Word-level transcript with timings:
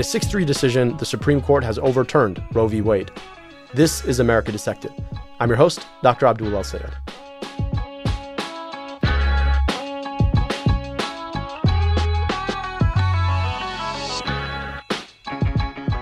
In 0.00 0.02
a 0.02 0.08
6 0.08 0.28
3 0.28 0.46
decision, 0.46 0.96
the 0.96 1.04
Supreme 1.04 1.42
Court 1.42 1.62
has 1.62 1.78
overturned 1.78 2.42
Roe 2.54 2.66
v. 2.66 2.80
Wade. 2.80 3.10
This 3.74 4.02
is 4.06 4.18
America 4.18 4.50
Dissected. 4.50 4.92
I'm 5.38 5.50
your 5.50 5.58
host, 5.58 5.86
Dr. 6.02 6.24
Abdul 6.24 6.56
El 6.56 6.64
Sayed. 6.64 6.88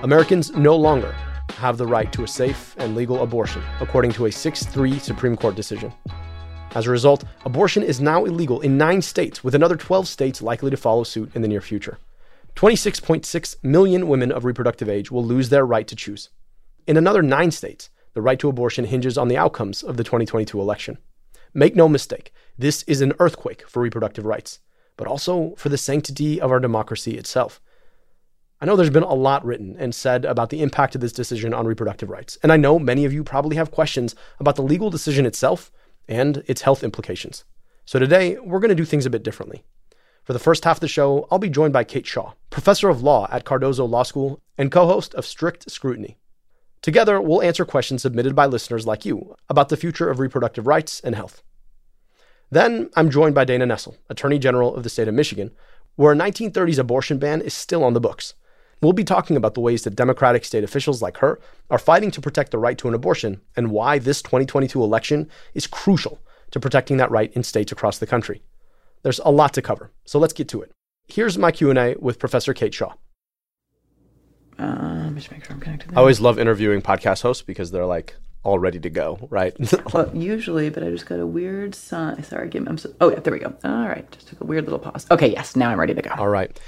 Americans 0.04 0.52
no 0.52 0.76
longer 0.76 1.10
have 1.56 1.76
the 1.76 1.84
right 1.84 2.12
to 2.12 2.22
a 2.22 2.28
safe 2.28 2.76
and 2.78 2.94
legal 2.94 3.24
abortion, 3.24 3.64
according 3.80 4.12
to 4.12 4.26
a 4.26 4.30
6 4.30 4.64
3 4.64 5.00
Supreme 5.00 5.36
Court 5.36 5.56
decision. 5.56 5.92
As 6.76 6.86
a 6.86 6.90
result, 6.90 7.24
abortion 7.44 7.82
is 7.82 8.00
now 8.00 8.26
illegal 8.26 8.60
in 8.60 8.78
nine 8.78 9.02
states, 9.02 9.42
with 9.42 9.56
another 9.56 9.74
12 9.74 10.06
states 10.06 10.40
likely 10.40 10.70
to 10.70 10.76
follow 10.76 11.02
suit 11.02 11.32
in 11.34 11.42
the 11.42 11.48
near 11.48 11.60
future. 11.60 11.98
26.6 12.58 13.54
million 13.62 14.08
women 14.08 14.32
of 14.32 14.44
reproductive 14.44 14.88
age 14.88 15.12
will 15.12 15.24
lose 15.24 15.48
their 15.48 15.64
right 15.64 15.86
to 15.86 15.94
choose. 15.94 16.30
In 16.88 16.96
another 16.96 17.22
nine 17.22 17.52
states, 17.52 17.88
the 18.14 18.20
right 18.20 18.36
to 18.40 18.48
abortion 18.48 18.84
hinges 18.84 19.16
on 19.16 19.28
the 19.28 19.36
outcomes 19.36 19.84
of 19.84 19.96
the 19.96 20.02
2022 20.02 20.60
election. 20.60 20.98
Make 21.54 21.76
no 21.76 21.88
mistake, 21.88 22.32
this 22.58 22.82
is 22.82 23.00
an 23.00 23.12
earthquake 23.20 23.64
for 23.68 23.80
reproductive 23.80 24.26
rights, 24.26 24.58
but 24.96 25.06
also 25.06 25.54
for 25.56 25.68
the 25.68 25.78
sanctity 25.78 26.40
of 26.40 26.50
our 26.50 26.58
democracy 26.58 27.16
itself. 27.16 27.60
I 28.60 28.66
know 28.66 28.74
there's 28.74 28.90
been 28.90 29.04
a 29.04 29.14
lot 29.14 29.44
written 29.44 29.76
and 29.78 29.94
said 29.94 30.24
about 30.24 30.50
the 30.50 30.60
impact 30.60 30.96
of 30.96 31.00
this 31.00 31.12
decision 31.12 31.54
on 31.54 31.64
reproductive 31.64 32.10
rights, 32.10 32.38
and 32.42 32.50
I 32.50 32.56
know 32.56 32.80
many 32.80 33.04
of 33.04 33.12
you 33.12 33.22
probably 33.22 33.54
have 33.54 33.70
questions 33.70 34.16
about 34.40 34.56
the 34.56 34.62
legal 34.62 34.90
decision 34.90 35.26
itself 35.26 35.70
and 36.08 36.42
its 36.48 36.62
health 36.62 36.82
implications. 36.82 37.44
So 37.84 38.00
today, 38.00 38.36
we're 38.36 38.58
going 38.58 38.70
to 38.70 38.74
do 38.74 38.84
things 38.84 39.06
a 39.06 39.10
bit 39.10 39.22
differently. 39.22 39.62
For 40.28 40.34
the 40.34 40.38
first 40.38 40.64
half 40.64 40.76
of 40.76 40.80
the 40.82 40.88
show, 40.88 41.26
I'll 41.30 41.38
be 41.38 41.48
joined 41.48 41.72
by 41.72 41.84
Kate 41.84 42.06
Shaw, 42.06 42.34
professor 42.50 42.90
of 42.90 43.02
law 43.02 43.28
at 43.30 43.46
Cardozo 43.46 43.86
Law 43.86 44.02
School 44.02 44.42
and 44.58 44.70
co 44.70 44.86
host 44.86 45.14
of 45.14 45.24
Strict 45.24 45.70
Scrutiny. 45.70 46.18
Together, 46.82 47.18
we'll 47.18 47.40
answer 47.40 47.64
questions 47.64 48.02
submitted 48.02 48.36
by 48.36 48.44
listeners 48.44 48.86
like 48.86 49.06
you 49.06 49.34
about 49.48 49.70
the 49.70 49.76
future 49.78 50.10
of 50.10 50.18
reproductive 50.18 50.66
rights 50.66 51.00
and 51.00 51.14
health. 51.14 51.42
Then, 52.50 52.90
I'm 52.94 53.08
joined 53.08 53.34
by 53.34 53.46
Dana 53.46 53.66
Nessel, 53.66 53.96
Attorney 54.10 54.38
General 54.38 54.76
of 54.76 54.82
the 54.82 54.90
state 54.90 55.08
of 55.08 55.14
Michigan, 55.14 55.50
where 55.96 56.12
a 56.12 56.14
1930s 56.14 56.78
abortion 56.78 57.18
ban 57.18 57.40
is 57.40 57.54
still 57.54 57.82
on 57.82 57.94
the 57.94 57.98
books. 57.98 58.34
We'll 58.82 58.92
be 58.92 59.04
talking 59.04 59.34
about 59.34 59.54
the 59.54 59.62
ways 59.62 59.84
that 59.84 59.96
Democratic 59.96 60.44
state 60.44 60.62
officials 60.62 61.00
like 61.00 61.16
her 61.16 61.40
are 61.70 61.78
fighting 61.78 62.10
to 62.10 62.20
protect 62.20 62.50
the 62.50 62.58
right 62.58 62.76
to 62.76 62.88
an 62.88 62.92
abortion 62.92 63.40
and 63.56 63.70
why 63.70 63.98
this 63.98 64.20
2022 64.20 64.82
election 64.82 65.30
is 65.54 65.66
crucial 65.66 66.20
to 66.50 66.60
protecting 66.60 66.98
that 66.98 67.10
right 67.10 67.32
in 67.32 67.42
states 67.42 67.72
across 67.72 67.96
the 67.96 68.06
country. 68.06 68.42
There's 69.02 69.20
a 69.24 69.30
lot 69.30 69.54
to 69.54 69.62
cover, 69.62 69.90
so 70.04 70.18
let's 70.18 70.32
get 70.32 70.48
to 70.48 70.62
it. 70.62 70.72
Here's 71.06 71.38
my 71.38 71.50
Q&A 71.50 71.94
with 71.98 72.18
Professor 72.18 72.52
Kate 72.52 72.74
Shaw. 72.74 72.94
Uh, 74.58 75.10
just 75.10 75.30
make 75.30 75.44
sure 75.44 75.54
I'm 75.54 75.60
connected. 75.60 75.92
I 75.94 76.00
always 76.00 76.20
love 76.20 76.38
interviewing 76.38 76.82
podcast 76.82 77.22
hosts 77.22 77.42
because 77.42 77.70
they're 77.70 77.86
like 77.86 78.14
all 78.42 78.58
ready 78.58 78.80
to 78.80 78.90
go, 78.90 79.18
right? 79.30 79.54
well, 79.92 80.10
usually, 80.14 80.70
but 80.70 80.82
I 80.82 80.90
just 80.90 81.06
got 81.06 81.20
a 81.20 81.26
weird 81.26 81.74
sign. 81.74 82.22
Sorry, 82.22 82.48
give 82.48 82.62
me. 82.62 82.68
I'm 82.68 82.78
so, 82.78 82.92
oh, 83.00 83.10
yeah, 83.10 83.20
there 83.20 83.32
we 83.32 83.38
go. 83.38 83.54
All 83.64 83.88
right, 83.88 84.10
just 84.10 84.28
took 84.28 84.40
a 84.40 84.44
weird 84.44 84.64
little 84.64 84.78
pause. 84.78 85.06
Okay, 85.10 85.28
yes, 85.28 85.56
now 85.56 85.70
I'm 85.70 85.78
ready 85.78 85.94
to 85.94 86.02
go. 86.02 86.10
All 86.16 86.28
right. 86.28 86.58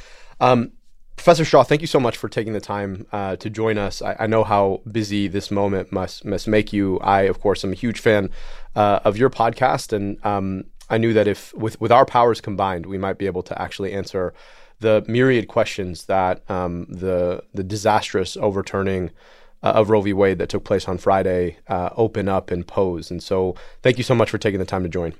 Um, 0.40 0.72
Professor 1.16 1.44
Shaw, 1.44 1.64
thank 1.64 1.82
you 1.82 1.86
so 1.86 2.00
much 2.00 2.16
for 2.16 2.30
taking 2.30 2.54
the 2.54 2.60
time 2.60 3.06
uh, 3.12 3.36
to 3.36 3.50
join 3.50 3.76
us. 3.76 4.00
I, 4.00 4.16
I, 4.20 4.26
know 4.26 4.42
how 4.42 4.80
busy 4.90 5.28
this 5.28 5.50
moment 5.50 5.92
must 5.92 6.24
must 6.24 6.48
make 6.48 6.72
you. 6.72 6.98
I, 7.00 7.22
of 7.22 7.40
course, 7.40 7.62
am 7.62 7.72
a 7.72 7.74
huge 7.74 8.00
fan 8.00 8.30
uh, 8.74 9.00
of 9.04 9.18
your 9.18 9.28
podcast, 9.28 9.92
and 9.92 10.24
um, 10.24 10.64
I 10.90 10.98
knew 10.98 11.12
that 11.14 11.28
if 11.28 11.54
with 11.54 11.80
with 11.80 11.92
our 11.92 12.04
powers 12.04 12.40
combined, 12.40 12.84
we 12.84 12.98
might 12.98 13.16
be 13.16 13.26
able 13.26 13.42
to 13.44 13.62
actually 13.62 13.92
answer 13.92 14.34
the 14.80 15.04
myriad 15.06 15.46
questions 15.48 16.06
that 16.06 16.48
um, 16.50 16.86
the 16.88 17.42
the 17.54 17.62
disastrous 17.62 18.36
overturning 18.36 19.10
uh, 19.62 19.72
of 19.74 19.90
Roe 19.90 20.00
v. 20.00 20.12
Wade 20.12 20.38
that 20.38 20.48
took 20.48 20.64
place 20.64 20.88
on 20.88 20.98
Friday 20.98 21.58
uh, 21.68 21.90
open 21.96 22.28
up 22.28 22.50
and 22.50 22.66
pose. 22.66 23.10
And 23.10 23.22
so, 23.22 23.54
thank 23.82 23.98
you 23.98 24.04
so 24.04 24.14
much 24.14 24.30
for 24.30 24.38
taking 24.38 24.58
the 24.58 24.66
time 24.66 24.82
to 24.82 24.88
join. 24.88 25.14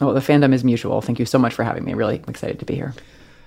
Oh, 0.00 0.12
the 0.12 0.20
fandom 0.20 0.52
is 0.52 0.64
mutual. 0.64 1.00
Thank 1.00 1.18
you 1.18 1.26
so 1.26 1.38
much 1.38 1.54
for 1.54 1.62
having 1.62 1.84
me. 1.84 1.94
Really 1.94 2.16
excited 2.26 2.58
to 2.58 2.64
be 2.64 2.74
here. 2.74 2.94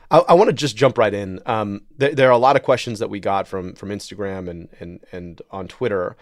I, 0.09 0.19
I 0.19 0.33
want 0.33 0.49
to 0.49 0.53
just 0.53 0.77
jump 0.77 0.97
right 0.97 1.13
in. 1.13 1.41
Um, 1.45 1.81
th- 1.99 2.15
there 2.15 2.29
are 2.29 2.31
a 2.31 2.37
lot 2.37 2.55
of 2.55 2.63
questions 2.63 2.99
that 2.99 3.09
we 3.09 3.19
got 3.19 3.47
from 3.47 3.73
from 3.75 3.89
Instagram 3.89 4.49
and 4.49 4.69
and 4.79 4.99
and 5.11 5.41
on 5.51 5.67
Twitter, 5.67 6.15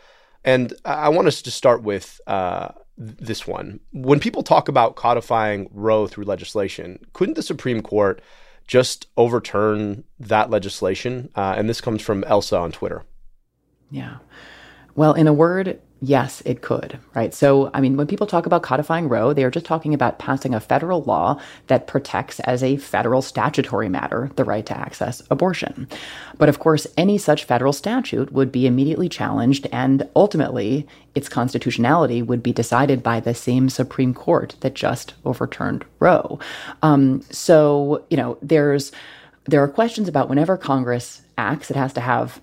and 0.44 0.74
I 0.84 1.10
want 1.10 1.28
us 1.28 1.42
to 1.44 1.52
start 1.52 1.84
with 1.84 2.20
uh, 2.26 2.70
this 2.98 3.46
one. 3.46 3.80
When 3.92 4.20
people 4.20 4.44
talk 4.44 4.68
about 4.68 4.96
codifying 4.96 5.70
Roe 5.72 6.08
through 6.08 6.26
legislation, 6.26 7.00
couldn't 7.14 7.36
the 7.36 7.44
Supreme 7.44 7.82
Court 7.82 8.22
just 8.68 9.08
overturn 9.18 10.04
that 10.20 10.50
legislation? 10.50 11.30
Uh, 11.36 11.56
and 11.58 11.70
this 11.70 11.82
comes 11.82 12.02
from 12.02 12.24
Elsa 12.24 12.58
on 12.58 12.72
Twitter. 12.72 13.04
Yeah. 13.92 14.18
Well, 14.96 15.14
in 15.14 15.28
a 15.28 15.34
word, 15.34 15.80
Yes, 16.02 16.42
it 16.46 16.62
could, 16.62 17.00
right? 17.16 17.34
So, 17.34 17.72
I 17.74 17.80
mean, 17.80 17.96
when 17.96 18.06
people 18.06 18.28
talk 18.28 18.46
about 18.46 18.64
codifying 18.64 19.08
Roe, 19.08 19.34
they 19.34 19.44
are 19.44 19.50
just 19.50 19.66
talking 19.66 19.94
about 19.94 20.20
passing 20.20 20.54
a 20.54 20.60
federal 20.60 21.02
law 21.04 21.40
that 21.68 21.88
protects, 21.88 22.40
as 22.42 22.62
a 22.62 22.78
federal 22.78 23.22
statutory 23.22 23.88
matter, 23.88 24.30
the 24.36 24.44
right 24.44 24.66
to 24.66 24.78
access 24.78 25.24
abortion. 25.32 25.88
But 26.38 26.50
of 26.50 26.60
course, 26.60 26.86
any 26.98 27.18
such 27.18 27.46
federal 27.46 27.72
statute 27.72 28.32
would 28.34 28.52
be 28.52 28.68
immediately 28.68 29.08
challenged, 29.08 29.68
and 29.72 30.08
ultimately, 30.16 30.86
its 31.16 31.30
constitutionality 31.30 32.22
would 32.22 32.44
be 32.44 32.52
decided 32.54 33.02
by 33.02 33.22
the 33.22 33.34
same 33.34 33.70
Supreme 33.70 34.14
Court 34.14 34.56
that 34.60 34.76
just 34.76 35.14
overturned 35.24 35.86
Roe. 36.00 36.40
Um, 36.84 37.22
so, 37.32 38.06
you 38.10 38.18
know, 38.18 38.38
there's 38.42 38.92
there 39.46 39.64
are 39.64 39.68
questions 39.68 40.08
about 40.08 40.28
whenever 40.28 40.58
Congress 40.58 41.22
acts, 41.38 41.70
it 41.70 41.78
has 41.78 41.94
to 41.94 42.02
have 42.02 42.42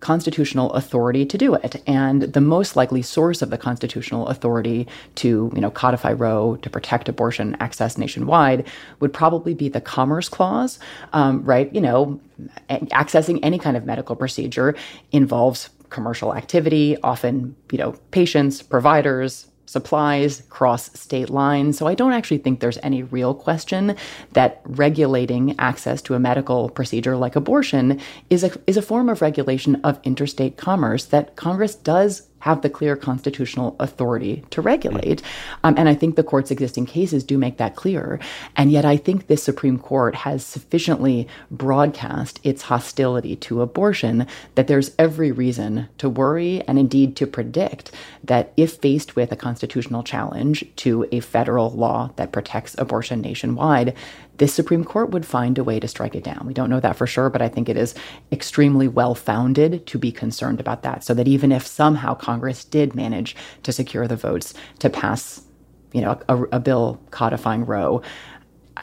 constitutional 0.00 0.72
authority 0.74 1.24
to 1.24 1.38
do 1.38 1.54
it. 1.54 1.82
And 1.86 2.22
the 2.22 2.40
most 2.40 2.76
likely 2.76 3.02
source 3.02 3.42
of 3.42 3.50
the 3.50 3.58
constitutional 3.58 4.28
authority 4.28 4.86
to, 5.16 5.50
you 5.54 5.60
know, 5.60 5.70
codify 5.70 6.12
Roe 6.12 6.56
to 6.56 6.70
protect 6.70 7.08
abortion 7.08 7.56
access 7.60 7.96
nationwide 7.96 8.66
would 9.00 9.12
probably 9.12 9.54
be 9.54 9.68
the 9.68 9.80
Commerce 9.80 10.28
Clause, 10.28 10.78
um, 11.12 11.42
right? 11.44 11.74
You 11.74 11.80
know, 11.80 12.20
accessing 12.68 13.40
any 13.42 13.58
kind 13.58 13.76
of 13.76 13.86
medical 13.86 14.16
procedure 14.16 14.74
involves 15.12 15.70
commercial 15.88 16.34
activity, 16.34 16.96
often, 17.02 17.56
you 17.70 17.78
know, 17.78 17.92
patients, 18.10 18.62
providers, 18.62 19.46
supplies 19.66 20.42
cross 20.48 20.90
state 20.98 21.28
lines. 21.28 21.76
So 21.76 21.86
I 21.86 21.94
don't 21.94 22.12
actually 22.12 22.38
think 22.38 22.60
there's 22.60 22.78
any 22.82 23.02
real 23.02 23.34
question 23.34 23.96
that 24.32 24.62
regulating 24.64 25.54
access 25.58 26.00
to 26.02 26.14
a 26.14 26.18
medical 26.18 26.70
procedure 26.70 27.16
like 27.16 27.36
abortion 27.36 28.00
is 28.30 28.44
a, 28.44 28.50
is 28.66 28.76
a 28.76 28.82
form 28.82 29.08
of 29.08 29.20
regulation 29.20 29.76
of 29.84 30.00
interstate 30.04 30.56
commerce 30.56 31.04
that 31.06 31.36
Congress 31.36 31.74
does 31.74 32.28
have 32.46 32.62
the 32.62 32.70
clear 32.70 32.94
constitutional 32.94 33.74
authority 33.80 34.44
to 34.50 34.62
regulate. 34.62 35.20
Um, 35.64 35.74
and 35.76 35.88
I 35.88 35.94
think 35.94 36.14
the 36.14 36.22
court's 36.22 36.52
existing 36.52 36.86
cases 36.86 37.24
do 37.24 37.36
make 37.38 37.56
that 37.56 37.74
clear. 37.74 38.20
And 38.54 38.70
yet, 38.70 38.84
I 38.84 38.96
think 38.96 39.26
this 39.26 39.42
Supreme 39.42 39.80
Court 39.80 40.14
has 40.14 40.46
sufficiently 40.46 41.26
broadcast 41.50 42.38
its 42.44 42.62
hostility 42.62 43.34
to 43.36 43.62
abortion 43.62 44.28
that 44.54 44.68
there's 44.68 44.92
every 44.96 45.32
reason 45.32 45.88
to 45.98 46.08
worry 46.08 46.62
and 46.68 46.78
indeed 46.78 47.16
to 47.16 47.26
predict 47.26 47.90
that 48.22 48.52
if 48.56 48.74
faced 48.74 49.16
with 49.16 49.32
a 49.32 49.36
constitutional 49.36 50.04
challenge 50.04 50.64
to 50.76 51.04
a 51.10 51.18
federal 51.18 51.72
law 51.72 52.12
that 52.14 52.30
protects 52.30 52.76
abortion 52.78 53.20
nationwide, 53.20 53.92
this 54.38 54.54
Supreme 54.54 54.84
Court 54.84 55.10
would 55.10 55.26
find 55.26 55.58
a 55.58 55.64
way 55.64 55.80
to 55.80 55.88
strike 55.88 56.14
it 56.14 56.24
down. 56.24 56.46
We 56.46 56.54
don't 56.54 56.70
know 56.70 56.80
that 56.80 56.96
for 56.96 57.06
sure, 57.06 57.30
but 57.30 57.42
I 57.42 57.48
think 57.48 57.68
it 57.68 57.76
is 57.76 57.94
extremely 58.30 58.88
well 58.88 59.14
founded 59.14 59.86
to 59.86 59.98
be 59.98 60.12
concerned 60.12 60.60
about 60.60 60.82
that. 60.82 61.04
So 61.04 61.14
that 61.14 61.28
even 61.28 61.52
if 61.52 61.66
somehow 61.66 62.14
Congress 62.14 62.64
did 62.64 62.94
manage 62.94 63.36
to 63.62 63.72
secure 63.72 64.06
the 64.06 64.16
votes 64.16 64.54
to 64.80 64.90
pass, 64.90 65.42
you 65.92 66.00
know, 66.00 66.20
a, 66.28 66.42
a 66.44 66.60
bill 66.60 67.00
codifying 67.10 67.64
Roe, 67.64 68.02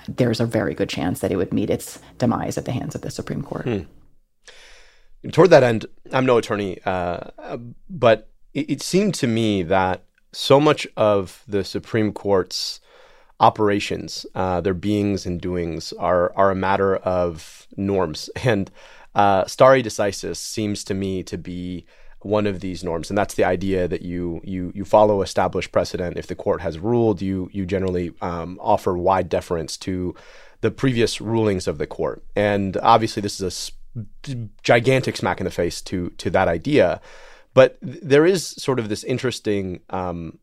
there's 0.07 0.39
a 0.39 0.45
very 0.45 0.73
good 0.73 0.89
chance 0.89 1.19
that 1.19 1.31
it 1.31 1.35
would 1.35 1.53
meet 1.53 1.69
its 1.69 1.99
demise 2.17 2.57
at 2.57 2.65
the 2.65 2.71
hands 2.71 2.95
of 2.95 3.01
the 3.01 3.11
Supreme 3.11 3.43
Court. 3.43 3.65
Hmm. 3.65 5.29
Toward 5.31 5.51
that 5.51 5.63
end, 5.63 5.85
I'm 6.11 6.25
no 6.25 6.37
attorney, 6.37 6.79
uh, 6.85 7.29
but 7.89 8.29
it, 8.53 8.69
it 8.69 8.81
seemed 8.81 9.13
to 9.15 9.27
me 9.27 9.63
that 9.63 10.03
so 10.33 10.59
much 10.59 10.87
of 10.97 11.43
the 11.47 11.63
Supreme 11.63 12.11
Court's 12.11 12.81
operations, 13.39 14.25
uh, 14.35 14.61
their 14.61 14.73
beings 14.73 15.25
and 15.25 15.39
doings 15.41 15.93
are 15.93 16.33
are 16.35 16.51
a 16.51 16.55
matter 16.55 16.95
of 16.97 17.67
norms, 17.75 18.29
and 18.43 18.71
uh, 19.15 19.45
stare 19.45 19.81
decisis 19.81 20.37
seems 20.37 20.83
to 20.85 20.93
me 20.93 21.23
to 21.23 21.37
be 21.37 21.85
one 22.21 22.47
of 22.47 22.61
these 22.61 22.83
norms, 22.83 23.09
and 23.09 23.17
that's 23.17 23.35
the 23.35 23.43
idea 23.43 23.87
that 23.87 24.01
you 24.01 24.41
you 24.43 24.71
you 24.73 24.85
follow 24.85 25.21
established 25.21 25.71
precedent. 25.71 26.17
If 26.17 26.27
the 26.27 26.35
court 26.35 26.61
has 26.61 26.79
ruled, 26.79 27.21
you 27.21 27.49
you 27.51 27.65
generally 27.65 28.13
um, 28.21 28.57
offer 28.61 28.97
wide 28.97 29.29
deference 29.29 29.77
to 29.77 30.15
the 30.61 30.71
previous 30.71 31.19
rulings 31.19 31.67
of 31.67 31.77
the 31.77 31.87
court, 31.87 32.23
and 32.35 32.77
obviously 32.77 33.21
this 33.21 33.39
is 33.39 33.71
a 34.29 34.35
gigantic 34.63 35.17
smack 35.17 35.39
in 35.39 35.45
the 35.45 35.51
face 35.51 35.81
to 35.81 36.09
to 36.11 36.29
that 36.29 36.47
idea. 36.47 37.01
But 37.53 37.77
there 37.81 38.25
is 38.25 38.47
sort 38.47 38.79
of 38.79 38.89
this 38.89 39.03
interesting 39.03 39.81
um, 39.91 40.39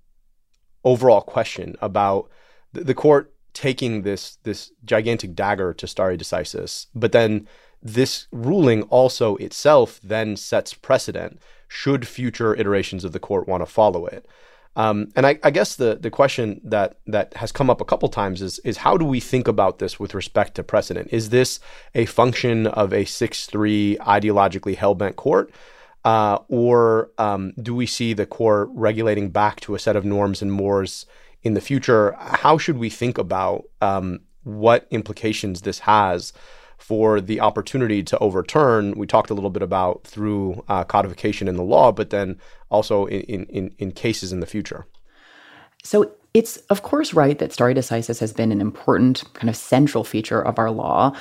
overall 0.84 1.20
question 1.20 1.76
about 1.80 2.30
the, 2.72 2.84
the 2.84 2.94
court 2.94 3.34
taking 3.52 4.02
this 4.02 4.36
this 4.44 4.70
gigantic 4.84 5.34
dagger 5.34 5.74
to 5.74 5.86
stare 5.86 6.16
decisis, 6.16 6.86
but 6.94 7.12
then 7.12 7.46
this 7.82 8.26
ruling 8.30 8.82
also 8.84 9.36
itself 9.36 10.00
then 10.02 10.36
sets 10.36 10.74
precedent 10.74 11.40
should 11.68 12.06
future 12.06 12.54
iterations 12.54 13.04
of 13.04 13.12
the 13.12 13.20
court 13.20 13.48
want 13.48 13.62
to 13.62 13.66
follow 13.66 14.06
it. 14.06 14.26
Um, 14.76 15.08
and 15.16 15.26
I, 15.26 15.38
I, 15.42 15.50
guess 15.50 15.74
the 15.74 15.98
the 16.00 16.10
question 16.10 16.60
that 16.62 16.96
that 17.08 17.34
has 17.34 17.50
come 17.50 17.68
up 17.68 17.80
a 17.80 17.84
couple 17.84 18.08
times 18.08 18.40
is 18.40 18.60
is 18.60 18.78
how 18.78 18.96
do 18.96 19.04
we 19.04 19.18
think 19.18 19.48
about 19.48 19.80
this 19.80 19.98
with 19.98 20.14
respect 20.14 20.54
to 20.54 20.62
precedent? 20.62 21.08
Is 21.10 21.30
this 21.30 21.58
a 21.94 22.04
function 22.06 22.68
of 22.68 22.92
a 22.92 23.04
six 23.04 23.46
three 23.46 23.96
ideologically 24.00 24.76
hell 24.76 24.94
bent 24.94 25.16
court, 25.16 25.50
uh, 26.04 26.38
or 26.48 27.10
um, 27.18 27.52
do 27.60 27.74
we 27.74 27.86
see 27.86 28.12
the 28.12 28.26
court 28.26 28.68
regulating 28.72 29.30
back 29.30 29.60
to 29.62 29.74
a 29.74 29.78
set 29.78 29.96
of 29.96 30.04
norms 30.04 30.40
and 30.40 30.52
mores 30.52 31.04
in 31.42 31.54
the 31.54 31.60
future? 31.60 32.14
How 32.18 32.58
should 32.58 32.78
we 32.78 32.90
think 32.90 33.18
about 33.18 33.64
um, 33.80 34.20
what 34.44 34.86
implications 34.90 35.62
this 35.62 35.80
has? 35.80 36.32
for 36.80 37.20
the 37.20 37.40
opportunity 37.40 38.02
to 38.02 38.18
overturn. 38.18 38.94
We 38.96 39.06
talked 39.06 39.28
a 39.28 39.34
little 39.34 39.50
bit 39.50 39.62
about 39.62 40.02
through 40.04 40.64
uh, 40.66 40.82
codification 40.84 41.46
in 41.46 41.56
the 41.56 41.62
law, 41.62 41.92
but 41.92 42.08
then 42.08 42.38
also 42.70 43.04
in, 43.04 43.44
in, 43.44 43.74
in 43.78 43.92
cases 43.92 44.32
in 44.32 44.40
the 44.40 44.46
future. 44.46 44.86
So 45.84 46.10
it's, 46.32 46.56
of 46.68 46.82
course, 46.82 47.12
right 47.12 47.38
that 47.38 47.52
stare 47.52 47.74
decisis 47.74 48.18
has 48.20 48.32
been 48.32 48.50
an 48.50 48.60
important 48.60 49.24
kind 49.34 49.48
of 49.48 49.56
central 49.56 50.04
feature 50.04 50.40
of 50.40 50.58
our 50.58 50.70
law. 50.70 51.14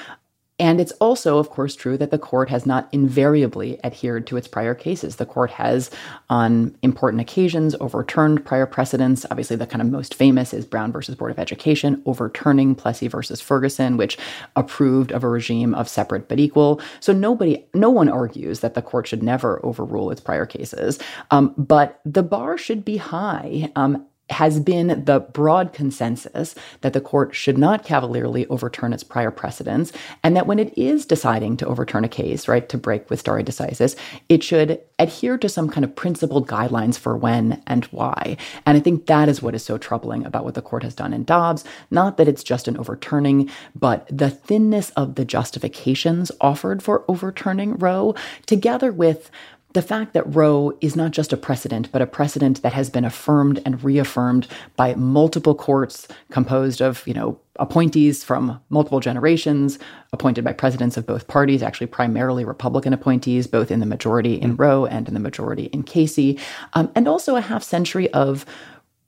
And 0.60 0.82
it's 0.82 0.92
also, 0.94 1.38
of 1.38 1.50
course, 1.50 1.74
true 1.74 1.98
that 1.98 2.12
the 2.12 2.20
court 2.20 2.50
has 2.50 2.66
not 2.66 2.90
invariably 2.92 3.84
adhered 3.84 4.28
to 4.28 4.36
its 4.36 4.48
prior 4.48 4.76
cases. 4.76 5.16
The 5.16 5.26
court 5.26 5.52
has, 5.52 5.90
on 6.30 6.76
important 6.82 7.22
occasions, 7.22 7.76
overturned 7.80 8.46
prior 8.46 8.66
precedents. 8.66 9.26
Obviously, 9.32 9.56
the 9.56 9.66
kind 9.66 9.82
of 9.82 9.90
most 9.90 10.14
famous 10.14 10.54
is 10.54 10.66
Brown 10.66 10.92
versus 10.92 11.16
Board 11.16 11.32
of 11.32 11.40
Education, 11.40 12.02
overturning 12.06 12.76
Plessy 12.76 13.08
versus 13.08 13.40
Ferguson, 13.40 13.96
which 13.96 14.18
approved 14.58 15.14
of 15.14 15.24
a 15.24 15.30
regime 15.30 15.74
of 15.74 15.88
separate 15.88 16.28
but 16.28 16.40
equal. 16.40 16.82
So 17.00 17.14
nobody, 17.14 17.66
no 17.74 17.90
one 17.90 18.10
argues 18.10 18.60
that 18.60 18.74
the 18.74 18.82
court 18.82 19.08
should 19.08 19.24
never 19.24 19.66
overrule 19.66 20.12
its 20.12 20.22
prior 20.22 20.46
cases. 20.46 21.00
Um, 21.32 21.54
but 21.58 22.02
the 22.04 22.24
bar 22.24 22.58
should 22.58 22.84
be 22.84 22.98
high. 22.98 23.72
Um, 23.78 24.06
has 24.30 24.60
been 24.60 25.04
the 25.06 25.20
broad 25.20 25.74
consensus 25.74 26.56
that 26.82 26.94
the 26.94 27.02
court 27.02 27.34
should 27.36 27.58
not 27.58 27.84
cavalierly 27.84 28.46
overturn 28.48 28.94
its 28.94 29.04
prior 29.04 29.32
precedents, 29.32 29.92
and 30.24 30.36
that 30.36 30.48
when 30.48 30.60
it 30.60 30.78
is 30.78 31.06
deciding 31.06 31.58
to 31.58 31.66
overturn 31.66 32.04
a 32.04 32.10
case, 32.10 32.48
right, 32.48 32.70
to 32.70 32.78
break 32.78 33.10
with 33.10 33.20
stare 33.20 33.42
decisis, 33.42 33.96
it 34.28 34.44
should 34.44 34.80
adhere 35.00 35.38
to 35.38 35.50
some 35.50 35.70
kind 35.70 35.84
of 35.84 35.96
principled 35.96 36.48
guidelines 36.48 36.98
for 36.98 37.18
when 37.18 37.62
and 37.68 37.86
why. 37.86 38.38
And 38.66 38.78
I 38.78 38.82
think 38.82 39.06
that 39.06 39.30
is 39.30 39.42
what 39.42 39.56
is 39.56 39.64
so 39.64 39.78
troubling 39.78 40.26
about 40.26 40.44
what 40.44 40.54
the 40.54 40.62
court 40.62 40.84
has 40.84 40.96
done 40.96 41.14
in 41.14 41.24
Dobbs. 41.24 41.64
Not 41.90 42.18
that 42.18 42.28
it's 42.28 42.44
just 42.44 42.68
an 42.68 42.78
overturning, 42.78 43.50
but 43.76 44.08
the 44.12 44.30
thinness 44.30 44.90
of 44.92 45.16
the 45.16 45.26
justifications 45.26 46.32
offered 46.42 46.84
for 46.84 47.06
overturning 47.08 47.78
Roe, 47.78 48.16
together 48.46 48.92
with 48.92 49.32
the 49.74 49.82
fact 49.84 50.14
that 50.14 50.36
Roe 50.36 50.76
is 50.82 50.96
not 50.96 51.12
just 51.12 51.32
a 51.32 51.38
precedent, 51.38 51.92
but 51.92 52.02
a 52.02 52.08
precedent 52.08 52.64
that 52.64 52.74
has 52.74 52.90
been 52.90 53.06
affirmed 53.06 53.62
and 53.66 53.84
reaffirmed 53.84 54.48
by 54.76 54.96
multiple 54.96 55.54
courts 55.54 56.08
composed 56.32 56.82
of, 56.82 57.06
you 57.08 57.14
know, 57.14 57.40
appointees 57.58 58.24
from 58.24 58.60
multiple 58.70 59.00
generations, 59.00 59.78
appointed 60.12 60.44
by 60.44 60.54
presidents 60.54 60.98
of 60.98 61.06
both 61.06 61.28
parties, 61.28 61.62
actually 61.62 61.88
primarily 61.88 62.44
Republican 62.46 62.94
appointees, 62.94 63.46
both 63.46 63.70
in 63.70 63.80
the 63.80 63.86
majority 63.86 64.36
in 64.36 64.56
Roe 64.56 64.86
and 64.86 65.08
in 65.08 65.14
the 65.14 65.20
majority 65.20 65.66
in 65.66 65.84
Casey, 65.84 66.40
um, 66.74 66.92
and 66.96 67.08
also 67.08 67.36
a 67.36 67.42
half 67.42 67.62
century 67.62 68.12
of 68.12 68.46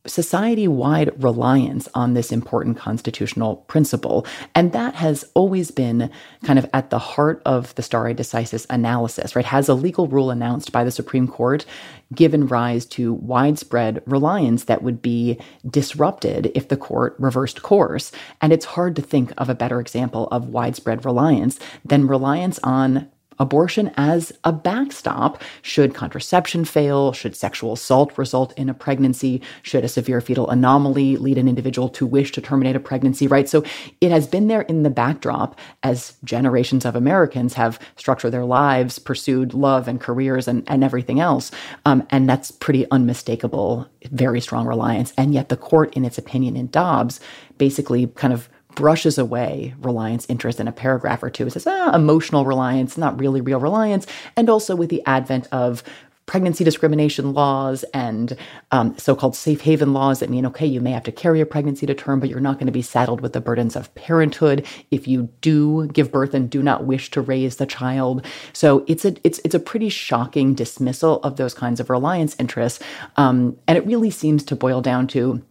society 0.05 0.67
wide 0.67 1.11
reliance 1.23 1.87
on 1.93 2.13
this 2.13 2.31
important 2.31 2.77
constitutional 2.77 3.57
principle. 3.67 4.25
And 4.55 4.71
that 4.71 4.95
has 4.95 5.23
always 5.35 5.69
been 5.69 6.09
kind 6.43 6.57
of 6.57 6.67
at 6.73 6.89
the 6.89 6.99
heart 6.99 7.41
of 7.45 7.75
the 7.75 7.83
stare 7.83 8.13
decisis 8.13 8.65
analysis, 8.69 9.35
right? 9.35 9.45
Has 9.45 9.69
a 9.69 9.73
legal 9.73 10.07
rule 10.07 10.31
announced 10.31 10.71
by 10.71 10.83
the 10.83 10.91
Supreme 10.91 11.27
Court 11.27 11.65
given 12.13 12.47
rise 12.47 12.85
to 12.85 13.13
widespread 13.13 14.01
reliance 14.05 14.65
that 14.65 14.83
would 14.83 15.01
be 15.01 15.39
disrupted 15.69 16.51
if 16.55 16.67
the 16.67 16.77
court 16.77 17.15
reversed 17.19 17.61
course? 17.61 18.11
And 18.41 18.51
it's 18.51 18.65
hard 18.65 18.95
to 18.95 19.01
think 19.01 19.33
of 19.37 19.49
a 19.49 19.55
better 19.55 19.79
example 19.79 20.27
of 20.31 20.49
widespread 20.49 21.05
reliance 21.05 21.59
than 21.85 22.07
reliance 22.07 22.59
on 22.63 23.09
abortion 23.41 23.91
as 23.97 24.31
a 24.43 24.53
backstop 24.53 25.41
should 25.63 25.95
contraception 25.95 26.63
fail, 26.63 27.11
should 27.11 27.35
sexual 27.35 27.73
assault 27.73 28.15
result 28.17 28.53
in 28.57 28.69
a 28.69 28.73
pregnancy, 28.73 29.41
should 29.63 29.83
a 29.83 29.89
severe 29.89 30.21
fetal 30.21 30.47
anomaly 30.49 31.17
lead 31.17 31.39
an 31.39 31.47
individual 31.47 31.89
to 31.89 32.05
wish 32.05 32.31
to 32.31 32.39
terminate 32.39 32.75
a 32.75 32.79
pregnancy, 32.79 33.25
right? 33.27 33.49
So 33.49 33.63
it 33.99 34.11
has 34.11 34.27
been 34.27 34.47
there 34.47 34.61
in 34.61 34.83
the 34.83 34.91
backdrop 34.91 35.59
as 35.81 36.13
generations 36.23 36.85
of 36.85 36.95
Americans 36.95 37.55
have 37.55 37.79
structured 37.95 38.31
their 38.31 38.45
lives, 38.45 38.99
pursued 38.99 39.55
love 39.55 39.87
and 39.87 39.99
careers 39.99 40.47
and, 40.47 40.63
and 40.67 40.83
everything 40.83 41.19
else. 41.19 41.51
Um, 41.85 42.05
and 42.11 42.29
that's 42.29 42.51
pretty 42.51 42.85
unmistakable, 42.91 43.87
very 44.11 44.39
strong 44.39 44.67
reliance. 44.67 45.13
And 45.17 45.33
yet 45.33 45.49
the 45.49 45.57
court, 45.57 45.93
in 45.95 46.05
its 46.05 46.19
opinion 46.19 46.55
in 46.55 46.67
Dobbs, 46.67 47.19
basically 47.57 48.05
kind 48.05 48.33
of 48.33 48.49
brushes 48.75 49.17
away 49.17 49.73
reliance 49.79 50.25
interest 50.29 50.59
in 50.59 50.67
a 50.67 50.71
paragraph 50.71 51.23
or 51.23 51.29
two. 51.29 51.47
It 51.47 51.51
says, 51.51 51.67
ah, 51.67 51.95
emotional 51.95 52.45
reliance, 52.45 52.97
not 52.97 53.19
really 53.19 53.41
real 53.41 53.59
reliance. 53.59 54.07
And 54.35 54.49
also 54.49 54.75
with 54.75 54.89
the 54.89 55.05
advent 55.05 55.47
of 55.51 55.83
pregnancy 56.27 56.63
discrimination 56.63 57.33
laws 57.33 57.83
and 57.93 58.37
um, 58.71 58.97
so-called 58.97 59.35
safe 59.35 59.59
haven 59.61 59.91
laws 59.91 60.19
that 60.19 60.29
mean 60.29 60.45
okay 60.45 60.65
you 60.65 60.79
may 60.79 60.91
have 60.91 61.03
to 61.03 61.11
carry 61.11 61.41
a 61.41 61.45
pregnancy 61.45 61.85
to 61.85 61.93
term 61.93 62.21
but 62.21 62.29
you're 62.29 62.39
not 62.39 62.55
going 62.55 62.67
to 62.67 62.71
be 62.71 62.81
saddled 62.81 63.19
with 63.19 63.33
the 63.33 63.41
burdens 63.41 63.75
of 63.75 63.93
parenthood 63.95 64.65
if 64.91 65.09
you 65.09 65.23
do 65.41 65.87
give 65.87 66.09
birth 66.09 66.33
and 66.33 66.49
do 66.49 66.63
not 66.63 66.85
wish 66.85 67.11
to 67.11 67.19
raise 67.19 67.57
the 67.57 67.65
child 67.65 68.25
so 68.53 68.85
it's 68.87 69.03
a 69.03 69.13
it's 69.25 69.41
it's 69.43 69.55
a 69.55 69.59
pretty 69.59 69.89
shocking 69.89 70.53
dismissal 70.53 71.19
of 71.23 71.35
those 71.35 71.53
kinds 71.53 71.81
of 71.81 71.89
reliance 71.89 72.35
interests 72.39 72.81
um, 73.17 73.57
and 73.67 73.77
it 73.77 73.85
really 73.85 74.11
seems 74.11 74.43
to 74.43 74.55
boil 74.55 74.79
down 74.79 75.07
to 75.07 75.41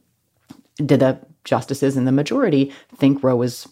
did 0.76 1.00
the 1.00 1.20
justices 1.44 1.96
in 1.96 2.04
the 2.04 2.12
majority 2.12 2.72
think 2.96 3.22
Roe 3.22 3.36
was 3.36 3.68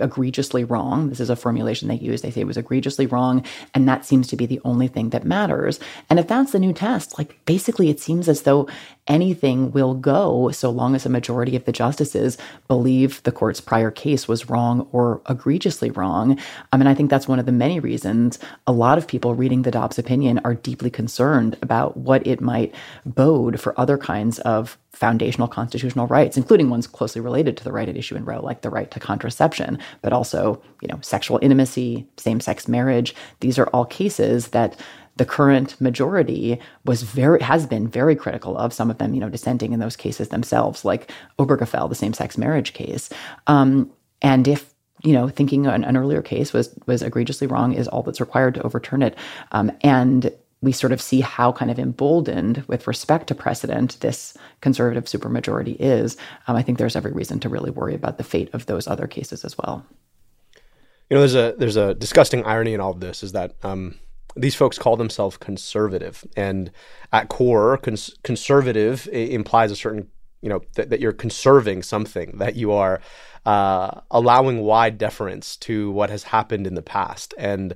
egregiously 0.00 0.64
wrong. 0.64 1.08
This 1.08 1.20
is 1.20 1.30
a 1.30 1.36
formulation 1.36 1.88
they 1.88 1.96
use. 1.96 2.22
They 2.22 2.30
say 2.30 2.40
it 2.40 2.46
was 2.46 2.56
egregiously 2.56 3.06
wrong. 3.06 3.44
And 3.74 3.88
that 3.88 4.04
seems 4.04 4.28
to 4.28 4.36
be 4.36 4.46
the 4.46 4.60
only 4.64 4.88
thing 4.88 5.10
that 5.10 5.24
matters. 5.24 5.80
And 6.08 6.18
if 6.18 6.26
that's 6.26 6.52
the 6.52 6.58
new 6.58 6.72
test, 6.72 7.18
like 7.18 7.44
basically 7.44 7.90
it 7.90 8.00
seems 8.00 8.28
as 8.28 8.42
though 8.42 8.68
anything 9.06 9.72
will 9.72 9.94
go 9.94 10.50
so 10.50 10.70
long 10.70 10.94
as 10.94 11.06
a 11.06 11.10
majority 11.10 11.56
of 11.56 11.64
the 11.64 11.72
justices 11.72 12.38
believe 12.68 13.22
the 13.22 13.32
court's 13.32 13.60
prior 13.60 13.90
case 13.90 14.28
was 14.28 14.48
wrong 14.48 14.88
or 14.92 15.20
egregiously 15.28 15.90
wrong. 15.90 16.38
I 16.72 16.76
mean, 16.76 16.86
I 16.86 16.94
think 16.94 17.10
that's 17.10 17.28
one 17.28 17.38
of 17.38 17.46
the 17.46 17.52
many 17.52 17.80
reasons 17.80 18.38
a 18.66 18.72
lot 18.72 18.98
of 18.98 19.06
people 19.06 19.34
reading 19.34 19.62
the 19.62 19.70
Dobbs 19.70 19.98
opinion 19.98 20.40
are 20.44 20.54
deeply 20.54 20.90
concerned 20.90 21.58
about 21.62 21.96
what 21.96 22.26
it 22.26 22.40
might 22.40 22.74
bode 23.04 23.60
for 23.60 23.78
other 23.78 23.98
kinds 23.98 24.38
of 24.40 24.78
foundational 24.92 25.48
constitutional 25.48 26.06
rights, 26.08 26.36
including 26.36 26.68
ones 26.68 26.86
closely 26.86 27.20
related 27.20 27.56
to 27.56 27.64
the 27.64 27.72
right 27.72 27.88
at 27.88 27.96
issue 27.96 28.16
in 28.16 28.24
Roe, 28.24 28.40
like 28.40 28.62
the 28.62 28.70
right 28.70 28.90
to 28.90 29.00
contraception, 29.00 29.78
but 30.02 30.12
also, 30.12 30.60
you 30.82 30.88
know, 30.88 30.98
sexual 31.00 31.38
intimacy, 31.42 32.06
same-sex 32.16 32.68
marriage. 32.68 33.14
These 33.40 33.58
are 33.58 33.68
all 33.68 33.84
cases 33.84 34.48
that 34.48 34.78
the 35.16 35.24
current 35.24 35.80
majority 35.80 36.58
was 36.84 37.02
very 37.02 37.40
has 37.42 37.66
been 37.66 37.86
very 37.86 38.16
critical 38.16 38.56
of 38.56 38.72
some 38.72 38.90
of 38.90 38.98
them, 38.98 39.14
you 39.14 39.20
know, 39.20 39.28
dissenting 39.28 39.72
in 39.72 39.80
those 39.80 39.96
cases 39.96 40.28
themselves, 40.28 40.84
like 40.84 41.10
Obergefell, 41.38 41.88
the 41.88 41.94
same-sex 41.94 42.36
marriage 42.36 42.72
case. 42.72 43.10
Um, 43.46 43.90
and 44.22 44.48
if 44.48 44.72
you 45.02 45.12
know, 45.12 45.28
thinking 45.28 45.66
an, 45.66 45.84
an, 45.84 45.96
earlier 45.96 46.20
case 46.20 46.52
was 46.52 46.74
was 46.86 47.02
egregiously 47.02 47.46
wrong 47.46 47.72
is 47.72 47.88
all 47.88 48.02
that's 48.02 48.20
required 48.20 48.54
to 48.54 48.62
overturn 48.62 49.02
it. 49.02 49.16
Um, 49.52 49.72
and 49.82 50.30
we 50.62 50.72
sort 50.72 50.92
of 50.92 51.00
see 51.00 51.20
how 51.20 51.52
kind 51.52 51.70
of 51.70 51.78
emboldened 51.78 52.62
with 52.66 52.86
respect 52.86 53.26
to 53.28 53.34
precedent 53.34 53.98
this 54.00 54.36
conservative 54.60 55.04
supermajority 55.04 55.76
is. 55.78 56.16
Um, 56.46 56.56
I 56.56 56.62
think 56.62 56.78
there's 56.78 56.96
every 56.96 57.12
reason 57.12 57.40
to 57.40 57.48
really 57.48 57.70
worry 57.70 57.94
about 57.94 58.18
the 58.18 58.24
fate 58.24 58.50
of 58.52 58.66
those 58.66 58.86
other 58.86 59.06
cases 59.06 59.44
as 59.44 59.56
well. 59.56 59.86
You 61.08 61.16
know, 61.16 61.20
there's 61.20 61.34
a 61.34 61.54
there's 61.58 61.76
a 61.76 61.94
disgusting 61.94 62.44
irony 62.44 62.74
in 62.74 62.80
all 62.80 62.92
of 62.92 63.00
this 63.00 63.22
is 63.22 63.32
that 63.32 63.54
um, 63.62 63.96
these 64.36 64.54
folks 64.54 64.78
call 64.78 64.96
themselves 64.96 65.36
conservative, 65.36 66.24
and 66.36 66.70
at 67.12 67.28
core, 67.28 67.78
cons- 67.78 68.14
conservative 68.22 69.08
implies 69.08 69.72
a 69.72 69.76
certain 69.76 70.08
you 70.42 70.48
know 70.48 70.60
that, 70.76 70.90
that 70.90 71.00
you're 71.00 71.12
conserving 71.12 71.82
something 71.82 72.38
that 72.38 72.56
you 72.56 72.72
are 72.72 73.00
uh, 73.46 74.00
allowing 74.10 74.60
wide 74.60 74.98
deference 74.98 75.56
to 75.56 75.90
what 75.90 76.10
has 76.10 76.24
happened 76.24 76.66
in 76.66 76.74
the 76.74 76.82
past 76.82 77.34
and 77.38 77.74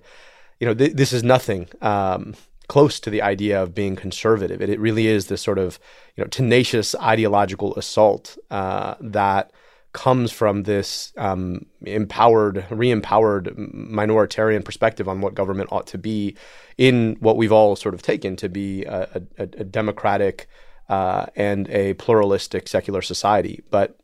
you 0.60 0.66
know 0.66 0.74
th- 0.74 0.92
this 0.92 1.12
is 1.12 1.22
nothing 1.22 1.68
um, 1.82 2.34
close 2.68 3.00
to 3.00 3.10
the 3.10 3.22
idea 3.22 3.62
of 3.62 3.74
being 3.74 3.96
conservative. 3.96 4.60
It, 4.62 4.70
it 4.70 4.80
really 4.80 5.06
is 5.06 5.26
this 5.26 5.42
sort 5.42 5.58
of 5.58 5.78
you 6.16 6.24
know 6.24 6.28
tenacious 6.28 6.94
ideological 6.96 7.74
assault 7.76 8.38
uh, 8.50 8.94
that 9.00 9.52
comes 9.94 10.32
from 10.32 10.64
this 10.64 11.12
um, 11.16 11.64
empowered, 11.82 12.66
re-empowered 12.68 13.46
minoritarian 13.56 14.64
perspective 14.64 15.08
on 15.08 15.20
what 15.20 15.34
government 15.34 15.70
ought 15.72 15.86
to 15.86 15.96
be 15.96 16.36
in 16.76 17.16
what 17.20 17.36
we've 17.36 17.52
all 17.52 17.76
sort 17.76 17.94
of 17.94 18.02
taken 18.02 18.34
to 18.34 18.48
be 18.48 18.84
a, 18.84 19.22
a, 19.38 19.42
a 19.42 19.64
democratic 19.64 20.48
uh, 20.88 21.26
and 21.36 21.70
a 21.70 21.94
pluralistic 21.94 22.66
secular 22.66 23.02
society. 23.02 23.62
But 23.70 23.96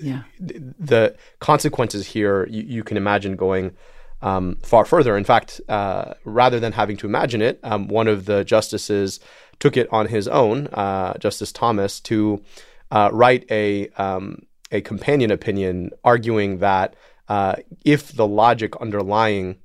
yeah. 0.00 0.24
the 0.38 1.16
consequences 1.40 2.06
here, 2.06 2.46
you, 2.50 2.62
you 2.62 2.84
can 2.84 2.98
imagine 2.98 3.34
going 3.34 3.74
um, 4.22 4.56
far 4.62 4.84
further. 4.84 5.16
In 5.16 5.24
fact, 5.24 5.60
uh, 5.68 6.14
rather 6.24 6.58
than 6.60 6.72
having 6.72 6.96
to 6.98 7.06
imagine 7.06 7.42
it, 7.42 7.60
um, 7.62 7.88
one 7.88 8.08
of 8.08 8.24
the 8.24 8.44
justices 8.44 9.20
took 9.58 9.76
it 9.76 9.88
on 9.92 10.06
his 10.08 10.26
own, 10.28 10.68
uh, 10.68 11.18
Justice 11.18 11.52
Thomas, 11.52 12.00
to 12.00 12.42
uh, 12.90 13.10
write 13.12 13.44
a 13.50 13.88
um, 13.90 14.46
a 14.70 14.80
companion 14.80 15.30
opinion 15.30 15.90
arguing 16.02 16.58
that 16.58 16.96
uh, 17.28 17.56
if 17.84 18.12
the 18.12 18.26
logic 18.26 18.74
underlying 18.80 19.56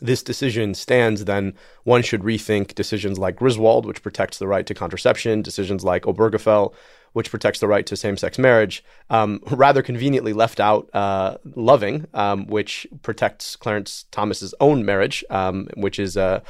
this 0.00 0.22
decision 0.22 0.74
stands, 0.74 1.24
then 1.24 1.54
one 1.84 2.02
should 2.02 2.22
rethink 2.22 2.74
decisions 2.74 3.18
like 3.18 3.36
Griswold, 3.36 3.86
which 3.86 4.02
protects 4.02 4.38
the 4.38 4.46
right 4.46 4.66
to 4.66 4.74
contraception, 4.74 5.42
decisions 5.42 5.84
like 5.84 6.02
Obergefell, 6.02 6.74
which 7.16 7.30
protects 7.30 7.60
the 7.60 7.66
right 7.66 7.86
to 7.86 7.96
same 7.96 8.14
sex 8.18 8.38
marriage, 8.38 8.84
um, 9.08 9.40
rather 9.50 9.82
conveniently 9.82 10.34
left 10.34 10.60
out 10.60 10.94
uh, 10.94 11.38
Loving, 11.54 12.06
um, 12.12 12.46
which 12.46 12.86
protects 13.00 13.56
Clarence 13.56 14.04
Thomas's 14.10 14.54
own 14.60 14.84
marriage, 14.84 15.24
um, 15.30 15.66
which 15.76 15.98
is 15.98 16.18
a, 16.18 16.42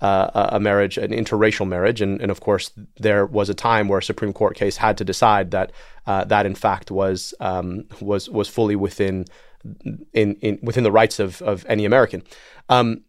a, 0.00 0.50
a, 0.52 0.60
marriage, 0.60 0.96
an 0.96 1.10
interracial 1.10 1.66
marriage. 1.66 2.00
And, 2.00 2.20
and, 2.20 2.30
of 2.30 2.38
course, 2.38 2.70
there 2.98 3.26
was 3.26 3.50
a 3.50 3.54
time 3.54 3.88
where 3.88 3.98
a 3.98 4.02
Supreme 4.02 4.32
Court 4.32 4.54
case 4.54 4.76
had 4.76 4.96
to 4.98 5.04
decide 5.04 5.50
that 5.50 5.72
uh, 6.06 6.22
that, 6.26 6.46
in 6.46 6.54
fact, 6.54 6.92
was, 6.92 7.34
um, 7.40 7.86
was, 8.00 8.30
was 8.30 8.48
fully 8.48 8.76
within 8.76 9.24
in, 10.12 10.36
in 10.36 10.60
within 10.62 10.84
the 10.84 10.92
rights 10.92 11.18
of, 11.18 11.42
of 11.42 11.66
any 11.68 11.84
American. 11.84 12.22
Um, 12.68 13.02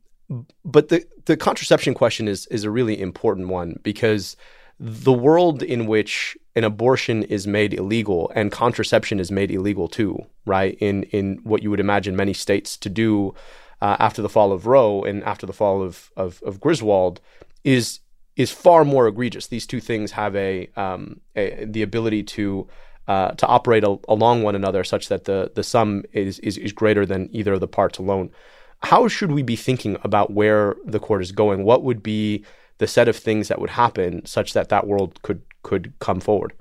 but 0.66 0.90
the 0.90 1.06
the 1.26 1.38
contraception 1.38 1.94
question 1.94 2.28
is 2.28 2.48
is 2.48 2.64
a 2.64 2.72
really 2.72 3.00
important 3.00 3.50
one 3.50 3.80
because 3.84 4.36
the 4.80 5.14
world 5.14 5.64
in 5.64 5.86
which 5.86 6.38
an 6.56 6.64
abortion 6.64 7.24
is 7.24 7.48
made 7.48 7.74
illegal 7.74 8.32
and 8.36 8.52
contraception 8.52 9.20
is 9.20 9.32
made 9.32 9.52
illegal 9.52 9.88
too, 9.88 10.18
right? 10.46 10.78
In 10.80 11.04
in 11.04 11.40
what 11.44 11.64
you 11.64 11.70
would 11.70 11.80
imagine 11.80 12.16
many 12.16 12.34
states 12.34 12.78
to 12.78 12.90
do 12.90 13.34
uh, 13.82 13.98
after 14.00 14.22
the 14.22 14.30
fall 14.30 14.52
of 14.52 14.66
Roe 14.66 15.04
and 15.04 15.24
after 15.24 15.46
the 15.46 15.54
fall 15.54 15.82
of, 15.82 16.12
of, 16.16 16.42
of 16.44 16.60
Griswold 16.60 17.20
is 17.64 18.00
is 18.36 18.52
far 18.52 18.84
more 18.84 19.08
egregious. 19.08 19.48
These 19.48 19.68
two 19.68 19.80
things 19.80 20.12
have 20.12 20.36
a, 20.36 20.70
um, 20.76 21.22
a 21.36 21.66
the 21.66 21.82
ability 21.82 22.24
to 22.24 22.68
uh, 23.08 23.32
to 23.32 23.46
operate 23.48 23.84
al- 23.84 24.02
along 24.08 24.44
one 24.44 24.56
another 24.56 24.84
such 24.84 25.10
that 25.10 25.26
the 25.26 25.52
the 25.56 25.64
sum 25.64 26.04
is, 26.14 26.40
is 26.40 26.58
is 26.58 26.72
greater 26.72 27.06
than 27.06 27.30
either 27.32 27.54
of 27.54 27.60
the 27.60 27.68
parts 27.68 28.00
alone. 28.00 28.32
How 28.84 29.08
should 29.08 29.32
we 29.32 29.44
be 29.44 29.56
thinking 29.56 29.98
about 30.04 30.32
where 30.32 30.76
the 30.86 31.00
court 31.00 31.22
is 31.22 31.32
going? 31.32 31.64
What 31.64 31.84
would 31.84 32.02
be 32.04 32.44
the 32.78 32.88
set 32.88 33.08
of 33.08 33.16
things 33.16 33.48
that 33.48 33.60
would 33.60 33.72
happen 33.72 34.26
such 34.26 34.54
that 34.54 34.70
that 34.70 34.88
world 34.88 35.22
could 35.22 35.42
could 35.64 35.94
come 36.00 36.20
forward? 36.20 36.54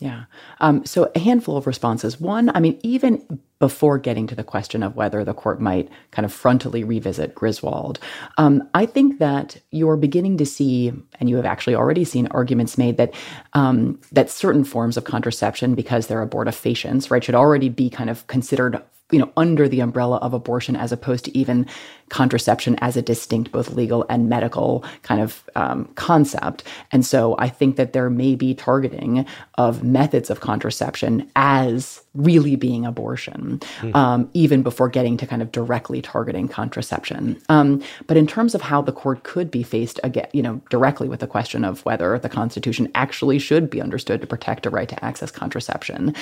Yeah. 0.00 0.24
Um, 0.60 0.86
so 0.86 1.10
a 1.14 1.18
handful 1.18 1.56
of 1.56 1.66
responses. 1.66 2.20
One, 2.20 2.50
I 2.54 2.60
mean, 2.60 2.78
even 2.82 3.40
before 3.58 3.98
getting 3.98 4.26
to 4.26 4.34
the 4.34 4.44
question 4.44 4.82
of 4.82 4.94
whether 4.94 5.24
the 5.24 5.34
court 5.34 5.60
might 5.60 5.88
kind 6.10 6.24
of 6.24 6.32
frontally 6.32 6.86
revisit 6.86 7.34
Griswold, 7.34 7.98
um, 8.36 8.68
I 8.74 8.86
think 8.86 9.18
that 9.18 9.56
you're 9.70 9.96
beginning 9.96 10.36
to 10.38 10.46
see, 10.46 10.92
and 11.18 11.28
you 11.28 11.36
have 11.36 11.46
actually 11.46 11.74
already 11.74 12.04
seen 12.04 12.28
arguments 12.28 12.78
made 12.78 12.96
that 12.96 13.14
um, 13.54 14.00
that 14.12 14.30
certain 14.30 14.64
forms 14.64 14.96
of 14.96 15.04
contraception, 15.04 15.74
because 15.74 16.06
they're 16.06 16.26
abortifacients, 16.26 17.10
right, 17.10 17.22
should 17.22 17.34
already 17.34 17.68
be 17.68 17.90
kind 17.90 18.10
of 18.10 18.26
considered 18.26 18.80
you 19.10 19.18
know 19.18 19.32
under 19.36 19.68
the 19.68 19.80
umbrella 19.80 20.16
of 20.18 20.34
abortion 20.34 20.76
as 20.76 20.92
opposed 20.92 21.24
to 21.24 21.36
even 21.36 21.66
contraception 22.10 22.76
as 22.80 22.96
a 22.96 23.02
distinct 23.02 23.52
both 23.52 23.70
legal 23.70 24.04
and 24.08 24.28
medical 24.28 24.84
kind 25.02 25.20
of 25.20 25.44
um, 25.56 25.86
concept. 25.94 26.62
And 26.92 27.04
so 27.04 27.34
i 27.38 27.48
think 27.48 27.76
that 27.76 27.92
there 27.92 28.10
may 28.10 28.34
be 28.34 28.54
targeting 28.54 29.26
of 29.56 29.82
methods 29.82 30.30
of 30.30 30.40
contraception 30.40 31.30
as 31.36 32.02
really 32.18 32.56
being 32.56 32.84
abortion 32.84 33.60
mm. 33.80 33.94
um, 33.94 34.28
even 34.34 34.62
before 34.62 34.88
getting 34.88 35.16
to 35.16 35.26
kind 35.26 35.40
of 35.40 35.52
directly 35.52 36.02
targeting 36.02 36.48
contraception 36.48 37.40
um, 37.48 37.82
but 38.06 38.16
in 38.16 38.26
terms 38.26 38.54
of 38.54 38.60
how 38.60 38.82
the 38.82 38.92
court 38.92 39.22
could 39.22 39.50
be 39.50 39.62
faced 39.62 40.00
again 40.02 40.28
you 40.32 40.42
know 40.42 40.60
directly 40.68 41.08
with 41.08 41.20
the 41.20 41.26
question 41.26 41.64
of 41.64 41.84
whether 41.84 42.18
the 42.18 42.28
constitution 42.28 42.90
actually 42.94 43.38
should 43.38 43.70
be 43.70 43.80
understood 43.80 44.20
to 44.20 44.26
protect 44.26 44.66
a 44.66 44.70
right 44.70 44.88
to 44.88 45.04
access 45.04 45.30
contraception 45.30 46.14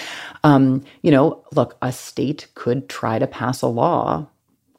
um, 0.45 0.85
you 1.03 1.11
know 1.11 1.43
look 1.53 1.77
a 1.83 1.93
state 1.93 2.47
could 2.55 2.89
try 2.89 3.19
to 3.19 3.27
pass 3.27 3.63
a 3.63 3.67
law 3.67 4.27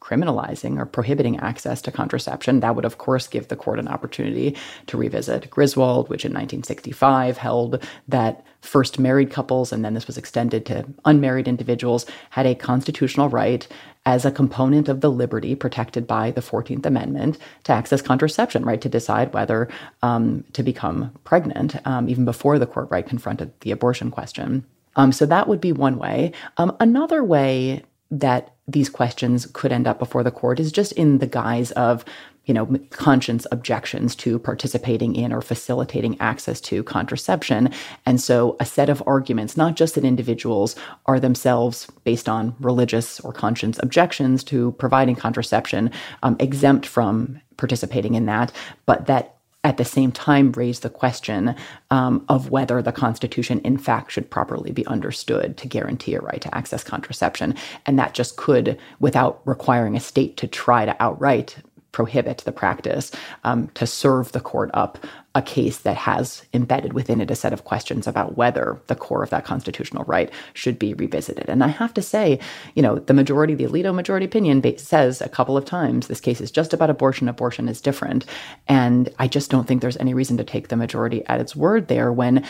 criminalizing 0.07 0.79
or 0.79 0.86
prohibiting 0.86 1.38
access 1.39 1.81
to 1.81 1.91
contraception. 1.91 2.62
That 2.62 2.75
would, 2.75 2.86
of 2.86 2.97
course, 2.97 3.27
give 3.27 3.50
the 3.50 3.57
court 3.57 3.77
an 3.77 3.89
opportunity 3.89 4.55
to 4.88 4.97
revisit 4.97 5.50
Griswold, 5.50 6.09
which 6.09 6.24
in 6.24 6.31
1965 6.31 7.38
held 7.38 7.86
that 8.07 8.45
first 8.67 9.00
married 9.00 9.31
couples, 9.31 9.71
and 9.71 9.83
then 9.83 9.93
this 9.93 10.07
was 10.07 10.17
extended 10.17 10.65
to 10.65 10.86
unmarried 11.05 11.47
individuals, 11.47 12.05
had 12.31 12.45
a 12.45 12.53
constitutional 12.53 13.29
right 13.29 13.67
as 14.05 14.25
a 14.25 14.31
component 14.31 14.89
of 14.89 15.01
the 15.01 15.09
liberty 15.09 15.55
protected 15.55 16.05
by 16.05 16.31
the 16.31 16.41
14th 16.41 16.86
Amendment 16.86 17.38
to 17.63 17.71
access 17.71 18.01
contraception, 18.01 18.65
right, 18.65 18.81
to 18.81 18.89
decide 18.89 19.33
whether 19.33 19.69
um, 20.01 20.43
to 20.53 20.63
become 20.63 21.12
pregnant, 21.24 21.75
um, 21.88 22.09
even 22.09 22.25
before 22.25 22.59
the 22.59 22.67
court 22.67 22.89
right 22.91 23.07
confronted 23.07 23.51
the 23.62 23.71
abortion 23.71 24.12
question. 24.12 24.65
Um, 24.97 25.12
so 25.12 25.25
that 25.25 25.47
would 25.47 25.62
be 25.62 25.71
one 25.71 25.97
way. 25.97 26.31
Um, 26.57 26.75
another 26.79 27.24
way 27.24 27.83
that 28.12 28.53
these 28.67 28.89
questions 28.89 29.45
could 29.53 29.71
end 29.71 29.88
up 29.88 30.00
before 30.00 30.24
the 30.24 30.31
court 30.31 30.59
is 30.59 30.71
just 30.71 30.91
in 30.93 31.19
the 31.19 31.27
guise 31.27 31.71
of 31.71 32.03
you 32.47 32.53
know 32.53 32.65
conscience 32.89 33.45
objections 33.51 34.15
to 34.15 34.39
participating 34.39 35.15
in 35.15 35.31
or 35.31 35.41
facilitating 35.41 36.19
access 36.19 36.59
to 36.59 36.81
contraception 36.83 37.69
and 38.05 38.19
so 38.19 38.55
a 38.59 38.65
set 38.65 38.89
of 38.89 39.03
arguments 39.05 39.55
not 39.55 39.75
just 39.75 39.93
that 39.95 40.03
individuals 40.03 40.75
are 41.05 41.19
themselves 41.19 41.87
based 42.03 42.27
on 42.27 42.55
religious 42.59 43.19
or 43.19 43.31
conscience 43.31 43.77
objections 43.83 44.43
to 44.43 44.71
providing 44.73 45.15
contraception 45.15 45.91
um, 46.23 46.35
exempt 46.39 46.85
from 46.85 47.39
participating 47.57 48.15
in 48.15 48.25
that 48.25 48.51
but 48.85 49.05
that 49.05 49.35
at 49.63 49.75
the 49.75 49.83
same 49.83 50.13
time 50.13 50.51
raise 50.53 50.79
the 50.79 50.89
question 50.89 51.53
um, 51.91 52.23
of 52.29 52.49
whether 52.49 52.81
the 52.81 52.93
Constitution, 52.93 53.59
in 53.65 53.77
fact, 53.77 54.11
should 54.11 54.29
properly 54.29 54.71
be 54.71 54.85
understood 54.85 55.57
to 55.57 55.67
guarantee 55.67 56.13
a 56.13 56.21
right 56.21 56.39
to 56.39 56.55
access 56.55 56.85
contraception. 56.85 57.53
And 57.85 57.99
that 57.99 58.13
just 58.13 58.37
could, 58.37 58.79
without 59.01 59.41
requiring 59.43 59.97
a 59.97 59.99
state 59.99 60.37
to 60.37 60.47
try 60.47 60.85
to 60.85 60.95
outright 61.03 61.57
prohibit 61.97 62.37
the 62.45 62.51
practice 62.51 63.11
um, 63.43 63.69
to 63.69 63.87
serve 63.87 64.31
the 64.31 64.39
court 64.39 64.69
up 64.75 64.99
a 65.33 65.41
case 65.41 65.79
that 65.79 65.97
has 65.97 66.45
embedded 66.53 66.93
within 66.93 67.19
it 67.19 67.31
a 67.31 67.35
set 67.35 67.51
of 67.51 67.63
questions 67.63 68.05
about 68.05 68.37
whether 68.37 68.79
the 68.85 68.93
core 68.93 69.23
of 69.23 69.31
that 69.31 69.45
constitutional 69.45 70.03
right 70.03 70.29
should 70.53 70.77
be 70.77 70.93
revisited. 70.93 71.49
And 71.49 71.63
I 71.63 71.69
have 71.69 71.95
to 71.95 72.03
say, 72.03 72.39
you 72.75 72.83
know, 72.83 72.99
the 72.99 73.15
majority, 73.15 73.55
the 73.55 73.65
Alito 73.65 73.95
majority 73.95 74.27
opinion 74.27 74.61
says 74.77 75.21
a 75.21 75.27
couple 75.27 75.57
of 75.57 75.65
times 75.65 76.05
this 76.05 76.21
case 76.21 76.39
is 76.39 76.51
just 76.51 76.71
about 76.71 76.91
abortion, 76.91 77.27
abortion 77.27 77.67
is 77.67 77.81
different. 77.81 78.27
And 78.67 79.09
I 79.17 79.27
just 79.27 79.49
don't 79.49 79.67
think 79.67 79.81
there's 79.81 79.97
any 79.97 80.13
reason 80.13 80.37
to 80.37 80.43
take 80.43 80.67
the 80.67 80.75
majority 80.75 81.25
at 81.25 81.41
its 81.41 81.55
word 81.55 81.87
there 81.87 82.13
when 82.13 82.45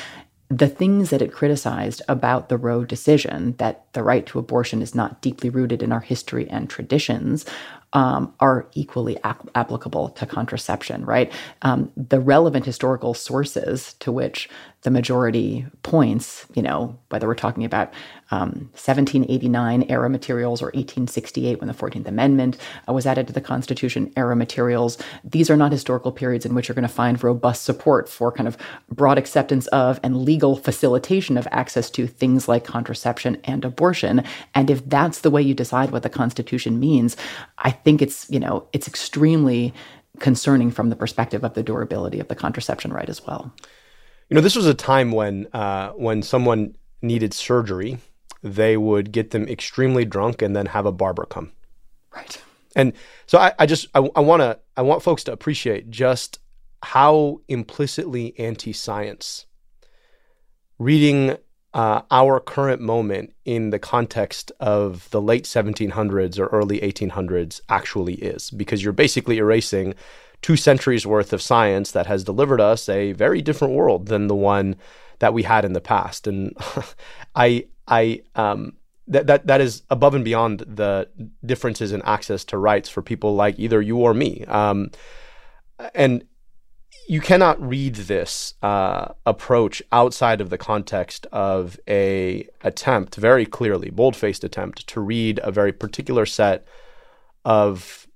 the 0.49 0.67
things 0.67 1.09
that 1.09 1.21
it 1.21 1.33
criticized 1.33 2.01
about 2.07 2.47
the 2.47 2.57
Roe 2.57 2.85
decision, 2.85 3.53
that 3.57 3.85
the 3.93 4.03
right 4.03 4.25
to 4.27 4.39
abortion 4.39 4.81
is 4.81 4.95
not 4.95 5.21
deeply 5.21 5.49
rooted 5.49 5.83
in 5.83 5.91
our 5.91 5.99
history 5.99 6.49
and 6.49 6.69
traditions, 6.69 7.45
um, 7.93 8.33
are 8.39 8.67
equally 8.73 9.17
ap- 9.23 9.49
applicable 9.55 10.09
to 10.09 10.25
contraception, 10.25 11.05
right? 11.05 11.31
Um, 11.63 11.91
the 11.97 12.19
relevant 12.19 12.65
historical 12.65 13.13
sources 13.13 13.93
to 13.95 14.11
which 14.11 14.49
the 14.87 14.91
majority 14.91 15.65
points, 15.83 16.45
you 16.53 16.61
know, 16.61 16.97
whether 17.09 17.27
we're 17.27 17.35
talking 17.35 17.65
about 17.65 17.93
um, 18.31 18.69
1789 18.71 19.83
era 19.89 20.09
materials 20.09 20.61
or 20.61 20.67
1868 20.67 21.59
when 21.59 21.67
the 21.67 21.73
14th 21.73 22.07
Amendment 22.07 22.57
uh, 22.87 22.93
was 22.93 23.05
added 23.05 23.27
to 23.27 23.33
the 23.33 23.41
Constitution 23.41 24.13
era 24.15 24.33
materials, 24.33 24.97
these 25.25 25.49
are 25.49 25.57
not 25.57 25.73
historical 25.73 26.13
periods 26.13 26.45
in 26.45 26.55
which 26.55 26.69
you're 26.69 26.73
going 26.73 26.87
to 26.87 26.87
find 26.87 27.21
robust 27.21 27.65
support 27.65 28.07
for 28.07 28.31
kind 28.31 28.47
of 28.47 28.57
broad 28.89 29.17
acceptance 29.17 29.67
of 29.67 29.99
and 30.03 30.23
legal 30.23 30.55
facilitation 30.55 31.37
of 31.37 31.49
access 31.51 31.89
to 31.89 32.07
things 32.07 32.47
like 32.47 32.63
contraception 32.63 33.35
and 33.43 33.65
abortion. 33.65 34.23
And 34.55 34.69
if 34.69 34.87
that's 34.87 35.19
the 35.19 35.29
way 35.29 35.41
you 35.41 35.53
decide 35.53 35.91
what 35.91 36.03
the 36.03 36.09
Constitution 36.09 36.79
means, 36.79 37.17
I 37.57 37.71
think 37.71 38.01
it's, 38.01 38.25
you 38.29 38.39
know, 38.39 38.69
it's 38.71 38.87
extremely 38.87 39.73
concerning 40.19 40.71
from 40.71 40.89
the 40.89 40.95
perspective 40.95 41.43
of 41.43 41.55
the 41.55 41.63
durability 41.63 42.21
of 42.21 42.29
the 42.29 42.35
contraception 42.35 42.93
right 42.93 43.09
as 43.09 43.25
well. 43.27 43.51
You 44.29 44.35
know, 44.35 44.41
this 44.41 44.55
was 44.55 44.65
a 44.65 44.73
time 44.73 45.11
when 45.11 45.47
uh, 45.53 45.91
when 45.91 46.21
someone 46.21 46.75
needed 47.01 47.33
surgery, 47.33 47.99
they 48.43 48.77
would 48.77 49.11
get 49.11 49.31
them 49.31 49.47
extremely 49.47 50.05
drunk 50.05 50.41
and 50.41 50.55
then 50.55 50.67
have 50.67 50.85
a 50.85 50.91
barber 50.91 51.25
come. 51.25 51.51
Right. 52.15 52.41
And 52.75 52.93
so 53.25 53.37
I, 53.39 53.53
I 53.59 53.65
just 53.65 53.87
I, 53.95 54.09
I 54.15 54.19
want 54.19 54.41
to 54.41 54.59
I 54.75 54.81
want 54.81 55.03
folks 55.03 55.23
to 55.25 55.31
appreciate 55.31 55.89
just 55.89 56.39
how 56.83 57.41
implicitly 57.47 58.37
anti-science 58.37 59.47
reading 60.77 61.37
uh, 61.73 62.01
our 62.11 62.39
current 62.39 62.81
moment 62.81 63.33
in 63.45 63.69
the 63.69 63.79
context 63.79 64.51
of 64.59 65.09
the 65.11 65.21
late 65.21 65.43
1700s 65.43 66.39
or 66.39 66.47
early 66.47 66.79
1800s 66.79 67.61
actually 67.69 68.15
is, 68.15 68.49
because 68.51 68.83
you're 68.83 68.93
basically 68.93 69.37
erasing 69.37 69.93
two 70.41 70.55
centuries 70.55 71.07
worth 71.07 71.33
of 71.33 71.41
science 71.41 71.91
that 71.91 72.07
has 72.07 72.23
delivered 72.23 72.61
us 72.61 72.87
a 72.89 73.11
very 73.13 73.41
different 73.41 73.73
world 73.73 74.07
than 74.07 74.27
the 74.27 74.35
one 74.35 74.75
that 75.19 75.33
we 75.33 75.43
had 75.43 75.65
in 75.65 75.73
the 75.73 75.81
past. 75.81 76.27
And 76.27 76.55
I, 77.35 77.65
I, 77.87 78.21
um, 78.35 78.73
that, 79.07 79.27
that 79.27 79.47
that 79.47 79.61
is 79.61 79.83
above 79.89 80.15
and 80.15 80.25
beyond 80.25 80.59
the 80.67 81.07
differences 81.45 81.91
in 81.91 82.01
access 82.01 82.43
to 82.45 82.57
rights 82.57 82.89
for 82.89 83.01
people 83.01 83.35
like 83.35 83.57
either 83.57 83.81
you 83.81 83.97
or 83.97 84.13
me. 84.13 84.43
Um, 84.45 84.91
and 85.95 86.25
you 87.07 87.21
cannot 87.21 87.61
read 87.61 87.95
this 87.95 88.55
uh, 88.61 89.13
approach 89.25 89.81
outside 89.93 90.41
of 90.41 90.49
the 90.49 90.57
context 90.57 91.25
of 91.31 91.79
a 91.87 92.47
attempt, 92.63 93.15
very 93.15 93.45
clearly, 93.45 93.89
bold-faced 93.89 94.43
attempt 94.43 94.85
to 94.87 94.99
read 94.99 95.39
a 95.41 95.51
very 95.51 95.71
particular 95.71 96.25
set 96.25 96.67
of 97.45 98.06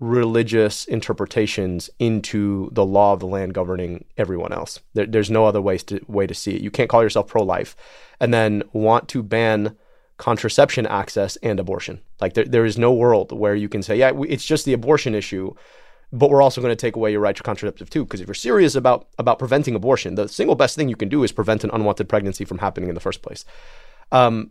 religious 0.00 0.86
interpretations 0.86 1.90
into 1.98 2.70
the 2.72 2.84
law 2.84 3.12
of 3.12 3.20
the 3.20 3.26
land 3.26 3.54
governing 3.54 4.04
everyone 4.16 4.52
else. 4.52 4.80
There, 4.94 5.06
there's 5.06 5.30
no 5.30 5.44
other 5.44 5.60
way 5.60 5.78
to 5.78 6.00
way 6.08 6.26
to 6.26 6.34
see 6.34 6.56
it. 6.56 6.62
You 6.62 6.70
can't 6.70 6.88
call 6.88 7.02
yourself 7.02 7.28
pro-life 7.28 7.76
and 8.18 8.32
then 8.34 8.62
want 8.72 9.08
to 9.10 9.22
ban 9.22 9.76
contraception 10.16 10.86
access 10.86 11.36
and 11.36 11.60
abortion. 11.60 12.00
Like 12.20 12.34
there, 12.34 12.44
there 12.44 12.64
is 12.64 12.78
no 12.78 12.92
world 12.92 13.30
where 13.30 13.54
you 13.54 13.68
can 13.68 13.82
say, 13.82 13.96
yeah, 13.96 14.12
it's 14.28 14.44
just 14.44 14.64
the 14.64 14.72
abortion 14.72 15.14
issue 15.14 15.54
but 16.12 16.30
we're 16.30 16.42
also 16.42 16.60
going 16.60 16.72
to 16.72 16.76
take 16.76 16.96
away 16.96 17.12
your 17.12 17.20
right 17.20 17.36
to 17.36 17.42
contraceptive 17.42 17.88
too. 17.88 18.04
Because 18.04 18.20
if 18.20 18.26
you're 18.26 18.34
serious 18.34 18.74
about 18.74 19.08
about 19.18 19.38
preventing 19.38 19.74
abortion, 19.74 20.16
the 20.16 20.28
single 20.28 20.56
best 20.56 20.76
thing 20.76 20.88
you 20.88 20.96
can 20.96 21.08
do 21.08 21.22
is 21.22 21.32
prevent 21.32 21.64
an 21.64 21.70
unwanted 21.72 22.08
pregnancy 22.08 22.44
from 22.44 22.58
happening 22.58 22.88
in 22.88 22.94
the 22.94 23.00
first 23.00 23.22
place. 23.22 23.44
Um, 24.12 24.50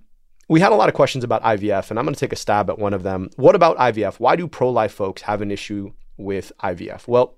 we 0.49 0.59
had 0.59 0.71
a 0.71 0.75
lot 0.75 0.89
of 0.89 0.95
questions 0.95 1.23
about 1.23 1.43
IVF, 1.43 1.89
and 1.89 1.99
I'm 1.99 2.05
going 2.05 2.15
to 2.15 2.19
take 2.19 2.33
a 2.33 2.35
stab 2.35 2.69
at 2.69 2.79
one 2.79 2.93
of 2.93 3.03
them. 3.03 3.29
What 3.35 3.55
about 3.55 3.77
IVF? 3.77 4.19
Why 4.19 4.35
do 4.35 4.47
pro 4.47 4.69
life 4.69 4.91
folks 4.91 5.21
have 5.21 5.41
an 5.41 5.51
issue 5.51 5.93
with 6.17 6.51
IVF? 6.61 7.07
Well, 7.07 7.35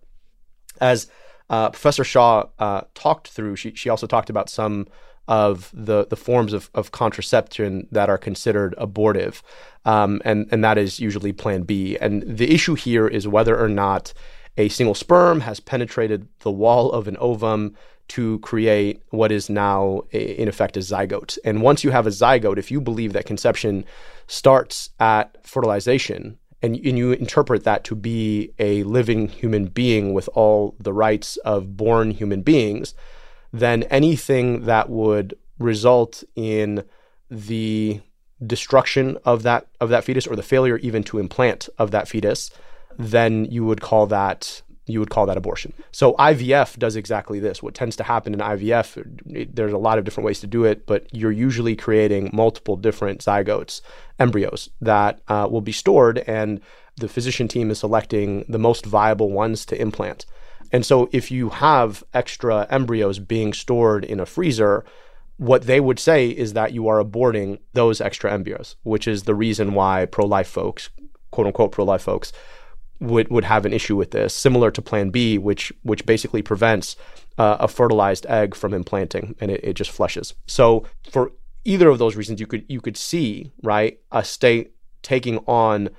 as 0.80 1.08
uh, 1.50 1.70
Professor 1.70 2.06
Shaw 2.06 2.46
uh, 2.58 2.82
talked 2.96 3.28
through, 3.28 3.58
she, 3.58 3.76
she 3.76 3.90
also 3.90 4.08
talked 4.08 4.30
about 4.30 4.50
some 4.50 4.88
of 5.28 5.70
the, 5.74 6.08
the 6.08 6.16
forms 6.16 6.54
of, 6.54 6.70
of 6.74 6.92
contraception 6.92 7.88
that 7.92 8.10
are 8.10 8.18
considered 8.18 8.74
abortive. 8.78 9.44
Um, 9.84 10.22
and, 10.24 10.48
and 10.50 10.64
that 10.64 10.78
is 10.78 11.00
usually 11.00 11.34
plan 11.34 11.64
B. 11.64 11.98
And 12.00 12.24
the 12.24 12.54
issue 12.54 12.76
here 12.76 13.08
is 13.08 13.28
whether 13.28 13.60
or 13.60 13.70
not 13.70 14.14
a 14.58 14.70
single 14.70 14.96
sperm 14.96 15.42
has 15.42 15.60
penetrated 15.60 16.28
the 16.40 16.52
wall 16.52 16.92
of 16.92 17.08
an 17.08 17.18
ovum 17.18 17.76
to 18.12 18.40
create 18.40 19.02
what 19.12 19.32
is 19.32 19.50
now, 19.50 20.02
in 20.12 20.50
effect, 20.50 20.76
a 20.76 20.82
zygote. 20.82 21.38
And 21.46 21.62
once 21.62 21.82
you 21.84 21.92
have 21.92 22.06
a 22.06 22.10
zygote, 22.10 22.58
if 22.58 22.70
you 22.70 22.82
believe 22.82 23.14
that 23.14 23.26
conception 23.26 23.86
starts 24.28 24.90
at 25.00 25.48
fertilization, 25.48 26.38
and, 26.62 26.76
and 26.76 26.98
you 26.98 27.14
interpret 27.14 27.64
that 27.64 27.86
to 27.86 27.96
be 27.96 28.52
a 28.60 28.84
living 28.84 29.30
human 29.30 29.68
being 29.68 30.14
with 30.14 30.28
all 30.34 30.76
the 30.78 30.92
rights 30.92 31.38
of 31.38 31.78
born 31.78 32.12
human 32.12 32.42
beings, 32.42 32.94
then 33.54 33.84
anything 33.84 34.66
that 34.66 34.90
would 34.90 35.34
result 35.58 36.22
in 36.36 36.84
the 37.30 38.02
destruction 38.46 39.18
of 39.24 39.44
that 39.44 39.68
of 39.80 39.88
that 39.90 40.04
fetus 40.04 40.28
or 40.28 40.36
the 40.36 40.44
failure 40.44 40.78
even 40.80 41.02
to 41.04 41.18
implant 41.18 41.70
of 41.78 41.92
that 41.92 42.10
fetus, 42.10 42.52
then 43.00 43.46
you 43.46 43.64
would 43.64 43.80
call 43.80 44.06
that 44.08 44.62
you 44.88 45.00
would 45.00 45.10
call 45.10 45.26
that 45.26 45.38
abortion. 45.38 45.74
So 45.92 46.14
IVF 46.14 46.78
does 46.78 46.96
exactly 46.96 47.40
this. 47.40 47.62
What 47.62 47.76
tends 47.76 47.96
to 47.98 48.04
happen 48.04 48.34
in 48.34 48.40
IVF, 48.40 49.54
there's 49.54 49.74
a 49.74 49.78
lot 49.78 49.98
of 49.98 50.06
different 50.06 50.26
ways 50.26 50.40
to 50.42 50.48
do 50.48 50.64
it, 50.66 50.86
but 50.86 51.08
you're 51.14 51.32
usually 51.32 51.76
creating 51.76 52.30
multiple 52.34 52.76
different 52.76 53.22
zygotes, 53.22 53.82
embryos 54.20 54.70
that 54.82 55.22
uh, 55.28 55.48
will 55.50 55.62
be 55.62 55.72
stored, 55.72 56.20
and 56.20 56.62
the 56.98 57.08
physician 57.08 57.48
team 57.48 57.72
is 57.72 57.80
selecting 57.80 58.46
the 58.50 58.60
most 58.60 58.86
viable 58.86 59.32
ones 59.32 59.66
to 59.68 59.80
implant. 59.80 60.26
And 60.72 60.86
so 60.86 61.10
if 61.12 61.32
you 61.32 61.50
have 61.50 62.04
extra 62.14 62.66
embryos 62.70 63.20
being 63.20 63.54
stored 63.54 64.06
in 64.06 64.20
a 64.20 64.26
freezer, 64.26 64.86
what 65.38 65.64
they 65.64 65.80
would 65.80 66.00
say 66.00 66.30
is 66.30 66.54
that 66.54 66.72
you 66.72 66.88
are 66.88 67.04
aborting 67.04 67.60
those 67.74 68.00
extra 68.00 68.32
embryos, 68.32 68.76
which 68.84 69.08
is 69.08 69.24
the 69.24 69.36
reason 69.36 69.74
why 69.74 70.06
pro 70.06 70.26
life 70.26 70.48
folks, 70.48 70.90
quote 71.32 71.48
unquote 71.48 71.72
pro 71.72 71.84
life 71.84 72.04
folks, 72.04 72.32
would, 73.02 73.30
would 73.30 73.44
have 73.44 73.66
an 73.66 73.74
issue 73.74 73.98
with 73.98 74.12
this, 74.12 74.34
similar 74.34 74.72
to 74.72 74.82
Plan 74.82 75.10
B, 75.10 75.38
which 75.38 75.74
which 75.84 76.06
basically 76.06 76.42
prevents 76.42 76.96
uh, 77.38 77.58
a 77.60 77.68
fertilized 77.68 78.26
egg 78.28 78.56
from 78.56 78.74
implanting 78.74 79.36
and 79.42 79.52
it, 79.52 79.60
it 79.64 79.74
just 79.74 79.92
flushes. 79.92 80.34
So 80.48 80.86
for 81.10 81.32
either 81.66 81.90
of 81.90 82.00
those 82.00 82.16
reasons, 82.16 82.40
you 82.40 82.48
could 82.48 82.64
you 82.70 82.80
could 82.80 82.98
see 82.98 83.52
right 83.64 84.00
a 84.12 84.24
state 84.24 84.74
taking 85.02 85.40
on 85.40 85.90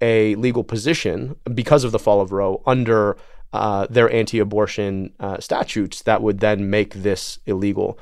a 0.00 0.34
legal 0.36 0.64
position 0.64 1.36
because 1.54 1.84
of 1.84 1.92
the 1.92 1.98
fall 1.98 2.20
of 2.20 2.32
Roe 2.32 2.62
under 2.66 3.16
uh, 3.52 3.86
their 3.88 4.12
anti-abortion 4.12 5.12
uh, 5.20 5.38
statutes 5.38 6.02
that 6.02 6.22
would 6.22 6.40
then 6.40 6.70
make 6.70 6.94
this 6.94 7.38
illegal. 7.46 7.98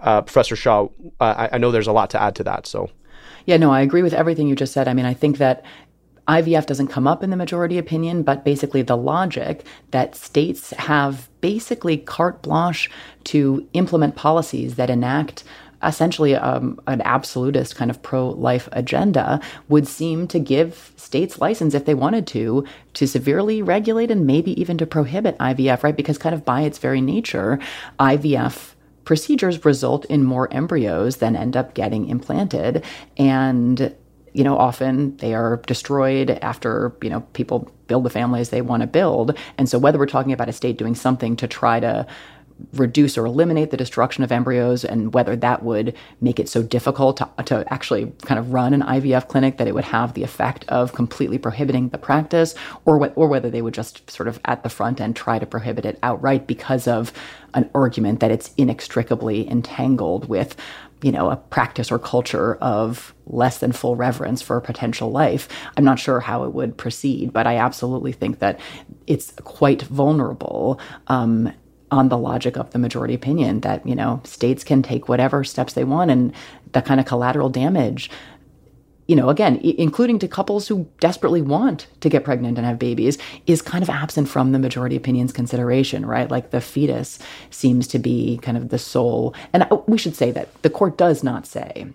Uh, 0.00 0.20
Professor 0.20 0.56
Shaw, 0.56 0.88
I, 1.20 1.50
I 1.52 1.58
know 1.58 1.70
there's 1.70 1.86
a 1.86 1.92
lot 1.92 2.10
to 2.10 2.20
add 2.20 2.34
to 2.36 2.44
that. 2.44 2.66
So, 2.66 2.90
yeah, 3.46 3.56
no, 3.56 3.72
I 3.72 3.80
agree 3.80 4.02
with 4.02 4.12
everything 4.12 4.46
you 4.46 4.54
just 4.54 4.72
said. 4.72 4.88
I 4.88 4.94
mean, 4.94 5.06
I 5.06 5.14
think 5.14 5.38
that 5.38 5.64
IVF 6.30 6.64
doesn't 6.64 6.86
come 6.86 7.08
up 7.08 7.24
in 7.24 7.30
the 7.30 7.36
majority 7.36 7.76
opinion, 7.76 8.22
but 8.22 8.44
basically 8.44 8.82
the 8.82 8.96
logic 8.96 9.66
that 9.90 10.14
states 10.14 10.70
have 10.70 11.28
basically 11.40 11.96
carte 11.96 12.40
blanche 12.42 12.88
to 13.24 13.66
implement 13.72 14.14
policies 14.14 14.76
that 14.76 14.90
enact 14.90 15.42
essentially 15.82 16.36
um, 16.36 16.78
an 16.86 17.00
absolutist 17.02 17.74
kind 17.74 17.90
of 17.90 18.00
pro 18.02 18.28
life 18.28 18.68
agenda 18.72 19.40
would 19.68 19.88
seem 19.88 20.28
to 20.28 20.38
give 20.38 20.92
states 20.96 21.40
license 21.40 21.74
if 21.74 21.84
they 21.84 21.94
wanted 21.94 22.26
to 22.28 22.64
to 22.92 23.06
severely 23.08 23.60
regulate 23.60 24.10
and 24.10 24.26
maybe 24.26 24.58
even 24.60 24.78
to 24.78 24.86
prohibit 24.86 25.36
IVF, 25.38 25.82
right? 25.82 25.96
Because 25.96 26.18
kind 26.18 26.34
of 26.34 26.44
by 26.44 26.60
its 26.62 26.78
very 26.78 27.00
nature, 27.00 27.58
IVF 27.98 28.74
procedures 29.04 29.64
result 29.64 30.04
in 30.04 30.22
more 30.22 30.52
embryos 30.52 31.16
than 31.16 31.34
end 31.34 31.56
up 31.56 31.74
getting 31.74 32.08
implanted 32.08 32.84
and 33.16 33.92
you 34.32 34.44
know 34.44 34.56
often 34.56 35.16
they 35.18 35.34
are 35.34 35.56
destroyed 35.66 36.30
after 36.42 36.92
you 37.02 37.10
know 37.10 37.20
people 37.32 37.70
build 37.86 38.04
the 38.04 38.10
families 38.10 38.50
they 38.50 38.62
want 38.62 38.82
to 38.82 38.86
build. 38.86 39.36
And 39.58 39.68
so 39.68 39.78
whether 39.78 39.98
we're 39.98 40.06
talking 40.06 40.32
about 40.32 40.48
a 40.48 40.52
state 40.52 40.78
doing 40.78 40.94
something 40.94 41.34
to 41.36 41.48
try 41.48 41.80
to 41.80 42.06
reduce 42.74 43.16
or 43.16 43.26
eliminate 43.26 43.70
the 43.70 43.76
destruction 43.76 44.22
of 44.22 44.32
embryos 44.32 44.84
and 44.84 45.14
whether 45.14 45.36
that 45.36 45.62
would 45.62 45.94
make 46.20 46.38
it 46.38 46.48
so 46.48 46.62
difficult 46.62 47.16
to, 47.16 47.28
to 47.44 47.64
actually 47.72 48.12
kind 48.22 48.38
of 48.38 48.52
run 48.52 48.74
an 48.74 48.82
IVF 48.82 49.28
clinic 49.28 49.56
that 49.56 49.68
it 49.68 49.74
would 49.74 49.84
have 49.84 50.14
the 50.14 50.22
effect 50.22 50.64
of 50.68 50.92
completely 50.92 51.38
prohibiting 51.38 51.88
the 51.88 51.98
practice 51.98 52.54
or, 52.84 53.12
or 53.16 53.28
whether 53.28 53.50
they 53.50 53.62
would 53.62 53.74
just 53.74 54.10
sort 54.10 54.28
of 54.28 54.40
at 54.44 54.62
the 54.62 54.68
front 54.68 55.00
end 55.00 55.16
try 55.16 55.38
to 55.38 55.46
prohibit 55.46 55.84
it 55.84 55.98
outright 56.02 56.46
because 56.46 56.86
of 56.86 57.12
an 57.54 57.68
argument 57.74 58.20
that 58.20 58.30
it's 58.30 58.52
inextricably 58.56 59.48
entangled 59.50 60.28
with 60.28 60.56
you 61.02 61.12
know, 61.12 61.30
a 61.30 61.36
practice 61.36 61.90
or 61.90 61.98
culture 61.98 62.56
of 62.56 63.14
less 63.26 63.58
than 63.58 63.72
full 63.72 63.96
reverence 63.96 64.42
for 64.42 64.56
a 64.56 64.60
potential 64.60 65.10
life. 65.10 65.48
I'm 65.76 65.84
not 65.84 65.98
sure 65.98 66.20
how 66.20 66.44
it 66.44 66.52
would 66.52 66.76
proceed, 66.76 67.32
but 67.32 67.46
I 67.46 67.56
absolutely 67.56 68.12
think 68.12 68.38
that 68.40 68.60
it's 69.06 69.32
quite 69.44 69.82
vulnerable 69.82 70.80
um, 71.06 71.52
on 71.90 72.08
the 72.08 72.18
logic 72.18 72.56
of 72.56 72.70
the 72.70 72.78
majority 72.78 73.14
opinion 73.14 73.60
that 73.60 73.86
you 73.86 73.94
know 73.94 74.20
states 74.24 74.62
can 74.62 74.82
take 74.82 75.08
whatever 75.08 75.42
steps 75.42 75.72
they 75.72 75.84
want 75.84 76.10
and 76.10 76.32
the 76.72 76.82
kind 76.82 77.00
of 77.00 77.06
collateral 77.06 77.48
damage 77.48 78.10
you 79.10 79.16
know 79.16 79.28
again 79.28 79.56
including 79.86 80.18
to 80.18 80.28
couples 80.28 80.68
who 80.68 80.88
desperately 81.00 81.42
want 81.42 81.86
to 82.00 82.08
get 82.08 82.24
pregnant 82.24 82.58
and 82.58 82.66
have 82.66 82.78
babies 82.78 83.18
is 83.46 83.60
kind 83.62 83.82
of 83.82 83.90
absent 83.90 84.28
from 84.28 84.52
the 84.52 84.58
majority 84.58 84.96
opinion's 84.96 85.32
consideration 85.32 86.06
right? 86.06 86.30
Like 86.30 86.50
the 86.50 86.60
fetus 86.60 87.18
seems 87.50 87.86
to 87.88 87.98
be 87.98 88.38
kind 88.42 88.56
of 88.56 88.68
the 88.68 88.78
sole. 88.78 89.34
And 89.52 89.66
we 89.86 89.98
should 89.98 90.16
say 90.16 90.30
that 90.32 90.62
the 90.62 90.70
court 90.70 90.98
does 90.98 91.22
not 91.22 91.46
say 91.46 91.86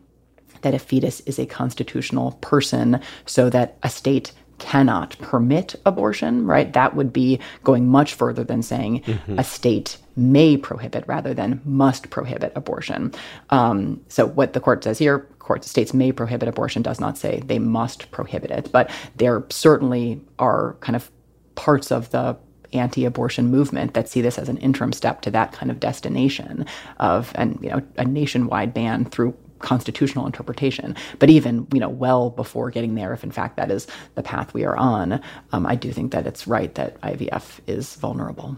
that 0.61 0.73
a 0.73 0.79
fetus 0.79 1.19
is 1.21 1.37
a 1.37 1.45
constitutional 1.45 2.31
person 2.41 2.99
so 3.25 3.49
that 3.49 3.77
a 3.83 3.89
state 3.89 4.31
cannot 4.57 5.17
permit 5.19 5.75
abortion, 5.85 6.45
right? 6.45 6.71
That 6.73 6.95
would 6.95 7.11
be 7.11 7.39
going 7.63 7.87
much 7.87 8.13
further 8.13 8.43
than 8.43 8.61
saying 8.61 9.01
mm-hmm. 9.01 9.39
a 9.39 9.43
state 9.43 9.97
may 10.15 10.55
prohibit 10.57 11.03
rather 11.07 11.33
than 11.33 11.61
must 11.65 12.09
prohibit 12.09 12.53
abortion. 12.55 13.13
Um, 13.49 14.01
so 14.07 14.27
what 14.27 14.53
the 14.53 14.59
court 14.59 14.83
says 14.83 14.97
here, 14.97 15.19
court 15.39 15.63
states 15.63 15.93
may 15.93 16.11
prohibit 16.11 16.47
abortion 16.47 16.81
does 16.81 16.99
not 16.99 17.17
say 17.17 17.41
they 17.45 17.59
must 17.59 18.09
prohibit 18.11 18.51
it, 18.51 18.71
but 18.71 18.89
there 19.15 19.43
certainly 19.49 20.21
are 20.39 20.75
kind 20.79 20.95
of 20.95 21.11
parts 21.55 21.91
of 21.91 22.09
the 22.11 22.37
anti-abortion 22.73 23.49
movement 23.49 23.93
that 23.93 24.09
see 24.09 24.21
this 24.21 24.37
as 24.37 24.49
an 24.49 24.57
interim 24.57 24.91
step 24.91 25.21
to 25.21 25.31
that 25.31 25.51
kind 25.53 25.71
of 25.71 25.79
destination 25.79 26.65
of 26.97 27.31
and 27.35 27.57
you 27.61 27.69
know 27.69 27.81
a 27.97 28.03
nationwide 28.03 28.73
ban 28.73 29.05
through 29.05 29.35
constitutional 29.65 30.25
interpretation. 30.25 30.95
But 31.19 31.29
even 31.29 31.67
you 31.73 31.79
know, 31.79 31.89
well 31.89 32.29
before 32.29 32.69
getting 32.69 32.95
there, 32.95 33.11
if 33.13 33.23
in 33.23 33.31
fact 33.31 33.57
that 33.57 33.71
is 33.71 33.87
the 34.13 34.23
path 34.23 34.53
we 34.53 34.63
are 34.63 34.77
on, 34.77 35.19
um, 35.51 35.65
I 35.65 35.75
do 35.75 35.91
think 35.91 36.11
that 36.13 36.25
it's 36.25 36.47
right 36.47 36.73
that 36.75 37.01
IVF 37.01 37.59
is 37.67 37.95
vulnerable. 37.95 38.55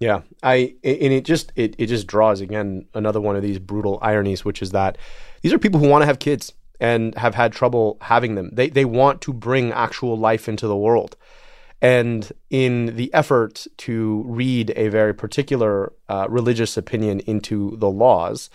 Yeah, 0.00 0.22
I 0.42 0.74
and 0.82 1.12
it 1.12 1.24
just 1.24 1.52
it 1.54 1.76
it 1.78 1.86
just 1.86 2.08
draws 2.08 2.40
again 2.40 2.86
another 2.92 3.20
one 3.20 3.36
of 3.36 3.42
these 3.42 3.60
brutal 3.60 4.00
ironies, 4.02 4.44
which 4.44 4.60
is 4.60 4.72
that 4.72 4.98
these 5.42 5.52
are 5.52 5.58
people 5.58 5.78
who 5.80 5.88
want 5.88 6.02
to 6.02 6.06
have 6.06 6.18
kids 6.18 6.52
and 6.80 7.14
have 7.14 7.36
had 7.36 7.52
trouble 7.52 7.98
having 8.00 8.34
them. 8.34 8.50
They 8.52 8.68
they 8.68 8.84
want 8.84 9.20
to 9.22 9.32
bring 9.32 9.72
actual 9.72 10.18
life 10.18 10.48
into 10.48 10.66
the 10.66 10.76
world. 10.76 11.16
And 11.80 12.32
in 12.48 12.94
the 12.96 13.12
effort 13.12 13.66
to 13.78 14.24
read 14.26 14.72
a 14.76 14.88
very 14.88 15.12
particular 15.12 15.92
uh, 16.08 16.26
religious 16.28 16.76
opinion 16.76 17.20
into 17.20 17.76
the 17.76 17.90
laws, 17.90 18.50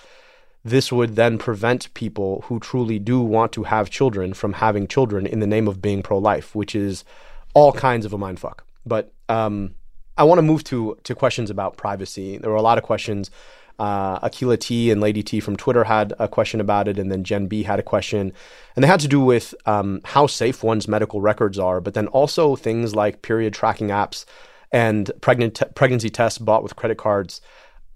this 0.70 0.92
would 0.92 1.16
then 1.16 1.38
prevent 1.38 1.94
people 1.94 2.42
who 2.48 2.60
truly 2.60 3.00
do 3.00 3.22
want 3.22 3.52
to 3.54 3.64
have 3.64 3.90
children 3.90 4.34
from 4.34 4.54
having 4.54 4.88
children 4.88 5.26
in 5.26 5.40
the 5.40 5.48
name 5.48 5.68
of 5.68 5.82
being 5.82 6.04
pro 6.04 6.18
life, 6.18 6.54
which 6.56 6.76
is 6.76 7.04
all 7.54 7.72
kinds 7.72 8.06
of 8.06 8.14
a 8.14 8.18
mindfuck. 8.18 8.60
But 8.86 9.14
um, 9.30 9.76
I 10.18 10.24
want 10.24 10.40
to 10.40 10.44
move 10.44 10.64
to 10.66 10.98
to 11.04 11.16
questions 11.16 11.50
about 11.50 11.78
privacy. 11.78 12.38
There 12.38 12.50
were 12.50 12.58
a 12.58 12.62
lot 12.62 12.78
of 12.78 12.84
questions. 12.84 13.32
Uh, 13.80 14.20
Akila 14.28 14.60
T 14.60 14.90
and 14.90 15.00
Lady 15.00 15.22
T 15.22 15.40
from 15.40 15.56
Twitter 15.56 15.84
had 15.84 16.14
a 16.20 16.28
question 16.28 16.60
about 16.60 16.88
it, 16.88 16.98
and 16.98 17.12
then 17.12 17.24
Jen 17.24 17.48
B 17.48 17.64
had 17.64 17.80
a 17.80 17.84
question, 17.84 18.34
and 18.76 18.84
they 18.84 18.88
had 18.88 19.00
to 19.02 19.08
do 19.08 19.22
with 19.22 19.54
um, 19.66 20.02
how 20.04 20.26
safe 20.28 20.64
one's 20.64 20.88
medical 20.88 21.22
records 21.22 21.60
are, 21.60 21.80
but 21.80 21.94
then 21.94 22.08
also 22.08 22.56
things 22.56 22.96
like 22.96 23.22
period 23.22 23.54
tracking 23.54 23.90
apps 23.90 24.26
and 24.72 25.12
pregnant 25.22 25.62
pregnancy 25.76 26.10
tests 26.10 26.40
bought 26.40 26.64
with 26.64 26.76
credit 26.76 26.98
cards. 26.98 27.40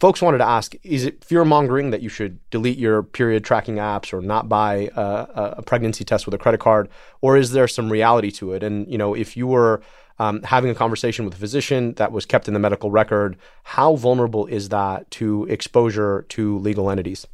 Folks 0.02 0.20
wanted 0.20 0.40
to 0.40 0.48
ask: 0.48 0.74
Is 0.82 1.06
it 1.06 1.24
fear 1.24 1.46
mongering 1.46 1.92
that 1.92 2.02
you 2.02 2.10
should 2.10 2.40
delete 2.50 2.80
your 2.80 3.04
period 3.04 3.44
tracking 3.44 3.76
apps 3.76 4.12
or 4.12 4.20
not 4.20 4.50
buy 4.50 4.90
a, 4.96 5.54
a 5.58 5.62
pregnancy 5.62 6.04
test 6.04 6.26
with 6.26 6.34
a 6.34 6.40
credit 6.40 6.60
card, 6.60 6.90
or 7.22 7.38
is 7.38 7.52
there 7.52 7.68
some 7.68 7.92
reality 7.92 8.32
to 8.32 8.54
it? 8.54 8.64
And 8.64 8.92
you 8.92 8.98
know, 8.98 9.14
if 9.14 9.38
you 9.38 9.46
were 9.46 9.84
um, 10.18 10.42
having 10.42 10.72
a 10.72 10.76
conversation 10.76 11.24
with 11.24 11.36
a 11.36 11.38
physician 11.38 11.94
that 11.94 12.12
was 12.12 12.26
kept 12.26 12.48
in 12.48 12.56
the 12.56 12.60
medical 12.60 12.90
record. 12.90 13.38
How 13.64 13.96
vulnerable 13.96 14.46
is 14.46 14.70
that 14.70 15.10
to 15.12 15.46
exposure 15.46 16.26
to 16.30 16.58
legal 16.60 16.92
entities? 16.92 17.26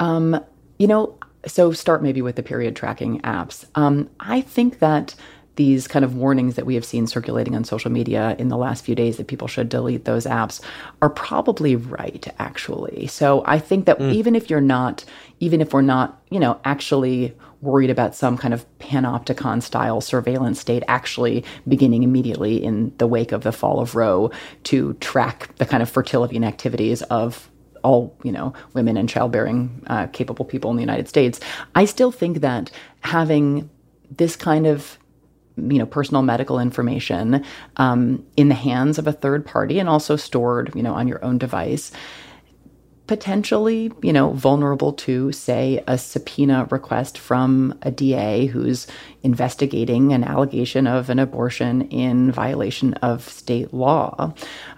Um, 0.00 0.40
you 0.78 0.86
know, 0.86 1.16
so 1.46 1.72
start 1.72 2.02
maybe 2.02 2.22
with 2.22 2.36
the 2.36 2.42
period 2.42 2.74
tracking 2.74 3.20
apps. 3.22 3.64
Um, 3.74 4.10
I 4.18 4.40
think 4.40 4.78
that 4.80 5.14
these 5.56 5.86
kind 5.86 6.04
of 6.04 6.16
warnings 6.16 6.56
that 6.56 6.66
we 6.66 6.74
have 6.74 6.84
seen 6.84 7.06
circulating 7.06 7.54
on 7.54 7.64
social 7.64 7.90
media 7.90 8.34
in 8.38 8.48
the 8.48 8.56
last 8.56 8.84
few 8.84 8.94
days 8.94 9.16
that 9.16 9.28
people 9.28 9.48
should 9.48 9.68
delete 9.68 10.04
those 10.04 10.26
apps 10.26 10.60
are 11.00 11.10
probably 11.10 11.76
right, 11.76 12.26
actually. 12.38 13.06
So 13.06 13.42
I 13.46 13.58
think 13.58 13.86
that 13.86 13.98
mm. 13.98 14.12
even 14.12 14.34
if 14.34 14.50
you're 14.50 14.60
not, 14.60 15.04
even 15.40 15.60
if 15.60 15.72
we're 15.72 15.82
not, 15.82 16.20
you 16.30 16.40
know, 16.40 16.60
actually 16.64 17.34
worried 17.60 17.90
about 17.90 18.14
some 18.14 18.36
kind 18.36 18.52
of 18.52 18.66
panopticon 18.78 19.62
style 19.62 20.00
surveillance 20.00 20.60
state 20.60 20.82
actually 20.86 21.44
beginning 21.66 22.02
immediately 22.02 22.62
in 22.62 22.92
the 22.98 23.06
wake 23.06 23.32
of 23.32 23.42
the 23.42 23.52
fall 23.52 23.80
of 23.80 23.94
Roe 23.94 24.30
to 24.64 24.92
track 24.94 25.54
the 25.56 25.64
kind 25.64 25.82
of 25.82 25.88
fertility 25.88 26.36
and 26.36 26.44
activities 26.44 27.00
of 27.02 27.50
all 27.82 28.16
you 28.22 28.32
know 28.32 28.52
women 28.72 28.96
and 28.96 29.08
childbearing 29.08 29.82
uh, 29.86 30.06
capable 30.08 30.44
people 30.44 30.70
in 30.70 30.76
the 30.76 30.82
United 30.82 31.08
States. 31.08 31.40
I 31.74 31.84
still 31.84 32.10
think 32.10 32.40
that 32.40 32.70
having 33.00 33.70
this 34.10 34.36
kind 34.36 34.66
of 34.66 34.98
you 35.56 35.78
know 35.78 35.86
personal 35.86 36.22
medical 36.22 36.58
information 36.58 37.44
um, 37.76 38.24
in 38.36 38.48
the 38.48 38.54
hands 38.54 38.98
of 38.98 39.06
a 39.06 39.12
third 39.12 39.46
party 39.46 39.78
and 39.78 39.88
also 39.88 40.16
stored 40.16 40.72
you 40.74 40.82
know 40.82 40.94
on 40.94 41.08
your 41.08 41.24
own 41.24 41.38
device 41.38 41.92
potentially, 43.06 43.92
you 44.02 44.12
know, 44.12 44.32
vulnerable 44.32 44.92
to, 44.92 45.30
say, 45.32 45.82
a 45.86 45.98
subpoena 45.98 46.66
request 46.70 47.18
from 47.18 47.78
a 47.82 47.90
DA 47.90 48.46
who's 48.46 48.86
investigating 49.22 50.12
an 50.12 50.24
allegation 50.24 50.86
of 50.86 51.10
an 51.10 51.18
abortion 51.18 51.82
in 51.88 52.32
violation 52.32 52.94
of 52.94 53.28
state 53.28 53.74
law. 53.74 54.32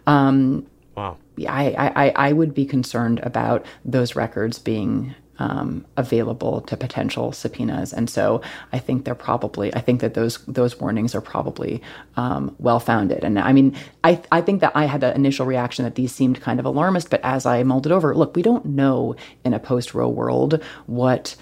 Um, 0.07 0.67
wow. 0.97 1.17
I, 1.47 1.93
I, 1.95 2.13
I 2.17 2.33
would 2.33 2.55
be 2.55 2.67
concerned 2.67 3.21
about 3.23 3.65
those 3.85 4.17
records 4.17 4.59
being 4.59 5.15
um, 5.39 5.85
available 5.97 6.61
to 6.63 6.77
potential 6.77 7.33
subpoenas. 7.33 7.93
And 7.93 8.09
so 8.09 8.41
I 8.73 8.79
think 8.79 9.05
they're 9.05 9.15
probably, 9.15 9.75
I 9.75 9.81
think 9.81 10.01
that 10.01 10.15
those 10.15 10.39
those 10.47 10.81
warnings 10.81 11.15
are 11.15 11.21
probably 11.21 11.83
um, 12.17 12.55
well 12.59 12.81
founded. 12.81 13.25
And 13.25 13.39
I 13.39 13.53
mean, 13.53 13.77
I, 14.05 14.23
I 14.33 14.41
think 14.41 14.61
that 14.61 14.73
I 14.75 14.87
had 14.87 15.01
the 15.01 15.15
initial 15.15 15.47
reaction 15.47 15.85
that 15.85 15.95
these 15.95 16.15
seemed 16.15 16.41
kind 16.41 16.61
of 16.61 16.67
alarmist, 16.67 17.11
but 17.11 17.21
as 17.23 17.47
I 17.47 17.63
mulled 17.63 17.87
it 17.87 17.93
over, 17.93 18.15
look, 18.15 18.37
we 18.37 18.43
don't 18.43 18.65
know 18.65 19.17
in 19.45 19.55
a 19.55 19.59
post 19.59 19.95
Roe 19.95 20.09
world 20.09 20.63
what 20.87 21.37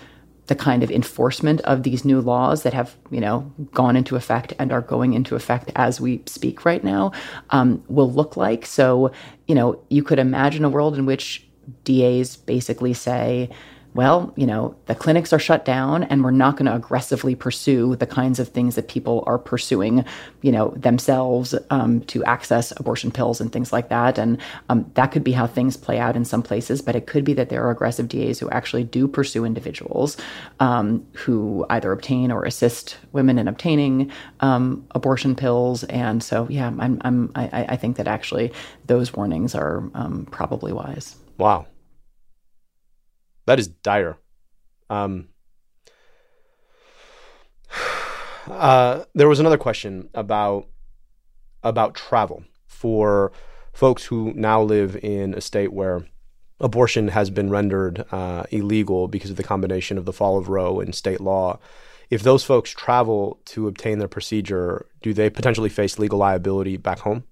the 0.47 0.55
kind 0.55 0.83
of 0.83 0.91
enforcement 0.91 1.61
of 1.63 1.85
these 1.85 2.05
new 2.05 2.21
laws 2.21 2.65
that 2.65 2.75
have, 2.75 2.95
you 3.11 3.21
know, 3.21 3.51
gone 3.73 3.97
into 3.97 4.15
effect 4.15 4.53
and 4.59 4.73
are 4.73 4.83
going 4.83 5.15
into 5.15 5.37
effect 5.37 5.73
as 5.75 6.01
we 6.01 6.23
speak 6.27 6.65
right 6.67 6.85
now 6.85 7.13
um, 7.51 7.83
will 7.89 8.11
look 8.11 8.37
like. 8.37 8.67
So, 8.67 9.11
you 9.47 9.55
know, 9.55 9.81
you 9.89 10.03
could 10.03 10.19
imagine 10.19 10.65
a 10.65 10.69
world 10.69 10.99
in 10.99 11.07
which 11.07 11.47
DAs 11.85 12.37
basically 12.37 12.93
say, 12.93 13.49
well, 13.95 14.33
you 14.37 14.47
know, 14.47 14.75
the 14.87 14.95
clinics 14.95 15.33
are 15.33 15.39
shut 15.39 15.65
down 15.65 16.03
and 16.03 16.25
we're 16.25 16.33
not 16.33 16.57
going 16.57 16.67
to 16.67 16.75
aggressively 16.75 17.37
pursue 17.37 17.95
the 17.95 18.07
kinds 18.07 18.41
of 18.41 18.49
things 18.49 18.75
that 18.75 18.89
people 18.89 19.23
are 19.27 19.39
pursuing, 19.39 20.05
you 20.43 20.51
know, 20.51 20.71
themselves 20.71 21.55
um, 21.71 22.01
to 22.03 22.25
access 22.25 22.73
abortion 22.77 23.13
pills 23.13 23.41
and 23.41 23.53
things 23.53 23.73
like 23.73 23.91
that. 23.91 24.19
And 24.19 24.39
um, 24.69 24.91
that 24.95 25.13
could 25.13 25.23
be 25.23 25.31
how 25.31 25.47
things 25.47 25.77
play 25.77 26.01
out 26.01 26.17
in 26.17 26.25
some 26.25 26.43
places, 26.43 26.83
but 26.83 26.97
it 26.97 27.07
could 27.07 27.25
be 27.25 27.35
that 27.35 27.51
there 27.51 27.65
are 27.65 27.71
aggressive 27.71 28.09
DAs 28.09 28.41
who 28.41 28.51
actually 28.51 28.83
do 28.83 29.07
pursue 29.07 29.45
individuals 29.45 30.17
um, 30.59 31.07
who 31.13 31.65
either 31.71 31.93
obtain 31.93 32.33
or 32.33 32.45
assist 32.45 32.99
women 33.13 33.39
in 33.39 33.47
obtaining 33.47 34.11
um, 34.41 34.85
abortion 34.91 35.37
pills. 35.37 35.85
And 35.85 36.21
so, 36.21 36.49
yeah, 36.51 36.67
I'm, 36.67 37.01
I'm, 37.03 37.31
I, 37.37 37.67
I 37.69 37.77
think 37.77 37.97
that 37.99 38.09
actually 38.09 38.53
those 38.87 39.15
warnings 39.15 39.55
are 39.55 39.89
um, 39.95 40.27
probably 40.33 40.73
wise. 40.73 41.15
Wow. 41.39 41.67
That 43.47 43.59
is 43.59 43.69
dire. 43.69 44.19
Um, 44.91 45.29
uh, 48.47 49.05
there 49.15 49.29
was 49.29 49.41
another 49.41 49.59
question 49.59 50.09
about 50.15 50.67
about 51.63 51.95
travel 51.95 52.45
for 52.67 53.33
folks 53.73 54.05
who 54.05 54.33
now 54.35 54.63
live 54.63 54.97
in 55.03 55.35
a 55.35 55.41
state 55.41 55.73
where 55.73 56.07
abortion 56.61 57.09
has 57.09 57.31
been 57.31 57.51
rendered 57.51 58.05
uh, 58.13 58.45
illegal 58.51 59.09
because 59.09 59.31
of 59.31 59.37
the 59.37 59.43
combination 59.43 59.99
of 59.99 60.05
the 60.05 60.13
fall 60.13 60.39
of 60.39 60.49
Roe 60.49 60.81
and 60.81 60.95
state 60.95 61.21
law. 61.21 61.59
If 62.11 62.23
those 62.23 62.45
folks 62.45 62.71
travel 62.71 63.41
to 63.47 63.67
obtain 63.67 63.99
their 63.99 64.09
procedure, 64.09 64.87
do 65.03 65.13
they 65.15 65.31
potentially 65.31 65.71
face 65.71 65.99
legal 65.99 66.19
liability 66.19 66.77
back 66.77 67.01
home? 67.01 67.25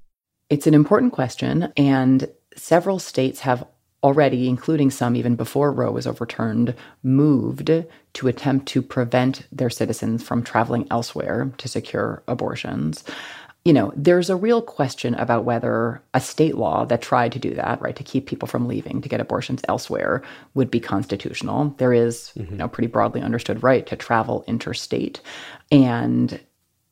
It's 0.51 0.66
an 0.66 0.75
important 0.75 1.12
question, 1.12 1.72
and 1.77 2.29
several 2.57 2.98
states 2.98 3.40
have 3.40 3.66
already, 4.02 4.48
including 4.48 4.90
some 4.90 5.14
even 5.16 5.36
before 5.36 5.72
Roe 5.72 5.92
was 5.92 6.06
overturned, 6.06 6.74
moved 7.02 7.70
to 8.14 8.28
attempt 8.28 8.66
to 8.68 8.82
prevent 8.82 9.46
their 9.52 9.70
citizens 9.70 10.22
from 10.22 10.42
traveling 10.42 10.86
elsewhere 10.90 11.52
to 11.58 11.68
secure 11.68 12.22
abortions. 12.26 13.04
You 13.64 13.72
know, 13.72 13.92
there's 13.94 14.28
a 14.28 14.34
real 14.34 14.60
question 14.60 15.14
about 15.14 15.44
whether 15.44 16.02
a 16.14 16.20
state 16.20 16.56
law 16.56 16.84
that 16.86 17.00
tried 17.00 17.30
to 17.32 17.38
do 17.38 17.54
that, 17.54 17.80
right, 17.80 17.94
to 17.94 18.02
keep 18.02 18.26
people 18.26 18.48
from 18.48 18.66
leaving 18.66 19.00
to 19.02 19.08
get 19.08 19.20
abortions 19.20 19.62
elsewhere, 19.68 20.20
would 20.54 20.68
be 20.68 20.80
constitutional. 20.80 21.72
There 21.78 21.92
is, 21.92 22.32
mm-hmm. 22.36 22.50
you 22.50 22.58
know, 22.58 22.66
pretty 22.66 22.88
broadly 22.88 23.20
understood 23.20 23.62
right 23.62 23.86
to 23.86 23.94
travel 23.94 24.44
interstate. 24.48 25.20
And 25.70 26.40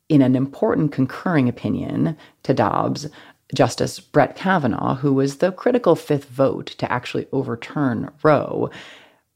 in 0.09 0.23
an 0.23 0.37
important 0.37 0.93
concurring 0.93 1.49
opinion 1.49 2.17
to 2.43 2.55
Dobbs, 2.55 3.09
Justice 3.55 4.01
Brett 4.01 4.37
Kavanaugh, 4.37 4.97
who 4.97 5.13
was 5.13 5.37
the 5.37 5.53
critical 5.53 5.97
fifth 5.97 6.27
vote 6.27 6.67
to 6.79 6.91
actually 6.91 7.27
overturn 7.33 8.11
Roe, 8.23 8.71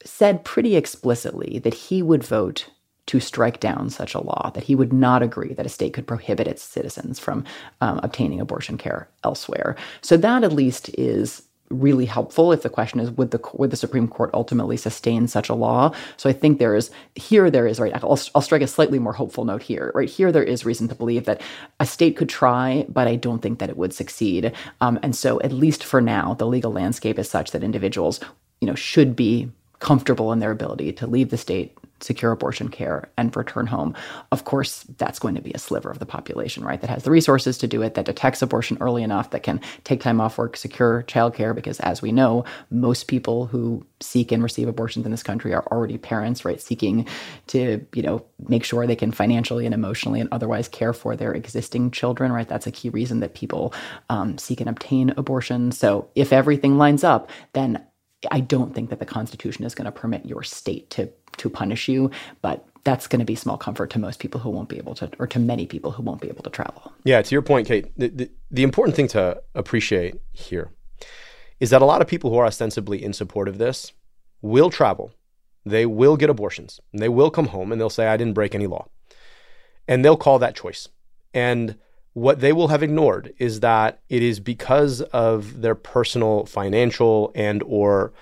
said 0.04 0.44
pretty 0.44 0.76
explicitly 0.76 1.58
that 1.60 1.74
he 1.74 2.02
would 2.02 2.22
vote 2.22 2.70
to 3.06 3.20
strike 3.20 3.60
down 3.60 3.90
such 3.90 4.14
a 4.14 4.20
law, 4.20 4.50
that 4.54 4.64
he 4.64 4.74
would 4.74 4.92
not 4.92 5.22
agree 5.22 5.52
that 5.54 5.66
a 5.66 5.70
state 5.70 5.92
could 5.92 6.06
prohibit 6.06 6.48
its 6.48 6.62
citizens 6.62 7.18
from 7.18 7.44
um, 7.80 8.00
obtaining 8.02 8.40
abortion 8.40 8.78
care 8.78 9.08
elsewhere. 9.22 9.76
So 10.00 10.16
that 10.16 10.42
at 10.44 10.52
least 10.52 10.88
is 10.96 11.42
really 11.80 12.06
helpful 12.06 12.52
if 12.52 12.62
the 12.62 12.68
question 12.68 13.00
is 13.00 13.10
would 13.12 13.30
the 13.30 13.40
would 13.54 13.70
the 13.70 13.76
Supreme 13.76 14.08
Court 14.08 14.30
ultimately 14.32 14.76
sustain 14.76 15.28
such 15.28 15.48
a 15.48 15.54
law? 15.54 15.94
So 16.16 16.28
I 16.28 16.32
think 16.32 16.58
there 16.58 16.74
is 16.74 16.90
here 17.14 17.50
there 17.50 17.66
is 17.66 17.80
right. 17.80 17.94
I'll, 17.94 18.18
I'll 18.34 18.42
strike 18.42 18.62
a 18.62 18.66
slightly 18.66 18.98
more 18.98 19.12
hopeful 19.12 19.44
note 19.44 19.62
here. 19.62 19.92
Right 19.94 20.08
here 20.08 20.32
there 20.32 20.42
is 20.42 20.64
reason 20.64 20.88
to 20.88 20.94
believe 20.94 21.24
that 21.26 21.40
a 21.80 21.86
state 21.86 22.16
could 22.16 22.28
try, 22.28 22.86
but 22.88 23.08
I 23.08 23.16
don't 23.16 23.42
think 23.42 23.58
that 23.58 23.70
it 23.70 23.76
would 23.76 23.92
succeed. 23.92 24.52
Um, 24.80 24.98
and 25.02 25.14
so 25.14 25.40
at 25.42 25.52
least 25.52 25.84
for 25.84 26.00
now, 26.00 26.34
the 26.34 26.46
legal 26.46 26.72
landscape 26.72 27.18
is 27.18 27.28
such 27.28 27.50
that 27.50 27.64
individuals 27.64 28.20
you 28.60 28.66
know 28.66 28.74
should 28.74 29.14
be 29.16 29.50
comfortable 29.80 30.32
in 30.32 30.38
their 30.38 30.50
ability 30.50 30.92
to 30.92 31.06
leave 31.06 31.30
the 31.30 31.36
state 31.36 31.76
secure 32.00 32.32
abortion 32.32 32.68
care 32.68 33.08
and 33.16 33.34
return 33.36 33.66
home. 33.66 33.94
Of 34.32 34.44
course, 34.44 34.84
that's 34.98 35.18
going 35.18 35.34
to 35.34 35.40
be 35.40 35.52
a 35.52 35.58
sliver 35.58 35.90
of 35.90 35.98
the 35.98 36.06
population, 36.06 36.64
right? 36.64 36.80
That 36.80 36.90
has 36.90 37.02
the 37.04 37.10
resources 37.10 37.58
to 37.58 37.66
do 37.66 37.82
it, 37.82 37.94
that 37.94 38.04
detects 38.04 38.42
abortion 38.42 38.76
early 38.80 39.02
enough, 39.02 39.30
that 39.30 39.42
can 39.42 39.60
take 39.84 40.00
time 40.00 40.20
off 40.20 40.38
work, 40.38 40.56
secure 40.56 41.04
childcare, 41.06 41.54
because 41.54 41.80
as 41.80 42.02
we 42.02 42.12
know, 42.12 42.44
most 42.70 43.08
people 43.08 43.46
who 43.46 43.84
seek 44.00 44.32
and 44.32 44.42
receive 44.42 44.68
abortions 44.68 45.06
in 45.06 45.10
this 45.10 45.22
country 45.22 45.54
are 45.54 45.66
already 45.72 45.98
parents, 45.98 46.44
right? 46.44 46.60
Seeking 46.60 47.06
to, 47.48 47.84
you 47.94 48.02
know, 48.02 48.24
make 48.48 48.64
sure 48.64 48.86
they 48.86 48.96
can 48.96 49.12
financially 49.12 49.64
and 49.64 49.74
emotionally 49.74 50.20
and 50.20 50.28
otherwise 50.32 50.68
care 50.68 50.92
for 50.92 51.16
their 51.16 51.32
existing 51.32 51.90
children, 51.90 52.32
right? 52.32 52.48
That's 52.48 52.66
a 52.66 52.72
key 52.72 52.90
reason 52.90 53.20
that 53.20 53.34
people 53.34 53.72
um, 54.10 54.36
seek 54.38 54.60
and 54.60 54.68
obtain 54.68 55.14
abortion. 55.16 55.72
So 55.72 56.08
if 56.14 56.32
everything 56.32 56.76
lines 56.76 57.04
up, 57.04 57.30
then 57.52 57.84
I 58.30 58.40
don't 58.40 58.74
think 58.74 58.90
that 58.90 58.98
the 58.98 59.06
Constitution 59.06 59.64
is 59.64 59.74
going 59.74 59.86
to 59.86 59.92
permit 59.92 60.26
your 60.26 60.42
state 60.42 60.90
to 60.90 61.10
to 61.38 61.50
punish 61.50 61.88
you, 61.88 62.10
but 62.42 62.66
that's 62.84 63.06
going 63.06 63.18
to 63.18 63.24
be 63.24 63.34
small 63.34 63.56
comfort 63.56 63.90
to 63.90 63.98
most 63.98 64.20
people 64.20 64.40
who 64.40 64.50
won't 64.50 64.68
be 64.68 64.76
able 64.76 64.94
to, 64.94 65.10
or 65.18 65.26
to 65.26 65.38
many 65.38 65.66
people 65.66 65.90
who 65.90 66.02
won't 66.02 66.20
be 66.20 66.28
able 66.28 66.42
to 66.42 66.50
travel. 66.50 66.92
Yeah, 67.04 67.22
to 67.22 67.34
your 67.34 67.42
point, 67.42 67.66
Kate, 67.66 67.90
the, 67.96 68.08
the, 68.08 68.30
the 68.50 68.62
important 68.62 68.94
thing 68.94 69.08
to 69.08 69.42
appreciate 69.54 70.20
here 70.32 70.70
is 71.60 71.70
that 71.70 71.82
a 71.82 71.86
lot 71.86 72.02
of 72.02 72.08
people 72.08 72.30
who 72.30 72.36
are 72.36 72.46
ostensibly 72.46 73.02
in 73.02 73.12
support 73.12 73.48
of 73.48 73.58
this 73.58 73.92
will 74.42 74.70
travel, 74.70 75.12
they 75.64 75.86
will 75.86 76.16
get 76.16 76.30
abortions, 76.30 76.80
they 76.92 77.08
will 77.08 77.30
come 77.30 77.46
home 77.46 77.72
and 77.72 77.80
they'll 77.80 77.90
say, 77.90 78.06
I 78.06 78.16
didn't 78.16 78.34
break 78.34 78.54
any 78.54 78.66
law. 78.66 78.86
And 79.88 80.04
they'll 80.04 80.16
call 80.16 80.38
that 80.38 80.54
choice. 80.54 80.88
And 81.32 81.76
what 82.14 82.40
they 82.40 82.52
will 82.52 82.68
have 82.68 82.82
ignored 82.82 83.34
is 83.38 83.60
that 83.60 84.00
it 84.08 84.22
is 84.22 84.40
because 84.40 85.00
of 85.00 85.60
their 85.60 85.74
personal 85.74 86.46
financial 86.46 87.32
and 87.34 87.62
or 87.64 88.12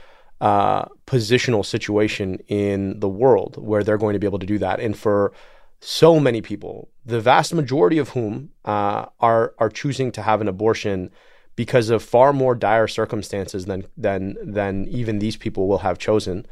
uh, 0.40 0.86
positional 1.06 1.64
situation 1.64 2.38
in 2.48 2.98
the 3.00 3.08
world 3.08 3.56
where 3.58 3.84
they're 3.84 3.98
going 3.98 4.14
to 4.14 4.18
be 4.18 4.26
able 4.26 4.38
to 4.38 4.46
do 4.46 4.58
that. 4.58 4.80
And 4.80 4.98
for 4.98 5.32
so 5.78 6.18
many 6.18 6.40
people, 6.40 6.88
the 7.04 7.20
vast 7.20 7.52
majority 7.54 7.98
of 7.98 8.10
whom 8.10 8.50
uh, 8.64 9.06
are 9.20 9.54
are 9.58 9.68
choosing 9.68 10.10
to 10.12 10.22
have 10.22 10.40
an 10.40 10.48
abortion 10.48 11.10
because 11.54 11.90
of 11.90 12.02
far 12.02 12.32
more 12.32 12.54
dire 12.54 12.88
circumstances 12.88 13.66
than 13.66 13.86
than 13.96 14.36
than 14.42 14.88
even 14.88 15.18
these 15.18 15.36
people 15.36 15.68
will 15.68 15.78
have 15.78 15.98
chosen, 15.98 16.46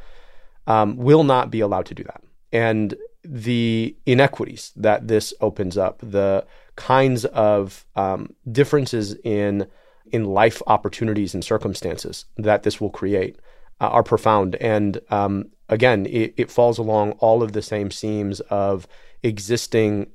um, 0.67 0.95
will 0.95 1.23
not 1.23 1.49
be 1.49 1.59
allowed 1.59 1.87
to 1.87 1.95
do 1.95 2.03
that. 2.03 2.21
And 2.51 2.95
the 3.23 3.95
inequities 4.05 4.73
that 4.75 5.07
this 5.07 5.33
opens 5.41 5.77
up, 5.77 5.99
the 6.01 6.45
kinds 6.75 7.25
of 7.25 7.85
um, 7.95 8.33
differences 8.51 9.15
in 9.23 9.67
in 10.11 10.25
life 10.25 10.61
opportunities 10.67 11.33
and 11.33 11.43
circumstances 11.43 12.25
that 12.37 12.63
this 12.63 12.81
will 12.81 12.89
create 12.89 13.37
uh, 13.79 13.87
are 13.87 14.03
profound. 14.03 14.55
And 14.55 14.99
um, 15.09 15.49
again, 15.69 16.05
it, 16.05 16.33
it, 16.37 16.51
falls 16.51 16.77
along 16.77 17.13
all 17.13 17.41
of 17.41 17.53
the 17.53 17.61
same 17.61 17.91
seams 17.91 18.41
of 18.41 18.87
existing 19.23 20.11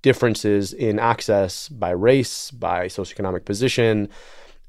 differences 0.00 0.72
in 0.72 0.98
access 0.98 1.68
by 1.68 1.90
race, 1.90 2.50
by 2.50 2.86
socioeconomic 2.86 3.44
position, 3.44 4.08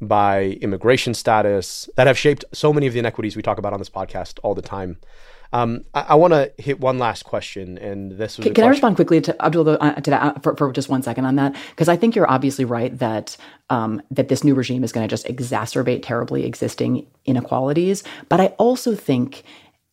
by 0.02 0.58
immigration 0.62 1.13
status 1.13 1.89
that 1.96 2.08
have 2.08 2.18
shaped 2.18 2.46
so 2.54 2.74
many 2.74 2.86
of 2.86 2.94
the 2.94 3.00
inequities 3.00 3.36
we 3.36 3.42
talk 3.42 3.58
about 3.58 3.74
on 3.74 3.80
this 3.80 3.89
podcast 3.89 4.39
all 4.44 4.54
the 4.54 4.62
time. 4.62 4.98
Um, 5.54 5.86
I, 5.94 6.02
I 6.10 6.16
want 6.16 6.34
to 6.34 6.52
hit 6.58 6.80
one 6.80 6.98
last 6.98 7.24
question, 7.24 7.78
and 7.78 8.13
this 8.13 8.38
was. 8.38 8.44
Can, 8.44 8.56
can 8.56 8.63
I 8.66 8.68
respond 8.68 8.96
quickly 8.96 9.22
to 9.22 9.46
Abdul 9.46 9.70
uh, 9.70 9.94
to 9.94 10.10
that 10.10 10.22
uh, 10.22 10.39
for, 10.39 10.58
for, 10.58 10.72
just 10.74 10.89
one 10.89 11.04
second 11.04 11.26
on 11.26 11.36
that? 11.36 11.56
Because 11.70 11.88
I 11.88 11.96
think 11.96 12.16
you're 12.16 12.30
obviously 12.30 12.66
right 12.66 12.98
that 12.98 13.38
um, 13.70 14.02
that 14.10 14.28
this 14.28 14.44
new 14.44 14.56
regime 14.56 14.84
is 14.84 14.92
going 14.92 15.08
to 15.08 15.10
just 15.10 15.28
exacerbate 15.28 16.02
terribly 16.04 16.46
existing 16.46 17.06
inequalities. 17.26 18.04
But 18.30 18.42
I 18.42 18.48
also 18.58 18.96
think 18.96 19.44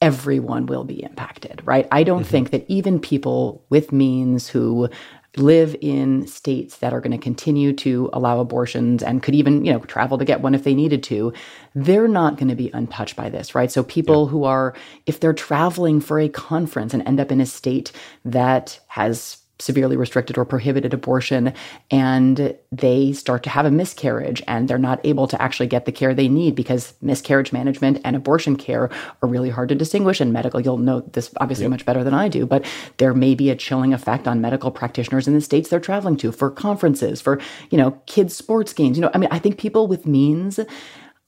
everyone 0.01 0.64
will 0.64 0.85
be 0.85 1.03
impacted, 1.03 1.61
right? 1.66 1.87
I 1.92 2.05
don't 2.05 2.23
mm-hmm. 2.23 2.31
think 2.31 2.51
that 2.51 2.64
even 2.68 2.99
people 2.99 3.62
with 3.68 3.92
means 3.92 4.49
who 4.49 4.88
live 5.37 5.77
in 5.81 6.27
states 6.27 6.79
that 6.79 6.93
are 6.93 7.01
going 7.01 7.12
to 7.12 7.19
continue 7.19 7.73
to 7.73 8.11
allow 8.12 8.40
abortions 8.40 9.03
and 9.03 9.23
could 9.23 9.35
even, 9.35 9.64
you 9.64 9.73
know, 9.73 9.79
travel 9.81 10.19
to 10.19 10.25
get 10.25 10.40
one 10.40 10.55
if 10.55 10.64
they 10.64 10.75
needed 10.75 11.03
to, 11.05 11.33
they're 11.75 12.09
not 12.09 12.37
going 12.37 12.49
to 12.49 12.57
be 12.57 12.71
untouched 12.75 13.16
by 13.16 13.31
this, 13.31 13.55
right? 13.55 13.71
So 13.71 13.83
people 13.83 14.25
yeah. 14.25 14.31
who 14.31 14.45
are 14.45 14.75
if 15.07 15.21
they're 15.21 15.33
traveling 15.33 16.01
for 16.01 16.19
a 16.19 16.29
conference 16.29 16.95
and 16.95 17.07
end 17.07 17.21
up 17.21 17.31
in 17.31 17.40
a 17.40 17.47
state 17.47 17.93
that 18.25 18.81
has 18.88 19.39
severely 19.61 19.96
restricted 19.96 20.38
or 20.38 20.44
prohibited 20.44 20.94
abortion 20.94 21.53
and 21.90 22.57
they 22.73 23.12
start 23.12 23.42
to 23.42 23.51
have 23.51 23.66
a 23.66 23.70
miscarriage 23.70 24.42
and 24.46 24.68
they're 24.68 24.79
not 24.79 25.01
able 25.05 25.27
to 25.27 25.40
actually 25.40 25.66
get 25.66 25.85
the 25.85 25.92
care 25.92 26.14
they 26.14 26.29
need 26.29 26.55
because 26.55 26.94
miscarriage 27.01 27.53
management 27.53 28.01
and 28.05 28.16
abortion 28.16 28.57
care 28.57 28.90
are 29.23 29.29
really 29.29 29.51
hard 29.51 29.68
to 29.68 29.75
distinguish 29.75 30.20
in 30.20 30.33
medical 30.33 30.61
you'll 30.61 30.79
know 30.79 31.01
this 31.01 31.33
obviously 31.38 31.64
yep. 31.64 31.70
much 31.70 31.85
better 31.85 32.05
than 32.05 32.14
I 32.14 32.29
do 32.29 32.46
but 32.46 32.64
there 32.99 33.14
may 33.14 33.35
be 33.35 33.51
a 33.51 33.57
chilling 33.57 33.92
effect 33.92 34.27
on 34.27 34.40
medical 34.40 34.70
practitioners 34.70 35.29
in 35.29 35.35
the 35.35 35.40
states 35.40 35.68
they're 35.68 35.81
traveling 35.81 36.16
to 36.18 36.33
for 36.33 36.51
conferences 36.51 37.20
for 37.20 37.40
you 37.70 37.79
know 37.79 37.92
kids 38.07 38.35
sports 38.35 38.73
games 38.73 38.96
you 38.96 39.03
know 39.03 39.11
I 39.14 39.18
mean 39.18 39.29
I 39.31 39.38
think 39.38 39.59
people 39.59 39.87
with 39.87 40.07
means 40.07 40.61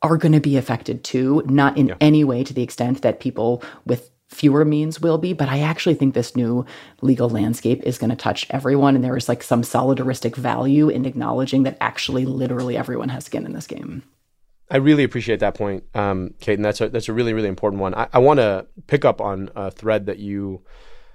are 0.02 0.16
going 0.16 0.32
to 0.32 0.40
be 0.40 0.56
affected 0.56 1.04
too 1.04 1.42
not 1.46 1.76
in 1.76 1.88
yeah. 1.88 1.96
any 2.00 2.24
way 2.24 2.42
to 2.44 2.52
the 2.52 2.62
extent 2.62 3.02
that 3.02 3.20
people 3.20 3.62
with 3.86 4.11
fewer 4.32 4.64
means 4.64 5.00
will 5.00 5.18
be, 5.18 5.32
but 5.32 5.48
I 5.48 5.60
actually 5.60 5.94
think 5.94 6.14
this 6.14 6.34
new 6.34 6.64
legal 7.00 7.28
landscape 7.28 7.82
is 7.84 7.98
going 7.98 8.10
to 8.10 8.16
touch 8.16 8.46
everyone. 8.50 8.94
And 8.94 9.04
there 9.04 9.16
is 9.16 9.28
like 9.28 9.42
some 9.42 9.62
solidaristic 9.62 10.36
value 10.36 10.88
in 10.88 11.04
acknowledging 11.04 11.62
that 11.64 11.76
actually 11.80 12.24
literally 12.24 12.76
everyone 12.76 13.10
has 13.10 13.26
skin 13.26 13.46
in 13.46 13.52
this 13.52 13.66
game. 13.66 14.02
I 14.70 14.78
really 14.78 15.04
appreciate 15.04 15.40
that 15.40 15.54
point, 15.54 15.84
um, 15.94 16.34
Kate, 16.40 16.58
and 16.58 16.64
that's 16.64 16.80
a 16.80 16.88
that's 16.88 17.08
a 17.08 17.12
really 17.12 17.34
really 17.34 17.48
important 17.48 17.82
one. 17.82 17.94
I, 17.94 18.08
I 18.14 18.18
want 18.20 18.38
to 18.38 18.66
pick 18.86 19.04
up 19.04 19.20
on 19.20 19.50
a 19.54 19.70
thread 19.70 20.06
that 20.06 20.18
you 20.18 20.62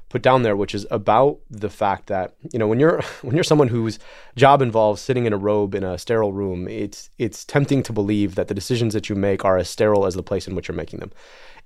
put 0.10 0.22
down 0.22 0.44
there, 0.44 0.56
which 0.56 0.76
is 0.76 0.86
about 0.92 1.40
the 1.50 1.70
fact 1.70 2.08
that 2.08 2.36
you 2.54 2.60
know 2.60 2.68
when 2.68 2.80
you're 2.80 3.02
when 3.24 3.36
you're 3.36 3.44
someone 3.44 3.70
whose 3.70 3.98
job 4.36 4.62
involves 4.62 5.02
sitting 5.02 5.26
in 5.26 5.34
a 5.34 5.38
robe 5.38 5.74
in 5.74 5.84
a 5.84 5.98
sterile 5.98 6.34
room, 6.34 6.68
it's 6.68 7.10
it's 7.18 7.44
tempting 7.44 7.82
to 7.84 7.94
believe 7.94 8.36
that 8.36 8.48
the 8.48 8.54
decisions 8.54 8.94
that 8.94 9.10
you 9.10 9.16
make 9.16 9.44
are 9.44 9.58
as 9.58 9.68
sterile 9.68 10.06
as 10.06 10.14
the 10.14 10.22
place 10.22 10.48
in 10.48 10.54
which 10.54 10.68
you're 10.68 10.78
making 10.78 11.00
them, 11.00 11.12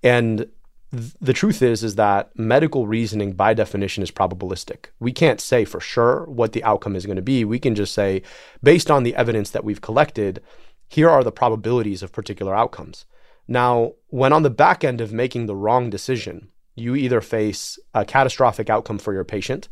and 0.01 0.47
the 0.91 1.33
truth 1.33 1.61
is 1.61 1.83
is 1.83 1.95
that 1.95 2.37
medical 2.37 2.85
reasoning 2.85 3.31
by 3.31 3.53
definition 3.53 4.03
is 4.03 4.11
probabilistic. 4.11 4.87
We 4.99 5.13
can't 5.13 5.39
say 5.39 5.63
for 5.63 5.79
sure 5.79 6.25
what 6.25 6.51
the 6.51 6.63
outcome 6.63 6.95
is 6.95 7.05
going 7.05 7.15
to 7.15 7.21
be. 7.21 7.45
We 7.45 7.59
can 7.59 7.75
just 7.75 7.93
say 7.93 8.23
based 8.61 8.91
on 8.91 9.03
the 9.03 9.15
evidence 9.15 9.51
that 9.51 9.63
we've 9.63 9.81
collected, 9.81 10.41
here 10.89 11.09
are 11.09 11.23
the 11.23 11.31
probabilities 11.31 12.03
of 12.03 12.11
particular 12.11 12.53
outcomes. 12.53 13.05
Now, 13.47 13.93
when 14.07 14.33
on 14.33 14.43
the 14.43 14.49
back 14.49 14.83
end 14.83 14.99
of 14.99 15.13
making 15.13 15.45
the 15.45 15.55
wrong 15.55 15.89
decision, 15.89 16.49
you 16.75 16.95
either 16.95 17.21
face 17.21 17.79
a 17.93 18.03
catastrophic 18.03 18.69
outcome 18.69 18.97
for 18.97 19.13
your 19.13 19.23
patient 19.23 19.69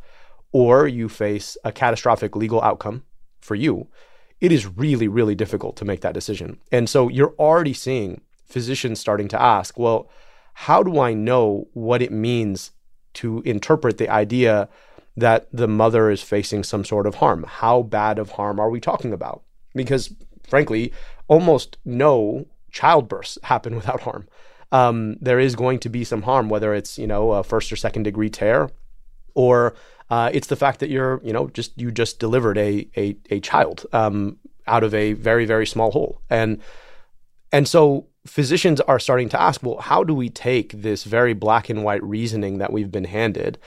or 0.52 0.88
you 0.88 1.10
face 1.10 1.58
a 1.66 1.72
catastrophic 1.72 2.36
legal 2.36 2.62
outcome 2.62 3.04
for 3.42 3.56
you, 3.56 3.88
it 4.40 4.54
is 4.54 4.66
really 4.78 5.10
really 5.10 5.36
difficult 5.36 5.76
to 5.76 5.86
make 5.86 6.00
that 6.00 6.14
decision. 6.14 6.60
And 6.72 6.90
so 6.90 7.10
you're 7.10 7.36
already 7.38 7.74
seeing 7.74 8.22
physicians 8.46 9.02
starting 9.02 9.28
to 9.28 9.42
ask, 9.42 9.78
well, 9.78 10.10
how 10.64 10.84
do 10.84 11.00
I 11.00 11.14
know 11.14 11.70
what 11.72 12.02
it 12.02 12.12
means 12.12 12.72
to 13.14 13.42
interpret 13.46 13.98
the 13.98 14.10
idea 14.10 14.68
that 15.16 15.48
the 15.54 15.70
mother 15.70 16.10
is 16.10 16.22
facing 16.22 16.66
some 16.66 16.84
sort 16.84 17.08
of 17.08 17.16
harm? 17.16 17.46
How 17.48 17.84
bad 17.84 18.20
of 18.20 18.32
harm 18.32 18.60
are 18.60 18.70
we 18.70 18.82
talking 18.82 19.14
about? 19.14 19.42
Because 19.74 20.14
frankly, 20.50 20.92
almost 21.30 21.78
no 21.86 22.46
childbirths 22.74 23.38
happen 23.44 23.74
without 23.74 24.02
harm. 24.02 24.28
Um, 24.74 25.16
there 25.22 25.40
is 25.40 25.56
going 25.56 25.80
to 25.80 25.90
be 25.90 26.04
some 26.04 26.24
harm, 26.24 26.50
whether 26.50 26.74
it's 26.74 27.00
you 27.00 27.08
know 27.08 27.32
a 27.32 27.44
first 27.44 27.72
or 27.72 27.78
second 27.78 28.04
degree 28.04 28.30
tear, 28.30 28.70
or 29.36 29.76
uh, 30.10 30.30
it's 30.34 30.48
the 30.48 30.58
fact 30.58 30.82
that 30.82 30.90
you're 30.90 31.22
you 31.24 31.32
know 31.32 31.48
just 31.48 31.72
you 31.80 31.90
just 31.90 32.20
delivered 32.20 32.58
a 32.58 32.86
a, 32.98 33.16
a 33.30 33.40
child 33.40 33.86
um, 33.94 34.38
out 34.68 34.84
of 34.84 34.94
a 34.94 35.14
very 35.14 35.46
very 35.46 35.66
small 35.66 35.92
hole, 35.92 36.22
and 36.30 36.62
and 37.54 37.66
so 37.66 38.09
physicians 38.26 38.82
are 38.82 39.00
starting 39.00 39.30
to 39.30 39.42
ask, 39.42 39.64
well, 39.64 39.80
how 39.80 40.04
do 40.04 40.14
we 40.14 40.30
take 40.30 40.74
this 40.74 41.04
very 41.04 41.34
black 41.34 41.70
and 41.70 41.84
white 41.84 42.04
reasoning 42.04 42.58
that 42.58 42.74
we've 42.74 42.92
been 42.92 43.06
handed 43.06 43.58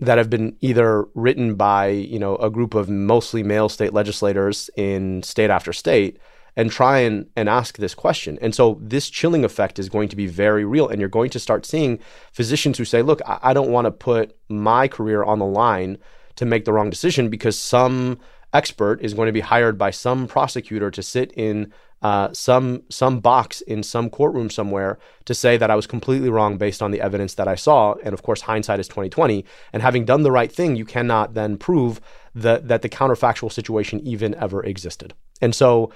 that 0.00 0.18
have 0.18 0.28
been 0.28 0.56
either 0.60 1.06
written 1.14 1.54
by, 1.54 1.88
you 1.88 2.18
know, 2.18 2.36
a 2.36 2.50
group 2.50 2.74
of 2.74 2.88
mostly 2.88 3.42
male 3.42 3.68
state 3.68 3.92
legislators 3.92 4.68
in 4.76 5.22
state 5.22 5.50
after 5.50 5.72
state 5.72 6.18
and 6.56 6.70
try 6.70 6.98
and, 6.98 7.26
and 7.36 7.48
ask 7.48 7.78
this 7.78 7.94
question. 7.94 8.38
And 8.40 8.54
so 8.54 8.78
this 8.80 9.10
chilling 9.10 9.44
effect 9.44 9.78
is 9.78 9.88
going 9.88 10.08
to 10.08 10.16
be 10.16 10.26
very 10.26 10.64
real. 10.64 10.88
And 10.88 11.00
you're 11.00 11.08
going 11.08 11.30
to 11.30 11.40
start 11.40 11.66
seeing 11.66 11.98
physicians 12.32 12.78
who 12.78 12.84
say, 12.84 13.02
look, 13.02 13.20
I, 13.26 13.38
I 13.42 13.52
don't 13.54 13.70
want 13.70 13.86
to 13.86 13.90
put 13.90 14.36
my 14.48 14.88
career 14.88 15.24
on 15.24 15.38
the 15.38 15.46
line 15.46 15.98
to 16.36 16.44
make 16.44 16.64
the 16.64 16.72
wrong 16.72 16.90
decision 16.90 17.28
because 17.28 17.58
some 17.58 18.18
expert 18.52 19.00
is 19.02 19.14
going 19.14 19.26
to 19.26 19.32
be 19.32 19.40
hired 19.40 19.76
by 19.76 19.90
some 19.90 20.26
prosecutor 20.26 20.90
to 20.90 21.02
sit 21.02 21.32
in 21.32 21.72
uh, 22.04 22.28
some 22.32 22.82
some 22.88 23.20
box 23.20 23.62
in 23.62 23.82
some 23.82 24.10
courtroom 24.10 24.50
somewhere 24.50 24.98
to 25.24 25.34
say 25.34 25.56
that 25.56 25.70
I 25.70 25.76
was 25.76 25.86
completely 25.86 26.28
wrong 26.28 26.58
based 26.58 26.82
on 26.82 26.90
the 26.92 27.00
evidence 27.00 27.34
that 27.34 27.48
I 27.48 27.56
saw. 27.56 27.94
And 28.04 28.12
of 28.14 28.22
course, 28.22 28.42
hindsight 28.42 28.80
is 28.80 28.88
twenty 28.88 29.10
twenty. 29.10 29.44
And 29.72 29.82
having 29.82 30.04
done 30.04 30.22
the 30.22 30.36
right 30.40 30.52
thing, 30.52 30.76
you 30.76 30.84
cannot 30.84 31.34
then 31.34 31.56
prove 31.56 32.00
that 32.44 32.68
that 32.68 32.82
the 32.82 32.88
counterfactual 32.88 33.50
situation 33.50 34.00
even 34.00 34.34
ever 34.34 34.62
existed. 34.72 35.14
And 35.40 35.54
so 35.54 35.90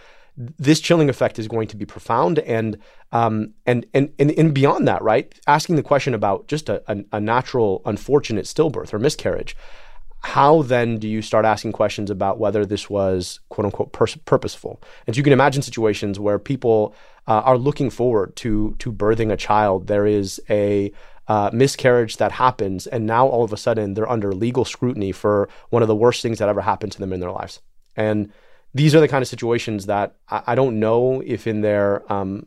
this 0.58 0.80
chilling 0.80 1.10
effect 1.10 1.38
is 1.38 1.48
going 1.48 1.68
to 1.68 1.76
be 1.76 1.84
profound 1.84 2.38
and 2.38 2.78
um, 3.12 3.54
and, 3.66 3.86
and 3.92 4.10
and 4.18 4.54
beyond 4.54 4.86
that, 4.88 5.02
right? 5.02 5.34
Asking 5.46 5.76
the 5.76 5.82
question 5.82 6.14
about 6.14 6.48
just 6.48 6.68
a, 6.68 6.82
a, 6.86 7.04
a 7.12 7.20
natural, 7.20 7.82
unfortunate 7.84 8.46
stillbirth 8.46 8.94
or 8.94 8.98
miscarriage 8.98 9.56
how 10.20 10.62
then 10.62 10.98
do 10.98 11.08
you 11.08 11.22
start 11.22 11.44
asking 11.44 11.72
questions 11.72 12.10
about 12.10 12.38
whether 12.38 12.66
this 12.66 12.90
was 12.90 13.40
quote 13.48 13.66
unquote 13.66 13.92
purposeful? 13.92 14.82
And 15.06 15.16
you 15.16 15.22
can 15.22 15.32
imagine 15.32 15.62
situations 15.62 16.18
where 16.18 16.38
people 16.38 16.94
uh, 17.26 17.42
are 17.44 17.58
looking 17.58 17.90
forward 17.90 18.34
to 18.36 18.74
to 18.78 18.92
birthing 18.92 19.32
a 19.32 19.36
child. 19.36 19.86
There 19.86 20.06
is 20.06 20.40
a 20.50 20.92
uh, 21.28 21.50
miscarriage 21.52 22.16
that 22.16 22.32
happens, 22.32 22.86
and 22.86 23.06
now 23.06 23.26
all 23.26 23.44
of 23.44 23.52
a 23.52 23.56
sudden 23.56 23.94
they're 23.94 24.10
under 24.10 24.32
legal 24.32 24.64
scrutiny 24.64 25.12
for 25.12 25.48
one 25.70 25.82
of 25.82 25.88
the 25.88 25.94
worst 25.94 26.22
things 26.22 26.38
that 26.38 26.48
ever 26.48 26.62
happened 26.62 26.92
to 26.92 26.98
them 26.98 27.12
in 27.12 27.20
their 27.20 27.30
lives. 27.30 27.60
And 27.96 28.32
these 28.74 28.94
are 28.94 29.00
the 29.00 29.08
kind 29.08 29.22
of 29.22 29.28
situations 29.28 29.86
that 29.86 30.16
I, 30.28 30.42
I 30.48 30.54
don't 30.54 30.80
know 30.80 31.22
if 31.24 31.46
in 31.46 31.60
their 31.60 32.10
um, 32.12 32.46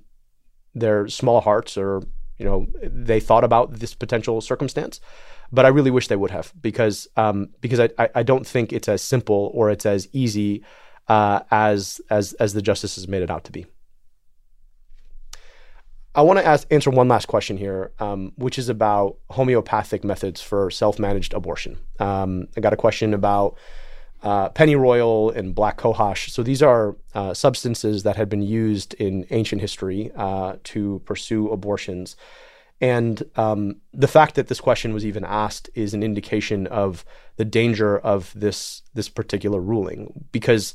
their 0.73 1.07
small 1.07 1.41
hearts 1.41 1.77
or 1.77 2.01
you 2.41 2.47
know 2.49 2.67
they 2.81 3.19
thought 3.19 3.43
about 3.43 3.65
this 3.81 3.93
potential 3.93 4.41
circumstance 4.41 4.99
but 5.51 5.65
I 5.65 5.69
really 5.69 5.91
wish 5.91 6.07
they 6.07 6.15
would 6.15 6.31
have 6.31 6.53
because 6.61 7.07
um, 7.17 7.49
because 7.59 7.79
I, 7.79 8.09
I 8.15 8.23
don't 8.23 8.47
think 8.47 8.71
it's 8.71 8.87
as 8.87 9.01
simple 9.01 9.51
or 9.53 9.69
it's 9.69 9.85
as 9.85 10.07
easy 10.13 10.63
uh, 11.07 11.41
as 11.51 12.01
as 12.09 12.33
as 12.33 12.53
the 12.53 12.61
justices 12.61 13.07
made 13.07 13.21
it 13.21 13.29
out 13.29 13.43
to 13.45 13.51
be. 13.51 13.65
I 16.13 16.23
want 16.23 16.39
to 16.39 16.45
ask, 16.45 16.67
answer 16.69 16.89
one 16.89 17.07
last 17.07 17.29
question 17.29 17.55
here, 17.55 17.93
um, 17.99 18.33
which 18.35 18.59
is 18.59 18.67
about 18.67 19.17
homeopathic 19.29 20.03
methods 20.03 20.41
for 20.41 20.69
self 20.69 20.99
managed 20.99 21.33
abortion. 21.33 21.77
Um, 21.99 22.47
I 22.57 22.61
got 22.61 22.73
a 22.73 22.77
question 22.77 23.13
about 23.13 23.57
uh, 24.23 24.49
pennyroyal 24.49 25.31
and 25.31 25.55
black 25.55 25.77
cohosh. 25.77 26.29
So 26.29 26.43
these 26.43 26.61
are 26.61 26.95
uh, 27.13 27.33
substances 27.33 28.03
that 28.03 28.15
had 28.15 28.29
been 28.29 28.41
used 28.41 28.93
in 28.95 29.25
ancient 29.31 29.61
history 29.61 30.11
uh, 30.15 30.57
to 30.65 31.01
pursue 31.05 31.49
abortions. 31.49 32.15
And 32.79 33.21
um, 33.35 33.81
the 33.93 34.07
fact 34.07 34.35
that 34.35 34.47
this 34.47 34.59
question 34.59 34.93
was 34.93 35.05
even 35.05 35.23
asked 35.23 35.69
is 35.75 35.93
an 35.93 36.03
indication 36.03 36.67
of 36.67 37.05
the 37.35 37.45
danger 37.45 37.97
of 37.99 38.33
this 38.35 38.81
this 38.93 39.09
particular 39.09 39.61
ruling, 39.61 40.25
because 40.31 40.73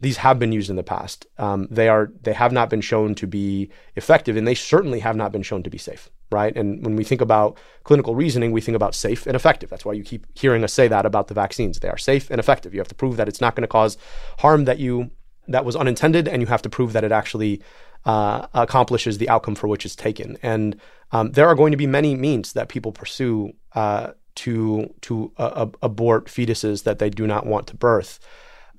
these 0.00 0.18
have 0.18 0.38
been 0.38 0.52
used 0.52 0.70
in 0.70 0.76
the 0.76 0.82
past. 0.82 1.26
Um, 1.36 1.68
they 1.70 1.88
are 1.88 2.12
they 2.22 2.34
have 2.34 2.52
not 2.52 2.70
been 2.70 2.80
shown 2.80 3.14
to 3.16 3.26
be 3.26 3.70
effective, 3.96 4.36
and 4.36 4.46
they 4.46 4.54
certainly 4.54 5.00
have 5.00 5.16
not 5.16 5.32
been 5.32 5.42
shown 5.42 5.62
to 5.64 5.70
be 5.70 5.78
safe. 5.78 6.08
Right. 6.30 6.54
And 6.54 6.84
when 6.84 6.94
we 6.94 7.04
think 7.04 7.22
about 7.22 7.56
clinical 7.84 8.14
reasoning, 8.14 8.52
we 8.52 8.60
think 8.60 8.76
about 8.76 8.94
safe 8.94 9.26
and 9.26 9.34
effective. 9.34 9.70
That's 9.70 9.86
why 9.86 9.94
you 9.94 10.02
keep 10.02 10.26
hearing 10.38 10.62
us 10.62 10.74
say 10.74 10.86
that 10.86 11.06
about 11.06 11.28
the 11.28 11.34
vaccines. 11.34 11.80
They 11.80 11.88
are 11.88 11.96
safe 11.96 12.30
and 12.30 12.38
effective. 12.38 12.74
You 12.74 12.80
have 12.80 12.88
to 12.88 12.94
prove 12.94 13.16
that 13.16 13.28
it's 13.28 13.40
not 13.40 13.54
going 13.54 13.62
to 13.62 13.68
cause 13.68 13.96
harm 14.40 14.66
that 14.66 14.78
you 14.78 15.10
that 15.50 15.64
was 15.64 15.74
unintended, 15.74 16.28
and 16.28 16.42
you 16.42 16.46
have 16.46 16.60
to 16.60 16.68
prove 16.68 16.92
that 16.92 17.04
it 17.04 17.12
actually 17.12 17.62
uh, 18.04 18.46
accomplishes 18.52 19.16
the 19.16 19.30
outcome 19.30 19.54
for 19.54 19.66
which 19.66 19.86
it's 19.86 19.96
taken. 19.96 20.36
And 20.42 20.78
um, 21.10 21.32
there 21.32 21.48
are 21.48 21.54
going 21.54 21.70
to 21.70 21.78
be 21.78 21.86
many 21.86 22.14
means 22.14 22.52
that 22.52 22.68
people 22.68 22.92
pursue 22.92 23.54
uh, 23.74 24.12
to 24.34 24.94
to 25.00 25.32
uh, 25.38 25.66
abort 25.82 26.26
fetuses 26.26 26.82
that 26.82 26.98
they 26.98 27.08
do 27.08 27.26
not 27.26 27.46
want 27.46 27.66
to 27.68 27.76
birth 27.76 28.20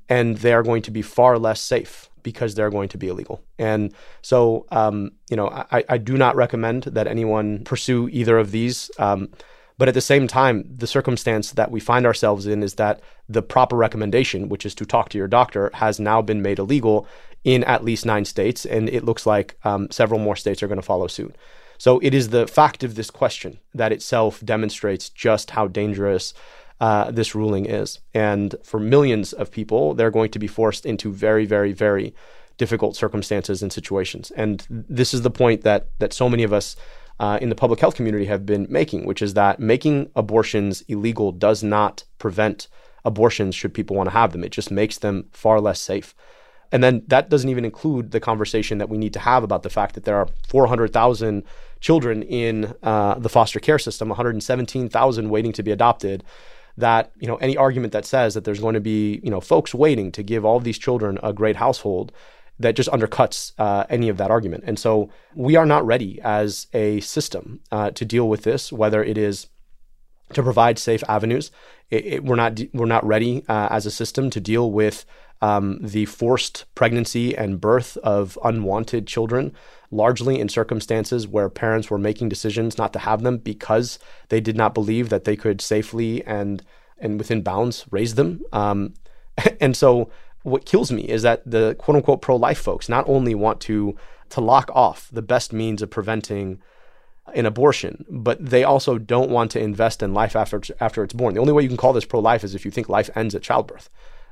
and 0.10 0.38
they're 0.38 0.64
going 0.64 0.82
to 0.82 0.92
be 0.92 1.02
far 1.02 1.38
less 1.38 1.62
safe 1.62 2.10
because 2.24 2.56
they're 2.56 2.70
going 2.70 2.90
to 2.90 2.98
be 2.98 3.08
illegal. 3.08 3.42
And 3.58 3.94
so, 4.22 4.66
um, 4.72 5.12
you 5.30 5.38
know, 5.38 5.50
I, 5.50 5.84
I, 5.90 5.98
do 5.98 6.18
not 6.18 6.36
recommend 6.36 6.84
that 6.84 7.08
anyone 7.08 7.64
pursue 7.64 8.10
either 8.10 8.38
of 8.38 8.52
these. 8.52 8.92
Um, 8.98 9.30
but 9.78 9.88
at 9.88 9.94
the 9.94 10.02
same 10.02 10.28
time, 10.28 10.66
the 10.76 10.88
circumstance 10.88 11.52
that 11.54 11.72
we 11.72 11.80
find 11.80 12.06
ourselves 12.06 12.46
in 12.46 12.64
is 12.64 12.76
that 12.76 13.02
the 13.30 13.42
proper 13.42 13.78
recommendation, 13.78 14.50
which 14.50 14.66
is 14.66 14.76
to 14.76 14.86
talk 14.86 15.10
to 15.10 15.18
your 15.18 15.28
doctor, 15.28 15.72
has 15.74 16.00
now 16.00 16.22
been 16.22 16.42
made 16.42 16.60
illegal 16.60 17.08
in 17.44 17.64
at 17.64 17.86
least 17.86 18.06
nine 18.06 18.26
states. 18.26 18.66
And 18.66 18.90
it 18.90 19.06
looks 19.06 19.26
like 19.26 19.58
um, 19.64 19.90
several 19.90 20.20
more 20.20 20.36
states 20.36 20.62
are 20.62 20.68
going 20.68 20.82
to 20.82 20.86
follow 20.86 21.08
suit. 21.08 21.36
So 21.78 22.00
it 22.00 22.14
is 22.14 22.30
the 22.30 22.46
fact 22.46 22.84
of 22.84 22.96
this 22.96 23.10
question 23.10 23.60
that 23.74 23.94
itself 23.94 24.42
demonstrates 24.44 25.08
just 25.10 25.52
how 25.52 25.68
dangerous 25.68 26.34
uh, 26.80 27.12
this 27.12 27.36
ruling 27.36 27.66
is. 27.66 28.00
And 28.14 28.56
for 28.64 28.80
millions 28.80 29.34
of 29.34 29.52
people, 29.52 29.94
they're 29.94 30.12
going 30.12 30.32
to 30.32 30.40
be 30.40 30.48
forced 30.48 30.86
into 30.86 31.12
very, 31.12 31.46
very, 31.46 31.74
very 31.74 32.14
difficult 32.58 32.96
circumstances 32.96 33.62
and 33.62 33.72
situations. 33.72 34.32
And 34.32 34.66
this 34.70 35.14
is 35.14 35.22
the 35.22 35.32
point 35.32 35.62
that 35.64 35.88
that 36.00 36.14
so 36.14 36.30
many 36.30 36.44
of 36.44 36.54
us 36.54 36.76
uh, 37.20 37.38
in 37.42 37.50
the 37.50 37.56
public 37.56 37.80
health 37.80 37.96
community 37.96 38.26
have 38.26 38.46
been 38.46 38.68
making, 38.70 39.06
which 39.06 39.22
is 39.22 39.34
that 39.34 39.60
making 39.60 40.10
abortions 40.16 40.82
illegal 40.88 41.32
does 41.32 41.64
not 41.64 42.04
prevent 42.18 42.68
abortions 43.04 43.56
should 43.56 43.74
people 43.74 43.96
want 43.96 44.08
to 44.08 44.14
have 44.14 44.32
them. 44.32 44.44
It 44.44 44.52
just 44.52 44.72
makes 44.72 45.00
them 45.00 45.26
far 45.32 45.60
less 45.60 45.80
safe. 45.80 46.16
And 46.72 46.84
then 46.84 47.04
that 47.08 47.30
doesn't 47.30 47.50
even 47.50 47.66
include 47.66 48.12
the 48.12 48.20
conversation 48.20 48.78
that 48.78 48.90
we 48.90 48.98
need 48.98 49.14
to 49.14 49.20
have 49.20 49.44
about 49.44 49.64
the 49.64 49.70
fact 49.70 49.96
that 49.96 50.04
there 50.04 50.18
are 50.18 50.28
400,000 50.48 51.44
children 51.80 52.22
in 52.24 52.74
uh, 52.84 53.16
the 53.16 53.30
foster 53.30 53.60
care 53.60 53.80
system, 53.80 54.10
117,000 54.10 55.30
waiting 55.30 55.52
to 55.54 55.64
be 55.64 55.72
adopted 55.72 56.24
that 56.80 57.12
you 57.20 57.28
know 57.28 57.36
any 57.38 57.56
argument 57.58 57.94
that 57.94 58.06
says 58.06 58.34
that 58.34 58.44
there's 58.44 58.60
going 58.60 58.74
to 58.74 58.80
be 58.82 59.20
you 59.24 59.30
know 59.30 59.42
folks 59.42 59.74
waiting 59.74 60.12
to 60.12 60.24
give 60.24 60.46
all 60.46 60.58
of 60.58 60.64
these 60.64 60.78
children 60.78 61.20
a 61.22 61.34
great 61.34 61.58
household 61.58 62.12
that 62.60 62.76
just 62.76 62.90
undercuts 62.90 63.54
uh, 63.58 63.86
any 63.90 64.10
of 64.10 64.18
that 64.18 64.30
argument. 64.30 64.66
And 64.68 64.78
so 64.78 65.10
we 65.34 65.56
are 65.56 65.66
not 65.66 65.86
ready 65.86 66.20
as 66.22 66.68
a 66.74 67.00
system 67.00 67.62
uh, 67.72 67.92
to 67.92 68.04
deal 68.04 68.28
with 68.28 68.44
this, 68.44 68.72
whether 68.72 69.02
it 69.02 69.18
is 69.18 69.48
to 70.34 70.44
provide 70.44 70.78
safe 70.78 71.02
avenues. 71.08 71.52
It, 71.90 72.06
it, 72.06 72.24
we're 72.24 72.36
not 72.36 72.60
we're 72.74 72.86
not 72.86 73.06
ready 73.06 73.44
uh, 73.48 73.70
as 73.72 73.86
a 73.86 73.92
system 73.92 74.30
to 74.32 74.40
deal 74.40 74.72
with 74.72 75.06
um, 75.42 75.80
the 75.82 76.06
forced 76.06 76.66
pregnancy 76.76 77.36
and 77.36 77.62
birth 77.62 77.98
of 77.98 78.38
unwanted 78.44 79.08
children 79.08 79.54
largely 79.92 80.40
in 80.40 80.50
circumstances 80.50 81.28
where 81.28 81.50
parents 81.50 81.90
were 81.90 81.98
making 81.98 82.30
decisions 82.30 82.78
not 82.78 82.94
to 82.94 83.00
have 83.00 83.24
them 83.24 83.38
because 83.38 84.00
they 84.30 84.40
did 84.40 84.56
not 84.56 84.74
believe 84.74 85.10
that 85.10 85.24
they 85.24 85.36
could 85.36 85.62
safely 85.62 86.24
and 86.26 86.64
and 87.02 87.18
within 87.18 87.42
bounds 87.42 87.86
raise 87.92 88.16
them. 88.16 88.42
Um, 88.52 88.94
and 89.62 89.76
so, 89.76 90.12
what 90.44 90.66
kills 90.66 90.92
me 90.92 91.04
is 91.04 91.22
that 91.24 91.50
the 91.50 91.76
quote 91.76 91.98
unquote 91.98 92.22
pro 92.22 92.36
life 92.36 92.60
folks 92.60 92.90
not 92.90 93.08
only 93.08 93.36
want 93.36 93.60
to 93.62 93.96
to 94.30 94.42
lock 94.42 94.70
off 94.74 95.10
the 95.12 95.22
best 95.22 95.52
means 95.52 95.82
of 95.82 95.90
preventing 95.90 96.62
an 97.34 97.46
abortion, 97.46 98.06
but 98.10 98.44
they 98.44 98.64
also 98.64 98.98
don't 98.98 99.30
want 99.30 99.52
to 99.52 99.60
invest 99.60 100.04
in 100.04 100.14
life 100.14 100.36
after 100.36 100.62
after 100.80 101.04
it's 101.04 101.14
born. 101.14 101.34
The 101.34 101.42
only 101.42 101.54
way 101.54 101.64
you 101.64 101.70
can 101.70 101.78
call 101.78 101.94
this 101.94 102.06
pro 102.06 102.20
life 102.20 102.44
is 102.44 102.54
if 102.54 102.66
you 102.66 102.72
think 102.72 102.90
life 102.90 103.10
ends 103.16 103.34
at 103.34 103.42
childbirth 103.42 103.90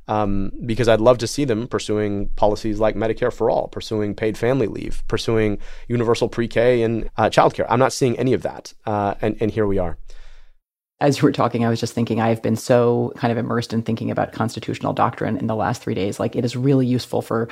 um, 0.08 0.52
because 0.66 0.88
I'd 0.88 1.02
love 1.02 1.18
to 1.20 1.28
see 1.28 1.46
them 1.46 1.68
pursuing 1.68 2.30
policies 2.30 2.80
like 2.80 2.96
Medicare 2.96 3.34
for 3.34 3.50
all, 3.50 3.68
pursuing 3.68 4.16
paid 4.16 4.38
family 4.38 4.68
leave, 4.68 5.04
pursuing 5.08 5.58
universal 5.88 6.30
pre-K 6.30 6.82
and 6.82 7.10
uh, 7.18 7.30
childcare. 7.30 7.66
I'm 7.70 7.80
not 7.80 7.94
seeing 7.94 8.18
any 8.18 8.34
of 8.34 8.44
that, 8.44 8.74
uh, 8.86 9.16
and 9.22 9.38
and 9.42 9.52
here 9.52 9.68
we 9.68 9.78
are. 9.78 9.98
As 11.00 11.18
you 11.18 11.24
were 11.24 11.32
talking, 11.32 11.64
I 11.64 11.70
was 11.70 11.80
just 11.80 11.94
thinking 11.94 12.20
I've 12.20 12.42
been 12.42 12.56
so 12.56 13.14
kind 13.18 13.32
of 13.32 13.38
immersed 13.38 13.72
in 13.72 13.84
thinking 13.84 14.10
about 14.10 14.32
constitutional 14.32 14.94
doctrine 14.94 15.38
in 15.38 15.46
the 15.46 15.56
last 15.56 15.82
three 15.84 15.94
days. 15.94 16.20
Like 16.20 16.36
it 16.36 16.44
is 16.44 16.56
really 16.56 16.88
useful 16.88 17.22
for 17.22 17.50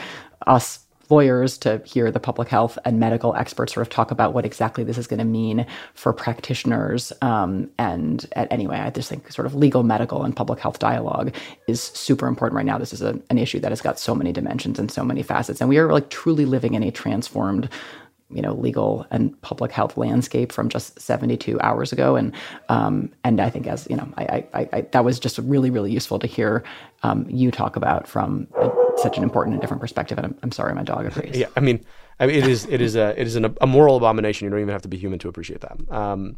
us 0.48 0.85
lawyers 1.10 1.58
to 1.60 1.82
hear 1.86 2.12
the 2.12 2.20
public 2.20 2.48
health 2.48 2.78
and 2.86 3.00
medical 3.00 3.36
experts 3.36 3.74
sort 3.74 3.86
of 3.86 3.92
talk 3.92 4.12
about 4.12 4.34
what 4.34 4.46
exactly 4.46 4.84
this 4.84 4.98
is 4.98 5.08
going 5.08 5.20
to 5.20 5.26
mean 5.26 5.66
for 5.94 6.14
practitioners. 6.14 7.14
Um, 7.22 7.70
and, 7.78 8.26
anyway, 8.36 8.78
I 8.78 8.90
just 8.90 9.10
think 9.10 9.32
sort 9.32 9.46
of 9.46 9.56
legal, 9.56 9.84
medical, 9.84 10.24
and 10.24 10.36
public 10.36 10.60
health 10.60 10.80
dialogue 10.80 11.34
is 11.68 11.82
super 11.82 12.28
important 12.28 12.58
right 12.58 12.66
now. 12.66 12.78
This 12.78 12.94
is 12.94 13.02
a, 13.02 13.20
an 13.30 13.38
issue 13.38 13.60
that 13.60 13.72
has 13.72 13.82
got 13.82 14.00
so 14.00 14.16
many 14.16 14.32
dimensions 14.32 14.80
and 14.80 14.92
so 14.92 15.04
many 15.04 15.24
facets, 15.24 15.62
and 15.62 15.70
we 15.70 15.78
are 15.78 15.92
like 15.92 16.10
truly 16.10 16.46
living 16.46 16.74
in 16.74 16.84
a 16.84 16.92
transformed 16.92 17.70
you 18.30 18.42
know 18.42 18.54
legal 18.54 19.06
and 19.12 19.40
public 19.42 19.72
health 19.72 19.98
landscape 19.98 20.52
from 20.52 20.70
just 20.70 21.00
72 21.00 21.60
hours 21.62 21.92
ago. 21.92 22.16
And 22.16 22.34
um, 22.70 23.12
and 23.24 23.40
I 23.40 23.50
think 23.50 23.68
as 23.68 23.88
you 23.90 23.96
know 23.96 24.08
I, 24.18 24.46
I, 24.54 24.70
I, 24.74 24.82
that 24.92 25.06
was 25.06 25.20
just 25.20 25.38
really 25.40 25.70
really 25.70 25.92
useful 25.92 26.20
to 26.20 26.28
hear 26.28 26.64
um, 27.04 27.28
you 27.30 27.52
talk 27.52 27.76
about 27.76 28.08
from 28.08 28.48
a, 28.58 28.72
such 28.98 29.18
an 29.18 29.24
important 29.24 29.54
and 29.54 29.62
different 29.62 29.82
perspective. 29.82 30.18
And 30.18 30.28
I'm, 30.28 30.38
I'm 30.44 30.52
sorry 30.52 30.74
my 30.74 30.84
dog 30.84 31.06
agrees 31.06 31.38
yeah 31.38 31.48
I 31.56 31.60
mean 31.60 31.86
I 32.20 32.28
mean 32.28 32.38
it 32.38 32.48
is 32.48 32.66
it 32.66 32.82
is 32.82 32.96
a 32.96 33.20
it 33.20 33.28
is 33.28 33.36
an, 33.36 33.56
a 33.62 33.68
moral 33.68 33.98
abomination. 33.98 34.46
You 34.46 34.50
don't 34.50 34.60
even 34.60 34.74
have 34.74 34.84
to 34.84 34.90
be 34.90 34.98
human 34.98 35.20
to 35.20 35.30
appreciate 35.30 35.62
that. 35.62 35.92
Um, 35.92 36.38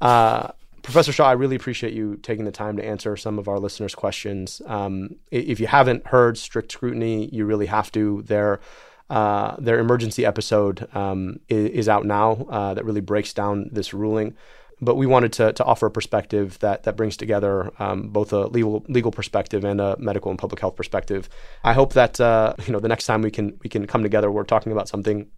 uh, 0.00 0.48
Professor 0.82 1.12
Shaw 1.12 1.28
I 1.28 1.32
really 1.32 1.56
appreciate 1.56 1.94
you 1.94 2.16
taking 2.16 2.44
the 2.44 2.52
time 2.52 2.76
to 2.76 2.84
answer 2.84 3.16
some 3.16 3.38
of 3.38 3.48
our 3.48 3.58
listeners' 3.58 3.94
questions. 3.94 4.60
Um, 4.66 5.16
if 5.30 5.58
you 5.60 5.66
haven't 5.66 6.08
heard 6.08 6.36
strict 6.36 6.72
scrutiny, 6.72 7.28
you 7.32 7.46
really 7.46 7.66
have 7.66 7.90
to. 7.92 8.22
There 8.26 8.60
uh, 9.10 9.56
their 9.58 9.78
emergency 9.78 10.24
episode 10.24 10.88
um, 10.94 11.40
is, 11.48 11.70
is, 11.70 11.88
out 11.88 12.06
now 12.06 12.46
uh, 12.48 12.74
that 12.74 12.84
really 12.84 13.00
breaks 13.02 13.34
down 13.34 13.68
this 13.70 13.92
ruling. 13.92 14.34
But 14.80 14.96
we 14.96 15.06
wanted 15.06 15.32
to, 15.34 15.52
to 15.52 15.64
offer 15.64 15.86
a 15.86 15.90
perspective 15.90 16.58
that, 16.60 16.84
that 16.84 16.96
brings 16.96 17.16
together 17.16 17.70
um, 17.78 18.08
both 18.08 18.32
a 18.32 18.46
legal 18.46 18.84
legal 18.88 19.12
perspective 19.12 19.64
and 19.64 19.80
a 19.80 19.96
medical 19.98 20.30
and 20.30 20.38
public 20.38 20.60
health 20.60 20.74
perspective. 20.74 21.28
I 21.62 21.74
hope 21.74 21.92
that 21.92 22.20
uh, 22.20 22.54
you 22.66 22.72
know 22.72 22.80
the 22.80 22.88
next 22.88 23.06
time 23.06 23.22
we 23.22 23.30
can 23.30 23.58
we 23.62 23.70
can 23.70 23.86
come 23.86 24.02
together, 24.02 24.30
we're 24.30 24.44
talking 24.44 24.72
about 24.72 24.88
something 24.88 25.28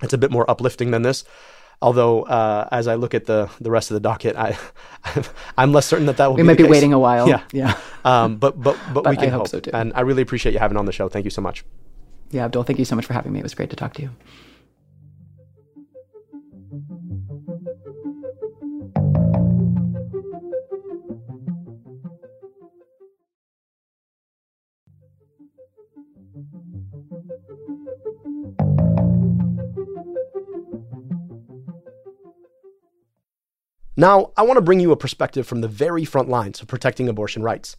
that's 0.00 0.14
a 0.14 0.18
bit 0.18 0.30
more 0.30 0.48
uplifting 0.50 0.92
than 0.92 1.02
this. 1.02 1.24
Although, 1.82 2.22
uh, 2.22 2.68
as 2.72 2.88
I 2.88 2.94
look 2.94 3.12
at 3.12 3.26
the 3.26 3.50
the 3.60 3.70
rest 3.70 3.90
of 3.90 3.94
the 3.94 4.00
docket, 4.00 4.36
I 4.36 4.56
I'm 5.58 5.72
less 5.72 5.86
certain 5.86 6.06
that 6.06 6.16
that 6.16 6.28
will. 6.28 6.36
We 6.36 6.42
be 6.42 6.46
might 6.46 6.58
be 6.58 6.64
waiting 6.64 6.92
a 6.92 6.98
while. 6.98 7.28
Yeah, 7.28 7.42
yeah. 7.52 7.78
Um, 8.04 8.36
but 8.36 8.60
but 8.60 8.78
but, 8.92 9.02
but 9.02 9.10
we 9.10 9.16
can 9.16 9.26
I 9.26 9.30
hope, 9.30 9.40
hope 9.40 9.48
so 9.48 9.60
too. 9.60 9.70
And 9.74 9.92
I 9.94 10.00
really 10.00 10.22
appreciate 10.22 10.52
you 10.52 10.58
having 10.58 10.78
on 10.78 10.86
the 10.86 10.92
show. 10.92 11.08
Thank 11.08 11.24
you 11.24 11.30
so 11.30 11.42
much. 11.42 11.64
Yeah, 12.34 12.46
Abdul, 12.46 12.64
thank 12.64 12.80
you 12.80 12.84
so 12.84 12.96
much 12.96 13.06
for 13.06 13.12
having 13.12 13.32
me. 13.32 13.38
It 13.38 13.44
was 13.44 13.54
great 13.54 13.70
to 13.70 13.76
talk 13.76 13.94
to 13.94 14.02
you. 14.02 14.10
Now, 33.96 34.32
I 34.36 34.42
want 34.42 34.56
to 34.56 34.60
bring 34.60 34.80
you 34.80 34.90
a 34.90 34.96
perspective 34.96 35.46
from 35.46 35.60
the 35.60 35.68
very 35.68 36.04
front 36.04 36.28
lines 36.28 36.60
of 36.60 36.66
protecting 36.66 37.08
abortion 37.08 37.44
rights. 37.44 37.76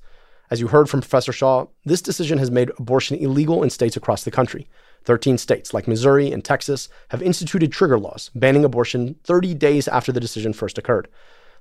As 0.52 0.60
you 0.60 0.68
heard 0.68 0.90
from 0.90 1.02
Professor 1.02 1.32
Shaw, 1.32 1.66
this 1.86 2.02
decision 2.02 2.38
has 2.38 2.52
made 2.52 2.72
abortion 2.78 3.18
illegal 3.18 3.64
in 3.64 3.70
states 3.70 3.98
across 3.98 4.24
the 4.24 4.32
country. 4.32 4.68
13 5.04 5.38
states, 5.38 5.74
like 5.74 5.88
Missouri 5.88 6.32
and 6.32 6.44
Texas, 6.44 6.88
have 7.10 7.22
instituted 7.22 7.72
trigger 7.72 7.98
laws 7.98 8.30
banning 8.36 8.64
abortion 8.64 9.16
30 9.24 9.56
days 9.56 9.88
after 9.88 10.12
the 10.12 10.20
decision 10.20 10.54
first 10.54 10.78
occurred. 10.78 11.08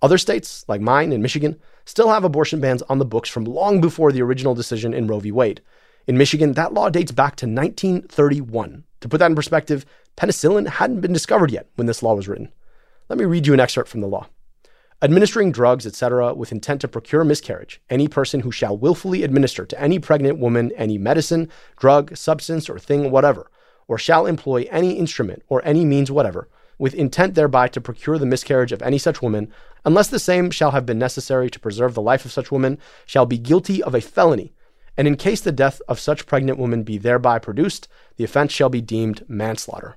Other 0.03 0.19
states, 0.19 0.65
like 0.69 0.81
mine 0.81 1.13
and 1.13 1.23
Michigan, 1.23 1.59
still 1.87 2.11
have 2.11 2.25
abortion 2.25 2.61
bans 2.61 2.83
on 2.83 2.99
the 2.99 3.05
books 3.05 3.29
from 3.29 3.45
long 3.45 3.81
before 3.81 4.13
the 4.13 4.23
original 4.23 4.55
decision 4.55 4.93
in 4.93 5.07
Roe 5.07 5.21
v. 5.21 5.33
Wade. 5.33 5.63
In 6.07 6.19
Michigan, 6.19 6.53
that 6.53 6.75
law 6.75 6.91
dates 6.91 7.13
back 7.13 7.37
to 7.37 7.47
1931, 7.47 8.85
To 9.01 9.09
put 9.09 9.19
that 9.19 9.31
in 9.31 9.35
perspective, 9.35 9.87
penicillin 10.17 10.69
hadn't 10.69 11.01
been 11.01 11.13
discovered 11.13 11.51
yet 11.51 11.69
when 11.77 11.87
this 11.87 12.03
law 12.03 12.15
was 12.15 12.29
written. 12.29 12.53
Let 13.09 13.19
me 13.19 13.25
read 13.25 13.47
you 13.47 13.55
an 13.55 13.61
excerpt 13.61 13.89
from 13.89 14.01
the 14.01 14.09
law. 14.09 14.27
Administering 15.03 15.53
drugs, 15.53 15.87
etc., 15.87 16.33
with 16.35 16.53
intent 16.53 16.81
to 16.81 16.89
procure 16.89 17.25
miscarriage, 17.25 17.81
any 17.91 18.09
person 18.09 18.41
who 18.41 18.51
shall 18.51 18.77
willfully 18.77 19.23
administer 19.23 19.67
to 19.67 19.81
any 19.81 19.99
pregnant 19.99 20.39
woman 20.39 20.73
any 20.77 20.97
medicine, 20.97 21.49
drug, 21.77 22.17
substance, 22.17 22.71
or 22.71 22.79
thing 22.79 23.11
whatever, 23.11 23.51
or 23.87 23.99
shall 23.99 24.27
employ 24.27 24.67
any 24.71 24.93
instrument 24.93 25.43
or 25.49 25.61
any 25.65 25.85
means 25.85 26.11
whatever, 26.11 26.49
with 26.79 26.95
intent 26.95 27.35
thereby 27.35 27.69
to 27.69 27.81
procure 27.81 28.19
the 28.19 28.27
miscarriage 28.27 28.73
of 28.73 28.83
any 28.83 28.99
such 28.99 29.21
woman, 29.21 29.53
unless 29.85 30.09
the 30.09 30.19
same 30.19 30.51
shall 30.51 30.71
have 30.71 30.87
been 30.87 30.99
necessary 30.99 31.51
to 31.51 31.61
preserve 31.61 31.95
the 31.95 32.03
life 32.03 32.25
of 32.25 32.33
such 32.33 32.51
woman, 32.51 32.79
shall 33.05 33.27
be 33.27 33.39
guilty 33.39 33.83
of 33.83 33.95
a 33.95 34.01
felony. 34.01 34.53
And 34.97 35.09
in 35.09 35.17
case 35.17 35.41
the 35.41 35.53
death 35.53 35.83
of 35.89 36.01
such 36.01 36.27
pregnant 36.27 36.59
woman 36.59 36.83
be 36.83 36.99
thereby 36.99 37.41
produced, 37.41 37.89
the 38.17 38.25
offense 38.25 38.53
shall 38.53 38.69
be 38.69 38.81
deemed 38.81 39.25
manslaughter. 39.29 39.97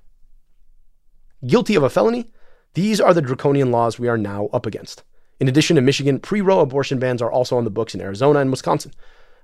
Guilty 1.45 1.75
of 1.75 1.83
a 1.83 1.89
felony? 1.89 2.31
These 2.77 3.01
are 3.01 3.11
the 3.11 3.23
draconian 3.23 3.71
laws 3.71 3.97
we 3.97 4.07
are 4.07 4.19
now 4.19 4.49
up 4.53 4.67
against. 4.67 5.01
In 5.39 5.47
addition 5.47 5.77
to 5.77 5.81
Michigan, 5.81 6.19
pre 6.19 6.41
Roe 6.41 6.59
abortion 6.59 6.99
bans 6.99 7.23
are 7.23 7.31
also 7.31 7.57
on 7.57 7.63
the 7.63 7.71
books 7.71 7.95
in 7.95 8.01
Arizona 8.01 8.37
and 8.37 8.51
Wisconsin. 8.51 8.91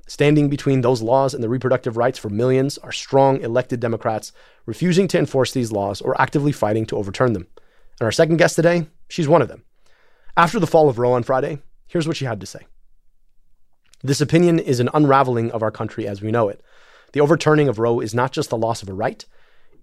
Standing 0.06 0.50
between 0.50 0.82
those 0.82 1.02
laws 1.02 1.34
and 1.34 1.44
the 1.44 1.50
reproductive 1.50 1.98
rights 1.98 2.20
for 2.20 2.30
millions 2.30 2.78
are 2.78 2.92
strong 2.92 3.42
elected 3.42 3.80
Democrats 3.80 4.34
refusing 4.68 5.08
to 5.08 5.18
enforce 5.18 5.52
these 5.52 5.72
laws 5.72 6.00
or 6.00 6.22
actively 6.22 6.52
fighting 6.52 6.86
to 6.86 6.96
overturn 6.96 7.34
them. 7.34 7.48
And 8.00 8.06
our 8.06 8.12
second 8.12 8.38
guest 8.38 8.56
today, 8.56 8.86
she's 9.10 9.28
one 9.28 9.42
of 9.42 9.48
them. 9.48 9.64
After 10.38 10.60
the 10.60 10.68
fall 10.68 10.88
of 10.88 11.00
Roe 11.00 11.14
on 11.14 11.24
Friday, 11.24 11.58
here's 11.88 12.08
what 12.08 12.18
she 12.18 12.26
had 12.26 12.40
to 12.40 12.46
say. 12.46 12.68
This 14.04 14.22
opinion 14.22 14.60
is 14.60 14.80
an 14.80 14.92
unraveling 14.94 15.50
of 15.50 15.64
our 15.64 15.72
country 15.72 16.08
as 16.08 16.22
we 16.22 16.30
know 16.30 16.50
it. 16.50 16.62
The 17.14 17.22
overturning 17.22 17.68
of 17.68 17.80
Roe 17.80 18.00
is 18.00 18.14
not 18.14 18.32
just 18.32 18.52
the 18.52 18.58
loss 18.58 18.84
of 18.84 18.90
a 18.90 18.94
right, 18.94 19.26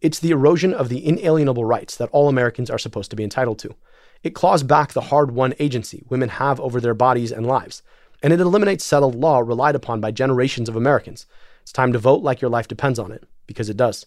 it's 0.00 0.18
the 0.18 0.30
erosion 0.30 0.72
of 0.72 0.88
the 0.88 1.04
inalienable 1.04 1.64
rights 1.64 1.96
that 1.96 2.08
all 2.10 2.28
Americans 2.28 2.70
are 2.70 2.78
supposed 2.78 3.10
to 3.10 3.16
be 3.16 3.24
entitled 3.24 3.58
to. 3.60 3.74
It 4.22 4.34
claws 4.34 4.62
back 4.62 4.92
the 4.92 5.00
hard 5.02 5.30
won 5.30 5.54
agency 5.58 6.04
women 6.08 6.28
have 6.28 6.60
over 6.60 6.80
their 6.80 6.94
bodies 6.94 7.32
and 7.32 7.46
lives, 7.46 7.82
and 8.22 8.32
it 8.32 8.40
eliminates 8.40 8.84
settled 8.84 9.14
law 9.14 9.40
relied 9.40 9.74
upon 9.74 10.00
by 10.00 10.10
generations 10.10 10.68
of 10.68 10.76
Americans. 10.76 11.26
It's 11.62 11.72
time 11.72 11.92
to 11.92 11.98
vote 11.98 12.22
like 12.22 12.40
your 12.40 12.50
life 12.50 12.68
depends 12.68 12.98
on 12.98 13.12
it, 13.12 13.24
because 13.46 13.70
it 13.70 13.76
does. 13.76 14.06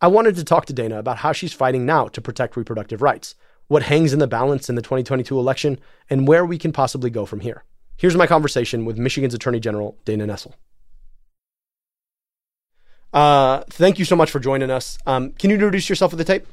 I 0.00 0.08
wanted 0.08 0.36
to 0.36 0.44
talk 0.44 0.66
to 0.66 0.72
Dana 0.72 0.98
about 0.98 1.18
how 1.18 1.32
she's 1.32 1.52
fighting 1.52 1.86
now 1.86 2.08
to 2.08 2.20
protect 2.20 2.56
reproductive 2.56 3.02
rights, 3.02 3.34
what 3.68 3.84
hangs 3.84 4.12
in 4.12 4.18
the 4.18 4.26
balance 4.26 4.68
in 4.68 4.74
the 4.74 4.82
2022 4.82 5.38
election, 5.38 5.78
and 6.10 6.28
where 6.28 6.44
we 6.44 6.58
can 6.58 6.72
possibly 6.72 7.10
go 7.10 7.26
from 7.26 7.40
here. 7.40 7.64
Here's 7.96 8.16
my 8.16 8.26
conversation 8.26 8.84
with 8.84 8.98
Michigan's 8.98 9.34
Attorney 9.34 9.58
General, 9.58 9.96
Dana 10.04 10.26
Nessel. 10.26 10.52
Uh, 13.16 13.64
thank 13.70 13.98
you 13.98 14.04
so 14.04 14.14
much 14.14 14.30
for 14.30 14.38
joining 14.38 14.70
us. 14.70 14.98
Um, 15.06 15.32
can 15.32 15.48
you 15.48 15.54
introduce 15.54 15.88
yourself 15.88 16.12
with 16.12 16.18
the 16.18 16.24
tape? 16.24 16.46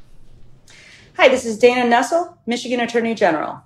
Hi, 1.18 1.28
this 1.28 1.44
is 1.44 1.60
Dana 1.60 1.94
Nessel, 1.94 2.38
Michigan 2.46 2.80
Attorney 2.80 3.16
General. 3.16 3.62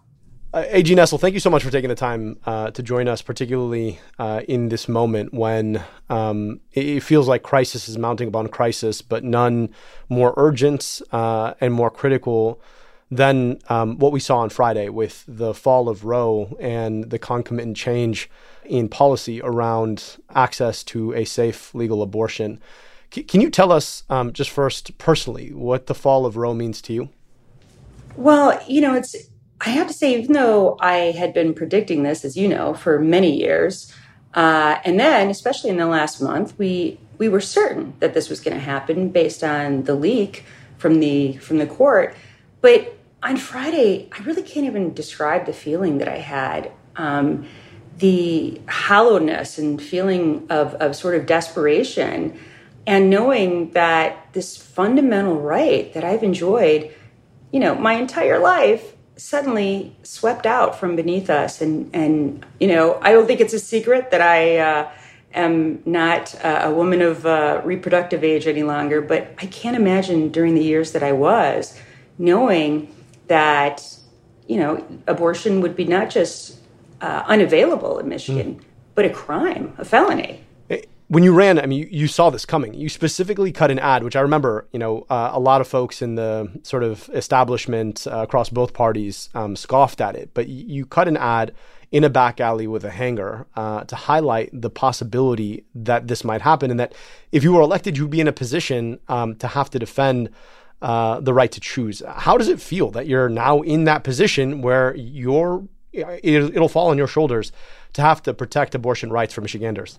Uh, 0.51 0.63
AG 0.69 0.95
Nessel, 0.95 1.19
thank 1.19 1.35
you 1.35 1.39
so 1.39 1.51
much 1.51 1.63
for 1.63 1.69
taking 1.69 1.89
the 1.89 1.95
time 1.95 2.39
uh, 2.47 2.71
to 2.71 2.81
join 2.81 3.07
us, 3.07 3.21
particularly 3.21 3.99
uh, 4.17 4.41
in 4.47 4.69
this 4.69 4.87
moment 4.87 5.31
when 5.31 5.83
um, 6.09 6.59
it 6.73 7.01
feels 7.01 7.27
like 7.27 7.43
crisis 7.43 7.87
is 7.87 7.99
mounting 7.99 8.29
upon 8.29 8.47
crisis, 8.47 9.03
but 9.03 9.23
none 9.23 9.69
more 10.09 10.33
urgent 10.35 10.99
uh, 11.11 11.53
and 11.61 11.75
more 11.75 11.91
critical 11.91 12.59
than 13.11 13.59
um, 13.69 13.99
what 13.99 14.11
we 14.11 14.19
saw 14.19 14.39
on 14.39 14.49
Friday 14.49 14.89
with 14.89 15.23
the 15.27 15.53
fall 15.53 15.87
of 15.87 16.03
Roe 16.03 16.57
and 16.59 17.11
the 17.11 17.19
concomitant 17.19 17.77
change 17.77 18.27
in 18.65 18.89
policy 18.89 19.39
around 19.39 20.17
access 20.33 20.83
to 20.85 21.13
a 21.13 21.25
safe 21.25 21.75
legal 21.75 22.01
abortion. 22.01 22.59
Can 23.11 23.41
you 23.41 23.49
tell 23.49 23.71
us, 23.71 24.03
um, 24.09 24.33
just 24.33 24.49
first 24.49 24.97
personally, 24.97 25.53
what 25.53 25.87
the 25.87 25.95
fall 25.95 26.25
of 26.25 26.37
Roe 26.37 26.53
means 26.53 26.81
to 26.83 26.93
you? 26.93 27.09
Well, 28.15 28.61
you 28.67 28.81
know, 28.81 28.93
it's, 28.95 29.15
I 29.61 29.69
have 29.69 29.87
to 29.87 29.93
say, 29.93 30.19
even 30.19 30.33
though 30.33 30.77
I 30.79 31.11
had 31.11 31.33
been 31.33 31.53
predicting 31.53 32.03
this, 32.03 32.25
as 32.25 32.35
you 32.35 32.47
know, 32.47 32.73
for 32.73 32.99
many 32.99 33.35
years, 33.35 33.93
uh, 34.33 34.79
and 34.83 34.99
then, 34.99 35.29
especially 35.29 35.69
in 35.69 35.77
the 35.77 35.87
last 35.87 36.21
month, 36.21 36.57
we 36.57 36.99
we 37.17 37.29
were 37.29 37.41
certain 37.41 37.95
that 37.99 38.13
this 38.13 38.29
was 38.29 38.39
going 38.39 38.55
to 38.55 38.61
happen 38.63 39.09
based 39.09 39.43
on 39.43 39.83
the 39.83 39.95
leak 39.95 40.43
from 40.77 40.99
the 40.99 41.37
from 41.37 41.57
the 41.57 41.65
court. 41.65 42.15
But 42.61 42.95
on 43.23 43.37
Friday, 43.37 44.09
I 44.11 44.23
really 44.23 44.43
can't 44.43 44.65
even 44.65 44.93
describe 44.93 45.45
the 45.45 45.53
feeling 45.53 45.97
that 45.99 46.07
I 46.07 46.17
had. 46.17 46.71
Um, 46.95 47.47
the 47.97 48.61
hollowness 48.69 49.57
and 49.57 49.81
feeling 49.81 50.45
of, 50.51 50.75
of 50.75 50.95
sort 50.95 51.15
of 51.15 51.25
desperation 51.25 52.39
and 52.87 53.09
knowing 53.09 53.71
that 53.71 54.31
this 54.31 54.55
fundamental 54.55 55.39
right 55.39 55.93
that 55.93 56.05
I've 56.05 56.23
enjoyed, 56.23 56.95
you 57.51 57.59
know, 57.59 57.75
my 57.75 57.93
entire 57.93 58.39
life 58.39 58.95
suddenly 59.17 59.93
swept 60.03 60.45
out 60.45 60.79
from 60.79 60.95
beneath 60.95 61.29
us. 61.29 61.59
And, 61.59 61.93
and 61.93 62.45
you 62.61 62.67
know, 62.67 62.97
I 63.01 63.11
don't 63.11 63.27
think 63.27 63.41
it's 63.41 63.53
a 63.53 63.59
secret 63.59 64.09
that 64.11 64.21
I 64.21 64.57
uh, 64.59 64.91
am 65.33 65.81
not 65.85 66.33
uh, 66.45 66.61
a 66.63 66.73
woman 66.73 67.01
of 67.01 67.25
uh, 67.25 67.61
reproductive 67.65 68.23
age 68.23 68.47
any 68.47 68.63
longer, 68.63 69.01
but 69.01 69.33
I 69.37 69.47
can't 69.47 69.75
imagine 69.75 70.29
during 70.29 70.55
the 70.55 70.63
years 70.63 70.93
that 70.93 71.03
I 71.03 71.11
was 71.11 71.77
knowing 72.17 72.95
that, 73.27 73.97
you 74.47 74.57
know, 74.57 74.83
abortion 75.07 75.59
would 75.59 75.75
be 75.75 75.83
not 75.83 76.09
just 76.09 76.59
uh, 77.01 77.23
unavailable 77.27 77.99
in 77.99 78.07
Michigan, 78.07 78.55
mm. 78.55 78.63
but 78.95 79.03
a 79.03 79.09
crime, 79.09 79.75
a 79.77 79.83
felony. 79.83 80.46
When 81.09 81.23
you 81.23 81.33
ran, 81.33 81.57
I 81.57 81.65
mean, 81.67 81.79
you, 81.79 81.87
you, 81.89 82.07
saw 82.07 82.29
this 82.29 82.45
coming. 82.45 82.73
You 82.73 82.89
specifically 82.89 83.53
cut 83.53 83.71
an 83.71 83.79
ad, 83.79 84.03
which 84.03 84.17
I 84.17 84.19
remember, 84.19 84.67
you 84.73 84.79
know, 84.79 85.05
uh, 85.09 85.29
a 85.31 85.39
lot 85.39 85.61
of 85.61 85.67
folks 85.67 86.01
in 86.01 86.15
the 86.15 86.51
sort 86.63 86.83
of 86.83 87.09
establishment 87.13 88.05
uh, 88.07 88.23
across 88.23 88.49
both 88.49 88.73
parties 88.73 89.29
um, 89.33 89.55
scoffed 89.55 90.01
at 90.01 90.17
it. 90.17 90.31
But 90.33 90.49
you, 90.49 90.65
you, 90.67 90.85
cut 90.85 91.07
an 91.07 91.15
ad 91.15 91.53
in 91.93 92.03
a 92.03 92.09
back 92.09 92.41
alley 92.41 92.67
with 92.67 92.83
a 92.83 92.89
hanger 92.89 93.47
uh, 93.55 93.85
to 93.85 93.95
highlight 93.95 94.49
the 94.51 94.69
possibility 94.69 95.63
that 95.73 96.09
this 96.09 96.25
might 96.25 96.41
happen, 96.41 96.71
and 96.71 96.79
that 96.79 96.93
if 97.31 97.41
you 97.41 97.53
were 97.53 97.61
elected, 97.61 97.97
you'd 97.97 98.09
be 98.09 98.19
in 98.19 98.27
a 98.27 98.33
position 98.33 98.99
um, 99.07 99.35
to 99.35 99.47
have 99.47 99.69
to 99.69 99.79
defend 99.79 100.29
uh, 100.81 101.21
the 101.21 101.33
right 101.33 101.53
to 101.53 101.61
choose. 101.61 102.03
How 102.05 102.37
does 102.37 102.49
it 102.49 102.59
feel 102.59 102.91
that 102.91 103.07
you're 103.07 103.29
now 103.29 103.61
in 103.61 103.85
that 103.85 104.03
position 104.03 104.61
where 104.61 104.93
you're 104.95 105.63
it'll 105.93 106.69
fall 106.69 106.89
on 106.89 106.97
your 106.97 107.07
shoulders 107.07 107.51
to 107.93 108.01
have 108.01 108.21
to 108.23 108.33
protect 108.33 108.75
abortion 108.75 109.09
rights 109.09 109.33
for 109.33 109.41
Michiganders. 109.41 109.97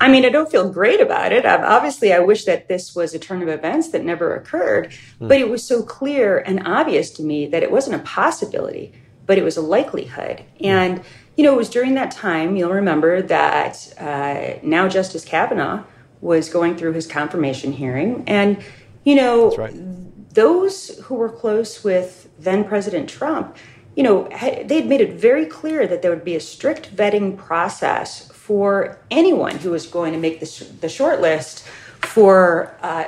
I 0.00 0.08
mean, 0.08 0.24
I 0.24 0.30
don't 0.30 0.50
feel 0.50 0.70
great 0.70 1.00
about 1.00 1.32
it. 1.32 1.44
obviously, 1.44 2.12
I 2.12 2.20
wish 2.20 2.46
that 2.46 2.68
this 2.68 2.94
was 2.94 3.12
a 3.12 3.18
turn 3.18 3.42
of 3.42 3.48
events 3.48 3.90
that 3.90 4.02
never 4.02 4.34
occurred, 4.34 4.88
mm. 5.20 5.28
but 5.28 5.36
it 5.38 5.50
was 5.50 5.62
so 5.62 5.82
clear 5.82 6.38
and 6.38 6.66
obvious 6.66 7.10
to 7.12 7.22
me 7.22 7.46
that 7.46 7.62
it 7.62 7.70
wasn't 7.70 7.96
a 7.96 8.04
possibility, 8.04 8.94
but 9.26 9.36
it 9.36 9.44
was 9.44 9.58
a 9.58 9.60
likelihood. 9.60 10.42
Mm. 10.58 10.66
And, 10.66 11.04
you 11.36 11.44
know, 11.44 11.52
it 11.52 11.56
was 11.56 11.68
during 11.68 11.94
that 11.94 12.10
time, 12.10 12.56
you'll 12.56 12.72
remember 12.72 13.20
that 13.20 13.92
uh, 13.98 14.58
now 14.62 14.88
Justice 14.88 15.24
Kavanaugh 15.24 15.84
was 16.22 16.48
going 16.48 16.76
through 16.76 16.94
his 16.94 17.06
confirmation 17.06 17.72
hearing. 17.72 18.24
And, 18.26 18.62
you 19.04 19.14
know, 19.14 19.54
right. 19.56 20.34
those 20.34 20.98
who 21.04 21.14
were 21.14 21.30
close 21.30 21.84
with 21.84 22.28
then 22.38 22.64
President 22.64 23.08
Trump, 23.08 23.56
you 23.96 24.02
know, 24.02 24.28
they'd 24.64 24.86
made 24.86 25.00
it 25.00 25.14
very 25.14 25.44
clear 25.44 25.86
that 25.86 26.00
there 26.00 26.10
would 26.10 26.24
be 26.24 26.36
a 26.36 26.40
strict 26.40 26.94
vetting 26.94 27.36
process 27.36 28.29
for 28.50 28.98
anyone 29.12 29.56
who 29.58 29.70
was 29.70 29.86
going 29.86 30.12
to 30.12 30.18
make 30.18 30.40
the, 30.40 30.66
the 30.80 30.88
short 30.88 31.20
list 31.20 31.62
for 32.00 32.76
uh, 32.82 33.04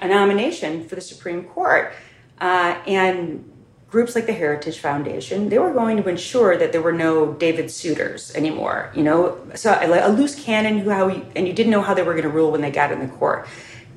a 0.00 0.06
nomination 0.06 0.86
for 0.88 0.94
the 0.94 1.00
Supreme 1.00 1.42
Court. 1.46 1.92
Uh, 2.40 2.78
and 2.86 3.44
groups 3.88 4.14
like 4.14 4.26
the 4.26 4.32
Heritage 4.32 4.78
Foundation, 4.78 5.48
they 5.48 5.58
were 5.58 5.72
going 5.72 5.96
to 5.96 6.08
ensure 6.08 6.56
that 6.56 6.70
there 6.70 6.80
were 6.80 6.92
no 6.92 7.32
David 7.32 7.64
Souters 7.64 8.32
anymore. 8.36 8.92
You 8.94 9.02
know, 9.02 9.36
so 9.56 9.76
a 9.82 10.08
loose 10.10 10.40
cannon 10.40 10.78
who 10.78 10.90
how 10.90 11.08
you, 11.08 11.26
and 11.34 11.48
you 11.48 11.52
didn't 11.52 11.72
know 11.72 11.82
how 11.82 11.94
they 11.94 12.04
were 12.04 12.12
going 12.12 12.22
to 12.22 12.28
rule 12.30 12.52
when 12.52 12.60
they 12.60 12.70
got 12.70 12.92
in 12.92 13.00
the 13.00 13.08
court. 13.08 13.48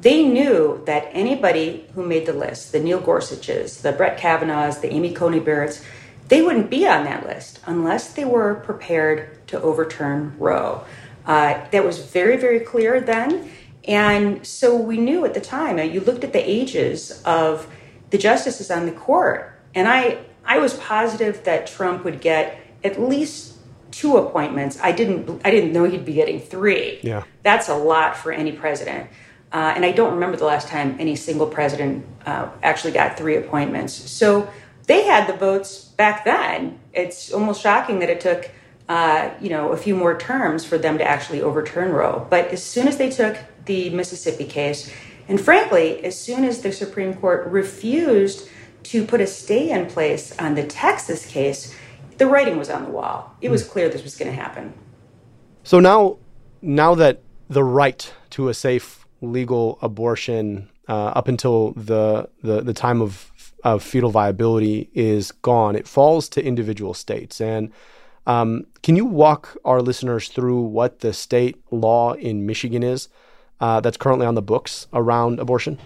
They 0.02 0.24
knew 0.24 0.82
that 0.88 1.10
anybody 1.12 1.86
who 1.94 2.04
made 2.08 2.26
the 2.26 2.34
list, 2.34 2.72
the 2.72 2.80
Neil 2.80 3.02
Gorsuches, 3.02 3.82
the 3.84 3.92
Brett 3.92 4.18
Kavanaughs, 4.18 4.82
the 4.82 4.92
Amy 4.92 5.14
Coney 5.14 5.42
Barretts, 5.42 5.84
they 6.28 6.42
wouldn't 6.42 6.70
be 6.70 6.88
on 6.88 7.04
that 7.06 7.26
list 7.26 7.60
unless 7.66 8.14
they 8.14 8.26
were 8.26 8.56
prepared 8.56 9.48
to 9.48 9.62
overturn 9.62 10.36
Roe. 10.38 10.84
Uh, 11.26 11.66
that 11.72 11.84
was 11.84 12.00
very, 12.00 12.38
very 12.38 12.60
clear 12.60 13.00
then. 13.00 13.50
And 13.86 14.46
so 14.46 14.76
we 14.76 14.98
knew 14.98 15.26
at 15.26 15.34
the 15.34 15.42
time, 15.42 15.78
you 15.80 16.02
looked 16.02 16.24
at 16.24 16.34
the 16.34 16.50
ages 16.50 17.22
of 17.24 17.68
the 18.10 18.18
justices 18.18 18.70
on 18.70 18.86
the 18.86 18.92
court, 18.92 19.60
and 19.74 19.88
I, 19.88 20.20
I 20.46 20.60
was 20.60 20.74
positive 20.76 21.44
that 21.46 21.68
Trump 21.68 22.04
would 22.04 22.20
get 22.22 22.60
at 22.84 23.02
least 23.02 23.56
two 23.92 24.18
appointments. 24.18 24.80
I 24.82 24.92
didn't, 24.92 25.42
I 25.46 25.52
didn't 25.52 25.72
know 25.72 25.86
he'd 25.86 26.06
be 26.06 26.14
getting 26.14 26.40
three. 26.40 27.00
Yeah. 27.02 27.24
That's 27.44 27.70
a 27.70 27.76
lot 27.76 28.18
for 28.18 28.32
any 28.32 28.52
president. 28.52 29.10
Uh, 29.52 29.74
and 29.76 29.86
I 29.86 29.92
don't 29.92 30.14
remember 30.14 30.36
the 30.36 30.46
last 30.46 30.68
time 30.68 30.98
any 31.00 31.16
single 31.16 31.48
president 31.48 32.06
uh, 32.26 32.50
actually 32.64 32.92
got 32.92 33.18
three 33.18 33.38
appointments. 33.38 33.94
So 33.94 34.50
they 34.88 35.04
had 35.04 35.28
the 35.28 35.38
votes 35.38 35.87
back 35.98 36.24
then. 36.24 36.80
It's 36.94 37.34
almost 37.34 37.62
shocking 37.62 38.00
that 38.00 38.10
it 38.10 38.22
took, 38.22 38.50
uh, 38.88 39.32
you 39.42 39.50
know, 39.50 39.72
a 39.72 39.78
few 39.78 39.96
more 39.96 40.18
terms 40.18 40.64
for 40.64 40.78
them 40.78 40.98
to 41.00 41.04
actually 41.04 41.42
overturn 41.42 41.92
Roe. 41.92 42.26
But 42.30 42.48
as 42.48 42.64
soon 42.64 42.88
as 42.88 42.98
they 42.98 43.10
took 43.10 43.38
the 43.66 43.90
Mississippi 43.90 44.46
case, 44.46 44.92
And 45.28 45.40
frankly, 45.40 46.04
as 46.04 46.18
soon 46.18 46.46
as 46.46 46.62
the 46.62 46.72
Supreme 46.72 47.14
Court 47.14 47.48
refused 47.48 48.48
to 48.84 49.06
put 49.06 49.20
a 49.20 49.28
stay 49.28 49.72
in 49.72 49.88
place 49.88 50.38
on 50.40 50.56
the 50.56 50.66
Texas 50.66 51.26
case, 51.26 51.76
the 52.18 52.28
writing 52.28 52.58
was 52.58 52.70
on 52.70 52.86
the 52.86 52.90
wall. 52.90 53.36
It 53.42 53.50
was 53.50 53.68
clear 53.68 53.90
this 53.90 54.04
was 54.04 54.16
going 54.16 54.32
to 54.34 54.42
happen. 54.42 54.74
So 55.64 55.80
now, 55.80 56.18
now 56.62 56.96
that 56.96 57.22
the 57.50 57.64
right 57.64 58.12
to 58.32 58.48
a 58.50 58.54
safe 58.54 59.06
legal 59.22 59.78
abortion 59.82 60.70
uh, 60.88 61.08
up 61.08 61.28
until 61.28 61.74
the, 61.74 62.30
the, 62.42 62.62
the 62.62 62.74
time 62.74 63.02
of, 63.02 63.32
of 63.68 63.84
fetal 63.84 64.12
viability 64.12 64.90
is 64.94 65.34
gone, 65.34 65.76
it 65.76 65.86
falls 65.86 66.30
to 66.30 66.42
individual 66.42 66.94
states. 66.94 67.42
And 67.42 67.70
um, 68.26 68.66
can 68.82 68.96
you 68.96 69.04
walk 69.04 69.58
our 69.66 69.82
listeners 69.82 70.30
through 70.30 70.62
what 70.62 71.02
the 71.02 71.12
state 71.12 71.62
law 71.70 72.14
in 72.14 72.46
Michigan 72.46 72.82
is 72.82 73.10
uh, 73.60 73.82
that's 73.82 73.98
currently 73.98 74.26
on 74.26 74.36
the 74.36 74.42
books 74.42 74.88
around 74.94 75.42
abortion? 75.42 75.78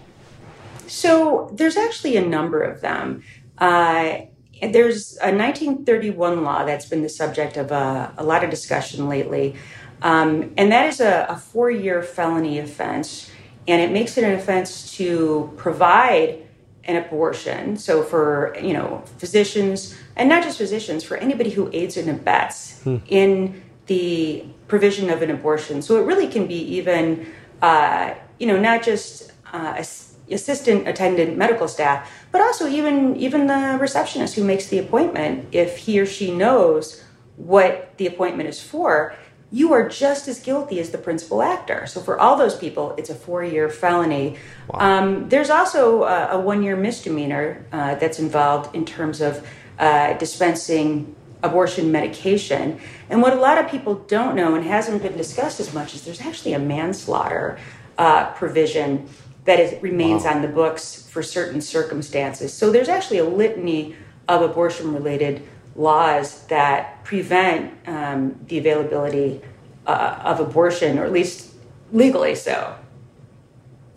So 0.86 1.50
there's 1.54 1.76
actually 1.76 2.16
a 2.16 2.24
number 2.24 2.62
of 2.62 2.82
them. 2.82 3.24
Uh, 3.58 4.26
there's 4.60 5.16
a 5.16 5.34
1931 5.34 6.44
law 6.44 6.64
that's 6.64 6.86
been 6.86 7.02
the 7.02 7.08
subject 7.08 7.56
of 7.56 7.72
a, 7.72 8.14
a 8.16 8.22
lot 8.22 8.44
of 8.44 8.50
discussion 8.50 9.08
lately, 9.08 9.56
um, 10.02 10.52
and 10.56 10.70
that 10.70 10.86
is 10.86 11.00
a, 11.00 11.26
a 11.28 11.36
four 11.36 11.68
year 11.68 12.00
felony 12.00 12.60
offense, 12.60 13.28
and 13.66 13.82
it 13.82 13.90
makes 13.90 14.16
it 14.16 14.22
an 14.22 14.34
offense 14.34 14.94
to 14.98 15.52
provide 15.56 16.46
an 16.84 16.96
abortion. 16.96 17.76
So 17.76 18.02
for 18.02 18.56
you 18.60 18.72
know 18.72 19.02
physicians, 19.18 19.96
and 20.16 20.28
not 20.28 20.42
just 20.42 20.58
physicians, 20.58 21.04
for 21.04 21.16
anybody 21.16 21.50
who 21.50 21.70
aids 21.72 21.96
and 21.96 22.08
abets 22.08 22.82
hmm. 22.82 22.98
in 23.08 23.62
the 23.86 24.44
provision 24.68 25.10
of 25.10 25.22
an 25.22 25.30
abortion. 25.30 25.82
So 25.82 26.00
it 26.00 26.06
really 26.06 26.28
can 26.28 26.46
be 26.46 26.60
even 26.76 27.32
uh, 27.60 28.14
you 28.38 28.46
know 28.46 28.58
not 28.58 28.82
just 28.82 29.32
uh, 29.52 29.82
assistant 30.30 30.88
attendant 30.88 31.36
medical 31.36 31.68
staff, 31.68 32.10
but 32.32 32.40
also 32.40 32.66
even 32.66 33.16
even 33.16 33.46
the 33.46 33.78
receptionist 33.80 34.34
who 34.34 34.44
makes 34.44 34.66
the 34.66 34.78
appointment. 34.78 35.48
If 35.52 35.78
he 35.78 36.00
or 36.00 36.06
she 36.06 36.32
knows 36.34 37.02
what 37.36 37.96
the 37.96 38.06
appointment 38.06 38.48
is 38.48 38.60
for, 38.60 39.14
you 39.52 39.74
are 39.74 39.86
just 39.86 40.28
as 40.28 40.40
guilty 40.40 40.80
as 40.80 40.90
the 40.90 40.98
principal 40.98 41.42
actor. 41.42 41.86
So 41.86 42.00
for 42.00 42.18
all 42.18 42.36
those 42.36 42.56
people, 42.56 42.94
it's 42.96 43.10
a 43.10 43.14
four-year 43.14 43.68
felony. 43.68 44.38
Wow. 44.68 44.80
Um, 44.80 45.28
there's 45.28 45.50
also 45.50 46.04
a, 46.04 46.38
a 46.38 46.40
one-year 46.40 46.76
misdemeanor 46.76 47.64
uh, 47.70 47.96
that's 47.96 48.18
involved 48.18 48.74
in 48.74 48.84
terms 48.86 49.20
of 49.20 49.46
uh, 49.78 50.14
dispensing 50.14 51.14
abortion 51.42 51.92
medication. 51.92 52.80
And 53.10 53.20
what 53.20 53.34
a 53.34 53.40
lot 53.40 53.58
of 53.58 53.70
people 53.70 53.96
don't 53.96 54.34
know 54.34 54.54
and 54.54 54.64
hasn't 54.64 55.02
been 55.02 55.16
discussed 55.16 55.60
as 55.60 55.74
much 55.74 55.94
is 55.94 56.04
there's 56.04 56.22
actually 56.22 56.54
a 56.54 56.58
manslaughter 56.58 57.58
uh, 57.98 58.30
provision 58.32 59.08
that 59.44 59.58
it 59.60 59.82
remains 59.82 60.24
wow. 60.24 60.34
on 60.34 60.42
the 60.42 60.48
books 60.48 61.02
for 61.10 61.22
certain 61.22 61.60
circumstances. 61.60 62.54
So 62.54 62.70
there's 62.70 62.88
actually 62.88 63.18
a 63.18 63.24
litany 63.24 63.96
of 64.28 64.40
abortion-related 64.40 65.42
laws 65.74 66.44
that 66.46 67.04
prevent 67.04 67.72
um, 67.86 68.38
the 68.46 68.58
availability 68.58 69.40
uh, 69.86 70.20
of 70.24 70.40
abortion, 70.40 70.98
or 70.98 71.04
at 71.04 71.12
least 71.12 71.52
legally 71.92 72.34
so. 72.34 72.76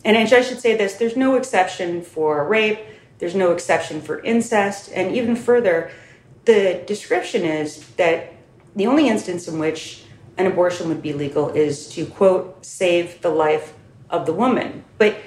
And 0.03 0.17
I 0.17 0.26
should 0.26 0.59
say 0.59 0.76
this 0.76 0.95
there's 0.95 1.17
no 1.17 1.36
exception 1.36 2.01
for 2.01 2.47
rape, 2.47 2.80
there's 3.19 3.36
no 3.36 3.51
exception 3.51 4.01
for 4.01 4.19
incest, 4.19 4.91
and 4.93 5.15
even 5.15 5.36
further, 5.36 5.91
the 6.45 6.84
description 6.86 7.43
is 7.43 7.88
that 7.95 8.34
the 8.76 8.88
only 8.88 9.07
instance 9.07 9.47
in 9.47 9.57
which 9.57 10.03
an 10.38 10.45
abortion 10.45 10.89
would 10.89 11.01
be 11.01 11.13
legal 11.13 11.49
is 11.49 11.88
to, 11.89 12.05
quote, 12.05 12.63
save 12.65 13.21
the 13.21 13.30
life 13.30 13.73
of 14.09 14.26
the 14.26 14.34
woman. 14.34 14.84
But 14.97 15.17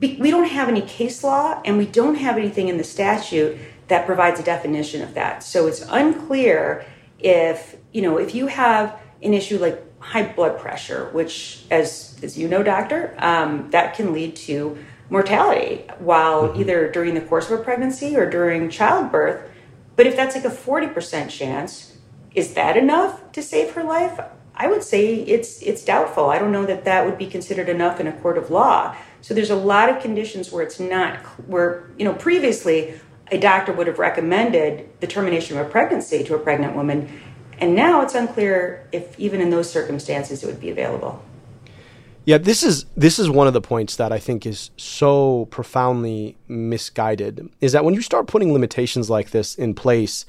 we 0.00 0.30
don't 0.30 0.48
have 0.48 0.68
any 0.68 0.82
case 0.82 1.24
law 1.24 1.62
and 1.64 1.78
we 1.78 1.86
don't 1.86 2.16
have 2.16 2.36
anything 2.36 2.68
in 2.68 2.76
the 2.76 2.84
statute 2.84 3.58
that 3.88 4.06
provides 4.06 4.40
a 4.40 4.42
definition 4.42 5.02
of 5.02 5.14
that. 5.14 5.42
So 5.42 5.66
it's 5.66 5.82
unclear 5.82 6.84
if, 7.18 7.76
you 7.92 8.02
know, 8.02 8.18
if 8.18 8.34
you 8.34 8.46
have 8.46 8.98
an 9.22 9.34
issue 9.34 9.58
like 9.58 9.80
high 10.00 10.32
blood 10.32 10.58
pressure, 10.58 11.08
which, 11.12 11.64
as, 11.70 12.18
as 12.22 12.38
you 12.38 12.48
know, 12.48 12.62
doctor, 12.62 13.14
um, 13.18 13.70
that 13.70 13.94
can 13.94 14.12
lead 14.12 14.36
to 14.36 14.76
mortality 15.10 15.84
while 15.98 16.48
mm-hmm. 16.48 16.60
either 16.60 16.90
during 16.90 17.14
the 17.14 17.20
course 17.20 17.50
of 17.50 17.60
a 17.60 17.62
pregnancy 17.62 18.16
or 18.16 18.28
during 18.28 18.68
childbirth. 18.68 19.50
But 19.96 20.06
if 20.06 20.16
that's 20.16 20.34
like 20.34 20.44
a 20.44 20.48
40% 20.48 21.30
chance, 21.30 21.96
is 22.34 22.54
that 22.54 22.76
enough 22.76 23.32
to 23.32 23.42
save 23.42 23.72
her 23.74 23.84
life? 23.84 24.18
I 24.56 24.68
would 24.68 24.82
say 24.82 25.14
it's 25.14 25.62
it's 25.62 25.84
doubtful. 25.84 26.30
I 26.30 26.38
don't 26.38 26.52
know 26.52 26.66
that 26.66 26.84
that 26.84 27.04
would 27.04 27.18
be 27.18 27.26
considered 27.26 27.68
enough 27.68 27.98
in 27.98 28.06
a 28.06 28.12
court 28.12 28.38
of 28.38 28.50
law. 28.50 28.96
So 29.20 29.34
there's 29.34 29.50
a 29.50 29.56
lot 29.56 29.88
of 29.88 30.00
conditions 30.00 30.52
where 30.52 30.62
it's 30.62 30.78
not 30.78 31.16
where 31.48 31.90
you 31.98 32.04
know 32.04 32.14
previously 32.14 33.00
a 33.30 33.38
doctor 33.38 33.72
would 33.72 33.86
have 33.86 33.98
recommended 33.98 34.88
the 35.00 35.06
termination 35.06 35.56
of 35.58 35.66
a 35.66 35.70
pregnancy 35.70 36.24
to 36.24 36.34
a 36.34 36.38
pregnant 36.38 36.76
woman. 36.76 37.20
And 37.58 37.74
now 37.74 38.02
it's 38.02 38.14
unclear 38.14 38.88
if 38.92 39.18
even 39.18 39.40
in 39.40 39.50
those 39.50 39.70
circumstances 39.70 40.42
it 40.42 40.46
would 40.46 40.60
be 40.60 40.70
available. 40.70 41.22
Yeah, 42.26 42.38
this 42.38 42.62
is 42.62 42.86
this 42.96 43.18
is 43.18 43.28
one 43.28 43.46
of 43.46 43.52
the 43.52 43.60
points 43.60 43.96
that 43.96 44.10
I 44.10 44.18
think 44.18 44.46
is 44.46 44.70
so 44.78 45.46
profoundly 45.50 46.36
misguided 46.48 47.50
is 47.60 47.72
that 47.72 47.84
when 47.84 47.92
you 47.92 48.00
start 48.00 48.28
putting 48.28 48.52
limitations 48.52 49.10
like 49.10 49.30
this 49.30 49.54
in 49.54 49.74
place, 49.74 50.24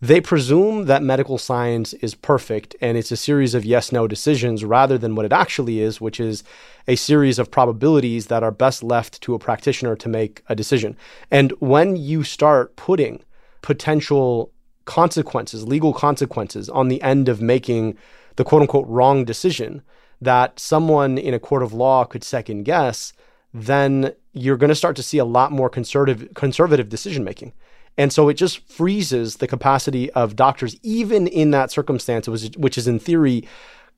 they 0.00 0.20
presume 0.20 0.86
that 0.86 1.02
medical 1.02 1.38
science 1.38 1.92
is 1.94 2.16
perfect 2.16 2.74
and 2.80 2.98
it's 2.98 3.12
a 3.12 3.16
series 3.16 3.54
of 3.54 3.64
yes 3.64 3.92
no 3.92 4.08
decisions 4.08 4.64
rather 4.64 4.98
than 4.98 5.14
what 5.14 5.26
it 5.26 5.32
actually 5.32 5.80
is, 5.80 6.00
which 6.00 6.18
is 6.18 6.42
a 6.88 6.96
series 6.96 7.38
of 7.38 7.50
probabilities 7.50 8.26
that 8.26 8.42
are 8.42 8.50
best 8.50 8.82
left 8.82 9.20
to 9.20 9.34
a 9.34 9.38
practitioner 9.38 9.94
to 9.94 10.08
make 10.08 10.42
a 10.48 10.54
decision. 10.56 10.96
And 11.30 11.52
when 11.60 11.94
you 11.96 12.24
start 12.24 12.74
putting 12.76 13.22
potential 13.62 14.50
consequences, 14.86 15.68
legal 15.68 15.92
consequences, 15.92 16.70
on 16.70 16.88
the 16.88 17.02
end 17.02 17.28
of 17.28 17.42
making 17.42 17.96
the 18.36 18.44
quote 18.44 18.62
unquote 18.62 18.88
wrong 18.88 19.24
decision 19.24 19.82
that 20.20 20.58
someone 20.58 21.18
in 21.18 21.34
a 21.34 21.38
court 21.38 21.62
of 21.62 21.74
law 21.74 22.04
could 22.04 22.24
second 22.24 22.64
guess, 22.64 23.12
then 23.52 24.12
you're 24.32 24.56
going 24.56 24.68
to 24.68 24.74
start 24.74 24.96
to 24.96 25.02
see 25.02 25.18
a 25.18 25.24
lot 25.24 25.52
more 25.52 25.68
conservative 25.68 26.32
conservative 26.34 26.88
decision 26.88 27.22
making. 27.22 27.52
And 27.98 28.12
so 28.12 28.28
it 28.28 28.34
just 28.34 28.60
freezes 28.68 29.36
the 29.36 29.48
capacity 29.48 30.10
of 30.12 30.36
doctors, 30.36 30.76
even 30.82 31.26
in 31.26 31.50
that 31.50 31.72
circumstance, 31.72 32.28
which 32.28 32.78
is 32.78 32.86
in 32.86 33.00
theory 33.00 33.46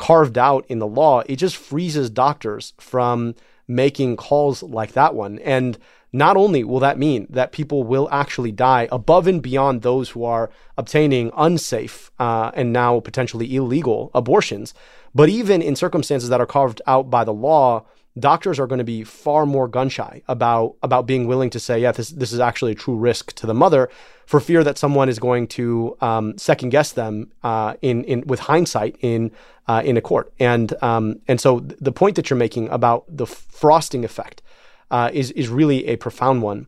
carved 0.00 0.38
out 0.38 0.64
in 0.68 0.80
the 0.80 0.86
law. 0.86 1.22
It 1.26 1.36
just 1.36 1.56
freezes 1.56 2.10
doctors 2.10 2.72
from 2.78 3.36
making 3.68 4.16
calls 4.16 4.62
like 4.64 4.92
that 4.92 5.14
one. 5.14 5.38
And 5.40 5.78
not 6.12 6.36
only 6.36 6.64
will 6.64 6.80
that 6.80 6.98
mean 6.98 7.26
that 7.30 7.52
people 7.52 7.84
will 7.84 8.08
actually 8.10 8.50
die 8.50 8.88
above 8.90 9.28
and 9.28 9.40
beyond 9.40 9.82
those 9.82 10.10
who 10.10 10.24
are 10.24 10.50
obtaining 10.76 11.30
unsafe 11.36 12.10
uh, 12.18 12.50
and 12.54 12.72
now 12.72 12.98
potentially 12.98 13.54
illegal 13.54 14.10
abortions, 14.12 14.74
but 15.14 15.28
even 15.28 15.62
in 15.62 15.76
circumstances 15.76 16.30
that 16.30 16.40
are 16.40 16.46
carved 16.46 16.82
out 16.86 17.10
by 17.10 17.22
the 17.22 17.34
law, 17.34 17.84
doctors 18.18 18.58
are 18.58 18.66
going 18.66 18.78
to 18.78 18.84
be 18.84 19.04
far 19.04 19.46
more 19.46 19.68
gun 19.68 19.88
shy 19.88 20.22
about 20.26 20.76
about 20.82 21.06
being 21.06 21.26
willing 21.26 21.50
to 21.50 21.60
say, 21.60 21.80
yeah, 21.80 21.92
this 21.92 22.10
this 22.10 22.32
is 22.32 22.40
actually 22.40 22.72
a 22.72 22.74
true 22.74 22.96
risk 22.96 23.32
to 23.34 23.46
the 23.46 23.54
mother, 23.54 23.88
for 24.26 24.40
fear 24.40 24.64
that 24.64 24.78
someone 24.78 25.08
is 25.08 25.18
going 25.18 25.46
to 25.48 25.96
um, 26.00 26.36
second 26.36 26.70
guess 26.70 26.92
them 26.92 27.30
uh, 27.42 27.74
in 27.82 28.04
in 28.04 28.26
with 28.26 28.40
hindsight 28.40 28.96
in 29.00 29.30
uh, 29.68 29.82
in 29.84 29.96
a 29.96 30.00
court. 30.00 30.32
And 30.40 30.74
um, 30.82 31.20
and 31.28 31.40
so 31.40 31.60
the 31.60 31.92
point 31.92 32.16
that 32.16 32.30
you're 32.30 32.36
making 32.36 32.68
about 32.68 33.04
the 33.08 33.26
frosting 33.26 34.04
effect 34.04 34.42
uh, 34.90 35.10
is 35.12 35.30
is 35.32 35.48
really 35.48 35.86
a 35.86 35.96
profound 35.96 36.42
one. 36.42 36.66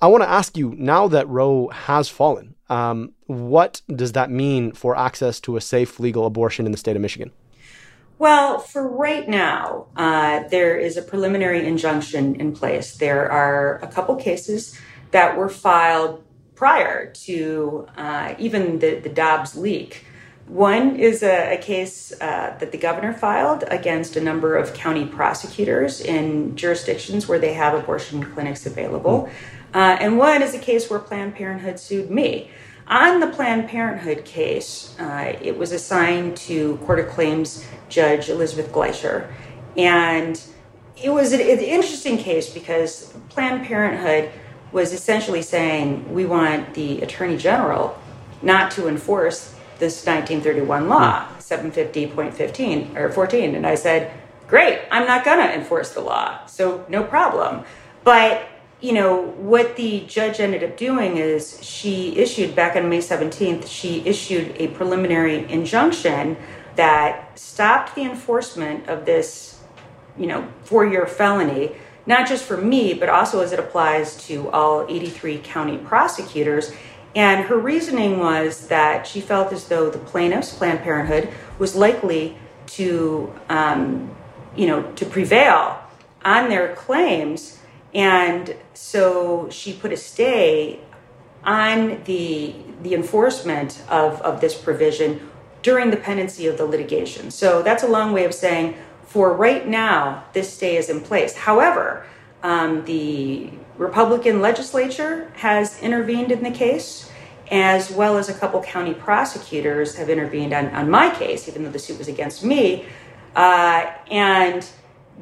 I 0.00 0.08
want 0.08 0.24
to 0.24 0.28
ask 0.28 0.56
you 0.56 0.74
now 0.76 1.06
that 1.08 1.28
Roe 1.28 1.68
has 1.68 2.08
fallen, 2.08 2.56
um, 2.68 3.12
what 3.26 3.82
does 3.86 4.12
that 4.12 4.30
mean 4.30 4.72
for 4.72 4.96
access 4.96 5.38
to 5.40 5.56
a 5.56 5.60
safe 5.60 6.00
legal 6.00 6.26
abortion 6.26 6.66
in 6.66 6.72
the 6.72 6.78
state 6.78 6.96
of 6.96 7.02
Michigan? 7.02 7.30
Well, 8.22 8.60
for 8.60 8.86
right 8.86 9.28
now, 9.28 9.86
uh, 9.96 10.44
there 10.46 10.76
is 10.76 10.96
a 10.96 11.02
preliminary 11.02 11.66
injunction 11.66 12.36
in 12.36 12.52
place. 12.52 12.96
There 12.96 13.28
are 13.28 13.80
a 13.82 13.88
couple 13.88 14.14
cases 14.14 14.78
that 15.10 15.36
were 15.36 15.48
filed 15.48 16.22
prior 16.54 17.12
to 17.26 17.88
uh, 17.96 18.36
even 18.38 18.78
the, 18.78 19.00
the 19.00 19.08
Dobbs 19.08 19.56
leak. 19.56 20.06
One 20.46 20.94
is 20.94 21.24
a, 21.24 21.54
a 21.54 21.56
case 21.56 22.12
uh, 22.20 22.56
that 22.60 22.70
the 22.70 22.78
governor 22.78 23.12
filed 23.12 23.64
against 23.66 24.14
a 24.14 24.20
number 24.20 24.56
of 24.56 24.72
county 24.72 25.04
prosecutors 25.04 26.00
in 26.00 26.54
jurisdictions 26.54 27.26
where 27.26 27.40
they 27.40 27.54
have 27.54 27.74
abortion 27.74 28.22
clinics 28.34 28.66
available. 28.66 29.28
Mm. 29.74 30.00
and 30.00 30.16
one 30.16 30.42
is 30.42 30.54
a 30.54 30.60
case 30.60 30.88
where 30.88 31.00
Planned 31.00 31.34
Parenthood 31.34 31.80
sued 31.80 32.08
me. 32.08 32.52
On 32.88 33.20
the 33.20 33.28
Planned 33.28 33.68
Parenthood 33.68 34.24
case, 34.24 34.96
uh, 34.98 35.36
it 35.40 35.56
was 35.56 35.72
assigned 35.72 36.36
to 36.38 36.76
Court 36.78 36.98
of 36.98 37.08
Claims 37.08 37.64
Judge 37.88 38.28
Elizabeth 38.28 38.72
Gleicher. 38.72 39.32
And 39.76 40.42
it 41.02 41.10
was 41.10 41.32
an, 41.32 41.40
an 41.40 41.58
interesting 41.60 42.18
case 42.18 42.52
because 42.52 43.12
Planned 43.28 43.64
Parenthood 43.66 44.30
was 44.72 44.92
essentially 44.92 45.42
saying 45.42 46.12
we 46.12 46.24
want 46.24 46.74
the 46.74 47.00
Attorney 47.02 47.36
General 47.36 47.98
not 48.40 48.70
to 48.72 48.88
enforce 48.88 49.54
this 49.78 50.04
1931 50.06 50.88
law, 50.88 51.26
750.15 51.38 52.96
or 52.96 53.10
14. 53.10 53.54
And 53.54 53.66
I 53.66 53.74
said, 53.74 54.12
great, 54.48 54.80
I'm 54.90 55.06
not 55.06 55.24
going 55.24 55.38
to 55.38 55.54
enforce 55.54 55.92
the 55.92 56.00
law, 56.00 56.44
so 56.46 56.84
no 56.88 57.02
problem. 57.04 57.64
But 58.04 58.48
you 58.82 58.92
know, 58.92 59.22
what 59.22 59.76
the 59.76 60.00
judge 60.08 60.40
ended 60.40 60.64
up 60.64 60.76
doing 60.76 61.16
is 61.16 61.62
she 61.62 62.16
issued 62.16 62.56
back 62.56 62.74
on 62.74 62.88
May 62.88 62.98
17th, 62.98 63.68
she 63.68 64.04
issued 64.04 64.56
a 64.58 64.68
preliminary 64.68 65.48
injunction 65.50 66.36
that 66.74 67.38
stopped 67.38 67.94
the 67.94 68.02
enforcement 68.02 68.88
of 68.88 69.04
this, 69.06 69.60
you 70.18 70.26
know, 70.26 70.48
four 70.64 70.84
year 70.84 71.06
felony, 71.06 71.70
not 72.06 72.28
just 72.28 72.44
for 72.44 72.56
me, 72.56 72.92
but 72.92 73.08
also 73.08 73.40
as 73.40 73.52
it 73.52 73.60
applies 73.60 74.26
to 74.26 74.50
all 74.50 74.84
83 74.88 75.38
county 75.38 75.78
prosecutors. 75.78 76.72
And 77.14 77.44
her 77.44 77.58
reasoning 77.58 78.18
was 78.18 78.66
that 78.66 79.06
she 79.06 79.20
felt 79.20 79.52
as 79.52 79.68
though 79.68 79.90
the 79.90 79.98
plaintiffs, 79.98 80.52
Planned 80.56 80.80
Parenthood, 80.80 81.28
was 81.60 81.76
likely 81.76 82.36
to, 82.68 83.32
um, 83.48 84.10
you 84.56 84.66
know, 84.66 84.82
to 84.92 85.06
prevail 85.06 85.78
on 86.24 86.48
their 86.48 86.74
claims 86.74 87.60
and 87.94 88.56
so 88.74 89.48
she 89.50 89.72
put 89.72 89.92
a 89.92 89.96
stay 89.96 90.80
on 91.44 92.02
the, 92.04 92.54
the 92.82 92.94
enforcement 92.94 93.82
of, 93.88 94.20
of 94.22 94.40
this 94.40 94.54
provision 94.54 95.28
during 95.62 95.90
the 95.90 95.96
pendency 95.96 96.46
of 96.46 96.56
the 96.56 96.64
litigation. 96.64 97.30
So 97.30 97.62
that's 97.62 97.82
a 97.82 97.88
long 97.88 98.12
way 98.12 98.24
of 98.24 98.34
saying, 98.34 98.76
for 99.04 99.34
right 99.34 99.66
now, 99.66 100.24
this 100.32 100.52
stay 100.52 100.76
is 100.76 100.88
in 100.88 101.00
place. 101.00 101.36
However, 101.36 102.06
um, 102.42 102.84
the 102.84 103.50
Republican 103.76 104.40
legislature 104.40 105.30
has 105.36 105.80
intervened 105.80 106.32
in 106.32 106.42
the 106.42 106.50
case, 106.50 107.10
as 107.50 107.90
well 107.90 108.16
as 108.16 108.28
a 108.28 108.34
couple 108.34 108.62
county 108.62 108.94
prosecutors 108.94 109.96
have 109.96 110.08
intervened 110.08 110.52
on, 110.52 110.68
on 110.68 110.90
my 110.90 111.14
case, 111.14 111.48
even 111.48 111.64
though 111.64 111.70
the 111.70 111.78
suit 111.78 111.98
was 111.98 112.08
against 112.08 112.42
me. 112.44 112.86
Uh, 113.36 113.90
and 114.10 114.66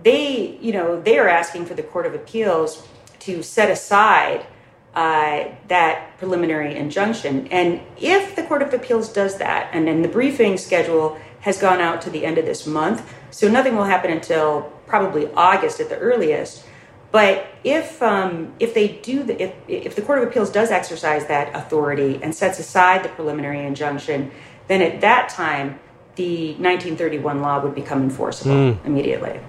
they, 0.03 0.59
you 0.61 0.73
know, 0.73 1.01
they 1.01 1.19
are 1.19 1.29
asking 1.29 1.67
for 1.67 1.75
the 1.75 1.83
Court 1.83 2.07
of 2.07 2.15
Appeals 2.15 2.87
to 3.21 3.43
set 3.43 3.71
aside 3.71 4.47
uh, 4.95 5.45
that 5.69 6.19
preliminary 6.19 6.75
injunction. 6.75 7.47
And 7.49 7.81
if 8.01 8.35
the 8.35 8.43
Court 8.43 8.63
of 8.63 8.73
Appeals 8.75 9.13
does 9.13 9.39
that, 9.39 9.71
and 9.73 9.87
then 9.87 10.03
the 10.03 10.09
briefing 10.09 10.57
schedule 10.57 11.19
has 11.41 11.59
gone 11.59 11.81
out 11.81 12.03
to 12.03 12.11
the 12.11 12.25
end 12.25 12.39
of 12.39 12.45
this 12.45 12.67
month, 12.67 13.15
so 13.31 13.49
nothing 13.49 13.77
will 13.77 13.85
happen 13.85 14.11
until 14.11 14.73
probably 14.87 15.31
August 15.35 15.81
at 15.81 15.89
the 15.89 15.99
earliest. 15.99 16.65
But 17.13 17.47
if 17.65 18.01
um, 18.03 18.53
if 18.61 18.73
they 18.75 18.89
do 18.89 19.25
the, 19.25 19.43
if 19.43 19.55
if 19.67 19.97
the 19.97 20.03
Court 20.03 20.23
of 20.23 20.29
Appeals 20.29 20.51
does 20.51 20.71
exercise 20.71 21.27
that 21.27 21.55
authority 21.57 22.21
and 22.23 22.35
sets 22.35 22.59
aside 22.59 23.05
the 23.05 23.09
preliminary 23.09 23.65
injunction, 23.65 24.31
then 24.69 24.81
at 24.81 25.01
that 25.01 25.29
time 25.29 25.81
the 26.17 26.51
1931 26.55 27.41
law 27.41 27.61
would 27.63 27.75
become 27.75 28.03
enforceable 28.03 28.55
mm. 28.55 28.87
immediately. 28.87 29.41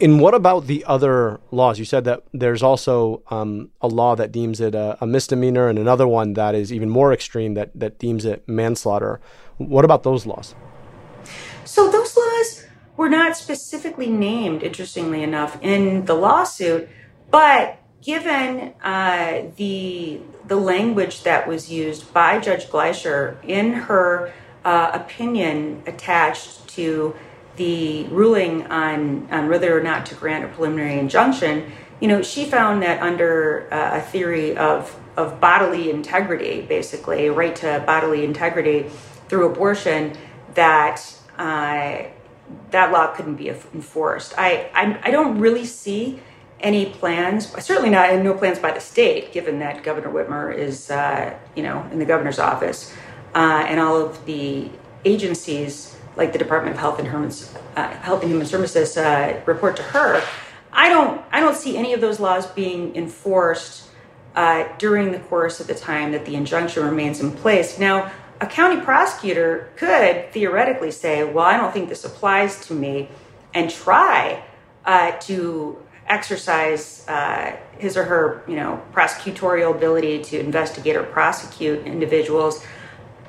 And 0.00 0.20
what 0.20 0.34
about 0.34 0.68
the 0.68 0.84
other 0.84 1.40
laws? 1.50 1.80
You 1.80 1.84
said 1.84 2.04
that 2.04 2.22
there's 2.32 2.62
also 2.62 3.22
um, 3.30 3.70
a 3.80 3.88
law 3.88 4.14
that 4.14 4.30
deems 4.30 4.60
it 4.60 4.74
a, 4.74 4.96
a, 5.00 5.06
misdemeanor, 5.06 5.68
and 5.68 5.78
another 5.78 6.06
one 6.06 6.34
that 6.34 6.54
is 6.54 6.72
even 6.72 6.88
more 6.88 7.12
extreme 7.12 7.54
that 7.54 7.72
that 7.74 7.98
deems 7.98 8.24
it 8.24 8.48
manslaughter. 8.48 9.20
What 9.56 9.84
about 9.84 10.04
those 10.04 10.26
laws? 10.26 10.54
So 11.64 11.90
those 11.90 12.16
laws 12.16 12.66
were 12.96 13.08
not 13.08 13.36
specifically 13.36 14.08
named, 14.08 14.62
interestingly 14.62 15.24
enough, 15.24 15.58
in 15.60 16.04
the 16.04 16.14
lawsuit, 16.14 16.88
but 17.32 17.78
given 18.00 18.74
uh, 18.84 19.42
the 19.56 20.20
the 20.46 20.56
language 20.56 21.24
that 21.24 21.48
was 21.48 21.68
used 21.68 22.12
by 22.12 22.38
Judge 22.38 22.68
Gleicher 22.68 23.42
in 23.44 23.72
her 23.72 24.32
uh, 24.64 24.90
opinion 24.94 25.82
attached 25.86 26.68
to 26.68 27.16
the 27.56 28.04
ruling 28.04 28.66
on, 28.66 29.28
on 29.30 29.48
whether 29.48 29.76
or 29.76 29.82
not 29.82 30.06
to 30.06 30.14
grant 30.14 30.44
a 30.44 30.48
preliminary 30.48 30.98
injunction, 30.98 31.70
you 32.00 32.08
know, 32.08 32.22
she 32.22 32.44
found 32.44 32.82
that 32.82 33.00
under 33.00 33.68
uh, 33.72 33.98
a 33.98 34.00
theory 34.00 34.56
of, 34.56 34.98
of 35.16 35.40
bodily 35.40 35.90
integrity, 35.90 36.62
basically, 36.62 37.26
a 37.26 37.32
right 37.32 37.54
to 37.56 37.82
bodily 37.86 38.24
integrity 38.24 38.90
through 39.28 39.46
abortion, 39.46 40.16
that 40.54 41.16
uh, 41.38 42.02
that 42.70 42.92
law 42.92 43.06
couldn't 43.14 43.36
be 43.36 43.48
enforced. 43.48 44.34
I, 44.36 44.70
I, 44.74 44.98
I 45.04 45.10
don't 45.10 45.38
really 45.38 45.64
see 45.64 46.20
any 46.60 46.86
plans, 46.86 47.48
certainly 47.64 47.90
not, 47.90 48.14
no 48.22 48.34
plans 48.34 48.58
by 48.58 48.72
the 48.72 48.80
state, 48.80 49.32
given 49.32 49.58
that 49.60 49.82
Governor 49.82 50.10
Whitmer 50.10 50.56
is, 50.56 50.90
uh, 50.90 51.36
you 51.54 51.62
know, 51.62 51.86
in 51.90 51.98
the 51.98 52.04
governor's 52.04 52.38
office, 52.38 52.94
uh, 53.34 53.64
and 53.66 53.80
all 53.80 53.96
of 53.96 54.24
the 54.26 54.70
agencies 55.04 55.93
like 56.16 56.32
the 56.32 56.38
Department 56.38 56.74
of 56.74 56.80
Health 56.80 56.98
and 56.98 57.08
Human, 57.08 57.32
uh, 57.76 57.88
Health 57.98 58.22
and 58.22 58.30
Human 58.30 58.46
Services 58.46 58.96
uh, 58.96 59.40
report 59.46 59.76
to 59.76 59.82
her. 59.82 60.22
I 60.72 60.88
don't 60.88 61.22
I 61.30 61.40
don't 61.40 61.56
see 61.56 61.76
any 61.76 61.92
of 61.92 62.00
those 62.00 62.18
laws 62.20 62.46
being 62.46 62.96
enforced 62.96 63.88
uh, 64.34 64.68
during 64.78 65.12
the 65.12 65.20
course 65.20 65.60
of 65.60 65.66
the 65.66 65.74
time 65.74 66.12
that 66.12 66.24
the 66.24 66.34
injunction 66.34 66.84
remains 66.84 67.20
in 67.20 67.30
place. 67.30 67.78
Now, 67.78 68.10
a 68.40 68.46
county 68.46 68.80
prosecutor 68.80 69.70
could 69.76 70.32
theoretically 70.32 70.90
say, 70.90 71.24
"Well, 71.24 71.44
I 71.44 71.56
don't 71.56 71.72
think 71.72 71.88
this 71.88 72.04
applies 72.04 72.66
to 72.66 72.74
me," 72.74 73.08
and 73.54 73.70
try 73.70 74.42
uh, 74.84 75.12
to 75.12 75.78
exercise 76.06 77.06
uh, 77.08 77.56
his 77.78 77.96
or 77.96 78.04
her, 78.04 78.42
you 78.46 78.56
know, 78.56 78.82
prosecutorial 78.92 79.74
ability 79.74 80.22
to 80.22 80.38
investigate 80.38 80.96
or 80.96 81.02
prosecute 81.02 81.86
individuals 81.86 82.64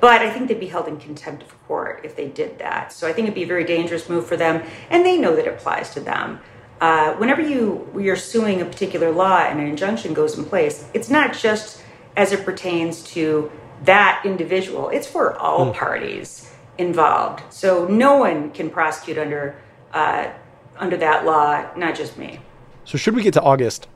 but 0.00 0.22
I 0.22 0.30
think 0.30 0.48
they'd 0.48 0.60
be 0.60 0.66
held 0.66 0.88
in 0.88 0.98
contempt 0.98 1.42
of 1.42 1.66
court 1.66 2.00
if 2.04 2.16
they 2.16 2.28
did 2.28 2.58
that. 2.58 2.92
So 2.92 3.08
I 3.08 3.12
think 3.12 3.26
it'd 3.26 3.34
be 3.34 3.44
a 3.44 3.46
very 3.46 3.64
dangerous 3.64 4.08
move 4.08 4.26
for 4.26 4.36
them, 4.36 4.62
and 4.90 5.04
they 5.04 5.18
know 5.18 5.34
that 5.36 5.46
it 5.46 5.54
applies 5.54 5.90
to 5.94 6.00
them. 6.00 6.40
Uh, 6.80 7.14
whenever 7.14 7.40
you 7.40 7.88
you're 7.98 8.16
suing 8.16 8.60
a 8.60 8.64
particular 8.64 9.10
law 9.10 9.38
and 9.38 9.58
an 9.60 9.66
injunction 9.66 10.12
goes 10.12 10.36
in 10.36 10.44
place, 10.44 10.88
it's 10.92 11.08
not 11.08 11.32
just 11.32 11.82
as 12.16 12.32
it 12.32 12.44
pertains 12.44 13.02
to 13.04 13.50
that 13.84 14.22
individual; 14.24 14.90
it's 14.90 15.06
for 15.06 15.36
all 15.38 15.66
mm. 15.66 15.74
parties 15.74 16.52
involved. 16.78 17.42
So 17.52 17.86
no 17.86 18.18
one 18.18 18.50
can 18.50 18.68
prosecute 18.68 19.16
under 19.16 19.56
uh, 19.94 20.30
under 20.78 20.96
that 20.98 21.24
law, 21.24 21.66
not 21.76 21.94
just 21.94 22.18
me. 22.18 22.40
So 22.84 22.98
should 22.98 23.16
we 23.16 23.22
get 23.22 23.34
to 23.34 23.42
August 23.42 23.88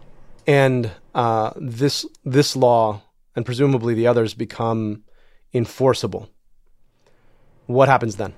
and 0.46 0.90
uh, 1.14 1.52
this 1.56 2.06
this 2.24 2.56
law 2.56 3.02
and 3.36 3.44
presumably 3.44 3.94
the 3.94 4.06
others 4.06 4.34
become 4.34 5.04
enforceable. 5.52 6.30
What 7.66 7.88
happens 7.88 8.16
then? 8.16 8.34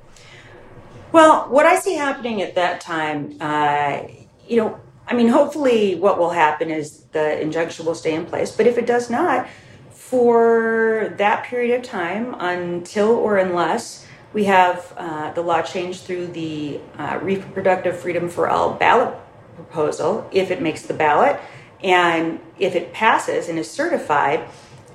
Well, 1.13 1.49
what 1.49 1.67
I 1.67 1.77
see 1.77 1.95
happening 1.95 2.41
at 2.43 2.55
that 2.55 2.81
time, 2.81 3.37
uh, 3.41 4.03
you 4.49 4.57
know, 4.57 4.81
I 5.07 5.15
mean, 5.15 5.29
hopefully 5.29 5.95
what 5.95 6.19
will 6.19 6.31
happen 6.31 6.71
is 6.71 7.05
the 7.13 7.41
injunction 7.41 7.85
will 7.85 7.95
stay 7.95 8.15
in 8.15 8.25
place. 8.25 8.51
But 8.55 8.67
if 8.67 8.79
it 8.79 8.87
does 8.87 9.11
not, 9.11 9.47
for 9.91 11.15
that 11.19 11.45
period 11.45 11.79
of 11.79 11.83
time, 11.83 12.35
until 12.39 13.11
or 13.11 13.39
unless 13.39 14.07
we 14.33 14.45
have 14.45 14.93
uh, 14.97 15.33
the 15.33 15.43
law 15.43 15.63
changed 15.63 16.03
through 16.03 16.29
the 16.29 16.81
uh, 16.99 17.19
Reproductive 17.23 17.99
Freedom 17.99 18.29
for 18.29 18.49
All 18.49 18.75
ballot 18.75 19.15
proposal, 19.55 20.29
if 20.33 20.51
it 20.51 20.63
makes 20.63 20.83
the 20.83 20.95
ballot, 20.95 21.39
and 21.83 22.41
if 22.59 22.75
it 22.75 22.93
passes 22.93 23.49
and 23.49 23.59
is 23.59 23.71
certified, 23.71 24.49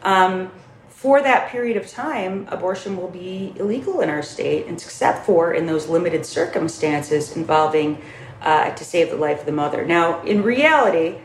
um, 0.03 0.51
for 1.07 1.21
that 1.21 1.49
period 1.49 1.77
of 1.77 1.89
time, 1.89 2.45
abortion 2.51 2.97
will 2.97 3.07
be 3.07 3.53
illegal 3.55 4.01
in 4.01 4.09
our 4.09 4.21
state, 4.21 4.67
except 4.67 5.25
for 5.25 5.53
in 5.53 5.65
those 5.65 5.87
limited 5.87 6.25
circumstances 6.25 7.37
involving 7.37 8.01
uh, 8.41 8.71
to 8.71 8.83
save 8.83 9.09
the 9.09 9.15
life 9.15 9.39
of 9.39 9.45
the 9.45 9.53
mother. 9.53 9.85
Now, 9.85 10.21
in 10.23 10.43
reality, 10.43 11.15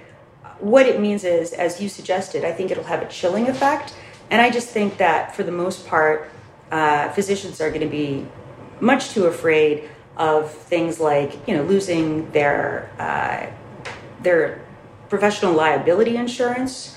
what 0.60 0.86
it 0.86 1.00
means 1.00 1.24
is, 1.24 1.52
as 1.52 1.80
you 1.80 1.88
suggested, 1.88 2.44
I 2.44 2.52
think 2.52 2.70
it'll 2.70 2.84
have 2.84 3.02
a 3.02 3.08
chilling 3.08 3.48
effect. 3.48 3.92
And 4.30 4.40
I 4.40 4.50
just 4.50 4.68
think 4.68 4.98
that 4.98 5.34
for 5.34 5.42
the 5.42 5.50
most 5.50 5.84
part, 5.88 6.30
uh, 6.70 7.08
physicians 7.08 7.60
are 7.60 7.70
going 7.70 7.80
to 7.80 7.88
be 7.88 8.24
much 8.78 9.08
too 9.08 9.26
afraid 9.26 9.90
of 10.16 10.52
things 10.52 11.00
like, 11.00 11.48
you 11.48 11.56
know, 11.56 11.64
losing 11.64 12.30
their 12.30 12.88
uh, 13.00 13.50
their 14.22 14.64
professional 15.08 15.52
liability 15.54 16.16
insurance 16.16 16.96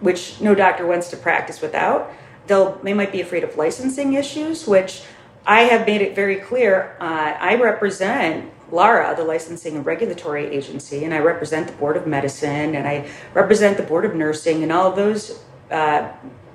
which 0.00 0.40
no 0.40 0.54
doctor 0.54 0.86
wants 0.86 1.10
to 1.10 1.16
practice 1.16 1.60
without. 1.60 2.12
They'll, 2.50 2.72
they 2.82 2.94
might 2.94 3.12
be 3.12 3.20
afraid 3.20 3.44
of 3.44 3.56
licensing 3.56 4.14
issues, 4.14 4.66
which 4.66 5.04
I 5.46 5.60
have 5.62 5.86
made 5.86 6.02
it 6.02 6.16
very 6.16 6.36
clear. 6.36 6.96
Uh, 7.00 7.36
I 7.38 7.54
represent 7.54 8.50
LARA, 8.72 9.14
the 9.16 9.22
licensing 9.22 9.76
and 9.76 9.86
regulatory 9.86 10.46
agency, 10.46 11.04
and 11.04 11.14
I 11.14 11.20
represent 11.20 11.68
the 11.68 11.72
Board 11.74 11.96
of 11.96 12.08
Medicine, 12.08 12.74
and 12.74 12.88
I 12.88 13.08
represent 13.34 13.76
the 13.76 13.84
Board 13.84 14.04
of 14.04 14.16
Nursing, 14.16 14.64
and 14.64 14.72
all 14.72 14.90
those, 14.90 15.44
uh, 15.70 16.10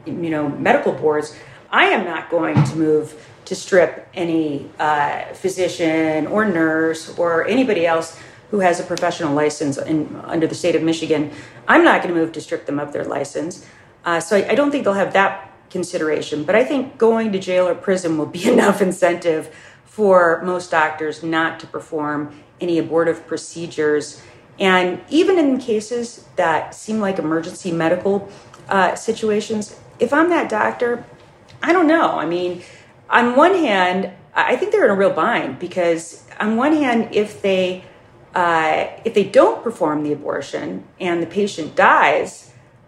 you 0.05 0.29
know, 0.29 0.49
medical 0.49 0.91
boards. 0.91 1.33
I 1.71 1.85
am 1.85 2.03
not 2.03 2.29
going 2.29 2.61
to 2.61 2.75
move 2.75 3.25
to 3.45 3.55
strip 3.55 4.09
any 4.13 4.69
uh, 4.77 5.27
physician 5.33 6.27
or 6.27 6.43
nurse 6.43 7.17
or 7.17 7.47
anybody 7.47 7.87
else 7.87 8.19
who 8.51 8.59
has 8.59 8.81
a 8.81 8.83
professional 8.83 9.33
license 9.33 9.77
in, 9.77 10.13
under 10.25 10.45
the 10.45 10.55
state 10.55 10.75
of 10.75 10.83
Michigan, 10.83 11.31
I'm 11.69 11.85
not 11.85 12.01
going 12.03 12.13
to 12.13 12.19
move 12.19 12.33
to 12.33 12.41
strip 12.41 12.65
them 12.65 12.79
of 12.79 12.91
their 12.91 13.05
license. 13.05 13.65
Uh, 14.03 14.19
so 14.19 14.37
I, 14.37 14.51
I, 14.51 14.55
don't 14.55 14.71
think 14.71 14.83
they'll 14.83 14.93
have 14.93 15.13
that 15.13 15.54
consideration. 15.75 16.45
But 16.45 16.55
I 16.55 16.63
think 16.63 16.97
going 16.97 17.33
to 17.33 17.39
jail 17.39 17.67
or 17.67 17.75
prison 17.75 18.17
will 18.17 18.31
be 18.39 18.49
enough 18.55 18.81
incentive 18.81 19.53
for 19.83 20.41
most 20.43 20.71
doctors 20.71 21.21
not 21.21 21.59
to 21.59 21.67
perform 21.67 22.33
any 22.61 22.79
abortive 22.79 23.27
procedures. 23.27 24.21
And 24.57 25.01
even 25.09 25.37
in 25.37 25.57
cases 25.57 26.25
that 26.37 26.73
seem 26.73 27.01
like 27.01 27.19
emergency 27.19 27.73
medical 27.73 28.31
uh, 28.69 28.95
situations, 28.95 29.77
if 29.99 30.13
I'm 30.13 30.29
that 30.29 30.47
doctor, 30.47 31.05
I 31.61 31.73
don't 31.73 31.87
know. 31.87 32.11
I 32.19 32.25
mean, 32.25 32.61
on 33.09 33.35
one 33.35 33.53
hand, 33.53 34.11
I 34.33 34.55
think 34.55 34.71
they're 34.71 34.85
in 34.85 34.91
a 34.91 34.95
real 34.95 35.11
bind 35.13 35.59
because, 35.59 36.23
on 36.39 36.55
one 36.55 36.73
hand, 36.73 37.09
if 37.13 37.41
they 37.41 37.83
uh, 38.33 38.87
if 39.05 39.13
they 39.13 39.23
don't 39.23 39.63
perform 39.63 40.03
the 40.03 40.11
abortion 40.11 40.83
and 40.99 41.23
the 41.23 41.27
patient 41.27 41.73
dies, 41.75 42.44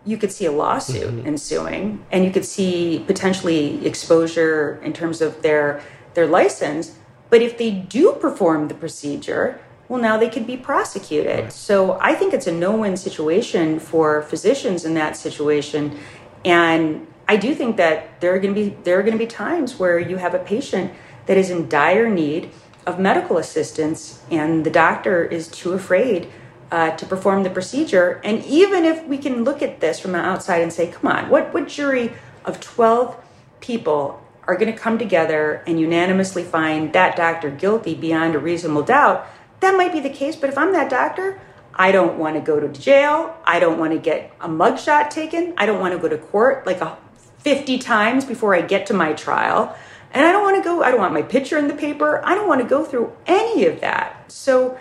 you 0.07 0.17
could 0.17 0.31
see 0.31 0.45
a 0.45 0.51
lawsuit 0.51 1.03
mm-hmm. 1.03 1.27
ensuing, 1.27 2.05
and 2.11 2.23
you 2.23 2.31
could 2.31 2.45
see 2.45 3.03
potentially 3.05 3.85
exposure 3.85 4.79
in 4.83 4.93
terms 4.93 5.21
of 5.21 5.41
their 5.41 5.81
their 6.13 6.25
license. 6.25 6.97
But 7.29 7.41
if 7.41 7.57
they 7.57 7.71
do 7.71 8.13
perform 8.13 8.69
the 8.69 8.73
procedure, 8.73 9.59
well, 9.89 10.01
now 10.01 10.17
they 10.17 10.29
could 10.29 10.47
be 10.47 10.55
prosecuted. 10.55 11.43
Right. 11.43 11.53
So 11.53 11.99
I 12.01 12.15
think 12.15 12.33
it's 12.33 12.47
a 12.47 12.51
no-win 12.51 12.95
situation 12.95 13.79
for 13.79 14.21
physicians 14.21 14.85
in 14.85 14.93
that 14.93 15.17
situation, 15.17 15.99
and 16.45 17.05
I 17.27 17.35
do 17.35 17.53
think 17.53 17.75
that 17.75 18.21
there 18.21 18.33
are 18.33 18.39
going 18.39 18.55
to 18.55 18.61
be 18.61 18.77
there 18.83 18.97
are 18.97 19.03
going 19.03 19.17
to 19.17 19.23
be 19.23 19.27
times 19.27 19.77
where 19.77 19.99
you 19.99 20.15
have 20.15 20.33
a 20.33 20.39
patient 20.39 20.93
that 21.25 21.37
is 21.37 21.49
in 21.49 21.67
dire 21.67 22.09
need 22.09 22.51
of 22.85 22.97
medical 22.97 23.37
assistance 23.37 24.21
and 24.31 24.65
the 24.65 24.69
doctor 24.69 25.25
is 25.25 25.49
too 25.49 25.73
afraid 25.73 26.31
uh, 26.71 26.91
to 26.91 27.05
perform 27.05 27.43
the 27.43 27.49
procedure. 27.49 28.21
And 28.23 28.43
even 28.45 28.85
if 28.85 29.05
we 29.05 29.17
can 29.17 29.43
look 29.43 29.61
at 29.61 29.79
this 29.79 29.99
from 29.99 30.11
the 30.11 30.19
outside 30.19 30.61
and 30.61 30.71
say, 30.71 30.87
come 30.87 31.11
on, 31.11 31.29
what, 31.29 31.53
what 31.53 31.67
jury 31.67 32.13
of 32.45 32.59
12 32.59 33.17
people 33.59 34.21
are 34.43 34.55
going 34.55 34.71
to 34.71 34.77
come 34.77 34.97
together 34.97 35.63
and 35.67 35.79
unanimously 35.79 36.43
find 36.43 36.93
that 36.93 37.15
doctor 37.15 37.49
guilty 37.49 37.95
beyond 37.95 38.35
a 38.35 38.39
reasonable 38.39 38.83
doubt? 38.83 39.27
That 39.59 39.75
might 39.75 39.91
be 39.91 39.99
the 39.99 40.09
case, 40.09 40.35
but 40.35 40.49
if 40.49 40.57
I'm 40.57 40.73
that 40.73 40.89
doctor, 40.89 41.41
I 41.73 41.91
don't 41.91 42.17
want 42.17 42.35
to 42.35 42.41
go 42.41 42.59
to 42.59 42.67
jail. 42.69 43.35
I 43.45 43.59
don't 43.59 43.79
want 43.79 43.93
to 43.93 43.99
get 43.99 44.33
a 44.41 44.49
mugshot 44.49 45.09
taken. 45.09 45.53
I 45.57 45.65
don't 45.65 45.79
want 45.79 45.93
to 45.93 45.99
go 45.99 46.09
to 46.09 46.17
court 46.17 46.65
like 46.65 46.81
a 46.81 46.97
50 47.39 47.77
times 47.77 48.25
before 48.25 48.55
I 48.55 48.61
get 48.61 48.87
to 48.87 48.93
my 48.93 49.13
trial. 49.13 49.75
And 50.11 50.25
I 50.25 50.31
don't 50.31 50.43
want 50.43 50.57
to 50.57 50.63
go, 50.63 50.83
I 50.83 50.89
don't 50.89 50.99
want 50.99 51.13
my 51.13 51.21
picture 51.21 51.57
in 51.57 51.67
the 51.67 51.75
paper. 51.75 52.25
I 52.25 52.33
don't 52.33 52.47
want 52.47 52.61
to 52.61 52.67
go 52.67 52.83
through 52.83 53.15
any 53.25 53.65
of 53.65 53.81
that. 53.81 54.31
So 54.31 54.79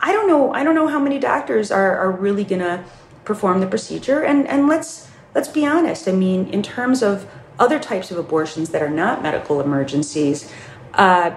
I 0.00 0.12
don't 0.12 0.26
know, 0.28 0.52
I 0.52 0.64
don't 0.64 0.74
know 0.74 0.88
how 0.88 0.98
many 0.98 1.18
doctors 1.18 1.70
are, 1.70 1.96
are 1.96 2.10
really 2.10 2.44
gonna 2.44 2.84
perform 3.24 3.60
the 3.60 3.66
procedure. 3.66 4.22
And 4.22 4.46
and 4.48 4.66
let's 4.66 5.08
let's 5.34 5.48
be 5.48 5.66
honest. 5.66 6.08
I 6.08 6.12
mean, 6.12 6.48
in 6.48 6.62
terms 6.62 7.02
of 7.02 7.28
other 7.58 7.78
types 7.78 8.10
of 8.10 8.16
abortions 8.16 8.70
that 8.70 8.82
are 8.82 8.90
not 8.90 9.22
medical 9.22 9.60
emergencies, 9.60 10.50
uh, 10.94 11.32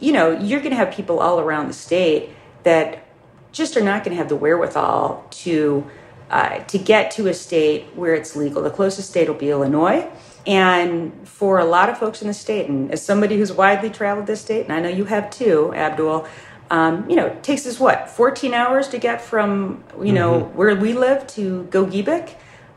you 0.00 0.12
know, 0.12 0.32
you're 0.32 0.60
gonna 0.60 0.76
have 0.76 0.92
people 0.92 1.20
all 1.20 1.40
around 1.40 1.68
the 1.68 1.74
state 1.74 2.30
that 2.64 3.04
just 3.52 3.76
are 3.76 3.82
not 3.82 4.04
gonna 4.04 4.16
have 4.16 4.28
the 4.28 4.36
wherewithal 4.36 5.26
to 5.30 5.86
uh, 6.30 6.58
to 6.64 6.78
get 6.78 7.10
to 7.12 7.26
a 7.28 7.34
state 7.34 7.86
where 7.94 8.14
it's 8.14 8.36
legal. 8.36 8.62
The 8.62 8.70
closest 8.70 9.08
state 9.10 9.28
will 9.28 9.34
be 9.34 9.50
Illinois. 9.50 10.08
And 10.46 11.12
for 11.28 11.58
a 11.58 11.64
lot 11.64 11.88
of 11.88 11.98
folks 11.98 12.22
in 12.22 12.28
the 12.28 12.34
state, 12.34 12.68
and 12.68 12.90
as 12.90 13.04
somebody 13.04 13.36
who's 13.36 13.52
widely 13.52 13.90
traveled 13.90 14.26
this 14.26 14.40
state, 14.40 14.64
and 14.64 14.72
I 14.72 14.80
know 14.80 14.88
you 14.88 15.04
have 15.04 15.30
too, 15.30 15.74
Abdul, 15.74 16.26
um, 16.70 17.08
you 17.08 17.16
know, 17.16 17.26
it 17.26 17.42
takes 17.42 17.66
us 17.66 17.80
what, 17.80 18.10
14 18.10 18.52
hours 18.52 18.88
to 18.88 18.98
get 18.98 19.20
from, 19.20 19.82
you 20.02 20.12
know, 20.12 20.42
mm-hmm. 20.42 20.56
where 20.56 20.76
we 20.76 20.92
live 20.92 21.26
to 21.28 21.66
Gogebic. 21.70 22.34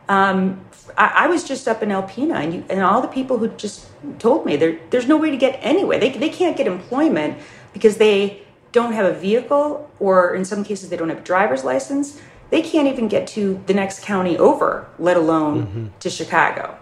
Um, 0.08 0.66
I, 0.98 1.26
I, 1.26 1.28
was 1.28 1.44
just 1.44 1.68
up 1.68 1.84
in 1.84 1.90
Alpena, 1.90 2.36
and, 2.36 2.54
you, 2.54 2.66
and 2.70 2.82
all 2.82 3.02
the 3.02 3.08
people 3.08 3.38
who 3.38 3.50
just 3.50 3.88
told 4.20 4.46
me 4.46 4.56
there, 4.56 4.80
there's 4.90 5.08
no 5.08 5.18
way 5.18 5.30
to 5.30 5.38
get 5.38 5.60
anywhere. 5.62 6.00
They, 6.00 6.10
they 6.10 6.30
can't 6.30 6.56
get 6.56 6.68
employment 6.68 7.38
because 7.74 7.98
they 7.98 8.44
don't 8.72 8.94
have 8.94 9.06
a 9.06 9.14
vehicle, 9.14 9.90
or 10.00 10.34
in 10.36 10.46
some 10.46 10.64
cases, 10.64 10.90
they 10.90 10.98
don't 10.98 11.10
have 11.10 11.20
a 11.20 11.24
driver's 11.24 11.64
license. 11.64 12.20
They 12.50 12.62
can't 12.62 12.88
even 12.88 13.08
get 13.08 13.28
to 13.30 13.62
the 13.66 13.74
next 13.74 14.04
county 14.04 14.38
over, 14.38 14.88
let 15.00 15.18
alone 15.18 15.66
mm-hmm. 15.66 15.88
to 16.00 16.10
Chicago. 16.10 16.78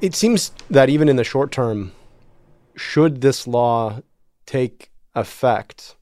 It 0.00 0.14
seems 0.14 0.52
that 0.68 0.88
even 0.90 1.08
in 1.08 1.16
the 1.16 1.24
short 1.24 1.50
term, 1.50 1.92
should 2.76 3.20
this 3.20 3.46
law 3.46 4.00
take 4.46 4.90
effect, 5.14 5.96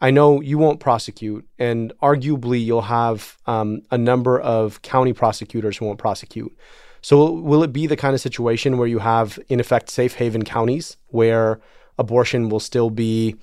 I 0.00 0.10
know 0.10 0.40
you 0.40 0.58
won't 0.58 0.80
prosecute, 0.80 1.48
and 1.58 1.92
arguably 2.02 2.64
you'll 2.64 2.82
have 2.82 3.38
um, 3.46 3.82
a 3.90 3.98
number 3.98 4.38
of 4.38 4.82
county 4.82 5.12
prosecutors 5.12 5.78
who 5.78 5.86
won't 5.86 5.98
prosecute. 5.98 6.56
So, 7.00 7.30
will 7.30 7.62
it 7.62 7.72
be 7.72 7.86
the 7.86 7.96
kind 7.96 8.14
of 8.14 8.20
situation 8.20 8.78
where 8.78 8.88
you 8.88 8.98
have, 8.98 9.38
in 9.48 9.60
effect, 9.60 9.90
safe 9.90 10.14
haven 10.14 10.44
counties 10.44 10.96
where 11.08 11.60
abortion 11.98 12.48
will 12.48 12.60
still 12.60 12.90
be, 12.90 13.36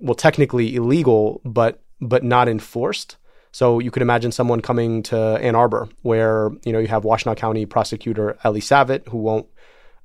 well, 0.00 0.14
technically 0.14 0.74
illegal, 0.74 1.40
but 1.44 1.80
but 2.00 2.24
not 2.24 2.48
enforced? 2.48 3.16
So 3.52 3.78
you 3.78 3.92
could 3.92 4.02
imagine 4.02 4.32
someone 4.32 4.60
coming 4.60 5.04
to 5.04 5.16
Ann 5.16 5.54
Arbor, 5.54 5.88
where 6.02 6.50
you 6.64 6.72
know 6.72 6.80
you 6.80 6.88
have 6.88 7.04
Washtenaw 7.04 7.36
County 7.36 7.66
prosecutor 7.66 8.36
Eli 8.44 8.58
Savit, 8.58 9.06
who 9.08 9.18
won't 9.18 9.46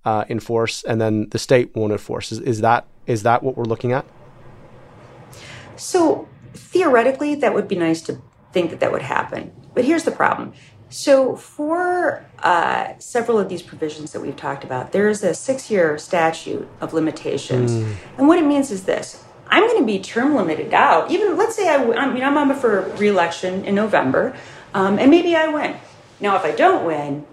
uh, 0.05 0.26
enforce, 0.30 0.84
and 0.84 1.01
then 1.01 1.30
the 1.30 1.39
state 1.39 1.76
won't 1.76 1.91
enforce. 1.91 2.32
Is, 2.32 2.39
is 2.41 2.62
that 2.62 2.86
is 3.10 3.24
that 3.24 3.43
what 3.43 3.57
we're 3.57 3.66
looking 3.66 3.91
at? 3.91 4.05
So 5.76 6.28
theoretically, 6.53 7.36
that 7.36 7.53
would 7.53 7.68
be 7.68 7.76
nice 7.76 8.01
to 8.03 8.22
think 8.53 8.70
that 8.70 8.80
that 8.80 8.91
would 8.91 9.01
happen. 9.01 9.51
But 9.74 9.86
here's 9.86 10.03
the 10.03 10.12
problem. 10.12 10.53
So, 10.91 11.36
for 11.36 12.26
uh, 12.39 12.93
several 12.97 13.38
of 13.38 13.47
these 13.47 13.62
provisions 13.62 14.12
that 14.14 14.22
we've 14.22 14.36
talked 14.36 14.64
about, 14.64 14.91
there 14.91 15.07
is 15.07 15.24
a 15.24 15.36
six 15.36 15.70
year 15.70 15.99
statute 15.99 16.68
of 16.82 16.93
limitations. 16.93 17.72
Mm. 17.72 17.95
And 18.18 18.28
what 18.28 18.39
it 18.39 18.45
means 18.45 18.72
is 18.72 18.86
this 18.86 19.24
I'm 19.47 19.64
going 19.68 19.80
to 19.80 19.86
be 19.86 19.99
term 19.99 20.36
limited 20.36 20.74
out. 20.74 21.12
Even 21.12 21.38
let's 21.38 21.55
say 21.55 21.70
I, 21.70 21.76
I 21.76 22.12
mean, 22.12 22.24
I'm 22.24 22.38
up 22.38 22.57
for 22.57 22.82
re-election 22.97 23.66
in 23.66 23.76
November, 23.76 24.36
um, 24.74 24.97
and 24.97 25.12
maybe 25.12 25.36
I 25.36 25.47
win. 25.47 25.76
Now, 26.20 26.36
if 26.36 26.43
I 26.43 26.51
don't 26.51 26.86
win, 26.86 27.26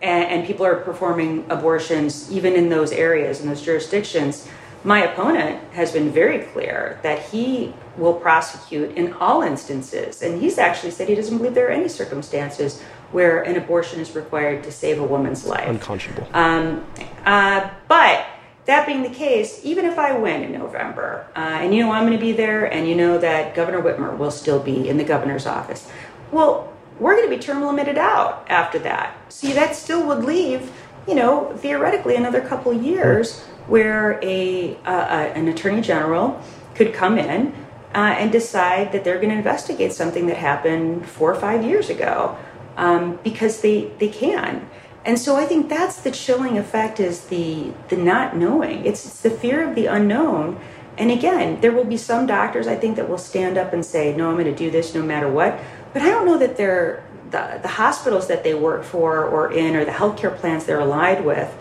and, 0.00 0.24
and, 0.24 0.46
people 0.46 0.66
are 0.66 0.76
performing 0.80 1.46
abortions 1.48 2.30
even 2.32 2.54
in 2.54 2.68
those 2.68 2.90
areas 2.90 3.40
in 3.40 3.46
those 3.46 3.62
jurisdictions, 3.62 4.48
my 4.84 5.04
opponent 5.04 5.62
has 5.72 5.92
been 5.92 6.10
very 6.10 6.40
clear 6.40 6.98
that 7.02 7.22
he 7.22 7.72
will 7.96 8.14
prosecute 8.14 8.96
in 8.96 9.12
all 9.14 9.42
instances, 9.42 10.22
and 10.22 10.40
he's 10.40 10.58
actually 10.58 10.90
said 10.90 11.08
he 11.08 11.14
doesn't 11.14 11.36
believe 11.36 11.54
there 11.54 11.68
are 11.68 11.70
any 11.70 11.88
circumstances 11.88 12.82
where 13.12 13.42
an 13.42 13.56
abortion 13.56 14.00
is 14.00 14.14
required 14.14 14.64
to 14.64 14.72
save 14.72 14.98
a 14.98 15.04
woman's 15.04 15.46
life. 15.46 15.68
Unconscionable. 15.68 16.26
Um, 16.32 16.84
uh, 17.24 17.70
but 17.86 18.26
that 18.64 18.86
being 18.86 19.02
the 19.02 19.10
case, 19.10 19.60
even 19.64 19.84
if 19.84 19.98
I 19.98 20.16
win 20.16 20.42
in 20.42 20.52
November, 20.52 21.26
uh, 21.36 21.38
and 21.38 21.74
you 21.74 21.82
know 21.82 21.92
I'm 21.92 22.06
going 22.06 22.18
to 22.18 22.24
be 22.24 22.32
there, 22.32 22.64
and 22.64 22.88
you 22.88 22.94
know 22.94 23.18
that 23.18 23.54
Governor 23.54 23.82
Whitmer 23.82 24.16
will 24.16 24.30
still 24.30 24.60
be 24.60 24.88
in 24.88 24.96
the 24.96 25.04
governor's 25.04 25.46
office, 25.46 25.88
well, 26.30 26.72
we're 26.98 27.16
going 27.16 27.28
to 27.28 27.34
be 27.34 27.42
term 27.42 27.64
limited 27.64 27.98
out 27.98 28.46
after 28.48 28.78
that. 28.80 29.16
See, 29.32 29.52
that 29.52 29.74
still 29.74 30.06
would 30.06 30.24
leave, 30.24 30.70
you 31.06 31.14
know, 31.14 31.54
theoretically 31.56 32.16
another 32.16 32.40
couple 32.40 32.72
years 32.72 33.44
where 33.66 34.18
a, 34.22 34.76
uh, 34.84 34.90
uh, 34.90 35.32
an 35.34 35.48
attorney 35.48 35.80
general 35.80 36.40
could 36.74 36.92
come 36.92 37.18
in 37.18 37.54
uh, 37.94 38.14
and 38.18 38.32
decide 38.32 38.92
that 38.92 39.04
they're 39.04 39.18
going 39.18 39.30
to 39.30 39.36
investigate 39.36 39.92
something 39.92 40.26
that 40.26 40.36
happened 40.36 41.06
four 41.06 41.30
or 41.30 41.38
five 41.38 41.64
years 41.64 41.90
ago 41.90 42.36
um, 42.76 43.18
because 43.22 43.60
they, 43.60 43.90
they 43.98 44.08
can. 44.08 44.68
And 45.04 45.18
so 45.18 45.36
I 45.36 45.44
think 45.46 45.68
that's 45.68 46.00
the 46.00 46.10
chilling 46.10 46.58
effect 46.58 47.00
is 47.00 47.24
the 47.26 47.72
the 47.88 47.96
not 47.96 48.36
knowing. 48.36 48.86
It's, 48.86 49.04
it's 49.04 49.20
the 49.20 49.30
fear 49.30 49.68
of 49.68 49.74
the 49.74 49.86
unknown. 49.86 50.60
And 50.96 51.10
again, 51.10 51.60
there 51.60 51.72
will 51.72 51.84
be 51.84 51.96
some 51.96 52.26
doctors 52.26 52.68
I 52.68 52.76
think 52.76 52.96
that 52.96 53.08
will 53.08 53.18
stand 53.18 53.58
up 53.58 53.72
and 53.72 53.84
say, 53.84 54.14
"No, 54.14 54.28
I'm 54.28 54.34
going 54.34 54.46
to 54.46 54.54
do 54.54 54.70
this 54.70 54.94
no 54.94 55.02
matter 55.02 55.28
what." 55.28 55.58
But 55.92 56.02
I 56.02 56.06
don't 56.06 56.24
know 56.24 56.38
that 56.38 56.56
they're 56.56 57.02
the, 57.30 57.58
the 57.62 57.68
hospitals 57.68 58.28
that 58.28 58.44
they 58.44 58.54
work 58.54 58.84
for 58.84 59.24
or 59.24 59.52
in 59.52 59.74
or 59.74 59.84
the 59.84 59.90
healthcare 59.90 60.36
plans 60.36 60.66
they're 60.66 60.80
allied 60.80 61.24
with 61.24 61.52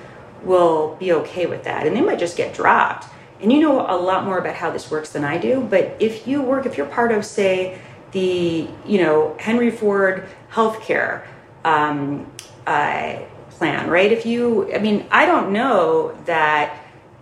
will 0.44 0.96
be 1.00 1.14
okay 1.14 1.46
with 1.46 1.64
that. 1.64 1.86
And 1.86 1.96
they 1.96 2.02
might 2.02 2.20
just 2.20 2.38
get 2.38 2.54
dropped. 2.54 3.08
And 3.42 3.52
you 3.52 3.60
know 3.60 3.82
a 3.82 3.98
lot 3.98 4.26
more 4.26 4.38
about 4.38 4.56
how 4.56 4.70
this 4.70 4.92
works 4.92 5.10
than 5.10 5.24
I 5.24 5.38
do, 5.38 5.62
but 5.62 5.98
if 6.00 6.28
you 6.28 6.42
work 6.42 6.66
if 6.66 6.78
you're 6.78 6.86
part 6.88 7.12
of 7.12 7.26
say 7.26 7.80
the, 8.12 8.68
you 8.86 9.02
know, 9.02 9.36
Henry 9.40 9.72
Ford 9.72 10.28
healthcare 10.52 11.26
um, 11.64 12.32
uh, 12.68 13.20
plan, 13.52 13.90
right? 13.90 14.12
If 14.12 14.26
you, 14.26 14.74
I 14.74 14.80
mean, 14.80 15.06
I 15.12 15.26
don't 15.26 15.52
know 15.52 16.18
that 16.26 16.78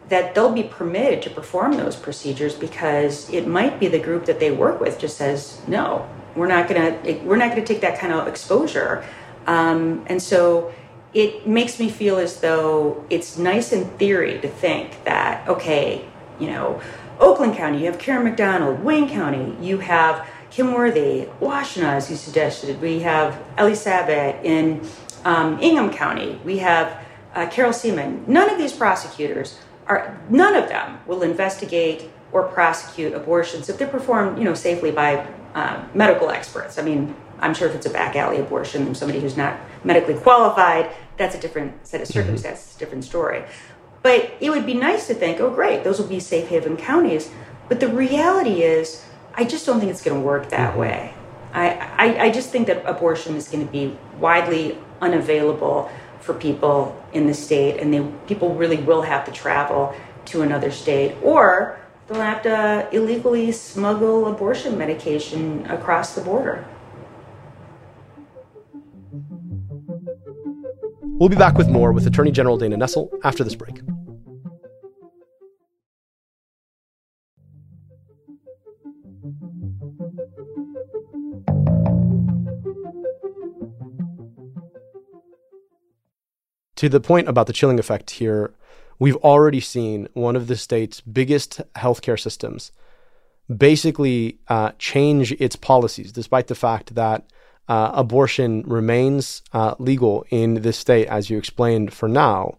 that 0.09 0.33
they'll 0.33 0.51
be 0.51 0.63
permitted 0.63 1.21
to 1.21 1.29
perform 1.29 1.73
those 1.73 1.95
procedures 1.95 2.55
because 2.55 3.29
it 3.29 3.45
might 3.45 3.79
be 3.79 3.87
the 3.87 3.99
group 3.99 4.25
that 4.25 4.39
they 4.39 4.49
work 4.49 4.79
with 4.79 4.97
just 4.97 5.15
says 5.15 5.61
no, 5.67 6.09
we're 6.35 6.47
not 6.47 6.67
gonna 6.67 6.99
we're 7.23 7.35
not 7.35 7.49
gonna 7.49 7.65
take 7.65 7.81
that 7.81 7.99
kind 7.99 8.11
of 8.11 8.27
exposure, 8.27 9.05
um, 9.45 10.03
and 10.07 10.21
so 10.21 10.73
it 11.13 11.47
makes 11.47 11.79
me 11.79 11.89
feel 11.89 12.17
as 12.17 12.39
though 12.41 13.05
it's 13.09 13.37
nice 13.37 13.71
in 13.71 13.85
theory 13.97 14.39
to 14.41 14.47
think 14.47 15.03
that 15.05 15.47
okay, 15.47 16.05
you 16.39 16.47
know, 16.47 16.81
Oakland 17.19 17.55
County, 17.55 17.79
you 17.79 17.85
have 17.85 17.99
Karen 17.99 18.23
McDonald, 18.23 18.83
Wayne 18.83 19.09
County, 19.09 19.55
you 19.61 19.79
have 19.79 20.27
Kim 20.51 20.73
Worthy, 20.73 21.27
Washtenaw, 21.41 21.93
as 21.93 22.09
you 22.09 22.15
suggested. 22.15 22.81
We 22.81 22.99
have 22.99 23.41
Eli 23.59 23.71
Savit 23.71 24.43
in 24.43 24.81
um, 25.25 25.59
Ingham 25.59 25.91
County. 25.91 26.39
We 26.43 26.59
have 26.59 27.05
uh, 27.35 27.47
Carol 27.47 27.73
Siemon. 27.73 28.23
None 28.27 28.49
of 28.49 28.57
these 28.57 28.73
prosecutors 28.73 29.59
are, 29.87 30.19
none 30.29 30.55
of 30.55 30.69
them 30.69 30.99
will 31.05 31.21
investigate 31.21 32.09
or 32.31 32.43
prosecute 32.43 33.13
abortions 33.13 33.69
if 33.69 33.77
they're 33.77 33.87
performed, 33.87 34.37
you 34.37 34.43
know, 34.43 34.53
safely 34.53 34.91
by 34.91 35.27
uh, 35.55 35.83
medical 35.93 36.29
experts. 36.29 36.77
I 36.77 36.83
mean, 36.83 37.15
I'm 37.41 37.53
sure 37.53 37.67
if 37.67 37.75
it's 37.75 37.85
a 37.85 37.89
back 37.89 38.15
alley 38.15 38.37
abortion 38.37 38.85
and 38.85 38.95
somebody 38.95 39.19
who's 39.19 39.37
not 39.37 39.59
medically 39.83 40.15
qualified, 40.15 40.91
that's 41.17 41.35
a 41.35 41.39
different 41.39 41.87
set 41.87 42.01
of 42.01 42.07
mm-hmm. 42.07 42.19
circumstances, 42.19 42.67
mm-hmm. 42.67 42.79
different 42.79 43.03
story. 43.03 43.43
But 44.01 44.31
it 44.39 44.49
would 44.49 44.65
be 44.65 44.73
nice 44.73 45.07
to 45.07 45.13
think, 45.13 45.39
oh, 45.39 45.49
great, 45.49 45.83
those 45.83 45.99
will 45.99 46.07
be 46.07 46.19
safe 46.19 46.47
haven 46.47 46.77
counties. 46.77 47.31
But 47.67 47.79
the 47.79 47.89
reality 47.89 48.63
is, 48.63 49.05
I 49.33 49.43
just 49.43 49.65
don't 49.65 49.79
think 49.79 49.91
it's 49.91 50.01
going 50.01 50.19
to 50.19 50.25
work 50.25 50.49
that 50.49 50.71
mm-hmm. 50.71 50.79
way. 50.79 51.13
I, 51.53 51.69
I, 51.97 52.23
I 52.25 52.31
just 52.31 52.51
think 52.51 52.67
that 52.67 52.83
abortion 52.85 53.35
is 53.35 53.47
going 53.47 53.65
to 53.65 53.71
be 53.71 53.97
widely 54.19 54.77
unavailable 55.01 55.91
for 56.19 56.33
people 56.33 57.01
in 57.13 57.27
the 57.27 57.33
state, 57.33 57.79
and 57.79 57.93
they, 57.93 58.05
people 58.27 58.53
really 58.53 58.77
will 58.77 59.01
have 59.01 59.25
to 59.25 59.31
travel 59.31 59.95
to 60.25 60.41
another 60.41 60.69
state, 60.69 61.15
or 61.23 61.79
they'll 62.07 62.21
have 62.21 62.43
to 62.43 62.87
illegally 62.91 63.51
smuggle 63.51 64.27
abortion 64.27 64.77
medication 64.77 65.65
across 65.67 66.13
the 66.13 66.21
border. 66.21 66.65
We'll 71.19 71.27
be 71.27 71.35
back 71.35 71.57
with 71.57 71.67
more 71.67 71.91
with 71.91 72.07
Attorney 72.07 72.31
General 72.31 72.57
Dana 72.57 72.77
Nessel 72.77 73.09
after 73.25 73.43
this 73.43 73.53
break. 73.53 73.81
To 86.77 86.87
the 86.87 87.01
point 87.01 87.27
about 87.27 87.47
the 87.47 87.53
chilling 87.53 87.79
effect 87.79 88.11
here, 88.11 88.53
we've 88.97 89.17
already 89.17 89.59
seen 89.59 90.07
one 90.13 90.37
of 90.37 90.47
the 90.47 90.55
state's 90.55 91.01
biggest 91.01 91.59
healthcare 91.75 92.17
systems 92.17 92.71
basically 93.53 94.37
uh, 94.47 94.71
change 94.77 95.33
its 95.33 95.57
policies, 95.57 96.13
despite 96.13 96.47
the 96.47 96.55
fact 96.55 96.95
that 96.95 97.25
uh, 97.69 97.91
abortion 97.93 98.63
remains 98.65 99.43
uh, 99.53 99.75
legal 99.77 100.25
in 100.31 100.55
this 100.55 100.77
state, 100.77 101.07
as 101.07 101.29
you 101.29 101.37
explained 101.37 101.93
for 101.93 102.09
now. 102.09 102.57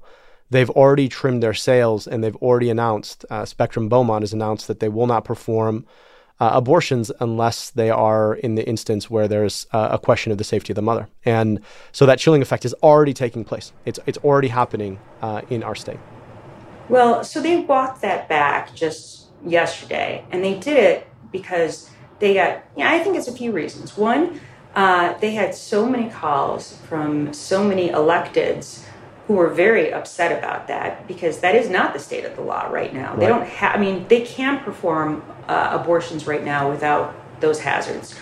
They've 0.50 0.70
already 0.70 1.08
trimmed 1.08 1.42
their 1.42 1.54
sails 1.54 2.06
and 2.06 2.22
they've 2.24 2.36
already 2.36 2.70
announced, 2.70 3.24
uh, 3.28 3.44
Spectrum 3.44 3.88
Beaumont 3.88 4.22
has 4.22 4.32
announced 4.32 4.68
that 4.68 4.80
they 4.80 4.88
will 4.88 5.06
not 5.06 5.24
perform 5.24 5.84
uh, 6.38 6.50
abortions 6.54 7.12
unless 7.20 7.70
they 7.70 7.90
are 7.90 8.34
in 8.34 8.54
the 8.54 8.66
instance 8.66 9.11
where 9.11 9.28
there's 9.28 9.66
uh, 9.72 9.88
a 9.92 9.98
question 9.98 10.32
of 10.32 10.38
the 10.38 10.44
safety 10.44 10.72
of 10.72 10.76
the 10.76 10.82
mother. 10.82 11.08
And 11.24 11.61
so 11.92 12.06
that 12.06 12.18
chilling 12.18 12.40
effect 12.40 12.64
is 12.64 12.72
already 12.74 13.12
taking 13.12 13.44
place. 13.44 13.72
It's, 13.84 13.98
it's 14.06 14.18
already 14.18 14.48
happening 14.48 14.98
uh, 15.22 15.42
in 15.50 15.62
our 15.62 15.74
state. 15.74 15.98
Well, 16.88 17.22
so 17.22 17.42
they 17.42 17.58
walked 17.58 18.00
that 18.02 18.28
back 18.28 18.74
just 18.74 19.26
yesterday, 19.44 20.24
and 20.30 20.42
they 20.42 20.58
did 20.58 20.76
it 20.76 21.08
because 21.30 21.90
they 22.20 22.34
got, 22.34 22.64
yeah, 22.76 22.90
I 22.90 23.00
think 23.00 23.16
it's 23.16 23.28
a 23.28 23.32
few 23.32 23.52
reasons. 23.52 23.96
One, 23.96 24.40
uh, 24.74 25.18
they 25.18 25.32
had 25.32 25.54
so 25.54 25.88
many 25.88 26.08
calls 26.08 26.76
from 26.88 27.32
so 27.32 27.64
many 27.64 27.88
electeds 27.88 28.84
who 29.26 29.34
were 29.34 29.48
very 29.48 29.92
upset 29.92 30.36
about 30.36 30.66
that 30.68 31.06
because 31.06 31.38
that 31.40 31.54
is 31.54 31.68
not 31.70 31.92
the 31.92 31.98
state 31.98 32.24
of 32.24 32.34
the 32.36 32.42
law 32.42 32.66
right 32.66 32.92
now. 32.92 33.10
Right. 33.10 33.20
They 33.20 33.26
don't 33.26 33.46
have, 33.46 33.76
I 33.76 33.78
mean, 33.78 34.06
they 34.08 34.22
can 34.22 34.58
perform 34.60 35.22
uh, 35.48 35.78
abortions 35.80 36.26
right 36.26 36.44
now 36.44 36.70
without 36.70 37.14
those 37.40 37.60
hazards. 37.60 38.14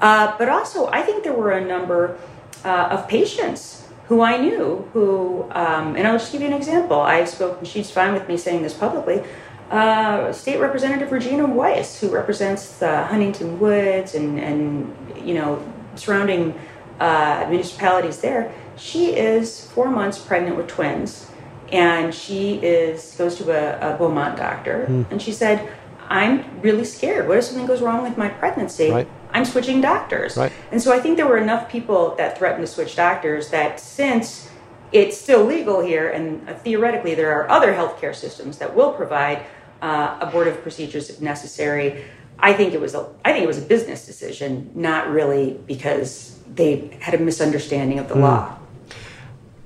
Uh, 0.00 0.34
but 0.38 0.48
also, 0.48 0.88
I 0.88 1.02
think 1.02 1.22
there 1.22 1.34
were 1.34 1.52
a 1.52 1.64
number 1.64 2.18
uh, 2.64 2.88
of 2.90 3.08
patients 3.08 3.86
who 4.08 4.20
I 4.20 4.36
knew 4.36 4.88
who, 4.92 5.44
um, 5.52 5.96
and 5.96 6.06
I'll 6.06 6.18
just 6.18 6.32
give 6.32 6.42
you 6.42 6.46
an 6.46 6.52
example. 6.52 7.00
I 7.00 7.24
spoke, 7.24 7.58
and 7.58 7.68
she's 7.68 7.90
fine 7.90 8.12
with 8.12 8.28
me 8.28 8.36
saying 8.36 8.62
this 8.62 8.74
publicly. 8.74 9.22
Uh, 9.70 10.32
State 10.32 10.60
Representative 10.60 11.10
Regina 11.10 11.46
Weiss, 11.46 11.98
who 12.00 12.10
represents 12.10 12.78
the 12.78 13.04
Huntington 13.04 13.58
Woods 13.58 14.14
and, 14.14 14.38
and 14.38 14.94
you 15.26 15.34
know, 15.34 15.62
surrounding 15.96 16.58
uh, 17.00 17.46
municipalities 17.48 18.20
there, 18.20 18.52
she 18.76 19.16
is 19.16 19.66
four 19.68 19.90
months 19.90 20.18
pregnant 20.18 20.56
with 20.56 20.66
twins, 20.66 21.30
and 21.72 22.14
she 22.14 22.54
is 22.56 23.14
goes 23.16 23.36
to 23.36 23.50
a, 23.50 23.94
a 23.94 23.96
Beaumont 23.96 24.36
doctor, 24.36 24.86
mm. 24.88 25.10
and 25.10 25.20
she 25.20 25.32
said, 25.32 25.68
"I'm 26.08 26.60
really 26.60 26.84
scared. 26.84 27.28
What 27.28 27.38
if 27.38 27.44
something 27.44 27.66
goes 27.66 27.82
wrong 27.82 28.02
with 28.02 28.16
my 28.16 28.28
pregnancy? 28.28 28.90
Right. 28.90 29.08
I'm 29.32 29.44
switching 29.44 29.80
doctors." 29.80 30.36
Right. 30.36 30.52
And 30.70 30.80
so 30.80 30.92
I 30.92 31.00
think 31.00 31.16
there 31.16 31.26
were 31.26 31.38
enough 31.38 31.68
people 31.68 32.14
that 32.16 32.38
threatened 32.38 32.66
to 32.66 32.72
switch 32.72 32.96
doctors 32.96 33.50
that 33.50 33.80
since 33.80 34.50
it's 34.92 35.16
still 35.16 35.44
legal 35.44 35.80
here, 35.80 36.08
and 36.10 36.48
uh, 36.48 36.54
theoretically 36.54 37.14
there 37.14 37.32
are 37.32 37.50
other 37.50 37.72
healthcare 37.72 38.14
systems 38.14 38.58
that 38.58 38.74
will 38.74 38.92
provide 38.92 39.44
uh, 39.82 40.16
abortive 40.20 40.62
procedures 40.62 41.10
if 41.10 41.20
necessary. 41.20 42.04
I 42.38 42.52
think 42.52 42.74
it 42.74 42.80
was 42.80 42.94
a 42.94 43.06
I 43.24 43.32
think 43.32 43.44
it 43.44 43.48
was 43.48 43.58
a 43.58 43.66
business 43.66 44.06
decision, 44.06 44.70
not 44.74 45.10
really 45.10 45.58
because 45.66 46.38
they 46.54 46.96
had 47.00 47.14
a 47.14 47.18
misunderstanding 47.18 47.98
of 47.98 48.08
the 48.08 48.14
mm. 48.14 48.22
law 48.22 48.58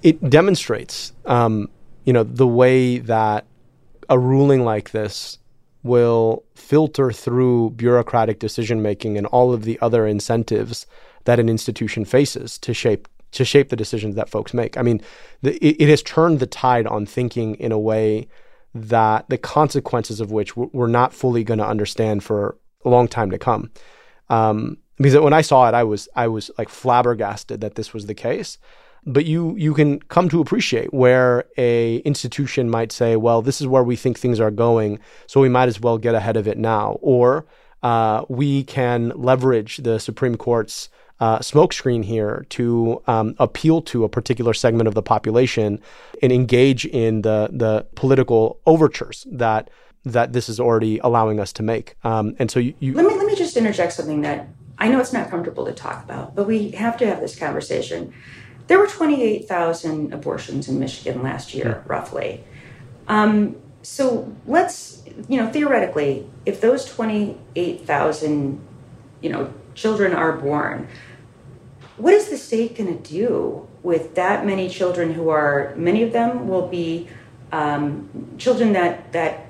it 0.03 0.31
demonstrates, 0.31 1.13
um, 1.27 1.69
you 2.05 2.13
know, 2.13 2.23
the 2.23 2.47
way 2.47 2.99
that 2.99 3.47
a 4.09 4.19
ruling 4.19 4.65
like 4.65 4.91
this 4.91 5.39
will 5.83 6.45
filter 6.55 7.13
through 7.13 7.71
bureaucratic 7.71 8.39
decision 8.39 8.83
making 8.83 9.17
and 9.17 9.27
all 9.29 9.53
of 9.53 9.63
the 9.63 9.79
other 9.81 10.07
incentives 10.07 10.87
that 11.25 11.39
an 11.39 11.49
institution 11.49 12.05
faces 12.05 12.59
to 12.59 12.75
shape 12.75 13.09
to 13.31 13.45
shape 13.45 13.69
the 13.69 13.77
decisions 13.77 14.15
that 14.15 14.31
folks 14.31 14.55
make. 14.55 14.79
I 14.79 14.83
mean, 14.83 15.03
the, 15.43 15.55
it, 15.63 15.83
it, 15.83 15.89
has 15.91 16.03
turned 16.03 16.41
the 16.41 16.47
tide 16.47 16.87
on 16.87 17.05
thinking 17.05 17.57
in 17.57 17.73
a 17.73 17.79
way 17.79 18.27
that 18.85 19.29
the 19.29 19.39
consequences 19.39 20.21
of 20.21 20.31
which 20.31 20.57
we're 20.57 20.87
not 20.87 21.13
fully 21.13 21.45
going 21.45 21.59
to 21.59 21.67
understand 21.67 22.23
for 22.25 22.57
a 22.85 22.89
long 22.89 23.09
time 23.09 23.31
to 23.31 23.39
come. 23.39 23.71
Um, 24.29 24.79
because 24.97 25.19
when 25.21 25.33
I 25.33 25.43
saw 25.43 25.69
it, 25.69 25.75
I 25.75 25.85
was 25.85 26.09
I 26.17 26.29
was 26.29 26.51
like 26.59 26.69
flabbergasted 26.69 27.61
that 27.61 27.77
this 27.77 27.93
was 27.93 28.07
the 28.07 28.15
case 28.15 28.59
but 29.09 29.25
you 29.25 29.57
you 29.57 29.75
can 29.75 30.01
come 30.01 30.29
to 30.29 30.41
appreciate 30.41 30.93
where 30.93 31.45
a 31.57 31.97
institution 31.99 32.69
might 32.69 32.93
say, 32.93 33.17
well, 33.17 33.43
this 33.43 33.61
is 33.61 33.67
where 33.67 33.83
we 33.83 33.97
think 33.97 34.19
things 34.19 34.39
are 34.41 34.51
going, 34.51 34.99
so 35.27 35.41
we 35.41 35.49
might 35.49 35.69
as 35.69 35.81
well 35.81 35.99
get 35.99 36.15
ahead 36.15 36.37
of 36.37 36.47
it 36.47 36.59
now, 36.59 36.99
or 37.01 37.47
uh, 37.83 38.25
we 38.29 38.65
can 38.65 39.11
leverage 39.11 39.79
the 39.79 39.99
Supreme 39.99 40.37
Court's 40.37 40.91
uh, 41.21 41.39
smokescreen 41.41 42.05
here 42.05 42.47
to 42.51 43.03
um, 43.07 43.35
appeal 43.39 43.83
to 43.83 44.05
a 44.05 44.09
particular 44.09 44.55
segment 44.55 44.87
of 44.87 44.95
the 44.95 45.03
population 45.03 45.81
and 46.23 46.33
engage 46.33 46.85
in 46.87 47.23
the 47.23 47.49
the 47.53 47.87
political 47.95 48.61
overtures 48.67 49.27
that 49.31 49.71
that 50.05 50.33
this 50.33 50.49
is 50.49 50.61
already 50.61 50.99
allowing 50.99 51.41
us 51.41 51.53
to 51.53 51.63
make. 51.63 51.97
Um, 52.05 52.37
and 52.39 52.51
so 52.51 52.61
you, 52.61 52.75
you 52.79 52.95
let 52.95 53.07
me 53.07 53.15
let 53.17 53.27
me 53.27 53.35
just 53.35 53.57
interject 53.57 53.93
something 53.93 54.23
that 54.23 54.49
I 54.79 54.89
know 54.89 55.01
it's 55.01 55.13
not 55.13 55.29
comfortable 55.29 55.67
to 55.67 55.73
talk 55.73 56.05
about, 56.05 56.37
but 56.37 56.47
we 56.47 56.71
have 56.71 56.97
to 56.99 57.07
have 57.07 57.21
this 57.21 57.37
conversation. 57.37 58.15
There 58.69 58.79
were 58.79 58.87
28,000 58.87 60.13
abortions 60.13 60.69
in 60.69 60.79
Michigan 60.79 61.23
last 61.23 61.55
year, 61.55 61.83
yeah. 61.85 61.93
roughly. 61.93 62.45
Um, 63.09 63.57
so 63.83 64.33
let's, 64.47 65.03
you 65.29 65.39
know, 65.39 65.51
theoretically, 65.51 66.31
if 66.47 66.61
those 66.61 66.85
28,000, 66.85 68.61
you 69.21 69.31
know, 69.31 69.53
children 69.79 70.13
are 70.13 70.33
born, 70.33 70.89
what 71.97 72.13
is 72.13 72.29
the 72.29 72.37
state 72.37 72.77
going 72.77 73.01
to 73.01 73.11
do 73.11 73.67
with 73.83 74.17
that 74.17 74.45
many 74.45 74.69
children 74.69 75.15
who 75.15 75.29
are, 75.29 75.73
many 75.77 76.03
of 76.03 76.13
them 76.13 76.49
will 76.49 76.67
be 76.67 77.09
um, 77.53 78.09
children 78.39 78.73
that, 78.73 79.13
that, 79.13 79.47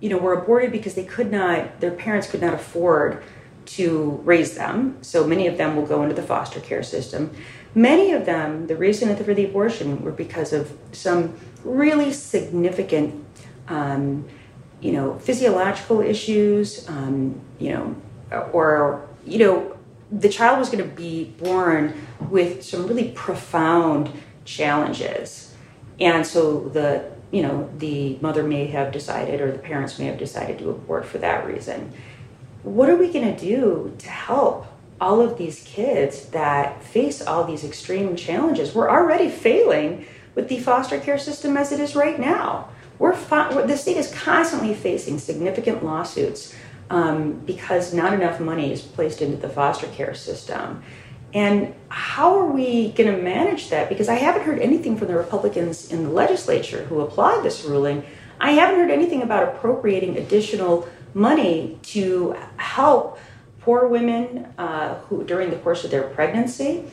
you 0.00 0.08
know, 0.10 0.18
were 0.18 0.32
aborted 0.32 0.72
because 0.72 0.94
they 0.94 1.04
could 1.04 1.30
not, 1.30 1.80
their 1.80 1.92
parents 1.92 2.28
could 2.28 2.40
not 2.40 2.54
afford 2.54 3.22
to 3.66 4.20
raise 4.24 4.54
them. 4.54 4.98
So 5.00 5.26
many 5.26 5.46
of 5.46 5.56
them 5.56 5.76
will 5.76 5.86
go 5.86 6.02
into 6.02 6.14
the 6.14 6.22
foster 6.22 6.60
care 6.60 6.82
system. 6.82 7.30
Many 7.74 8.12
of 8.12 8.26
them, 8.26 8.66
the 8.66 8.76
reason 8.76 9.16
for 9.16 9.34
the 9.34 9.44
abortion 9.44 10.02
were 10.02 10.12
because 10.12 10.52
of 10.52 10.76
some 10.92 11.34
really 11.64 12.12
significant, 12.12 13.24
um, 13.68 14.28
you 14.80 14.92
know, 14.92 15.18
physiological 15.18 16.00
issues, 16.00 16.86
um, 16.88 17.40
you 17.58 17.70
know, 17.70 17.96
or, 18.52 19.08
you 19.24 19.38
know, 19.38 19.76
the 20.10 20.28
child 20.28 20.58
was 20.58 20.68
going 20.68 20.82
to 20.82 20.96
be 20.96 21.24
born 21.24 22.06
with 22.30 22.62
some 22.62 22.86
really 22.86 23.10
profound 23.12 24.10
challenges. 24.44 25.54
And 25.98 26.26
so 26.26 26.68
the, 26.68 27.10
you 27.30 27.42
know, 27.42 27.70
the 27.78 28.18
mother 28.20 28.42
may 28.42 28.66
have 28.66 28.92
decided 28.92 29.40
or 29.40 29.50
the 29.50 29.58
parents 29.58 29.98
may 29.98 30.06
have 30.06 30.18
decided 30.18 30.58
to 30.58 30.70
abort 30.70 31.06
for 31.06 31.18
that 31.18 31.46
reason. 31.46 31.92
What 32.62 32.88
are 32.88 32.96
we 32.96 33.12
going 33.12 33.34
to 33.34 33.38
do 33.38 33.94
to 33.98 34.08
help 34.08 34.66
all 35.00 35.20
of 35.20 35.36
these 35.38 35.62
kids 35.64 36.26
that 36.26 36.82
face 36.82 37.20
all 37.20 37.44
these 37.44 37.64
extreme 37.64 38.16
challenges. 38.16 38.74
We're 38.74 38.90
already 38.90 39.28
failing 39.28 40.06
with 40.34 40.48
the 40.48 40.58
foster 40.60 40.98
care 40.98 41.18
system 41.18 41.56
as 41.56 41.72
it 41.72 41.80
is 41.80 41.94
right 41.94 42.18
now. 42.18 42.68
We're, 42.98 43.16
the 43.16 43.76
state 43.76 43.96
is 43.96 44.12
constantly 44.14 44.74
facing 44.74 45.18
significant 45.18 45.84
lawsuits 45.84 46.54
um, 46.90 47.32
because 47.46 47.94
not 47.94 48.12
enough 48.12 48.40
money 48.40 48.72
is 48.72 48.82
placed 48.82 49.22
into 49.22 49.36
the 49.36 49.48
foster 49.48 49.86
care 49.88 50.14
system. 50.14 50.82
And 51.32 51.74
how 51.88 52.38
are 52.38 52.46
we 52.46 52.92
going 52.92 53.14
to 53.14 53.20
manage 53.20 53.70
that? 53.70 53.88
Because 53.88 54.08
I 54.08 54.14
haven't 54.14 54.42
heard 54.42 54.60
anything 54.60 54.96
from 54.96 55.08
the 55.08 55.16
Republicans 55.16 55.90
in 55.90 56.04
the 56.04 56.10
legislature 56.10 56.84
who 56.84 57.00
applaud 57.00 57.42
this 57.42 57.64
ruling 57.64 58.04
I 58.40 58.52
haven't 58.52 58.78
heard 58.78 58.90
anything 58.90 59.22
about 59.22 59.48
appropriating 59.48 60.18
additional 60.18 60.88
money 61.14 61.78
to 61.82 62.36
help 62.56 63.18
poor 63.60 63.88
women 63.88 64.52
uh, 64.58 64.96
who 64.96 65.24
during 65.24 65.50
the 65.50 65.56
course 65.56 65.84
of 65.84 65.90
their 65.90 66.02
pregnancy. 66.02 66.84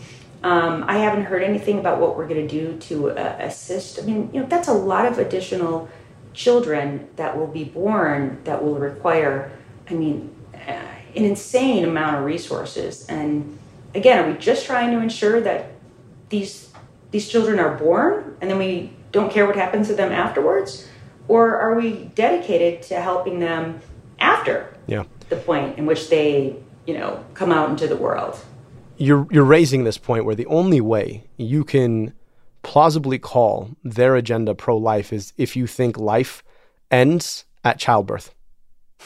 Um, 0.44 0.86
I 0.88 1.00
haven't 1.00 1.26
heard 1.26 1.44
anything 1.44 1.80
about 1.80 2.00
what 2.00 2.18
we're 2.18 2.28
going 2.28 2.48
to 2.48 2.62
do 2.62 2.78
to 2.78 3.12
uh, 3.12 3.36
assist. 3.40 4.00
I 4.00 4.04
mean, 4.04 4.30
you 4.34 4.42
know, 4.42 4.48
that's 4.48 4.68
a 4.68 4.74
lot 4.74 5.06
of 5.06 5.18
additional 5.18 5.90
children 6.34 7.10
that 7.18 7.38
will 7.38 7.48
be 7.48 7.64
born 7.64 8.40
that 8.46 8.64
will 8.64 8.76
require, 8.76 9.52
I 9.90 9.94
mean, 9.94 10.34
uh, 10.54 10.86
an 11.16 11.26
insane 11.26 11.84
amount 11.84 12.18
of 12.18 12.24
resources. 12.24 13.06
And 13.08 13.58
again, 13.94 14.24
are 14.24 14.32
we 14.32 14.38
just 14.38 14.66
trying 14.66 14.92
to 14.92 15.00
ensure 15.00 15.42
that 15.42 15.72
these 16.30 16.70
these 17.12 17.28
children 17.28 17.60
are 17.60 17.76
born 17.76 18.38
and 18.40 18.50
then 18.50 18.58
we 18.58 18.94
don't 19.12 19.32
care 19.32 19.46
what 19.46 19.56
happens 19.56 19.88
to 19.90 19.96
them 19.96 20.12
afterwards? 20.12 20.88
Or 21.28 21.58
are 21.58 21.76
we 21.76 22.06
dedicated 22.16 22.82
to 22.84 23.02
helping 23.02 23.40
them 23.40 23.82
after 24.20 24.74
yeah. 24.88 25.04
the 25.30 25.36
point 25.36 25.78
in 25.78 25.86
which 25.86 26.10
they, 26.10 26.56
you 26.86 26.94
know, 26.94 27.24
come 27.34 27.52
out 27.52 27.70
into 27.70 27.88
the 27.88 27.98
world? 27.98 28.40
You're 28.98 29.28
you're 29.32 29.46
raising 29.46 29.84
this 29.84 29.98
point 29.98 30.26
where 30.26 30.36
the 30.36 30.46
only 30.46 30.82
way 30.82 31.24
you 31.38 31.64
can 31.64 32.14
plausibly 32.64 33.18
call 33.18 33.76
their 33.84 34.16
agenda 34.16 34.54
pro 34.54 34.78
life 34.78 35.12
is 35.12 35.34
if 35.38 35.56
you 35.56 35.68
think 35.68 35.98
life 35.98 36.44
ends 36.90 37.46
at 37.64 37.80
childbirth. 37.80 38.34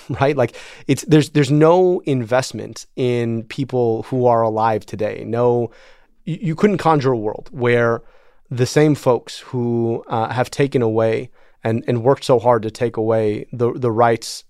Right? 0.21 0.35
Like 0.35 0.55
it's 0.87 1.03
there's 1.03 1.31
there's 1.31 1.51
no 1.51 2.01
investment 2.05 2.85
in 2.95 3.43
people 3.43 4.03
who 4.03 4.25
are 4.27 4.41
alive 4.41 4.85
today. 4.85 5.23
No 5.25 5.71
you, 6.25 6.37
you 6.41 6.55
couldn't 6.55 6.77
conjure 6.77 7.11
a 7.11 7.17
world 7.17 7.49
where 7.51 8.01
the 8.49 8.65
same 8.65 8.95
folks 8.95 9.39
who 9.39 10.03
uh, 10.07 10.31
have 10.31 10.51
taken 10.51 10.81
away 10.81 11.31
and, 11.63 11.83
and 11.87 12.03
worked 12.03 12.23
so 12.23 12.37
hard 12.39 12.61
to 12.63 12.71
take 12.71 12.97
away 12.97 13.47
the 13.51 13.73
the 13.73 13.91
rights 13.91 14.43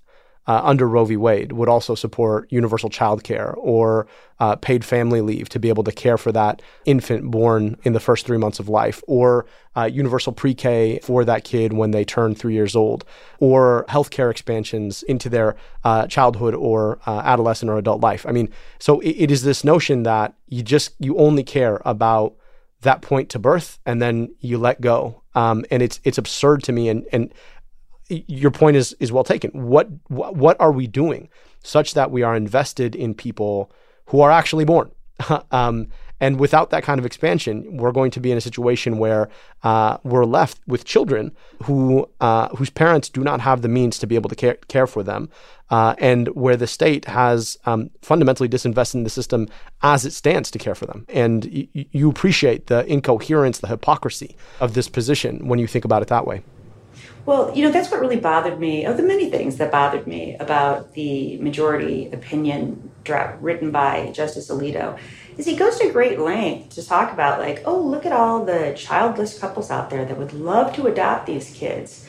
uh, 0.48 0.62
under 0.64 0.88
Roe 0.88 1.06
v. 1.06 1.18
Wade 1.18 1.52
would 1.52 1.70
also 1.70 1.96
support 1.96 2.52
universal 2.52 2.90
child 2.90 3.24
care 3.24 3.54
or 3.58 4.08
uh, 4.40 4.56
paid 4.56 4.84
family 4.86 5.22
leave 5.22 5.50
to 5.50 5.60
be 5.60 5.70
able 5.70 5.84
to 5.84 5.92
care 5.92 6.18
for 6.18 6.32
that 6.32 6.62
infant 6.86 7.32
born 7.32 7.78
in 7.84 7.94
the 7.94 8.00
first 8.00 8.26
three 8.26 8.38
months 8.38 8.60
of 8.60 8.70
life, 8.70 9.02
or 9.08 9.46
uh, 9.76 9.86
universal 9.86 10.34
pre 10.34 10.54
K 10.54 11.00
for 11.02 11.26
that 11.26 11.44
kid 11.44 11.74
when 11.74 11.92
they 11.92 12.04
turn 12.04 12.36
three 12.36 12.54
years 12.54 12.76
old, 12.76 13.06
or 13.40 13.86
healthcare 13.90 14.30
expansions 14.30 15.04
into 15.04 15.30
their 15.30 15.56
uh, 15.84 16.06
childhood 16.08 16.54
or 16.54 17.00
uh, 17.08 17.22
adolescent 17.24 17.70
or 17.72 17.78
adult 17.78 18.02
life. 18.02 18.26
I 18.28 18.32
mean, 18.32 18.50
so 18.80 19.00
it, 19.00 19.12
it 19.12 19.32
is 19.32 19.44
this 19.44 19.64
notion 19.64 20.04
that 20.04 20.36
you 20.48 20.62
just, 20.62 20.96
you 21.00 21.18
only 21.18 21.44
care 21.44 21.82
about 21.86 22.36
that 22.82 23.02
point 23.02 23.30
to 23.30 23.40
birth 23.40 23.80
and 23.86 24.02
then 24.02 24.36
you 24.40 24.58
let 24.58 24.80
go. 24.80 25.24
Um, 25.34 25.66
and 25.72 25.82
it's, 25.82 26.00
it's 26.04 26.18
absurd 26.18 26.64
to 26.64 26.72
me. 26.72 26.88
And, 26.90 27.06
and, 27.12 27.34
your 28.10 28.52
point 28.52 28.78
is 28.78 28.94
is 29.00 29.12
well 29.12 29.24
taken. 29.24 29.52
What 29.52 29.90
what 30.10 30.60
are 30.60 30.72
we 30.72 30.88
doing 30.88 31.30
such 31.64 31.94
that 31.94 32.12
we 32.12 32.24
are 32.24 32.36
invested 32.36 32.96
in 32.96 33.14
people 33.14 33.72
who 34.08 34.22
are 34.22 34.32
actually 34.32 34.66
born? 34.66 34.92
um, 35.52 35.88
and 36.20 36.40
without 36.40 36.70
that 36.70 36.84
kind 36.84 36.98
of 36.98 37.06
expansion, 37.06 37.78
we're 37.78 37.92
going 37.92 38.12
to 38.12 38.20
be 38.20 38.32
in 38.32 38.38
a 38.38 38.42
situation 38.42 38.98
where 38.98 39.30
uh, 39.64 39.98
we're 40.04 40.24
left 40.26 40.60
with 40.66 40.86
children 40.86 41.32
who 41.64 42.10
uh, 42.22 42.48
whose 42.56 42.70
parents 42.70 43.10
do 43.10 43.22
not 43.22 43.42
have 43.42 43.62
the 43.62 43.68
means 43.68 44.00
to 44.00 44.08
be 44.08 44.16
able 44.16 44.30
to 44.30 44.36
care, 44.36 44.56
care 44.70 44.88
for 44.88 45.04
them, 45.04 45.30
uh, 45.70 45.94
and 46.00 46.30
where 46.30 46.56
the 46.56 46.68
state 46.68 47.06
has 47.06 47.58
um, 47.66 47.90
fundamentally 48.02 48.48
disinvested 48.48 48.96
in 48.96 49.04
the 49.04 49.10
system 49.10 49.48
as 49.82 50.06
it 50.06 50.14
stands 50.14 50.50
to 50.52 50.60
care 50.60 50.76
for 50.76 50.86
them. 50.86 51.06
And 51.10 51.46
y- 51.54 51.68
you 51.92 52.10
appreciate 52.10 52.68
the 52.68 52.86
incoherence, 52.86 53.60
the 53.60 53.68
hypocrisy 53.68 54.38
of 54.62 54.74
this 54.74 54.88
position 54.88 55.48
when 55.48 55.60
you 55.60 55.68
think 55.68 55.84
about 55.84 56.02
it 56.02 56.08
that 56.08 56.26
way. 56.26 56.44
Well, 57.26 57.52
you 57.56 57.66
know, 57.66 57.72
that's 57.72 57.90
what 57.90 58.02
really 58.02 58.20
bothered 58.20 58.60
me, 58.60 58.86
of 58.86 58.98
the 58.98 59.04
many 59.04 59.32
things 59.32 59.58
that 59.58 59.72
bothered 59.72 60.06
me 60.06 60.36
about 60.40 60.94
the 60.94 61.38
majority 61.38 62.08
opinion 62.12 62.92
draft 63.04 63.42
written 63.42 63.72
by 63.72 64.12
Justice 64.14 64.50
Alito, 64.52 64.98
is 65.36 65.46
he 65.48 65.56
goes 65.56 65.80
to 65.80 65.92
great 65.92 66.20
length 66.20 66.76
to 66.76 66.86
talk 66.86 67.12
about, 67.12 67.40
like, 67.40 67.64
oh, 67.66 67.80
look 67.80 68.06
at 68.06 68.12
all 68.12 68.46
the 68.46 68.74
childless 68.78 69.40
couples 69.40 69.72
out 69.72 69.90
there 69.90 70.06
that 70.06 70.18
would 70.18 70.34
love 70.34 70.76
to 70.76 70.86
adopt 70.86 71.26
these 71.26 71.52
kids. 71.52 72.08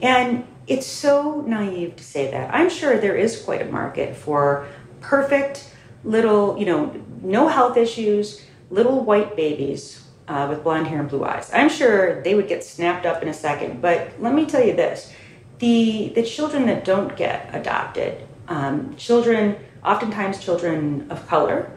And 0.00 0.46
it's 0.66 0.86
so 0.86 1.40
naive 1.40 1.96
to 1.96 2.04
say 2.04 2.30
that. 2.30 2.54
I'm 2.54 2.68
sure 2.68 2.98
there 2.98 3.16
is 3.16 3.40
quite 3.40 3.62
a 3.62 3.70
market 3.70 4.14
for 4.14 4.68
perfect 5.00 5.70
little, 6.04 6.58
you 6.58 6.66
know, 6.66 6.94
no 7.22 7.48
health 7.48 7.78
issues, 7.78 8.44
little 8.68 9.02
white 9.02 9.34
babies 9.34 10.04
uh, 10.28 10.46
with 10.48 10.62
blonde 10.62 10.86
hair 10.86 11.00
and 11.00 11.08
blue 11.08 11.24
eyes. 11.24 11.50
I'm 11.52 11.68
sure 11.68 12.22
they 12.22 12.34
would 12.34 12.48
get 12.48 12.62
snapped 12.62 13.06
up 13.06 13.22
in 13.22 13.28
a 13.28 13.34
second. 13.34 13.80
But 13.80 14.12
let 14.20 14.34
me 14.34 14.46
tell 14.46 14.64
you 14.64 14.74
this: 14.74 15.12
the 15.58 16.12
the 16.14 16.22
children 16.22 16.66
that 16.66 16.84
don't 16.84 17.16
get 17.16 17.50
adopted, 17.52 18.26
um, 18.48 18.94
children, 18.96 19.56
oftentimes 19.84 20.38
children 20.38 21.06
of 21.10 21.26
color, 21.26 21.70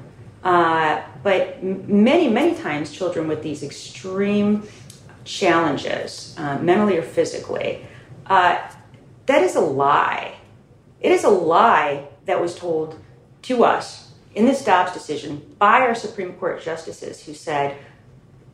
uh, 0.44 1.02
but 1.24 1.64
many 1.64 2.28
many 2.28 2.56
times 2.56 2.92
children 2.92 3.28
with 3.28 3.42
these 3.42 3.64
extreme 3.64 4.64
challenges, 5.24 6.36
uh, 6.38 6.58
mentally 6.60 6.98
or 6.98 7.04
physically. 7.04 7.86
Uh, 8.26 8.58
that 9.26 9.44
is 9.44 9.56
a 9.56 9.62
lie. 9.62 10.36
It 11.00 11.12
is 11.12 11.24
a 11.24 11.30
lie 11.30 12.08
that 12.26 12.42
was 12.42 12.56
told 12.56 13.00
to 13.44 13.64
us 13.64 14.12
in 14.36 14.46
this 14.46 14.64
Dobbs 14.64 14.94
decision 14.94 15.56
by 15.58 15.82
our 15.82 15.96
Supreme 15.96 16.34
Court 16.34 16.62
justices 16.62 17.24
who 17.26 17.34
said 17.34 17.78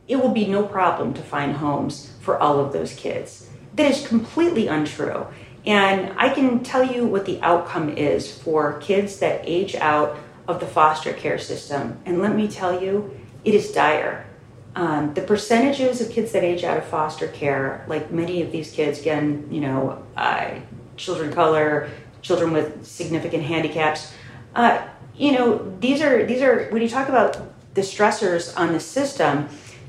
it 0.08 0.16
will 0.16 0.32
be 0.32 0.46
no 0.46 0.62
problem 0.64 1.14
to 1.14 1.22
find 1.22 1.56
homes 1.56 2.12
for 2.20 2.38
all 2.38 2.58
of 2.58 2.72
those 2.72 2.94
kids. 2.94 3.48
That 3.74 3.90
is 3.90 4.06
completely 4.06 4.66
untrue. 4.66 5.26
And 5.66 6.14
I 6.18 6.30
can 6.30 6.64
tell 6.64 6.82
you 6.82 7.06
what 7.06 7.26
the 7.26 7.40
outcome 7.42 7.90
is 7.90 8.36
for 8.36 8.78
kids 8.80 9.18
that 9.20 9.42
age 9.44 9.74
out 9.74 10.16
of 10.48 10.60
the 10.60 10.66
foster 10.66 11.12
care 11.12 11.38
system. 11.38 12.00
And 12.06 12.20
let 12.20 12.34
me 12.34 12.48
tell 12.48 12.82
you, 12.82 13.14
it 13.44 13.54
is 13.54 13.70
dire. 13.70 14.26
Um, 14.74 15.12
the 15.14 15.22
percentages 15.22 16.00
of 16.00 16.10
kids 16.10 16.32
that 16.32 16.44
age 16.44 16.64
out 16.64 16.78
of 16.78 16.84
foster 16.86 17.28
care, 17.28 17.84
like 17.88 18.10
many 18.10 18.42
of 18.42 18.50
these 18.50 18.70
kids, 18.70 19.00
again, 19.00 19.48
you 19.50 19.60
know, 19.60 20.02
uh, 20.16 20.54
children 20.96 21.28
of 21.28 21.34
color, 21.34 21.90
children 22.22 22.52
with 22.52 22.86
significant 22.86 23.42
handicaps, 23.42 24.12
uh, 24.54 24.86
you 25.16 25.32
know, 25.32 25.76
these 25.80 26.00
are 26.00 26.24
these 26.24 26.42
are 26.42 26.68
when 26.70 26.80
you 26.80 26.88
talk 26.88 27.08
about 27.08 27.40
the 27.74 27.80
stressors 27.80 28.56
on 28.58 28.72
the 28.72 28.80
system 28.80 29.48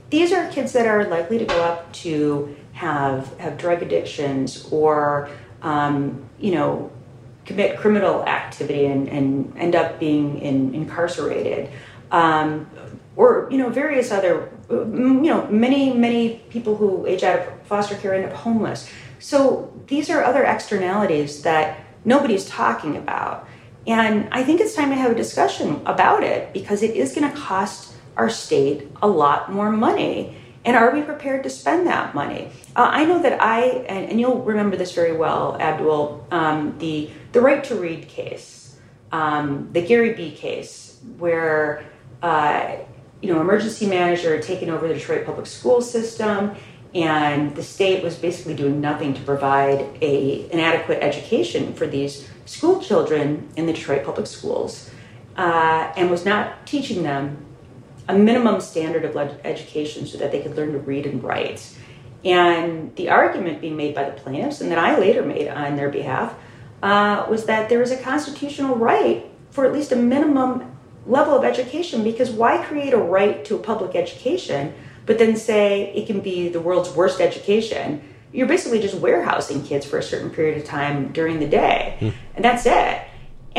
these 0.09 0.31
are 0.31 0.49
kids 0.49 0.73
that 0.73 0.87
are 0.87 1.05
likely 1.05 1.37
to 1.37 1.45
go 1.45 1.63
up 1.63 1.91
to 1.93 2.55
have 2.73 3.37
have 3.37 3.57
drug 3.57 3.81
addictions 3.81 4.67
or 4.71 5.29
um, 5.61 6.27
you 6.39 6.51
know 6.51 6.91
commit 7.45 7.77
criminal 7.77 8.23
activity 8.25 8.85
and, 8.85 9.09
and 9.09 9.57
end 9.57 9.75
up 9.75 9.99
being 9.99 10.39
in, 10.39 10.73
incarcerated. 10.75 11.69
Um, 12.11 12.69
or 13.15 13.47
you 13.51 13.57
know 13.57 13.69
various 13.69 14.11
other 14.11 14.49
you 14.69 15.31
know 15.31 15.45
many 15.47 15.93
many 15.93 16.37
people 16.49 16.75
who 16.75 17.05
age 17.05 17.23
out 17.23 17.39
of 17.39 17.61
foster 17.63 17.95
care 17.95 18.13
end 18.13 18.25
up 18.25 18.33
homeless. 18.33 18.89
So 19.19 19.73
these 19.87 20.09
are 20.09 20.23
other 20.23 20.43
externalities 20.43 21.41
that 21.41 21.83
nobody's 22.05 22.45
talking 22.45 22.95
about. 22.95 23.47
And 23.87 24.27
i 24.31 24.43
think 24.43 24.61
it's 24.61 24.75
time 24.75 24.89
to 24.89 24.95
have 24.95 25.11
a 25.11 25.15
discussion 25.15 25.81
about 25.85 26.23
it 26.23 26.53
because 26.53 26.83
it 26.83 26.95
is 26.95 27.13
going 27.13 27.29
to 27.31 27.35
cost 27.37 27.95
our 28.19 28.29
state 28.29 28.91
a 29.01 29.07
lot 29.07 29.51
more 29.51 29.71
money. 29.71 30.35
And 30.65 30.75
are 30.75 30.91
we 30.91 31.01
prepared 31.01 31.43
to 31.43 31.49
spend 31.49 31.87
that 31.87 32.13
money? 32.13 32.51
Uh, 32.75 32.89
I 32.91 33.05
know 33.05 33.21
that 33.21 33.41
I, 33.41 33.61
and, 33.61 34.09
and, 34.11 34.19
you'll 34.19 34.41
remember 34.43 34.75
this 34.75 34.93
very 34.93 35.15
well, 35.15 35.57
Abdul, 35.59 36.27
um, 36.31 36.77
the, 36.79 37.09
the 37.31 37.39
right 37.39 37.63
to 37.63 37.75
read 37.75 38.09
case, 38.09 38.75
um, 39.13 39.69
the 39.71 39.81
Gary 39.81 40.13
B 40.13 40.31
case, 40.31 40.99
where, 41.17 41.85
uh, 42.21 42.75
you 43.21 43.33
know, 43.33 43.39
emergency 43.39 43.87
manager 43.87 44.35
had 44.35 44.43
taken 44.43 44.69
over 44.69 44.87
the 44.87 44.93
Detroit 44.93 45.25
public 45.25 45.47
school 45.47 45.81
system 45.81 46.55
and 46.93 47.55
the 47.55 47.63
state 47.63 48.03
was 48.03 48.15
basically 48.15 48.55
doing 48.55 48.81
nothing 48.81 49.13
to 49.13 49.21
provide 49.21 49.87
a, 50.01 50.49
an 50.51 50.59
adequate 50.59 50.99
education 51.01 51.73
for 51.73 51.87
these 51.87 52.27
school 52.45 52.81
children 52.81 53.47
in 53.55 53.65
the 53.65 53.73
Detroit 53.73 54.03
public 54.03 54.27
schools 54.27 54.89
uh, 55.37 55.93
and 55.95 56.09
was 56.09 56.25
not 56.25 56.65
teaching 56.65 57.03
them 57.03 57.45
a 58.09 58.13
minimum 58.17 58.59
standard 58.59 59.05
of 59.05 59.15
education 59.45 60.07
so 60.07 60.17
that 60.17 60.31
they 60.31 60.41
could 60.41 60.57
learn 60.57 60.73
to 60.73 60.79
read 60.79 61.05
and 61.05 61.23
write. 61.23 61.77
And 62.25 62.93
the 62.95 63.09
argument 63.09 63.61
being 63.61 63.77
made 63.77 63.93
by 63.93 64.09
the 64.09 64.11
plaintiffs, 64.11 64.59
and 64.59 64.71
that 64.71 64.79
I 64.79 64.97
later 64.97 65.23
made 65.23 65.47
on 65.47 65.77
their 65.77 65.89
behalf, 65.89 66.33
uh, 66.81 67.27
was 67.29 67.45
that 67.45 67.69
there 67.69 67.81
is 67.83 67.91
a 67.91 67.97
constitutional 67.97 68.75
right 68.75 69.25
for 69.51 69.65
at 69.65 69.71
least 69.71 69.91
a 69.91 69.95
minimum 69.95 70.75
level 71.05 71.37
of 71.37 71.43
education 71.43 72.03
because 72.03 72.29
why 72.29 72.57
create 72.63 72.93
a 72.93 72.97
right 72.97 73.45
to 73.45 73.55
a 73.55 73.59
public 73.59 73.95
education 73.95 74.73
but 75.05 75.17
then 75.17 75.35
say 75.35 75.91
it 75.93 76.05
can 76.05 76.19
be 76.19 76.49
the 76.49 76.59
world's 76.59 76.91
worst 76.91 77.21
education? 77.21 78.01
You're 78.31 78.47
basically 78.47 78.79
just 78.79 78.95
warehousing 78.95 79.63
kids 79.63 79.85
for 79.85 79.97
a 79.97 80.03
certain 80.03 80.29
period 80.29 80.57
of 80.57 80.65
time 80.65 81.11
during 81.11 81.39
the 81.39 81.47
day, 81.47 81.97
mm. 81.99 82.13
and 82.35 82.45
that's 82.45 82.65
it. 82.65 83.01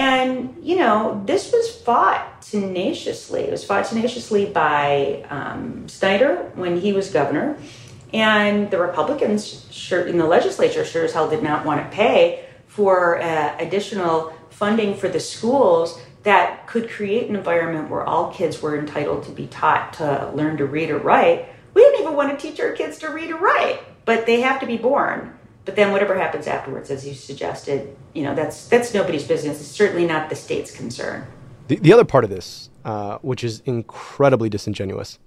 And, 0.01 0.57
you 0.62 0.76
know, 0.76 1.22
this 1.26 1.53
was 1.53 1.70
fought 1.70 2.40
tenaciously. 2.40 3.42
It 3.42 3.51
was 3.51 3.66
fought 3.66 3.84
tenaciously 3.84 4.46
by 4.46 5.26
um, 5.28 5.86
Snyder 5.88 6.51
when 6.55 6.80
he 6.80 6.94
was 6.94 7.11
governor. 7.11 7.59
And 8.14 8.70
the 8.70 8.78
Republicans 8.78 9.66
sure, 9.70 10.07
in 10.07 10.16
the 10.16 10.24
legislature 10.24 10.86
sure 10.86 11.05
as 11.05 11.12
hell 11.12 11.28
did 11.28 11.42
not 11.42 11.66
want 11.66 11.82
to 11.82 11.94
pay 11.94 12.46
for 12.66 13.20
uh, 13.20 13.55
additional 13.59 14.32
funding 14.48 14.94
for 14.96 15.11
the 15.11 15.20
schools 15.20 16.01
that 16.22 16.66
could 16.66 16.88
create 16.88 17.28
an 17.28 17.36
environment 17.36 17.90
where 17.90 18.03
all 18.03 18.32
kids 18.32 18.62
were 18.62 18.78
entitled 18.78 19.24
to 19.24 19.30
be 19.30 19.48
taught 19.48 19.92
to 19.92 20.32
learn 20.34 20.57
to 20.57 20.64
read 20.64 20.88
or 20.88 20.98
write. 20.98 21.46
We 21.74 21.82
don't 21.82 22.01
even 22.01 22.16
want 22.16 22.30
to 22.30 22.38
teach 22.38 22.59
our 22.59 22.72
kids 22.72 22.96
to 23.01 23.11
read 23.11 23.30
or 23.30 23.36
write, 23.36 23.80
but 24.07 24.24
they 24.24 24.40
have 24.40 24.61
to 24.61 24.66
be 24.66 24.78
born. 24.78 25.38
But 25.71 25.77
then 25.77 25.93
whatever 25.93 26.18
happens 26.18 26.49
afterwards, 26.49 26.91
as 26.91 27.07
you 27.07 27.14
suggested, 27.14 27.97
you 28.12 28.25
know, 28.25 28.35
that's 28.35 28.66
that's 28.66 28.93
nobody's 28.93 29.23
business. 29.23 29.61
It's 29.61 29.68
certainly 29.68 30.05
not 30.05 30.29
the 30.29 30.35
state's 30.35 30.73
concern. 30.73 31.25
The, 31.68 31.77
the 31.77 31.93
other 31.93 32.05
part 32.05 32.25
of 32.25 32.31
this, 32.31 32.71
uh, 32.85 33.18
which 33.18 33.45
is 33.45 33.62
incredibly 33.66 34.49
disingenuous, 34.49 35.21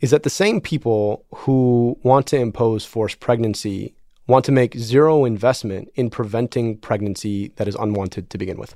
is 0.00 0.10
that 0.10 0.24
the 0.24 0.30
same 0.30 0.60
people 0.60 1.24
who 1.32 1.96
want 2.02 2.26
to 2.26 2.36
impose 2.36 2.84
forced 2.84 3.20
pregnancy 3.20 3.94
want 4.26 4.44
to 4.46 4.50
make 4.50 4.76
zero 4.76 5.24
investment 5.24 5.92
in 5.94 6.10
preventing 6.10 6.78
pregnancy 6.78 7.52
that 7.54 7.68
is 7.68 7.76
unwanted 7.76 8.30
to 8.30 8.36
begin 8.36 8.58
with. 8.58 8.74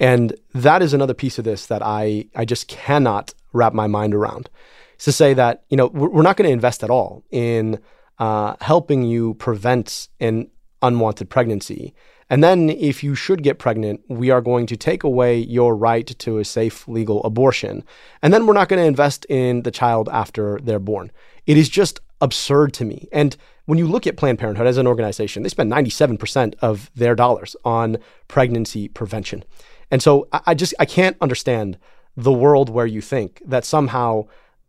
And 0.00 0.34
that 0.54 0.80
is 0.80 0.94
another 0.94 1.12
piece 1.12 1.38
of 1.38 1.44
this 1.44 1.66
that 1.66 1.82
I, 1.82 2.28
I 2.34 2.46
just 2.46 2.66
cannot 2.66 3.34
wrap 3.52 3.74
my 3.74 3.88
mind 3.88 4.14
around. 4.14 4.48
It's 4.94 5.04
to 5.04 5.12
say 5.12 5.34
that, 5.34 5.64
you 5.68 5.76
know, 5.76 5.88
we're 5.88 6.22
not 6.22 6.38
going 6.38 6.48
to 6.48 6.52
invest 6.52 6.82
at 6.82 6.88
all 6.88 7.22
in 7.30 7.78
uh, 8.18 8.56
helping 8.60 9.02
you 9.02 9.34
prevent 9.34 10.08
an 10.20 10.50
unwanted 10.82 11.30
pregnancy. 11.30 11.94
And 12.30 12.42
then, 12.42 12.70
if 12.70 13.04
you 13.04 13.14
should 13.14 13.42
get 13.42 13.58
pregnant, 13.58 14.00
we 14.08 14.30
are 14.30 14.40
going 14.40 14.66
to 14.66 14.76
take 14.76 15.04
away 15.04 15.38
your 15.38 15.76
right 15.76 16.06
to 16.06 16.38
a 16.38 16.44
safe 16.44 16.88
legal 16.88 17.22
abortion. 17.22 17.84
And 18.22 18.32
then 18.32 18.46
we're 18.46 18.54
not 18.54 18.68
going 18.68 18.80
to 18.80 18.86
invest 18.86 19.26
in 19.28 19.62
the 19.62 19.70
child 19.70 20.08
after 20.10 20.58
they're 20.62 20.78
born. 20.78 21.12
It 21.46 21.58
is 21.58 21.68
just 21.68 22.00
absurd 22.22 22.72
to 22.74 22.84
me. 22.84 23.08
And 23.12 23.36
when 23.66 23.78
you 23.78 23.86
look 23.86 24.06
at 24.06 24.16
Planned 24.16 24.38
Parenthood 24.38 24.66
as 24.66 24.78
an 24.78 24.86
organization, 24.86 25.42
they 25.42 25.48
spend 25.48 25.70
97% 25.70 26.54
of 26.60 26.90
their 26.94 27.14
dollars 27.14 27.56
on 27.64 27.98
pregnancy 28.28 28.88
prevention. 28.88 29.44
And 29.90 30.02
so 30.02 30.28
I 30.32 30.54
just 30.54 30.74
I 30.78 30.86
can't 30.86 31.16
understand 31.20 31.78
the 32.16 32.32
world 32.32 32.70
where 32.70 32.86
you 32.86 33.00
think 33.00 33.42
that 33.44 33.64
somehow 33.64 34.24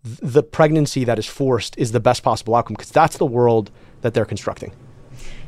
the 0.05 0.43
pregnancy 0.43 1.03
that 1.03 1.17
is 1.17 1.25
forced 1.25 1.75
is 1.79 1.91
the 1.91 1.99
best 1.99 2.21
possible 2.21 2.53
outcome 2.55 2.75
because 2.75 2.91
that's 2.91 3.17
the 3.17 3.25
world 3.25 3.71
that 4.01 4.13
they're 4.13 4.25
constructing. 4.25 4.71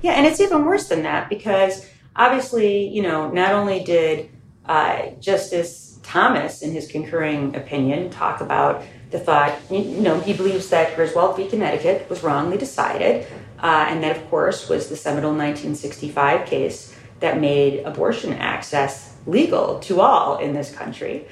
Yeah, 0.02 0.14
and 0.14 0.26
it's 0.26 0.42
even 0.42 0.66
worse 0.66 0.88
than 0.90 1.04
that 1.04 1.30
because 1.30 1.88
obviously, 2.16 2.88
you 2.88 3.04
know, 3.04 3.30
not 3.30 3.54
only 3.54 3.84
did 3.84 4.30
uh, 4.66 5.10
Justice 5.20 6.00
Thomas, 6.02 6.62
in 6.64 6.72
his 6.72 6.88
concurring 6.88 7.56
opinion, 7.56 8.10
talk 8.10 8.42
about 8.42 8.84
the 9.12 9.20
thought, 9.20 9.54
you 9.70 10.02
know, 10.02 10.20
he 10.20 10.34
believes 10.34 10.70
that 10.70 10.96
Griswold 10.96 11.38
v. 11.38 11.48
Connecticut 11.48 12.10
was 12.10 12.24
wrongly 12.24 12.58
decided, 12.58 13.28
uh, 13.60 13.86
and 13.90 14.04
that, 14.04 14.18
of 14.18 14.30
course, 14.30 14.68
was 14.68 14.90
the 14.90 14.96
seminal 14.96 15.32
1965 15.32 16.48
case 16.48 16.96
that 17.20 17.40
made 17.40 17.84
abortion 17.86 18.34
access 18.34 19.16
legal 19.26 19.80
to 19.82 20.02
all 20.02 20.38
in 20.38 20.54
this 20.54 20.74
country. 20.74 21.28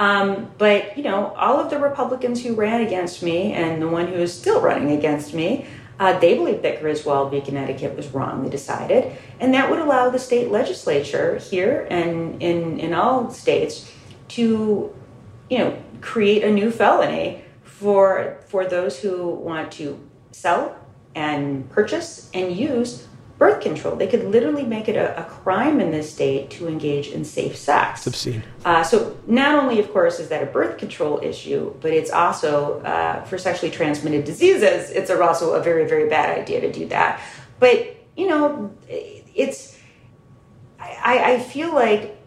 Um, 0.00 0.50
but, 0.56 0.96
you 0.96 1.02
know, 1.02 1.26
all 1.34 1.60
of 1.60 1.68
the 1.68 1.78
Republicans 1.78 2.42
who 2.42 2.54
ran 2.54 2.80
against 2.80 3.22
me 3.22 3.52
and 3.52 3.82
the 3.82 3.86
one 3.86 4.06
who 4.06 4.14
is 4.14 4.32
still 4.32 4.58
running 4.58 4.92
against 4.92 5.34
me, 5.34 5.66
uh, 5.98 6.18
they 6.18 6.32
believe 6.32 6.62
that 6.62 6.80
Griswold 6.80 7.30
v. 7.30 7.42
Connecticut 7.42 7.94
was 7.94 8.08
wrongly 8.08 8.48
decided. 8.48 9.14
And 9.40 9.52
that 9.52 9.68
would 9.68 9.78
allow 9.78 10.08
the 10.08 10.18
state 10.18 10.50
legislature 10.50 11.36
here 11.36 11.86
and 11.90 12.42
in, 12.42 12.80
in 12.80 12.94
all 12.94 13.30
states 13.30 13.92
to, 14.28 14.96
you 15.50 15.58
know, 15.58 15.78
create 16.00 16.44
a 16.44 16.50
new 16.50 16.70
felony 16.70 17.44
for, 17.62 18.38
for 18.46 18.64
those 18.64 19.00
who 19.00 19.28
want 19.28 19.70
to 19.72 20.00
sell 20.32 20.78
and 21.14 21.68
purchase 21.68 22.30
and 22.32 22.56
use 22.56 23.06
birth 23.40 23.62
control. 23.62 23.96
They 23.96 24.06
could 24.06 24.24
literally 24.24 24.64
make 24.64 24.86
it 24.86 24.96
a, 24.96 25.18
a 25.18 25.24
crime 25.24 25.80
in 25.80 25.90
this 25.90 26.12
state 26.12 26.50
to 26.50 26.68
engage 26.68 27.08
in 27.08 27.24
safe 27.24 27.56
sex. 27.56 28.06
It's 28.06 28.08
obscene. 28.08 28.42
Uh, 28.66 28.84
so 28.84 29.16
not 29.26 29.58
only, 29.58 29.80
of 29.80 29.90
course, 29.92 30.20
is 30.20 30.28
that 30.28 30.42
a 30.42 30.46
birth 30.46 30.76
control 30.76 31.18
issue, 31.22 31.74
but 31.80 31.90
it's 31.90 32.10
also 32.10 32.80
uh, 32.82 33.24
for 33.24 33.38
sexually 33.38 33.72
transmitted 33.72 34.26
diseases. 34.26 34.90
It's 34.90 35.10
also 35.10 35.54
a 35.54 35.62
very, 35.62 35.88
very 35.88 36.06
bad 36.06 36.38
idea 36.38 36.60
to 36.60 36.70
do 36.70 36.86
that. 36.88 37.20
But 37.58 37.96
you 38.14 38.28
know, 38.28 38.76
it's. 38.88 39.78
I, 40.78 41.32
I 41.32 41.40
feel 41.40 41.74
like 41.74 42.18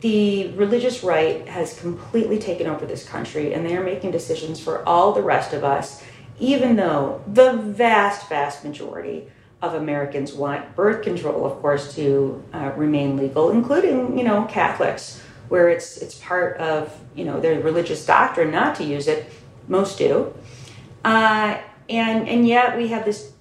the 0.00 0.48
religious 0.52 1.04
right 1.04 1.46
has 1.46 1.78
completely 1.78 2.38
taken 2.40 2.66
over 2.66 2.86
this 2.86 3.08
country, 3.08 3.54
and 3.54 3.64
they 3.64 3.76
are 3.76 3.84
making 3.84 4.10
decisions 4.10 4.58
for 4.58 4.86
all 4.88 5.12
the 5.12 5.22
rest 5.22 5.52
of 5.52 5.62
us, 5.62 6.02
even 6.40 6.74
though 6.74 7.22
the 7.28 7.52
vast, 7.52 8.28
vast 8.28 8.64
majority 8.64 9.28
of 9.64 9.74
Americans 9.74 10.32
want 10.32 10.74
birth 10.76 11.02
control, 11.02 11.44
of 11.44 11.60
course, 11.60 11.94
to 11.94 12.42
uh, 12.52 12.72
remain 12.76 13.16
legal, 13.16 13.50
including 13.50 14.18
you 14.18 14.24
know 14.24 14.44
Catholics, 14.44 15.20
where 15.48 15.68
it's 15.68 15.96
it's 15.98 16.16
part 16.16 16.56
of 16.58 16.96
you 17.14 17.24
know 17.24 17.40
their 17.40 17.60
religious 17.60 18.04
doctrine 18.04 18.50
not 18.50 18.76
to 18.76 18.84
use 18.84 19.08
it. 19.08 19.30
Most 19.66 19.98
do, 19.98 20.34
uh, 21.04 21.58
and 21.88 22.28
and 22.28 22.46
yet 22.46 22.76
we 22.76 22.88
have 22.88 23.04
this 23.04 23.32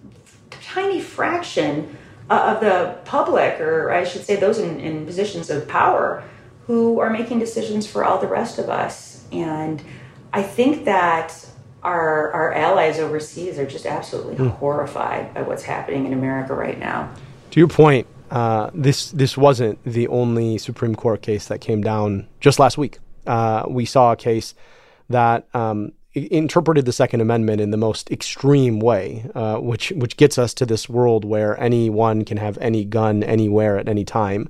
tiny 0.49 1.01
fraction 1.01 1.97
uh, 2.29 2.55
of 2.55 2.61
the 2.61 2.97
public, 3.05 3.59
or 3.59 3.91
I 3.91 4.03
should 4.05 4.23
say, 4.23 4.35
those 4.35 4.59
in, 4.59 4.79
in 4.79 5.05
positions 5.05 5.49
of 5.49 5.67
power, 5.67 6.23
who 6.67 6.99
are 6.99 7.09
making 7.09 7.39
decisions 7.39 7.85
for 7.85 8.05
all 8.05 8.19
the 8.19 8.27
rest 8.27 8.57
of 8.57 8.69
us. 8.69 9.25
And 9.31 9.83
I 10.31 10.41
think 10.41 10.85
that 10.85 11.45
our 11.83 12.31
our 12.31 12.53
allies 12.53 12.99
overseas 12.99 13.59
are 13.59 13.65
just 13.65 13.85
absolutely 13.85 14.35
mm. 14.35 14.51
horrified 14.57 15.33
by 15.33 15.41
what's 15.41 15.63
happening 15.63 16.05
in 16.05 16.13
America 16.13 16.53
right 16.53 16.79
now. 16.79 17.13
To 17.51 17.59
your 17.59 17.69
point, 17.69 18.07
uh, 18.31 18.71
this 18.73 19.11
this 19.11 19.37
wasn't 19.37 19.83
the 19.83 20.07
only 20.07 20.57
Supreme 20.57 20.95
Court 20.95 21.21
case 21.21 21.47
that 21.47 21.61
came 21.61 21.81
down 21.81 22.27
just 22.39 22.59
last 22.59 22.77
week. 22.77 22.99
Uh, 23.27 23.63
we 23.67 23.85
saw 23.85 24.13
a 24.13 24.15
case 24.15 24.55
that 25.09 25.47
um, 25.53 25.91
interpreted 26.13 26.85
the 26.85 26.91
Second 26.91 27.21
Amendment 27.21 27.61
in 27.61 27.71
the 27.71 27.77
most 27.77 28.11
extreme 28.11 28.79
way, 28.79 29.29
uh, 29.35 29.57
which 29.57 29.91
which 29.91 30.17
gets 30.17 30.37
us 30.37 30.53
to 30.55 30.65
this 30.65 30.87
world 30.87 31.25
where 31.25 31.59
anyone 31.59 32.25
can 32.25 32.37
have 32.37 32.57
any 32.59 32.85
gun 32.85 33.23
anywhere 33.23 33.77
at 33.77 33.87
any 33.87 34.05
time. 34.05 34.49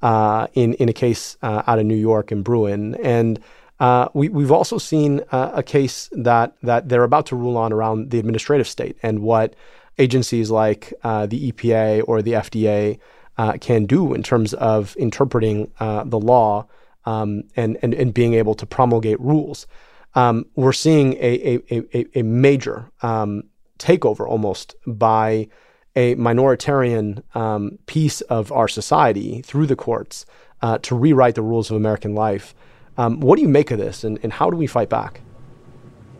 Uh, 0.00 0.46
in 0.54 0.74
in 0.74 0.88
a 0.88 0.92
case 0.92 1.36
uh, 1.42 1.62
out 1.66 1.80
of 1.80 1.84
New 1.84 1.96
York 1.96 2.30
in 2.30 2.42
Bruen, 2.42 2.94
and 2.96 3.40
uh, 3.80 4.08
we, 4.12 4.28
have 4.28 4.50
also 4.50 4.78
seen 4.78 5.22
uh, 5.30 5.52
a 5.54 5.62
case 5.62 6.08
that 6.12 6.54
that 6.62 6.88
they're 6.88 7.04
about 7.04 7.26
to 7.26 7.36
rule 7.36 7.56
on 7.56 7.72
around 7.72 8.10
the 8.10 8.18
administrative 8.18 8.66
state 8.66 8.96
and 9.02 9.20
what 9.20 9.54
agencies 9.98 10.50
like 10.50 10.92
uh, 11.04 11.26
the 11.26 11.52
EPA 11.52 12.02
or 12.06 12.22
the 12.22 12.32
FDA 12.32 12.98
uh, 13.36 13.52
can 13.60 13.86
do 13.86 14.14
in 14.14 14.22
terms 14.22 14.52
of 14.54 14.96
interpreting 14.96 15.70
uh, 15.78 16.04
the 16.04 16.18
law 16.18 16.66
um, 17.04 17.44
and, 17.56 17.78
and 17.82 17.94
and 17.94 18.12
being 18.12 18.34
able 18.34 18.54
to 18.54 18.66
promulgate 18.66 19.20
rules. 19.20 19.66
Um, 20.14 20.46
we're 20.56 20.72
seeing 20.72 21.14
a 21.14 21.62
a, 21.70 21.96
a, 21.96 22.18
a 22.18 22.22
major 22.22 22.90
um, 23.02 23.44
takeover 23.78 24.26
almost 24.28 24.74
by 24.86 25.48
a 25.94 26.14
minoritarian 26.16 27.22
um, 27.36 27.78
piece 27.86 28.20
of 28.22 28.52
our 28.52 28.68
society 28.68 29.40
through 29.42 29.66
the 29.66 29.76
courts 29.76 30.26
uh, 30.62 30.78
to 30.78 30.96
rewrite 30.96 31.34
the 31.34 31.42
rules 31.42 31.70
of 31.70 31.76
American 31.76 32.14
life. 32.14 32.54
Um, 32.98 33.20
what 33.20 33.36
do 33.36 33.42
you 33.42 33.48
make 33.48 33.70
of 33.70 33.78
this, 33.78 34.02
and, 34.02 34.18
and 34.24 34.32
how 34.32 34.50
do 34.50 34.56
we 34.56 34.66
fight 34.66 34.88
back? 34.88 35.20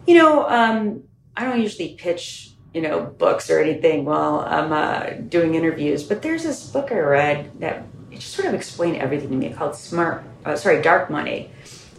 You 0.07 0.17
know, 0.17 0.49
um, 0.49 1.03
I 1.37 1.45
don't 1.45 1.61
usually 1.61 1.97
pitch, 1.99 2.53
you 2.73 2.81
know, 2.81 3.03
books 3.03 3.51
or 3.51 3.59
anything 3.59 4.05
while 4.05 4.41
I'm 4.41 4.73
uh, 4.73 5.11
doing 5.29 5.57
interviews, 5.57 6.05
but 6.05 6.23
there's 6.23 6.45
this 6.45 6.71
book 6.71 6.93
I 6.93 7.01
read 7.01 7.61
that 7.61 7.83
it 8.13 8.21
just 8.21 8.33
sort 8.33 8.47
of 8.47 8.55
explained 8.55 8.97
everything 8.99 9.31
to 9.31 9.37
me 9.37 9.53
called 9.53 9.75
Smart, 9.75 10.25
uh, 10.45 10.57
sorry, 10.57 10.81
Dark 10.81 11.11
Money 11.11 11.51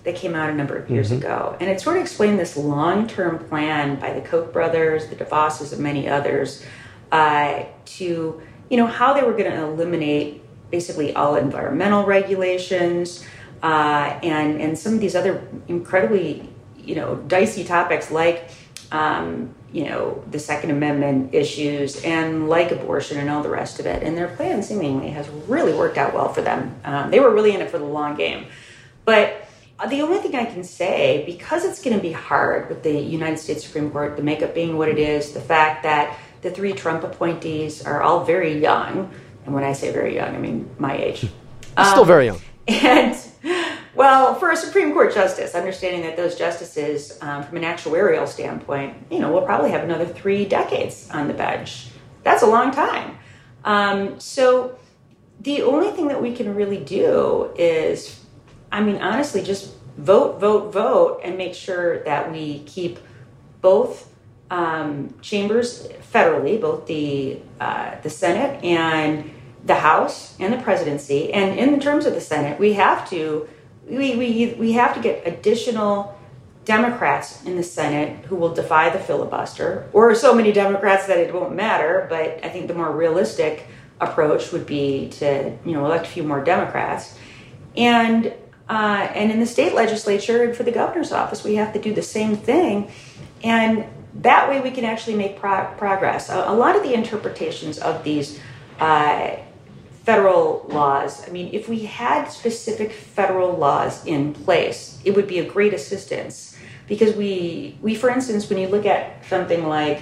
that 0.06 0.16
came 0.16 0.34
out 0.34 0.50
a 0.50 0.54
number 0.56 0.78
of 0.78 0.90
years 0.90 1.10
mm-hmm. 1.10 1.20
ago. 1.20 1.58
And 1.60 1.70
it 1.70 1.82
sort 1.82 1.98
of 1.98 2.02
explained 2.02 2.40
this 2.40 2.56
long 2.56 3.06
term 3.06 3.38
plan 3.38 4.00
by 4.00 4.14
the 4.14 4.22
Koch 4.22 4.52
brothers, 4.54 5.08
the 5.08 5.16
DeVosses, 5.16 5.74
and 5.74 5.82
many 5.82 6.08
others 6.08 6.66
uh, 7.12 7.64
to, 7.86 8.42
you 8.70 8.78
know, 8.78 8.88
how 8.88 9.14
they 9.14 9.24
were 9.24 9.34
going 9.34 9.52
to 9.52 9.62
eliminate 9.62 10.42
basically 10.72 11.14
all 11.16 11.36
environmental 11.36 12.06
regulations, 12.06 13.26
uh, 13.62 14.20
and 14.24 14.62
and 14.62 14.78
some 14.78 14.94
of 14.94 15.00
these 15.00 15.16
other 15.16 15.48
incredibly 15.68 16.48
you 16.78 16.96
know 16.96 17.16
dicey 17.16 17.64
topics 17.64 18.12
like 18.12 18.50
um, 18.92 19.54
you 19.72 19.86
know 19.86 20.24
the 20.32 20.40
Second 20.40 20.72
Amendment 20.72 21.34
issues 21.34 22.04
and 22.04 22.50
like 22.50 22.72
abortion 22.72 23.18
and 23.18 23.30
all 23.30 23.44
the 23.44 23.50
rest 23.50 23.80
of 23.80 23.86
it. 23.86 24.04
And 24.04 24.18
their 24.18 24.30
plan 24.30 24.64
seemingly 24.64 25.10
has 25.12 25.28
really 25.48 25.74
worked 25.74 25.98
out 25.98 26.14
well 26.14 26.34
for 26.34 26.42
them. 26.42 26.80
Um, 26.84 27.12
they 27.12 27.20
were 27.20 27.34
really 27.34 27.54
in 27.54 27.62
it 27.62 27.70
for 27.70 27.78
the 27.80 27.86
long 27.86 28.16
game, 28.16 28.48
but. 29.06 29.46
The 29.88 30.02
only 30.02 30.18
thing 30.18 30.36
I 30.36 30.44
can 30.44 30.66
say, 30.66 31.24
because 31.26 31.64
it's 31.64 31.82
going 31.82 31.96
to 31.96 32.02
be 32.02 32.12
hard 32.12 32.68
with 32.68 32.84
the 32.84 33.00
United 33.00 33.38
States 33.38 33.64
Supreme 33.66 33.90
Court, 33.92 34.18
the 34.18 34.22
makeup 34.22 34.54
being 34.54 34.78
what 34.78 34.90
it 34.90 35.00
is, 35.00 35.32
the 35.32 35.40
fact 35.40 35.84
that 35.84 36.20
the 36.42 36.52
three 36.52 36.74
Trump 36.74 37.06
appointees 37.06 37.86
are 37.86 38.02
all 38.02 38.26
very 38.26 38.60
young, 38.60 39.10
and 39.46 39.54
when 39.54 39.64
I 39.64 39.72
say 39.72 39.92
very 39.92 40.16
young, 40.16 40.36
I 40.36 40.38
mean 40.38 40.70
my 40.78 40.98
age. 40.98 41.28
Um, 41.78 41.86
still 41.92 42.06
very 42.06 42.26
young. 42.26 42.42
And 42.68 43.16
Well, 43.96 44.36
for 44.36 44.52
a 44.52 44.56
Supreme 44.56 44.94
Court 44.94 45.14
justice, 45.14 45.56
understanding 45.56 46.04
that 46.04 46.16
those 46.16 46.36
justices, 46.36 47.18
um, 47.22 47.44
from 47.44 47.58
an 47.58 47.64
actuarial 47.64 48.28
standpoint, 48.28 48.96
you 49.10 49.20
know, 49.20 49.32
will 49.32 49.42
probably 49.42 49.72
have 49.72 49.84
another 49.84 50.06
three 50.06 50.46
decades 50.46 51.10
on 51.12 51.28
the 51.28 51.34
bench. 51.34 51.88
That's 52.24 52.44
a 52.44 52.48
long 52.48 52.72
time. 52.72 53.18
Um, 53.66 54.20
so 54.20 54.78
the 55.42 55.64
only 55.64 55.92
thing 55.92 56.08
that 56.10 56.22
we 56.22 56.34
can 56.34 56.56
really 56.56 56.78
do 56.78 57.52
is, 57.58 58.24
I 58.72 58.82
mean, 58.82 58.98
honestly, 58.98 59.42
just 59.42 59.74
vote, 59.98 60.40
vote, 60.40 60.72
vote, 60.72 61.22
and 61.24 61.38
make 61.38 61.54
sure 61.54 62.04
that 62.04 62.32
we 62.32 62.60
keep 62.60 63.00
both 63.62 64.14
um, 64.52 65.14
chambers 65.22 65.88
federally, 66.14 66.60
both 66.60 66.88
the 66.88 67.40
uh, 67.60 68.00
the 68.02 68.10
Senate 68.10 68.64
and 68.64 69.30
the 69.64 69.76
House 69.76 70.36
and 70.40 70.54
the 70.54 70.58
presidency. 70.58 71.34
And 71.34 71.60
in 71.60 71.80
terms 71.80 72.06
of 72.06 72.14
the 72.14 72.22
Senate, 72.22 72.60
we 72.60 72.74
have 72.74 73.10
to 73.10 73.48
we, 73.90 74.16
we, 74.16 74.56
we 74.58 74.74
have 74.74 74.94
to 74.96 75.02
get 75.02 75.28
additional 75.28 76.16
Democrats 76.66 77.44
in 77.46 77.56
the 77.56 77.64
Senate 77.64 78.26
who 78.26 78.36
will 78.36 78.54
defy 78.54 78.90
the 78.92 79.00
filibuster, 79.00 79.90
or 79.92 80.14
so 80.14 80.36
many 80.36 80.52
Democrats 80.52 81.08
that 81.08 81.18
it 81.18 81.34
won't 81.34 81.56
matter. 81.56 82.06
But 82.10 82.46
I 82.46 82.50
think 82.50 82.68
the 82.68 82.76
more 82.76 82.92
realistic 82.92 83.66
approach 84.00 84.52
would 84.52 84.66
be 84.66 85.10
to 85.10 85.58
you 85.66 85.74
know 85.74 85.86
elect 85.86 86.06
a 86.06 86.10
few 86.10 86.24
more 86.24 86.44
Democrats, 86.44 87.18
and 87.76 88.28
uh, 88.70 89.10
and 89.16 89.32
in 89.32 89.40
the 89.40 89.48
state 89.48 89.74
legislature 89.74 90.44
and 90.44 90.56
for 90.56 90.62
the 90.62 90.72
governor's 90.72 91.12
office, 91.12 91.44
we 91.44 91.56
have 91.56 91.74
to 91.74 91.80
do 91.80 91.92
the 91.92 92.04
same 92.04 92.36
thing, 92.36 92.92
and 93.44 93.86
that 94.16 94.48
way 94.48 94.62
we 94.62 94.70
can 94.70 94.86
actually 94.86 95.16
make 95.16 95.40
pro- 95.40 95.74
progress. 95.78 96.30
A, 96.30 96.50
a, 96.50 96.54
lot 96.54 96.76
of 96.76 96.84
the 96.84 96.94
interpretations 96.94 97.80
of 97.80 98.04
these. 98.04 98.40
Uh, 98.80 99.38
federal 100.10 100.66
laws. 100.70 101.28
I 101.28 101.32
mean, 101.32 101.52
if 101.54 101.70
we 101.70 101.86
had 101.86 102.30
specific 102.30 102.92
federal 102.92 103.54
laws 103.54 104.04
in 104.08 104.34
place, 104.34 105.00
it 105.06 105.16
would 105.16 105.28
be 105.28 105.38
a 105.38 105.46
great 105.46 105.72
assistance 105.72 106.58
because 106.88 107.16
we 107.16 107.78
we 107.80 107.94
for 107.94 108.10
instance, 108.10 108.50
when 108.50 108.58
you 108.58 108.70
look 108.70 108.88
at 108.88 109.24
something 109.26 109.68
like, 109.68 110.02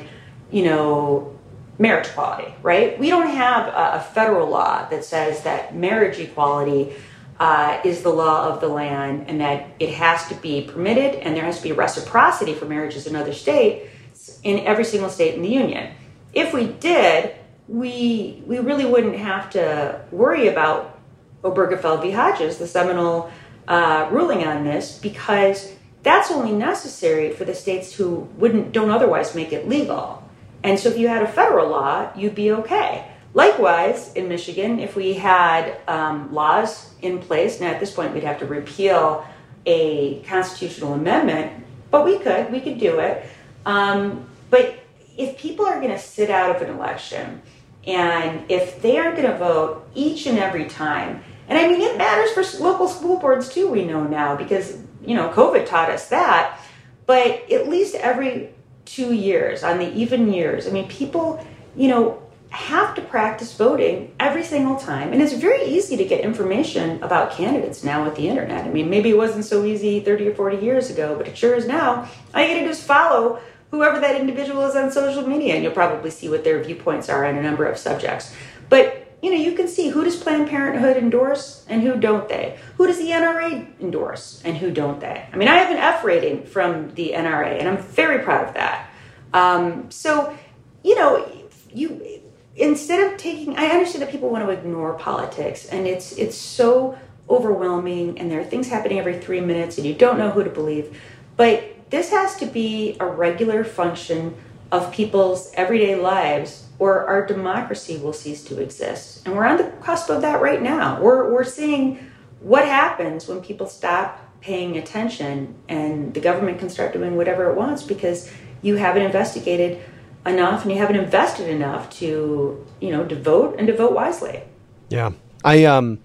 you 0.49 0.63
know, 0.63 1.37
marriage 1.77 2.07
equality, 2.07 2.53
right? 2.63 2.97
We 2.97 3.09
don't 3.09 3.27
have 3.27 3.67
a, 3.67 3.85
a 3.99 4.01
federal 4.13 4.47
law 4.47 4.87
that 4.87 5.03
says 5.03 5.43
that 5.43 5.75
marriage 5.75 6.19
equality 6.19 6.93
uh, 7.37 7.81
is 7.83 8.01
the 8.01 8.13
law 8.23 8.47
of 8.47 8.61
the 8.61 8.69
land 8.69 9.25
and 9.27 9.41
that 9.41 9.67
it 9.77 9.89
has 9.89 10.25
to 10.29 10.35
be 10.35 10.61
permitted 10.61 11.15
and 11.15 11.35
there 11.35 11.43
has 11.43 11.57
to 11.57 11.63
be 11.63 11.73
reciprocity 11.73 12.53
for 12.53 12.65
marriages 12.65 13.07
in 13.07 13.15
other 13.17 13.33
states 13.33 14.39
in 14.43 14.59
every 14.71 14.85
single 14.85 15.09
state 15.09 15.35
in 15.35 15.41
the 15.41 15.49
union. 15.63 15.93
If 16.33 16.53
we 16.53 16.67
did, 16.67 17.35
we 17.67 18.41
we 18.45 18.59
really 18.59 18.85
wouldn't 18.85 19.17
have 19.17 19.49
to 19.51 20.01
worry 20.11 20.47
about 20.47 20.99
Obergefell 21.43 22.01
v. 22.01 22.11
Hodges, 22.11 22.57
the 22.57 22.67
seminal 22.67 23.31
uh, 23.67 24.07
ruling 24.11 24.47
on 24.47 24.63
this, 24.63 24.97
because 24.97 25.73
that's 26.03 26.31
only 26.31 26.53
necessary 26.53 27.31
for 27.33 27.45
the 27.45 27.53
states 27.53 27.93
who 27.93 28.27
wouldn't 28.37 28.71
don't 28.71 28.89
otherwise 28.89 29.35
make 29.35 29.51
it 29.51 29.67
legal. 29.67 30.23
And 30.63 30.79
so, 30.79 30.89
if 30.89 30.97
you 30.97 31.07
had 31.07 31.23
a 31.23 31.27
federal 31.27 31.69
law, 31.69 32.09
you'd 32.15 32.35
be 32.35 32.51
okay. 32.51 33.05
Likewise, 33.33 34.13
in 34.13 34.27
Michigan, 34.29 34.79
if 34.79 34.95
we 34.95 35.13
had 35.13 35.77
um, 35.87 36.33
laws 36.33 36.93
in 37.01 37.19
place, 37.19 37.59
now 37.59 37.67
at 37.67 37.79
this 37.79 37.91
point 37.91 38.13
we'd 38.13 38.23
have 38.23 38.39
to 38.39 38.45
repeal 38.45 39.25
a 39.65 40.21
constitutional 40.21 40.93
amendment, 40.93 41.51
but 41.91 42.05
we 42.05 42.17
could, 42.17 42.51
we 42.51 42.59
could 42.61 42.79
do 42.79 42.99
it. 42.99 43.25
Um, 43.65 44.27
but 44.49 44.79
if 45.17 45.37
people 45.37 45.65
are 45.65 45.75
going 45.75 45.91
to 45.91 45.99
sit 45.99 46.29
out 46.29 46.55
of 46.55 46.61
an 46.61 46.73
election 46.73 47.41
and 47.87 48.51
if 48.51 48.81
they 48.81 48.97
aren't 48.97 49.15
going 49.15 49.31
to 49.31 49.37
vote 49.37 49.89
each 49.95 50.27
and 50.27 50.37
every 50.37 50.65
time, 50.65 51.23
and 51.47 51.57
I 51.57 51.67
mean, 51.67 51.81
it 51.81 51.97
matters 51.97 52.31
for 52.31 52.61
local 52.61 52.89
school 52.89 53.17
boards 53.17 53.47
too, 53.47 53.69
we 53.69 53.85
know 53.85 54.03
now, 54.03 54.35
because, 54.35 54.77
you 55.05 55.15
know, 55.15 55.29
COVID 55.29 55.65
taught 55.65 55.89
us 55.89 56.09
that. 56.09 56.59
But 57.05 57.49
at 57.49 57.69
least 57.69 57.95
every 57.95 58.49
two 58.83 59.13
years, 59.13 59.63
on 59.63 59.79
the 59.79 59.89
even 59.93 60.33
years, 60.33 60.67
I 60.67 60.71
mean, 60.71 60.89
people, 60.89 61.45
you 61.77 61.87
know, 61.87 62.21
have 62.49 62.95
to 62.95 63.01
practice 63.01 63.53
voting 63.55 64.13
every 64.19 64.43
single 64.43 64.77
time. 64.77 65.13
And 65.13 65.21
it's 65.21 65.33
very 65.33 65.63
easy 65.65 65.95
to 65.97 66.05
get 66.05 66.21
information 66.21 67.01
about 67.01 67.31
candidates 67.31 67.83
now 67.83 68.03
with 68.03 68.15
the 68.15 68.27
internet. 68.27 68.65
I 68.65 68.69
mean, 68.69 68.89
maybe 68.89 69.09
it 69.09 69.17
wasn't 69.17 69.45
so 69.45 69.63
easy 69.63 70.01
30 70.01 70.29
or 70.29 70.35
40 70.35 70.57
years 70.57 70.89
ago, 70.89 71.15
but 71.17 71.27
it 71.27 71.37
sure 71.37 71.55
is 71.55 71.67
now. 71.67 72.09
All 72.33 72.41
you 72.41 72.47
gotta 72.47 72.61
do 72.61 72.69
is 72.69 72.83
follow 72.83 73.39
whoever 73.71 73.99
that 73.99 74.19
individual 74.19 74.65
is 74.65 74.75
on 74.75 74.91
social 74.91 75.27
media, 75.27 75.55
and 75.55 75.63
you'll 75.63 75.73
probably 75.73 76.09
see 76.09 76.29
what 76.29 76.43
their 76.43 76.63
viewpoints 76.63 77.09
are 77.09 77.25
on 77.25 77.37
a 77.37 77.41
number 77.41 77.65
of 77.65 77.77
subjects. 77.77 78.33
But 78.69 79.07
you 79.21 79.31
know, 79.31 79.37
you 79.37 79.53
can 79.53 79.67
see 79.67 79.89
who 79.89 80.03
does 80.03 80.15
Planned 80.15 80.47
Parenthood 80.47 80.95
endorse 80.95 81.65
and 81.67 81.81
who 81.81 81.99
don't 81.99 82.29
they? 82.29 82.59
Who 82.77 82.85
does 82.85 82.99
the 82.99 83.09
NRA 83.09 83.67
endorse 83.81 84.41
and 84.45 84.55
who 84.57 84.69
don't 84.69 84.99
they? 84.99 85.27
I 85.33 85.35
mean, 85.35 85.47
I 85.47 85.55
have 85.55 85.71
an 85.71 85.77
F 85.77 86.03
rating 86.03 86.45
from 86.45 86.93
the 86.93 87.13
NRA, 87.15 87.59
and 87.59 87.67
I'm 87.67 87.77
very 87.77 88.23
proud 88.23 88.47
of 88.47 88.53
that. 88.53 88.89
Um, 89.33 89.89
so, 89.89 90.37
you 90.83 90.95
know, 90.95 91.27
you 91.73 92.21
instead 92.55 93.11
of 93.11 93.17
taking, 93.17 93.57
I 93.57 93.67
understand 93.67 94.01
that 94.03 94.11
people 94.11 94.29
want 94.29 94.45
to 94.45 94.51
ignore 94.51 94.93
politics, 94.93 95.65
and 95.65 95.87
it's 95.87 96.11
it's 96.13 96.37
so 96.37 96.97
overwhelming, 97.29 98.19
and 98.19 98.31
there 98.31 98.39
are 98.39 98.45
things 98.45 98.69
happening 98.69 98.99
every 98.99 99.19
three 99.19 99.41
minutes, 99.41 99.77
and 99.77 99.85
you 99.85 99.93
don't 99.93 100.17
know 100.17 100.29
who 100.29 100.43
to 100.43 100.49
believe. 100.49 100.99
But 101.35 101.76
this 101.89 102.11
has 102.11 102.35
to 102.37 102.45
be 102.45 102.97
a 102.99 103.05
regular 103.05 103.63
function 103.63 104.35
of 104.71 104.91
people's 104.91 105.51
everyday 105.53 105.95
lives 105.95 106.67
or 106.79 107.05
our 107.05 107.25
democracy 107.25 107.97
will 107.97 108.13
cease 108.13 108.43
to 108.43 108.61
exist. 108.61 109.25
And 109.25 109.35
we're 109.35 109.45
on 109.45 109.57
the 109.57 109.71
cusp 109.81 110.09
of 110.09 110.21
that 110.21 110.41
right 110.41 110.61
now. 110.61 111.01
We're, 111.01 111.31
we're 111.31 111.43
seeing 111.43 112.05
what 112.41 112.65
happens 112.65 113.27
when 113.27 113.41
people 113.41 113.67
stop 113.67 114.19
paying 114.41 114.77
attention 114.77 115.55
and 115.67 116.13
the 116.13 116.19
government 116.19 116.59
can 116.59 116.69
start 116.69 116.93
doing 116.93 117.15
whatever 117.15 117.49
it 117.49 117.55
wants 117.55 117.83
because 117.83 118.31
you 118.61 118.75
haven't 118.75 119.03
investigated 119.03 119.81
enough 120.25 120.63
and 120.63 120.71
you 120.71 120.77
haven't 120.77 120.97
invested 120.97 121.49
enough 121.49 121.89
to, 121.89 122.65
you 122.79 122.91
know, 122.91 123.05
to 123.05 123.15
vote 123.15 123.55
and 123.57 123.67
to 123.67 123.75
vote 123.75 123.93
wisely. 123.93 124.43
Yeah. 124.89 125.11
I 125.43 125.63
um 125.65 125.99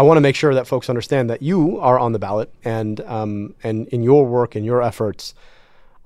I 0.00 0.02
want 0.02 0.16
to 0.16 0.22
make 0.22 0.34
sure 0.34 0.54
that 0.54 0.66
folks 0.66 0.88
understand 0.88 1.28
that 1.28 1.42
you 1.42 1.78
are 1.78 1.98
on 1.98 2.12
the 2.12 2.18
ballot, 2.18 2.50
and 2.64 3.02
um, 3.02 3.54
and 3.62 3.86
in 3.88 4.02
your 4.02 4.24
work 4.24 4.54
and 4.54 4.64
your 4.64 4.80
efforts 4.80 5.34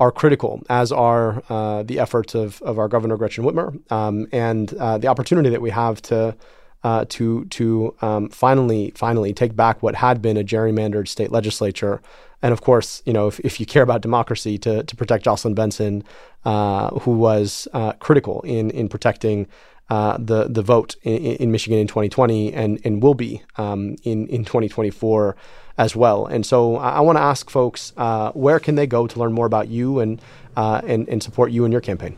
are 0.01 0.11
critical, 0.11 0.61
as 0.69 0.91
are 0.91 1.45
uh, 1.49 1.85
the 1.85 2.01
efforts 2.01 2.35
of 2.35 2.61
of 2.63 2.77
our 2.81 2.89
Governor 2.89 3.17
Gretchen 3.17 3.45
Whitmer, 3.45 3.69
um, 3.93 4.27
and 4.33 4.75
uh, 4.75 4.99
the 4.99 5.07
opportunity 5.07 5.49
that 5.49 5.63
we 5.63 5.71
have 5.71 6.03
to. 6.03 6.37
Uh, 6.83 7.07
to 7.09 7.47
to 7.47 7.95
um, 8.03 8.29
finally 8.29 8.93
finally 8.95 9.33
take 9.33 9.57
back 9.57 9.83
what 9.83 9.95
had 9.95 10.21
been 10.21 10.37
a 10.37 10.45
gerrymandered 10.45 11.09
state 11.09 11.33
legislature, 11.33 12.03
and 12.43 12.53
of 12.53 12.61
course, 12.61 13.03
you 13.07 13.13
know, 13.15 13.27
if, 13.27 13.41
if 13.41 13.59
you 13.59 13.65
care 13.65 13.83
about 13.83 14.03
democracy, 14.03 14.59
to 14.59 14.83
to 14.83 14.95
protect 14.95 15.25
Jocelyn 15.25 15.55
Benson, 15.55 16.05
uh, 16.45 16.91
who 16.99 17.13
was 17.13 17.67
uh, 17.73 17.93
critical 17.93 18.43
in 18.43 18.71
in 18.73 18.91
protecting 18.91 19.47
uh, 19.91 20.17
the 20.19 20.49
the 20.49 20.63
vote 20.63 20.97
in, 21.03 21.17
in, 21.17 21.53
Michigan 21.53 21.79
in 21.79 21.87
2020 21.87 22.53
and 22.53 22.81
and 22.85 23.03
will 23.03 23.15
be 23.15 23.43
um, 23.57 23.97
in 24.03 24.27
in 24.29 24.45
2024 24.45 25.37
as 25.77 25.95
well. 25.95 26.27
And 26.27 26.47
so 26.47 26.77
I, 26.77 26.91
I 26.91 27.01
want 27.01 27.19
to 27.19 27.23
ask 27.23 27.51
folks 27.51 27.93
uh, 27.97 28.33
where 28.33 28.59
can 28.61 28.77
they 28.77 28.87
go 28.87 29.07
to 29.07 29.19
learn 29.19 29.33
more 29.33 29.47
about 29.47 29.69
you 29.69 30.01
and 30.01 30.21
uh, 30.57 30.81
and 30.87 31.09
and 31.09 31.23
support 31.23 31.51
you 31.53 31.65
in 31.65 31.73
your 31.73 31.81
campaign. 31.81 32.17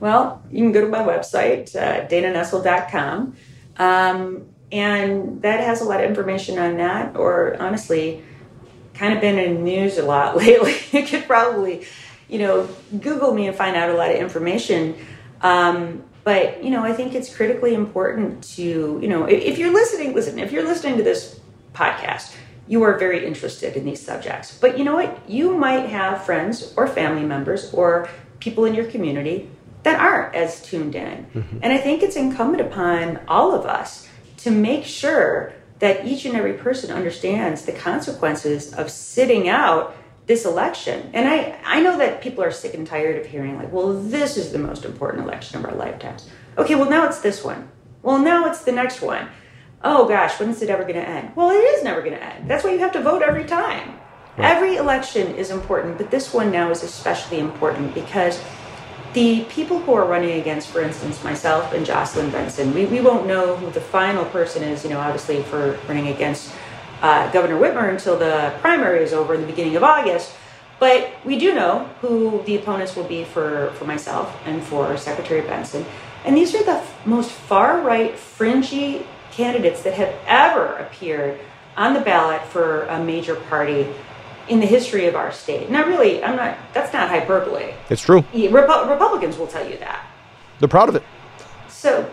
Well, 0.00 0.42
you 0.50 0.58
can 0.58 0.72
go 0.72 0.80
to 0.80 0.88
my 0.88 1.00
website, 1.00 1.74
uh, 1.74 2.06
dananessel.com, 2.06 3.36
um, 3.78 4.48
and 4.70 5.42
that 5.42 5.60
has 5.60 5.80
a 5.80 5.84
lot 5.84 6.02
of 6.02 6.08
information 6.08 6.58
on 6.58 6.76
that. 6.76 7.16
Or 7.16 7.60
honestly, 7.60 8.22
kind 8.94 9.14
of 9.14 9.20
been 9.20 9.38
in 9.38 9.54
the 9.54 9.60
news 9.60 9.98
a 9.98 10.04
lot 10.04 10.36
lately. 10.44 10.76
you 10.92 11.06
could 11.06 11.24
probably, 11.26 11.84
you 12.28 12.38
know, 12.38 12.68
Google 13.00 13.34
me 13.34 13.46
and 13.46 13.56
find 13.56 13.76
out 13.76 13.90
a 13.90 13.94
lot 13.94 14.10
of 14.10 14.16
information. 14.16 14.96
Um, 15.40 16.04
but, 16.28 16.62
you 16.62 16.68
know, 16.68 16.84
I 16.84 16.92
think 16.92 17.14
it's 17.14 17.34
critically 17.34 17.72
important 17.72 18.44
to, 18.56 18.98
you 19.00 19.08
know, 19.08 19.24
if 19.24 19.56
you're 19.56 19.72
listening, 19.72 20.14
listen, 20.14 20.38
if 20.38 20.52
you're 20.52 20.68
listening 20.68 20.98
to 20.98 21.02
this 21.02 21.40
podcast, 21.72 22.36
you 22.66 22.82
are 22.82 22.98
very 22.98 23.26
interested 23.26 23.78
in 23.78 23.86
these 23.86 24.04
subjects. 24.04 24.58
But 24.60 24.76
you 24.76 24.84
know 24.84 24.94
what? 24.94 25.26
You 25.26 25.56
might 25.56 25.88
have 25.88 26.26
friends 26.26 26.74
or 26.76 26.86
family 26.86 27.24
members 27.24 27.72
or 27.72 28.10
people 28.40 28.66
in 28.66 28.74
your 28.74 28.84
community 28.84 29.48
that 29.84 29.98
aren't 29.98 30.34
as 30.34 30.60
tuned 30.60 30.94
in. 30.94 31.24
Mm-hmm. 31.32 31.60
And 31.62 31.72
I 31.72 31.78
think 31.78 32.02
it's 32.02 32.16
incumbent 32.16 32.60
upon 32.60 33.20
all 33.26 33.54
of 33.54 33.64
us 33.64 34.06
to 34.44 34.50
make 34.50 34.84
sure 34.84 35.54
that 35.78 36.04
each 36.04 36.26
and 36.26 36.36
every 36.36 36.52
person 36.52 36.90
understands 36.90 37.62
the 37.62 37.72
consequences 37.72 38.74
of 38.74 38.90
sitting 38.90 39.48
out 39.48 39.96
this 40.28 40.44
election. 40.44 41.10
And 41.12 41.26
I, 41.26 41.58
I 41.64 41.80
know 41.80 41.98
that 41.98 42.20
people 42.20 42.44
are 42.44 42.52
sick 42.52 42.74
and 42.74 42.86
tired 42.86 43.18
of 43.18 43.26
hearing, 43.26 43.56
like, 43.56 43.72
well, 43.72 43.94
this 43.94 44.36
is 44.36 44.52
the 44.52 44.58
most 44.58 44.84
important 44.84 45.24
election 45.24 45.58
of 45.58 45.64
our 45.64 45.74
lifetimes. 45.74 46.28
Okay, 46.56 46.76
well, 46.76 46.88
now 46.88 47.06
it's 47.06 47.20
this 47.20 47.42
one. 47.42 47.68
Well, 48.02 48.18
now 48.18 48.46
it's 48.46 48.62
the 48.62 48.72
next 48.72 49.00
one. 49.00 49.28
Oh 49.82 50.06
gosh, 50.06 50.38
when 50.38 50.50
is 50.50 50.60
it 50.60 50.70
ever 50.70 50.82
going 50.82 50.94
to 50.94 51.08
end? 51.08 51.34
Well, 51.34 51.50
it 51.50 51.62
is 51.62 51.82
never 51.82 52.00
going 52.00 52.14
to 52.14 52.22
end. 52.22 52.48
That's 52.48 52.62
why 52.62 52.72
you 52.72 52.78
have 52.80 52.92
to 52.92 53.02
vote 53.02 53.22
every 53.22 53.44
time. 53.44 53.98
Right. 54.36 54.50
Every 54.54 54.76
election 54.76 55.34
is 55.34 55.50
important, 55.50 55.98
but 55.98 56.10
this 56.10 56.34
one 56.34 56.50
now 56.50 56.70
is 56.70 56.82
especially 56.82 57.38
important 57.38 57.94
because 57.94 58.42
the 59.14 59.44
people 59.44 59.78
who 59.78 59.94
are 59.94 60.04
running 60.04 60.40
against, 60.40 60.68
for 60.68 60.82
instance, 60.82 61.24
myself 61.24 61.72
and 61.72 61.86
Jocelyn 61.86 62.30
Benson, 62.30 62.74
we, 62.74 62.86
we 62.86 63.00
won't 63.00 63.26
know 63.26 63.56
who 63.56 63.70
the 63.70 63.80
final 63.80 64.24
person 64.26 64.62
is, 64.62 64.84
you 64.84 64.90
know, 64.90 65.00
obviously 65.00 65.42
for 65.44 65.78
running 65.88 66.08
against 66.08 66.52
uh, 67.02 67.30
Governor 67.32 67.58
Whitmer 67.58 67.88
until 67.90 68.18
the 68.18 68.54
primary 68.60 69.02
is 69.02 69.12
over 69.12 69.34
in 69.34 69.40
the 69.40 69.46
beginning 69.46 69.76
of 69.76 69.82
August. 69.82 70.34
But 70.78 71.10
we 71.24 71.38
do 71.38 71.54
know 71.54 71.90
who 72.00 72.42
the 72.46 72.56
opponents 72.56 72.94
will 72.94 73.04
be 73.04 73.24
for, 73.24 73.72
for 73.74 73.84
myself 73.84 74.36
and 74.46 74.62
for 74.62 74.96
Secretary 74.96 75.40
Benson. 75.40 75.84
And 76.24 76.36
these 76.36 76.54
are 76.54 76.62
the 76.62 76.72
f- 76.72 77.06
most 77.06 77.30
far 77.30 77.80
right, 77.80 78.16
fringy 78.16 79.04
candidates 79.32 79.82
that 79.82 79.94
have 79.94 80.14
ever 80.26 80.74
appeared 80.76 81.40
on 81.76 81.94
the 81.94 82.00
ballot 82.00 82.42
for 82.42 82.82
a 82.84 83.02
major 83.02 83.34
party 83.34 83.88
in 84.48 84.60
the 84.60 84.66
history 84.66 85.06
of 85.06 85.14
our 85.14 85.30
state. 85.32 85.68
Now, 85.68 85.84
really, 85.84 86.22
I'm 86.22 86.36
not, 86.36 86.56
that's 86.72 86.92
not 86.92 87.08
hyperbole. 87.08 87.74
It's 87.90 88.02
true. 88.02 88.22
Repu- 88.32 88.88
Republicans 88.88 89.36
will 89.36 89.46
tell 89.46 89.68
you 89.68 89.76
that. 89.78 90.06
They're 90.58 90.68
proud 90.68 90.88
of 90.88 90.96
it. 90.96 91.02
So, 91.68 92.10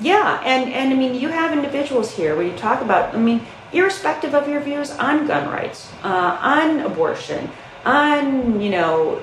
yeah, 0.00 0.40
and, 0.44 0.72
and 0.72 0.92
I 0.92 0.96
mean, 0.96 1.14
you 1.14 1.28
have 1.28 1.52
individuals 1.52 2.14
here 2.14 2.36
where 2.36 2.46
you 2.46 2.56
talk 2.56 2.82
about, 2.82 3.14
I 3.14 3.18
mean, 3.18 3.40
irrespective 3.72 4.34
of 4.34 4.48
your 4.48 4.60
views 4.60 4.90
on 4.92 5.26
gun 5.26 5.50
rights, 5.50 5.92
uh, 6.02 6.38
on 6.40 6.80
abortion, 6.80 7.50
on, 7.84 8.60
you 8.60 8.70
know, 8.70 9.20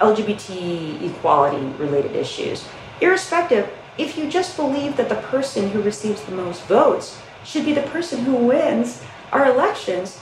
LGBT 0.00 1.02
equality 1.02 1.64
related 1.78 2.14
issues, 2.16 2.66
irrespective, 3.00 3.70
if 3.96 4.18
you 4.18 4.28
just 4.28 4.56
believe 4.56 4.96
that 4.96 5.08
the 5.08 5.14
person 5.16 5.70
who 5.70 5.80
receives 5.80 6.22
the 6.22 6.32
most 6.32 6.62
votes 6.64 7.20
should 7.44 7.64
be 7.64 7.72
the 7.72 7.82
person 7.82 8.24
who 8.24 8.34
wins 8.34 9.02
our 9.32 9.46
elections, 9.46 10.20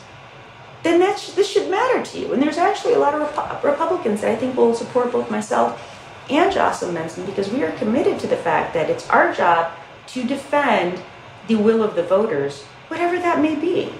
then 0.83 0.99
that 1.01 1.19
sh- 1.19 1.31
this 1.31 1.49
should 1.49 1.71
matter 1.71 2.03
to 2.05 2.19
you. 2.19 2.33
And 2.33 2.43
there's 2.43 2.59
actually 2.59 2.95
a 2.95 2.99
lot 2.99 3.15
of 3.15 3.21
Rep- 3.21 3.65
Republicans 3.65 4.21
that 4.21 4.31
I 4.31 4.37
think 4.37 4.57
will 4.57 4.75
support 4.75 5.13
both 5.13 5.31
myself 5.31 5.81
and 6.29 6.53
Jocelyn 6.53 6.95
Benson 6.95 7.25
because 7.25 7.51
we 7.51 7.63
are 7.63 7.73
committed 7.73 8.19
to 8.21 8.27
the 8.27 8.37
fact 8.37 8.75
that 8.75 8.91
it's 8.91 9.09
our 9.09 9.33
job 9.33 9.73
to 10.09 10.25
defend 10.25 11.01
the 11.49 11.57
will 11.57 11.83
of 11.83 11.95
the 11.95 12.03
voters, 12.03 12.65
whatever 12.93 13.19
that 13.19 13.41
may 13.41 13.55
be. 13.55 13.91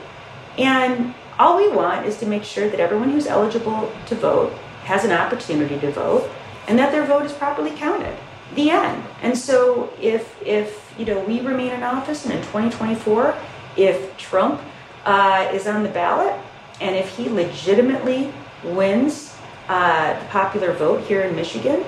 And 0.59 1.15
all 1.39 1.57
we 1.57 1.69
want 1.71 2.05
is 2.05 2.19
to 2.19 2.27
make 2.27 2.45
sure 2.45 2.69
that 2.69 2.79
everyone 2.79 3.11
who's 3.11 3.27
eligible 3.27 3.91
to 4.05 4.15
vote 4.15 4.53
has 4.85 5.07
an 5.07 5.13
opportunity 5.13 5.81
to 5.81 5.91
vote 5.91 6.31
and 6.69 6.79
that 6.79 6.93
their 6.93 7.07
vote 7.07 7.25
is 7.25 7.33
properly 7.33 7.71
counted. 7.71 8.15
The 8.55 8.69
end. 8.69 9.03
And 9.23 9.37
so 9.37 9.91
if 9.99 10.37
if 10.43 10.93
you 10.99 11.07
know 11.07 11.21
we 11.21 11.41
remain 11.41 11.73
in 11.73 11.83
office 11.83 12.27
and 12.27 12.35
in 12.35 12.41
2024, 12.41 13.35
if 13.79 14.15
Trump 14.19 14.61
uh, 15.07 15.51
is 15.55 15.67
on 15.67 15.83
the 15.83 15.89
ballot 15.89 16.39
and 16.83 16.95
if 16.95 17.17
he 17.17 17.31
legitimately 17.31 18.31
wins 18.63 19.35
uh, 19.69 20.21
the 20.21 20.27
popular 20.27 20.75
vote 20.75 21.01
here 21.07 21.23
in 21.23 21.35
Michigan, 21.35 21.83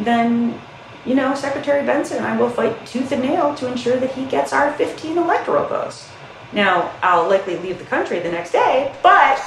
then 0.00 0.60
you 1.06 1.14
know 1.14 1.34
Secretary 1.34 1.86
Benson 1.86 2.18
and 2.18 2.26
I 2.26 2.36
will 2.36 2.50
fight 2.50 2.86
tooth 2.86 3.12
and 3.12 3.22
nail 3.22 3.54
to 3.54 3.66
ensure 3.66 3.96
that 3.96 4.12
he 4.12 4.26
gets 4.26 4.52
our 4.52 4.74
15 4.74 5.16
electoral 5.16 5.66
votes. 5.66 6.09
Now, 6.52 6.92
I'll 7.02 7.28
likely 7.28 7.56
leave 7.56 7.78
the 7.78 7.84
country 7.84 8.18
the 8.18 8.30
next 8.30 8.52
day, 8.52 8.94
but 9.02 9.40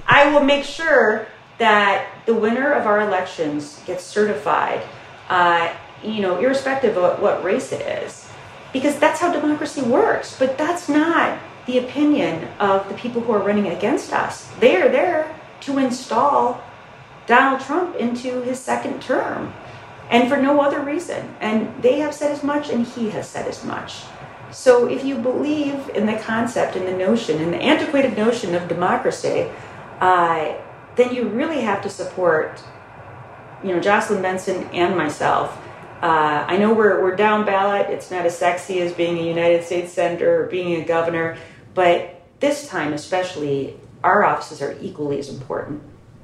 I 0.06 0.32
will 0.32 0.44
make 0.44 0.64
sure 0.64 1.26
that 1.58 2.06
the 2.26 2.34
winner 2.34 2.72
of 2.72 2.86
our 2.86 3.00
elections 3.00 3.80
gets 3.86 4.04
certified, 4.04 4.82
uh, 5.28 5.72
you 6.02 6.20
know, 6.20 6.38
irrespective 6.38 6.96
of 6.96 7.20
what 7.20 7.42
race 7.42 7.72
it 7.72 7.80
is, 7.80 8.28
because 8.72 8.98
that's 8.98 9.20
how 9.20 9.32
democracy 9.32 9.82
works. 9.82 10.36
But 10.38 10.58
that's 10.58 10.88
not 10.88 11.38
the 11.66 11.78
opinion 11.78 12.48
of 12.58 12.88
the 12.88 12.94
people 12.94 13.22
who 13.22 13.32
are 13.32 13.42
running 13.42 13.68
against 13.68 14.12
us. 14.12 14.50
They 14.60 14.76
are 14.76 14.88
there 14.88 15.34
to 15.60 15.78
install 15.78 16.60
Donald 17.26 17.60
Trump 17.60 17.96
into 17.96 18.42
his 18.42 18.58
second 18.58 19.00
term, 19.00 19.54
and 20.10 20.28
for 20.28 20.36
no 20.36 20.60
other 20.60 20.80
reason. 20.80 21.34
And 21.40 21.82
they 21.82 22.00
have 22.00 22.14
said 22.14 22.32
as 22.32 22.42
much, 22.42 22.68
and 22.68 22.86
he 22.86 23.10
has 23.10 23.28
said 23.28 23.46
as 23.46 23.64
much. 23.64 24.02
So 24.52 24.86
if 24.86 25.04
you 25.04 25.16
believe 25.16 25.88
in 25.90 26.06
the 26.06 26.16
concept 26.16 26.76
and 26.76 26.86
the 26.86 26.96
notion, 26.96 27.40
in 27.40 27.50
the 27.50 27.56
antiquated 27.56 28.16
notion 28.16 28.54
of 28.54 28.68
democracy, 28.68 29.50
uh, 30.00 30.54
then 30.96 31.14
you 31.14 31.28
really 31.28 31.62
have 31.62 31.82
to 31.82 31.88
support, 31.88 32.62
you 33.64 33.74
know, 33.74 33.80
Jocelyn 33.80 34.20
Benson 34.20 34.64
and 34.72 34.96
myself. 34.96 35.58
Uh, 36.02 36.44
I 36.46 36.58
know 36.58 36.74
we're, 36.74 37.02
we're 37.02 37.16
down 37.16 37.46
ballot. 37.46 37.88
It's 37.88 38.10
not 38.10 38.26
as 38.26 38.36
sexy 38.36 38.80
as 38.80 38.92
being 38.92 39.18
a 39.18 39.22
United 39.26 39.64
States 39.64 39.92
senator 39.92 40.44
or 40.44 40.46
being 40.48 40.82
a 40.82 40.84
governor, 40.84 41.38
but 41.74 42.20
this 42.40 42.68
time 42.68 42.92
especially, 42.92 43.76
our 44.04 44.24
offices 44.24 44.60
are 44.60 44.76
equally 44.82 45.18
as 45.18 45.28
important. 45.28 45.80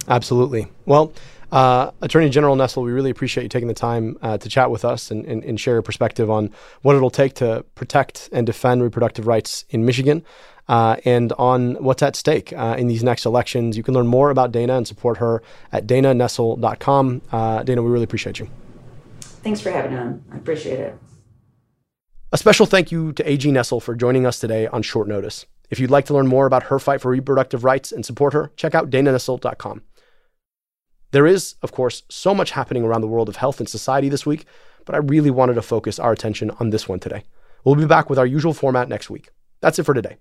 Absolutely. 0.09 0.67
Well, 0.85 1.13
uh, 1.51 1.91
Attorney 2.03 2.29
General 2.29 2.57
Nessel, 2.57 2.85
we 2.85 2.93
really 2.93 3.11
appreciate 3.11 3.43
you 3.43 3.49
taking 3.49 3.69
the 3.69 3.75
time 3.75 4.19
uh, 4.21 4.37
to 4.39 4.49
chat 4.49 4.71
with 4.71 4.85
us 4.85 5.11
and, 5.11 5.25
and, 5.25 5.43
and, 5.45 5.59
share 5.59 5.75
your 5.75 5.83
perspective 5.83 6.31
on 6.31 6.51
what 6.83 6.95
it'll 6.95 7.11
take 7.11 7.35
to 7.35 7.65
protect 7.75 8.29
and 8.33 8.47
defend 8.47 8.83
reproductive 8.83 9.27
rights 9.27 9.65
in 9.71 9.87
Michigan 9.87 10.23
uh, 10.69 10.97
and 11.05 11.33
on 11.35 11.75
what's 11.83 12.03
at 12.03 12.17
stake 12.17 12.53
uh, 12.53 12.77
in 12.79 12.87
these 12.89 13.03
next 13.03 13.25
elections. 13.25 13.77
You 13.77 13.83
can 13.83 13.95
learn 13.95 14.07
more 14.07 14.31
about 14.31 14.53
Dana 14.53 14.77
and 14.77 14.87
support 14.87 15.17
her 15.19 15.43
at 15.73 15.87
dananessel.com. 15.87 17.23
Uh, 17.33 17.63
Dana, 17.63 17.83
we 17.83 17.91
really 17.91 18.05
appreciate 18.05 18.39
you. 18.39 18.49
Thanks 19.21 19.61
for 19.61 19.71
having 19.71 19.93
me 19.93 19.99
on. 19.99 20.25
I 20.31 20.37
appreciate 20.37 20.81
it. 20.81 20.99
A 22.31 22.37
special 22.37 22.67
thank 22.67 22.93
you 22.93 23.15
to 23.15 23.31
AG 23.31 23.51
Nessel 23.51 23.81
for 23.81 23.95
joining 23.95 24.27
us 24.27 24.39
today 24.39 24.67
on 24.67 24.83
short 24.83 25.09
notice. 25.09 25.47
If 25.71 25.81
you'd 25.81 25.91
like 25.91 26.05
to 26.07 26.15
learn 26.15 26.27
more 26.27 26.45
about 26.45 26.65
her 26.65 26.79
fight 26.79 27.01
for 27.01 27.11
reproductive 27.11 27.65
rights 27.65 27.91
and 27.91 28.05
support 28.05 28.35
her, 28.35 28.51
check 28.57 28.75
out 28.75 28.91
dananessel.com. 28.91 29.83
There 31.11 31.27
is, 31.27 31.55
of 31.63 31.73
course, 31.73 32.03
so 32.11 32.35
much 32.35 32.51
happening 32.51 32.85
around 32.85 33.01
the 33.01 33.07
world 33.07 33.31
of 33.31 33.37
health 33.37 33.61
and 33.61 33.69
society 33.69 34.11
this 34.11 34.27
week, 34.27 34.45
but 34.85 34.95
I 34.95 34.99
really 34.99 35.31
wanted 35.31 35.55
to 35.55 35.63
focus 35.63 35.99
our 35.99 36.13
attention 36.13 36.51
on 36.61 36.69
this 36.69 36.87
one 36.87 37.01
today. 37.01 37.25
We'll 37.65 37.77
be 37.77 37.87
back 37.87 38.11
with 38.11 38.19
our 38.19 38.27
usual 38.27 38.53
format 38.53 38.91
next 38.91 39.09
week. 39.09 39.31
That's 39.63 39.79
it 39.79 39.85
for 39.85 39.95
today. 39.95 40.19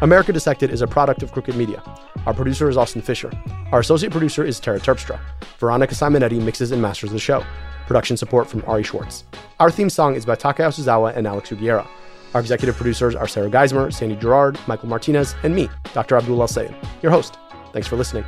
America 0.00 0.32
Dissected 0.32 0.70
is 0.70 0.80
a 0.80 0.86
product 0.86 1.22
of 1.22 1.32
Crooked 1.32 1.56
Media. 1.56 1.82
Our 2.24 2.32
producer 2.32 2.70
is 2.70 2.78
Austin 2.78 3.02
Fisher. 3.02 3.30
Our 3.70 3.80
associate 3.80 4.12
producer 4.12 4.44
is 4.44 4.58
Tara 4.60 4.80
Terpstra. 4.80 5.20
Veronica 5.58 5.94
Simonetti 5.94 6.40
mixes 6.40 6.70
and 6.70 6.80
masters 6.80 7.10
the 7.10 7.18
show. 7.18 7.44
Production 7.86 8.16
support 8.16 8.48
from 8.48 8.62
Ari 8.66 8.84
Schwartz. 8.84 9.24
Our 9.60 9.70
theme 9.70 9.90
song 9.90 10.14
is 10.14 10.24
by 10.24 10.36
Taka 10.36 10.62
Yasuzawa 10.62 11.16
and 11.16 11.26
Alex 11.26 11.50
Sugiura. 11.50 11.86
Our 12.34 12.40
executive 12.40 12.76
producers 12.76 13.14
are 13.14 13.26
Sarah 13.26 13.50
Geismer, 13.50 13.92
Sandy 13.92 14.16
Girard, 14.16 14.58
Michael 14.66 14.88
Martinez, 14.88 15.34
and 15.42 15.54
me, 15.54 15.68
Dr. 15.94 16.16
Abdul 16.16 16.40
El 16.40 16.48
Sayed, 16.48 16.74
your 17.02 17.10
host. 17.10 17.38
Thanks 17.72 17.88
for 17.88 17.96
listening. 17.96 18.24